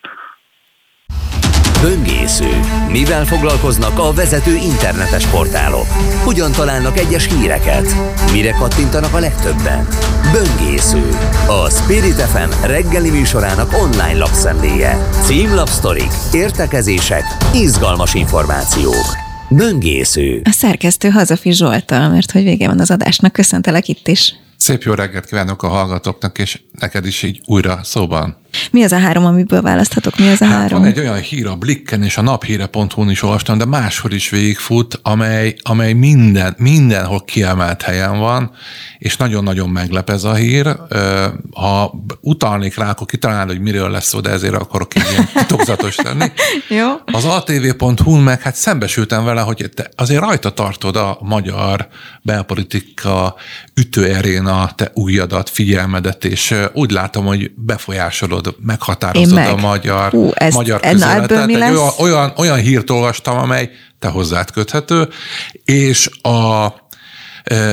Böngésző. 1.82 2.60
Mivel 2.92 3.26
foglalkoznak 3.26 4.00
a 4.00 4.14
vezető 4.14 4.56
internetes 4.56 5.28
portálok? 5.28 5.88
Hogyan 6.24 6.52
találnak 6.52 6.98
egyes 6.98 7.28
híreket? 7.34 7.96
Mire 8.32 8.52
kattintanak 8.52 9.14
a 9.14 9.20
legtöbben? 9.20 9.88
Böngésző. 10.32 11.10
A 11.48 11.70
Spirit 11.70 12.14
FM 12.22 12.66
reggeli 12.66 13.10
műsorának 13.10 13.74
online 13.82 14.18
lapszemléje. 14.18 15.10
Címlapsztorik, 15.24 16.12
értekezések, 16.34 17.24
izgalmas 17.54 18.14
információk. 18.14 19.18
Böngésző. 19.50 20.42
A 20.44 20.52
szerkesztő 20.52 21.10
Hazafi 21.10 21.52
Zsoltal, 21.52 22.10
mert 22.10 22.32
hogy 22.32 22.44
vége 22.44 22.68
van 22.68 22.80
az 22.80 22.92
adásnak. 22.92 23.32
Köszöntelek 23.32 23.88
itt 23.88 24.08
is. 24.08 24.36
Szép 24.58 24.84
jó 24.84 24.94
reggelt 24.94 25.26
kívánok 25.26 25.64
a 25.64 25.68
hallgatóknak, 25.68 26.38
és 26.38 26.60
neked 26.80 27.06
is 27.06 27.24
így 27.24 27.42
újra 27.46 27.80
szóban. 27.84 28.39
Mi 28.72 28.84
az 28.84 28.92
a 28.92 29.00
három, 29.00 29.26
amiből 29.26 29.62
választhatok? 29.62 30.18
Mi 30.18 30.28
az 30.28 30.42
a 30.42 30.46
hát 30.46 30.58
három? 30.60 30.80
Van 30.80 30.90
egy 30.90 31.00
olyan 31.00 31.20
hír 31.20 31.48
a 31.48 31.56
Blikken 31.56 32.04
és 32.04 32.18
a 32.18 32.22
naphíre.hu-n 32.22 33.10
is 33.10 33.24
olvastam, 33.24 33.58
de 33.58 33.66
máshol 33.66 34.12
is 34.12 34.30
végigfut, 34.30 35.00
amely, 35.04 35.56
amely 35.62 35.94
minden, 35.94 36.56
mindenhol 36.58 37.24
kiemelt 37.24 37.82
helyen 37.82 38.20
van, 38.20 38.52
és 38.98 39.18
nagyon-nagyon 39.18 39.70
meglep 39.70 40.10
ez 40.10 40.24
a 40.24 40.34
hír. 40.34 40.76
Ha 41.54 42.04
utalnék 42.22 42.76
rá, 42.76 42.90
akkor 42.90 43.08
kitalálnám, 43.08 43.48
hogy 43.48 43.60
miről 43.60 43.90
lesz 43.90 44.08
szó, 44.08 44.20
de 44.20 44.30
ezért 44.30 44.54
akarok 44.54 44.96
egy 44.96 45.08
ilyen 45.12 45.28
titokzatos 45.34 45.96
lenni. 45.96 46.26
Jó. 46.80 46.88
Az 47.06 47.26
atv.hu-n 47.26 48.22
meg 48.22 48.42
hát 48.42 48.56
szembesültem 48.56 49.24
vele, 49.24 49.42
hogy 49.42 49.70
te 49.76 49.90
azért 49.96 50.22
rajta 50.22 50.50
tartod 50.50 50.96
a 50.96 51.18
magyar 51.22 51.88
belpolitika 52.22 53.36
ütőerén 53.76 54.46
a 54.46 54.72
te 54.76 54.92
újadat, 54.94 55.50
figyelmedet, 55.50 56.26
és 56.26 56.56
úgy 56.74 56.92
látom, 56.92 57.26
hogy 57.26 57.52
befolyásolod, 57.56 58.39
meghatározod 58.60 59.34
meg. 59.34 59.50
a 59.50 59.56
magyar, 59.56 60.12
Hú, 60.12 60.32
ezt, 60.34 60.56
magyar 60.56 60.80
közéletet. 60.80 61.32
Egy 61.32 61.56
olyan, 61.56 61.92
olyan, 61.98 62.34
olyan 62.38 62.58
hírt 62.58 62.90
olvastam, 62.90 63.38
amely 63.38 63.70
te 64.00 64.08
hozzád 64.08 64.52
köthető, 64.52 65.08
és 65.64 66.10
a 66.22 66.68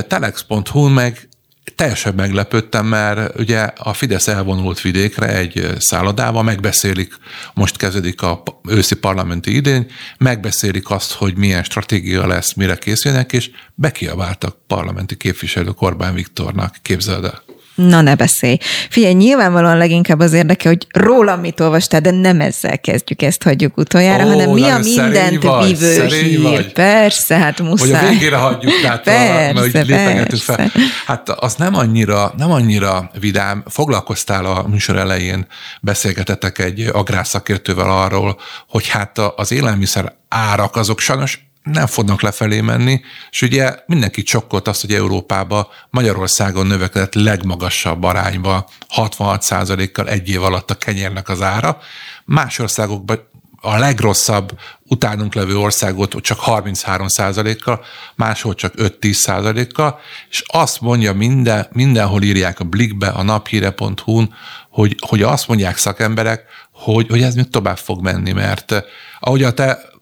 telex.hu 0.09 0.89
meg 0.89 1.29
teljesen 1.77 2.15
meglepődtem, 2.15 2.87
mert 2.87 3.39
ugye 3.39 3.59
a 3.79 3.93
Fidesz 3.93 4.29
elvonult 4.29 4.81
vidékre 4.81 5.27
egy 5.37 5.67
szállodával, 5.79 6.43
megbeszélik, 6.43 7.15
most 7.55 7.77
kezdődik 7.77 8.23
a 8.23 8.43
őszi 8.69 8.95
parlamenti 8.95 9.55
idény, 9.55 9.87
megbeszélik 10.19 10.91
azt, 10.91 11.13
hogy 11.13 11.37
milyen 11.37 11.63
stratégia 11.63 12.27
lesz, 12.27 12.53
mire 12.53 12.77
készülnek, 12.77 13.33
és 13.33 13.51
bekiabáltak 13.75 14.57
parlamenti 14.67 15.17
képviselők 15.17 15.83
Orbán 15.83 16.15
Viktornak, 16.15 16.77
képzeld 16.83 17.25
el. 17.25 17.43
Na 17.77 18.01
ne 18.01 18.15
beszélj. 18.15 18.59
Figyelj, 18.91 19.15
nyilvánvalóan 19.15 19.77
leginkább 19.77 20.21
az 20.21 20.33
érdeke, 20.33 20.69
hogy 20.69 20.87
rólam 20.91 21.41
mit 21.41 21.61
olvastál, 21.61 22.01
de 22.01 22.11
nem 22.11 22.41
ezzel 22.41 22.79
kezdjük, 22.79 23.23
ezt 23.23 23.43
hagyjuk 23.43 23.77
utoljára, 23.77 24.25
Ó, 24.25 24.29
hanem 24.29 24.51
mi 24.51 24.63
a 24.63 24.79
mindent 24.79 25.43
vagy, 25.43 25.67
vívő 25.67 26.07
hír. 26.07 26.43
Vagy. 26.43 26.73
Persze, 26.73 27.37
hát 27.37 27.61
muszáj. 27.61 27.91
Hogy 27.91 28.05
a 28.05 28.09
végére 28.09 28.37
hagyjuk, 28.37 28.81
tehát 28.81 29.03
persze, 29.03 29.49
a, 29.49 29.53
mert 29.87 30.29
persze. 30.29 30.53
fel. 30.53 30.71
Hát 31.07 31.29
az 31.29 31.55
nem 31.55 31.75
annyira, 31.75 32.33
nem 32.37 32.51
annyira 32.51 33.11
vidám. 33.21 33.65
Foglalkoztál 33.67 34.45
a 34.45 34.69
műsor 34.69 34.97
elején, 34.97 35.47
beszélgetetek 35.81 36.59
egy 36.59 36.91
agrárszakértővel 36.93 37.91
arról, 37.91 38.39
hogy 38.69 38.89
hát 38.89 39.19
az 39.37 39.53
élelmiszer 39.53 40.13
árak 40.29 40.77
azok 40.77 41.01
sajnos 41.01 41.46
nem 41.73 41.87
fognak 41.87 42.21
lefelé 42.21 42.61
menni, 42.61 43.01
és 43.31 43.43
ugye 43.43 43.75
mindenki 43.87 44.23
csokkolt 44.23 44.69
azt, 44.69 44.81
hogy 44.81 44.95
Európában 44.95 45.67
Magyarországon 45.91 46.67
növekedett 46.67 47.15
legmagasabb 47.15 48.03
arányba 48.03 48.69
66%-kal 48.97 50.09
egy 50.09 50.29
év 50.29 50.43
alatt 50.43 50.71
a 50.71 50.75
kenyérnek 50.75 51.29
az 51.29 51.43
ára. 51.43 51.79
Más 52.25 52.59
országokban 52.59 53.29
a 53.61 53.79
legrosszabb 53.79 54.59
utánunk 54.83 55.35
levő 55.35 55.57
országot 55.57 56.15
csak 56.21 56.39
33%-kal, 56.47 57.85
máshol 58.15 58.55
csak 58.55 58.73
5-10%-kal, 58.77 59.99
és 60.31 60.43
azt 60.47 60.81
mondja 60.81 61.13
minden, 61.13 61.67
mindenhol 61.73 62.23
írják 62.23 62.61
a 62.61 62.65
Blikbe, 62.65 63.09
a 63.09 63.23
naphíre.hu-n, 63.23 64.35
hogy, 64.71 64.97
hogy 65.07 65.23
azt 65.23 65.49
mondják 65.49 65.77
szakemberek, 65.77 66.45
hogy, 66.73 67.07
hogy 67.09 67.23
ez 67.23 67.35
még 67.35 67.51
tovább 67.51 67.79
fog 67.79 68.03
menni, 68.03 68.33
mert 68.33 68.85
ahogy 69.21 69.43
a 69.43 69.53
te 69.53 69.95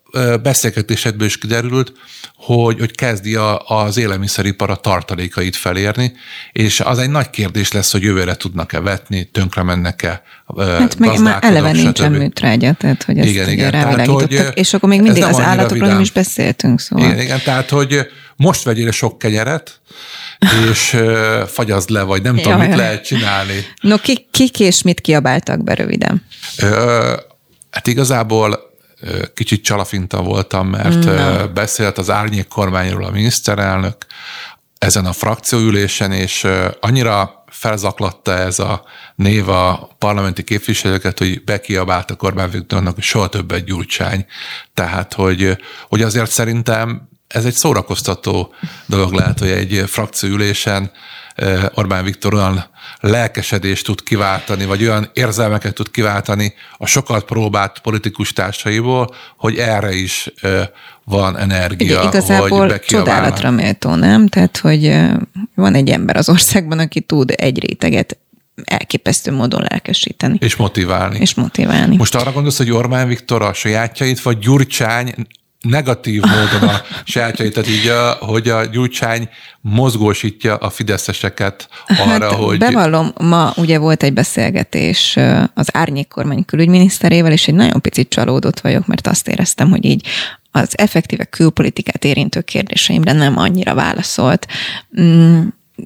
beszélgetésedből 0.43 1.27
is 1.27 1.39
kiderült, 1.39 1.93
hogy, 2.37 2.79
hogy 2.79 2.95
kezdi 2.95 3.35
a, 3.35 3.59
az 3.59 3.97
élelmiszeripar 3.97 4.71
a 4.71 4.77
tartalékait 4.77 5.57
felérni, 5.57 6.13
és 6.53 6.81
az 6.81 6.99
egy 6.99 7.11
nagy 7.11 7.31
kérdés 7.31 7.73
lesz, 7.73 7.93
hogy 7.93 8.03
jövőre 8.03 8.35
tudnak-e 8.35 8.81
vetni, 8.81 9.25
tönkre 9.25 9.63
mennek-e 9.63 10.23
Hát 10.57 10.99
meg 10.99 11.21
már 11.21 11.39
eleve 11.41 11.73
nincsen 11.73 12.13
műtrágya, 12.13 12.73
tehát 12.73 13.03
hogy 13.03 13.19
ezt 13.19 13.29
igen, 13.29 13.49
igen, 13.49 13.71
tehát, 13.71 14.07
hogy 14.07 14.51
és 14.55 14.75
akkor 14.75 14.89
még 14.89 15.03
mindig 15.03 15.23
az 15.23 15.41
állatokról 15.41 15.89
nem 15.89 16.01
is 16.01 16.11
beszéltünk, 16.11 16.81
szóval. 16.81 17.05
Igen, 17.05 17.21
igen, 17.21 17.41
tehát 17.45 17.71
hogy 17.71 18.07
most 18.37 18.63
vegyél 18.63 18.91
sok 18.91 19.19
kenyeret, 19.19 19.81
és 20.71 20.97
fagyazd 21.47 21.91
le, 21.91 22.03
vagy 22.03 22.23
nem 22.23 22.37
tudom, 22.37 22.61
mit 22.61 22.77
lehet 22.77 23.05
csinálni. 23.05 23.67
No, 23.81 23.97
kik, 23.97 24.31
kik 24.31 24.61
és 24.61 24.83
mit 24.83 25.01
kiabáltak 25.01 25.65
be 25.65 25.75
röviden? 25.75 26.27
Ö, 26.59 27.17
hát 27.71 27.87
igazából 27.87 28.74
kicsit 29.35 29.65
csalafinta 29.65 30.23
voltam, 30.23 30.69
mert 30.69 31.05
no. 31.05 31.49
beszélt 31.49 31.99
az 31.99 32.11
árnyék 32.11 32.49
kormányról 32.49 33.05
a 33.05 33.11
miniszterelnök 33.11 33.97
ezen 34.79 35.07
a 35.07 35.13
frakcióülésen, 35.13 36.13
és 36.13 36.47
annyira 36.81 37.45
felzaklatta 37.51 38.33
ez 38.33 38.59
a 38.59 38.85
név 39.15 39.49
a 39.49 39.95
parlamenti 39.99 40.43
képviselőket, 40.43 41.19
hogy 41.19 41.45
bekiabált 41.45 42.11
a 42.11 42.17
Orbán 42.19 42.51
Viktornak, 42.51 42.95
hogy 42.95 43.03
soha 43.03 43.29
többet 43.29 43.65
gyurcsány. 43.65 44.27
Tehát, 44.75 45.13
hogy, 45.13 45.59
hogy 45.89 46.03
azért 46.03 46.31
szerintem 46.31 47.09
ez 47.29 47.45
egy 47.45 47.55
szórakoztató 47.55 48.55
dolog 48.87 49.13
lehet, 49.13 49.39
hogy 49.39 49.51
egy 49.51 49.85
frakcióülésen 49.87 50.91
Orbán 51.75 52.05
Viktor 52.05 52.35
olyan 52.35 52.65
lelkesedést 53.01 53.85
tud 53.85 54.03
kiváltani, 54.03 54.65
vagy 54.65 54.83
olyan 54.83 55.11
érzelmeket 55.13 55.75
tud 55.75 55.91
kiváltani 55.91 56.55
a 56.77 56.87
sokat 56.87 57.25
próbált 57.25 57.79
politikus 57.79 58.33
társaiból, 58.33 59.15
hogy 59.37 59.57
erre 59.57 59.95
is 59.95 60.33
van 61.05 61.39
energia, 61.39 61.87
Igen, 61.87 62.07
igazából 62.07 62.69
hogy 62.69 62.81
csodálatra 62.81 63.51
méltó, 63.51 63.95
nem? 63.95 64.29
Tehát, 64.29 64.57
hogy 64.57 65.01
van 65.55 65.75
egy 65.75 65.91
ember 65.91 66.17
az 66.17 66.29
országban, 66.29 66.79
aki 66.79 67.01
tud 67.01 67.33
egy 67.37 67.59
réteget 67.59 68.19
elképesztő 68.65 69.33
módon 69.33 69.67
lelkesíteni. 69.69 70.37
És 70.41 70.57
motiválni. 70.57 71.19
És 71.21 71.35
motiválni. 71.35 71.97
Most 71.97 72.15
arra 72.15 72.33
gondolsz, 72.33 72.57
hogy 72.57 72.71
Orbán 72.71 73.09
Viktor 73.09 73.43
a 73.43 73.53
sajátjait, 73.53 74.23
vagy 74.23 74.39
Gyurcsány 74.39 75.15
negatív 75.65 76.23
módon 76.23 76.69
a 76.69 76.83
sajátjait, 77.05 77.53
tehát 77.53 77.69
így, 77.69 77.87
a, 77.87 78.11
hogy 78.11 78.49
a 78.49 78.65
Gyurcsány 78.65 79.29
mozgósítja 79.61 80.57
a 80.57 80.71
fideszeseket 80.71 81.69
arra, 81.87 82.11
hát, 82.11 82.33
hogy... 82.33 82.59
Bevallom, 82.59 83.13
ma 83.21 83.53
ugye 83.57 83.79
volt 83.79 84.03
egy 84.03 84.13
beszélgetés 84.13 85.19
az 85.55 85.69
árnyék 85.73 86.09
kormány 86.09 86.45
külügyminiszterével, 86.45 87.33
és 87.33 87.49
egy 87.49 87.55
nagyon 87.55 87.81
picit 87.81 88.09
csalódott 88.09 88.61
vagyok, 88.61 88.87
mert 88.87 89.07
azt 89.07 89.29
éreztem, 89.29 89.71
hogy 89.71 89.85
így 89.85 90.07
az 90.51 90.79
effektíve 90.79 91.25
külpolitikát 91.25 92.05
érintő 92.05 92.41
kérdéseimre 92.41 93.13
nem 93.13 93.39
annyira 93.39 93.75
válaszolt. 93.75 94.47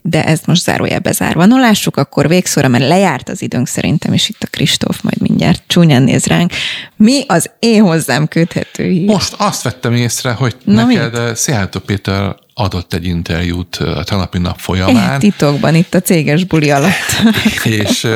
De 0.03 0.25
ezt 0.25 0.47
most 0.47 0.63
zárójelbe 0.63 1.13
zárva. 1.13 1.47
No, 1.47 1.59
lássuk 1.59 1.97
akkor 1.97 2.29
végszóra, 2.29 2.69
mert 2.69 2.89
lejárt 2.89 3.29
az 3.29 3.43
időnk 3.43 3.67
szerintem, 3.67 4.13
és 4.13 4.29
itt 4.29 4.43
a 4.43 4.47
Kristóf 4.51 5.01
majd 5.01 5.21
mindjárt 5.21 5.63
csúnyán 5.67 6.03
néz 6.03 6.27
ránk. 6.27 6.53
Mi 6.97 7.25
az 7.27 7.51
én 7.59 7.83
hozzám 7.83 8.27
köthető 8.27 8.85
hír? 8.85 9.07
Most 9.09 9.35
azt 9.39 9.63
vettem 9.63 9.95
észre, 9.95 10.33
hogy 10.33 10.57
Na 10.65 10.85
neked 10.85 11.27
mit? 11.27 11.37
Szijjártó 11.37 11.81
Péter 11.81 12.37
adott 12.55 12.95
egy 12.95 13.07
interjút 13.07 13.77
a 13.77 14.05
tegnapi 14.05 14.39
nap 14.39 14.59
folyamán. 14.59 15.15
É, 15.15 15.19
titokban, 15.31 15.75
itt 15.75 15.95
a 15.95 16.01
céges 16.01 16.45
buli 16.45 16.71
alatt. 16.71 17.23
és 17.65 18.07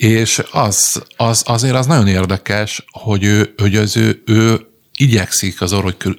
és 0.00 0.42
az, 0.50 1.02
az, 1.16 1.42
azért 1.46 1.74
az 1.74 1.86
nagyon 1.86 2.08
érdekes, 2.08 2.84
hogy 2.90 3.24
ő, 3.24 3.54
hogy 3.56 3.76
az 3.76 3.96
ő, 3.96 4.22
ő 4.26 4.60
igyekszik 4.96 5.60
az 5.60 5.72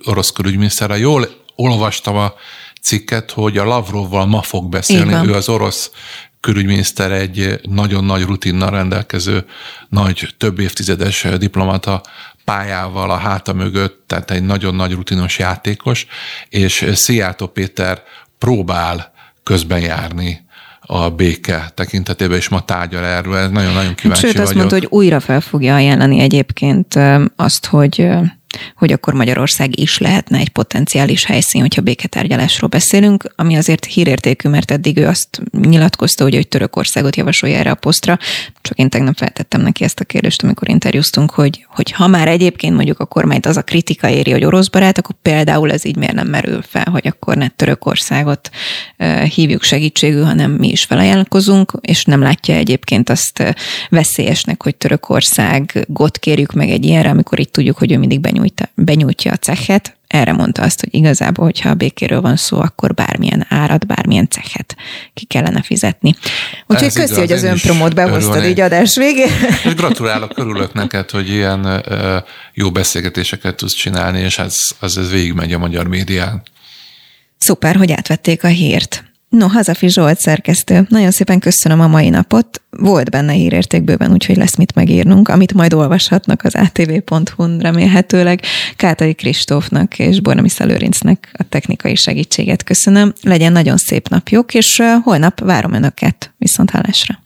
orosz 0.04 0.32
külügyminiszterre. 0.32 0.98
Jól 0.98 1.30
olvastam 1.56 2.16
a 2.16 2.34
cikket, 2.82 3.32
hogy 3.32 3.58
a 3.58 3.66
Lavrovval 3.66 4.26
ma 4.26 4.42
fog 4.42 4.70
beszélni. 4.70 5.28
Ő 5.28 5.34
az 5.34 5.50
orosz 5.50 5.92
külügyminiszter 6.40 7.12
egy 7.12 7.60
nagyon 7.64 8.04
nagy 8.04 8.24
rutinnal 8.24 8.70
rendelkező, 8.70 9.46
nagy 9.90 10.34
több 10.38 10.60
évtizedes 10.60 11.28
diplomata 11.38 12.02
pályával 12.46 13.12
a 13.12 13.18
háta 13.18 13.54
mögött, 13.54 14.04
tehát 14.08 14.32
egy 14.32 14.44
nagyon 14.44 14.76
nagy 14.76 14.94
rutinos 14.94 15.40
játékos, 15.40 16.06
és 16.50 16.92
Szijjártó 16.94 17.48
Péter 17.48 18.02
próbál 18.38 19.12
közben 19.44 19.80
járni 19.80 20.46
a 20.82 21.10
béke 21.10 21.72
tekintetében, 21.74 22.38
és 22.38 22.50
ma 22.50 22.66
tárgyal 22.66 23.06
erről. 23.06 23.48
Nagyon-nagyon 23.48 23.96
kíváncsi 23.96 24.22
Sőt, 24.22 24.32
vagyok. 24.32 24.48
azt 24.48 24.56
mondta, 24.56 24.76
hogy 24.76 24.88
újra 24.90 25.20
fel 25.20 25.42
fogja 25.42 25.76
ajánlani 25.76 26.20
egyébként 26.20 27.00
azt, 27.36 27.66
hogy 27.66 28.08
hogy 28.76 28.92
akkor 28.92 29.14
Magyarország 29.14 29.80
is 29.80 29.98
lehetne 29.98 30.38
egy 30.38 30.50
potenciális 30.50 31.26
helyszín, 31.26 31.62
hogyha 31.62 31.82
béketárgyalásról 31.82 32.70
beszélünk, 32.70 33.34
ami 33.36 33.56
azért 33.56 33.86
hírértékű, 33.86 34.50
mert 34.50 34.72
eddig 34.72 34.98
ő 34.98 35.08
azt 35.08 35.42
nyilatkozta, 35.52 36.24
hogy, 36.24 36.36
hogy 36.36 36.48
Törökországot 36.48 37.16
javasolja 37.16 37.58
erre 37.58 37.72
a 37.72 37.76
posztra, 37.76 38.18
csak 38.62 38.78
én 38.78 38.90
tegnap 38.90 39.18
feltettem 39.18 39.62
neki 39.62 39.84
ezt 39.84 40.00
a 40.00 40.06
kérdést, 40.06 40.44
amikor 40.44 40.70
interjúztunk, 40.70 41.32
hogy, 41.32 41.66
hogy 41.70 41.92
ha 41.92 42.08
már 42.08 42.28
egyébként 42.28 42.76
mondjuk 42.76 43.00
a 43.00 43.06
kormányt 43.06 43.46
az 43.46 43.58
a 43.58 43.62
kritika 43.62 44.10
éri, 44.10 44.32
hogy 44.32 44.46
orosz 44.46 44.68
barát, 44.68 44.98
akkor 44.98 45.16
például 45.22 45.72
ez 45.72 45.86
így 45.86 45.96
miért 45.96 46.14
nem 46.14 46.28
merül 46.28 46.62
fel, 46.62 46.88
hogy 46.92 47.08
akkor 47.08 47.36
ne 47.36 47.48
Törökországot 47.48 48.50
hívjuk 49.34 49.64
segítségül, 49.64 50.24
hanem 50.24 50.52
mi 50.52 50.68
is 50.68 50.84
felajánlkozunk, 50.84 51.74
és 51.82 52.06
nem 52.06 52.22
látja 52.22 52.56
egyébként 52.56 53.10
azt 53.10 53.56
veszélyesnek, 53.90 54.64
hogy 54.64 54.76
Törökországot 54.76 56.18
kérjük 56.20 56.54
meg 56.54 56.70
egy 56.70 56.86
ilyenre, 56.86 57.10
amikor 57.10 57.40
itt 57.40 57.52
tudjuk, 57.52 57.78
hogy 57.78 57.92
ő 57.92 57.98
mindig 57.98 58.20
benyújt, 58.20 58.41
benyújtja 58.76 59.32
a 59.32 59.36
cechet, 59.36 59.96
erre 60.08 60.34
mondta 60.34 60.62
azt, 60.62 60.80
hogy 60.80 60.94
igazából, 60.94 61.46
hogyha 61.46 61.70
a 61.70 61.74
békéről 61.74 62.22
van 62.22 62.36
szó, 62.36 62.60
akkor 62.60 62.94
bármilyen 62.94 63.46
árat, 63.50 63.88
bármilyen 63.88 64.30
cechet 64.30 64.76
ki 65.14 65.26
kellene 65.26 65.62
fizetni. 65.62 66.16
Úgyhogy 66.68 66.94
köszi, 66.94 67.04
igaz, 67.04 67.18
hogy 67.18 67.32
az 67.32 67.44
önpromót 67.44 67.96
behoztad 67.96 68.46
így 68.46 68.60
adás 68.60 68.96
végén. 68.96 69.32
És 69.66 69.76
gratulálok, 69.76 70.32
örülök 70.36 70.74
neked, 70.74 71.10
hogy 71.10 71.30
ilyen 71.30 71.84
jó 72.54 72.72
beszélgetéseket 72.72 73.56
tudsz 73.56 73.74
csinálni, 73.74 74.20
és 74.20 74.38
ez, 74.38 74.56
az 74.80 74.98
ez 74.98 75.12
végigmegy 75.12 75.54
a 75.54 75.58
magyar 75.58 75.88
médián. 75.88 76.42
Szuper, 77.38 77.76
hogy 77.76 77.92
átvették 77.92 78.44
a 78.44 78.48
hírt. 78.48 79.11
No, 79.32 79.48
Hazafi 79.48 79.90
Zsolt 79.90 80.20
szerkesztő, 80.20 80.86
nagyon 80.90 81.12
szépen 81.12 81.40
köszönöm 81.40 81.80
a 81.80 81.88
mai 81.88 82.10
napot. 82.10 82.62
Volt 82.70 83.10
benne 83.10 83.32
hírértékbőven, 83.32 84.12
úgyhogy 84.12 84.36
lesz 84.38 84.56
mit 84.56 84.76
megírnunk, 84.76 85.28
amit 85.28 85.54
majd 85.54 85.74
olvashatnak 85.74 86.44
az 86.44 86.56
atv.hu-n 86.56 87.60
remélhetőleg. 87.60 88.42
Kátai 88.76 89.14
Kristófnak 89.14 90.00
és 90.00 90.22
Bornami 90.22 90.50
Szelőrincnek 90.50 91.30
a 91.38 91.44
technikai 91.50 91.96
segítséget 91.96 92.64
köszönöm. 92.64 93.14
Legyen 93.22 93.52
nagyon 93.52 93.78
szép 93.78 94.08
napjuk, 94.08 94.54
és 94.54 94.82
holnap 95.04 95.40
várom 95.40 95.74
Önöket. 95.74 96.34
Viszont 96.38 96.70
hallásra. 96.70 97.20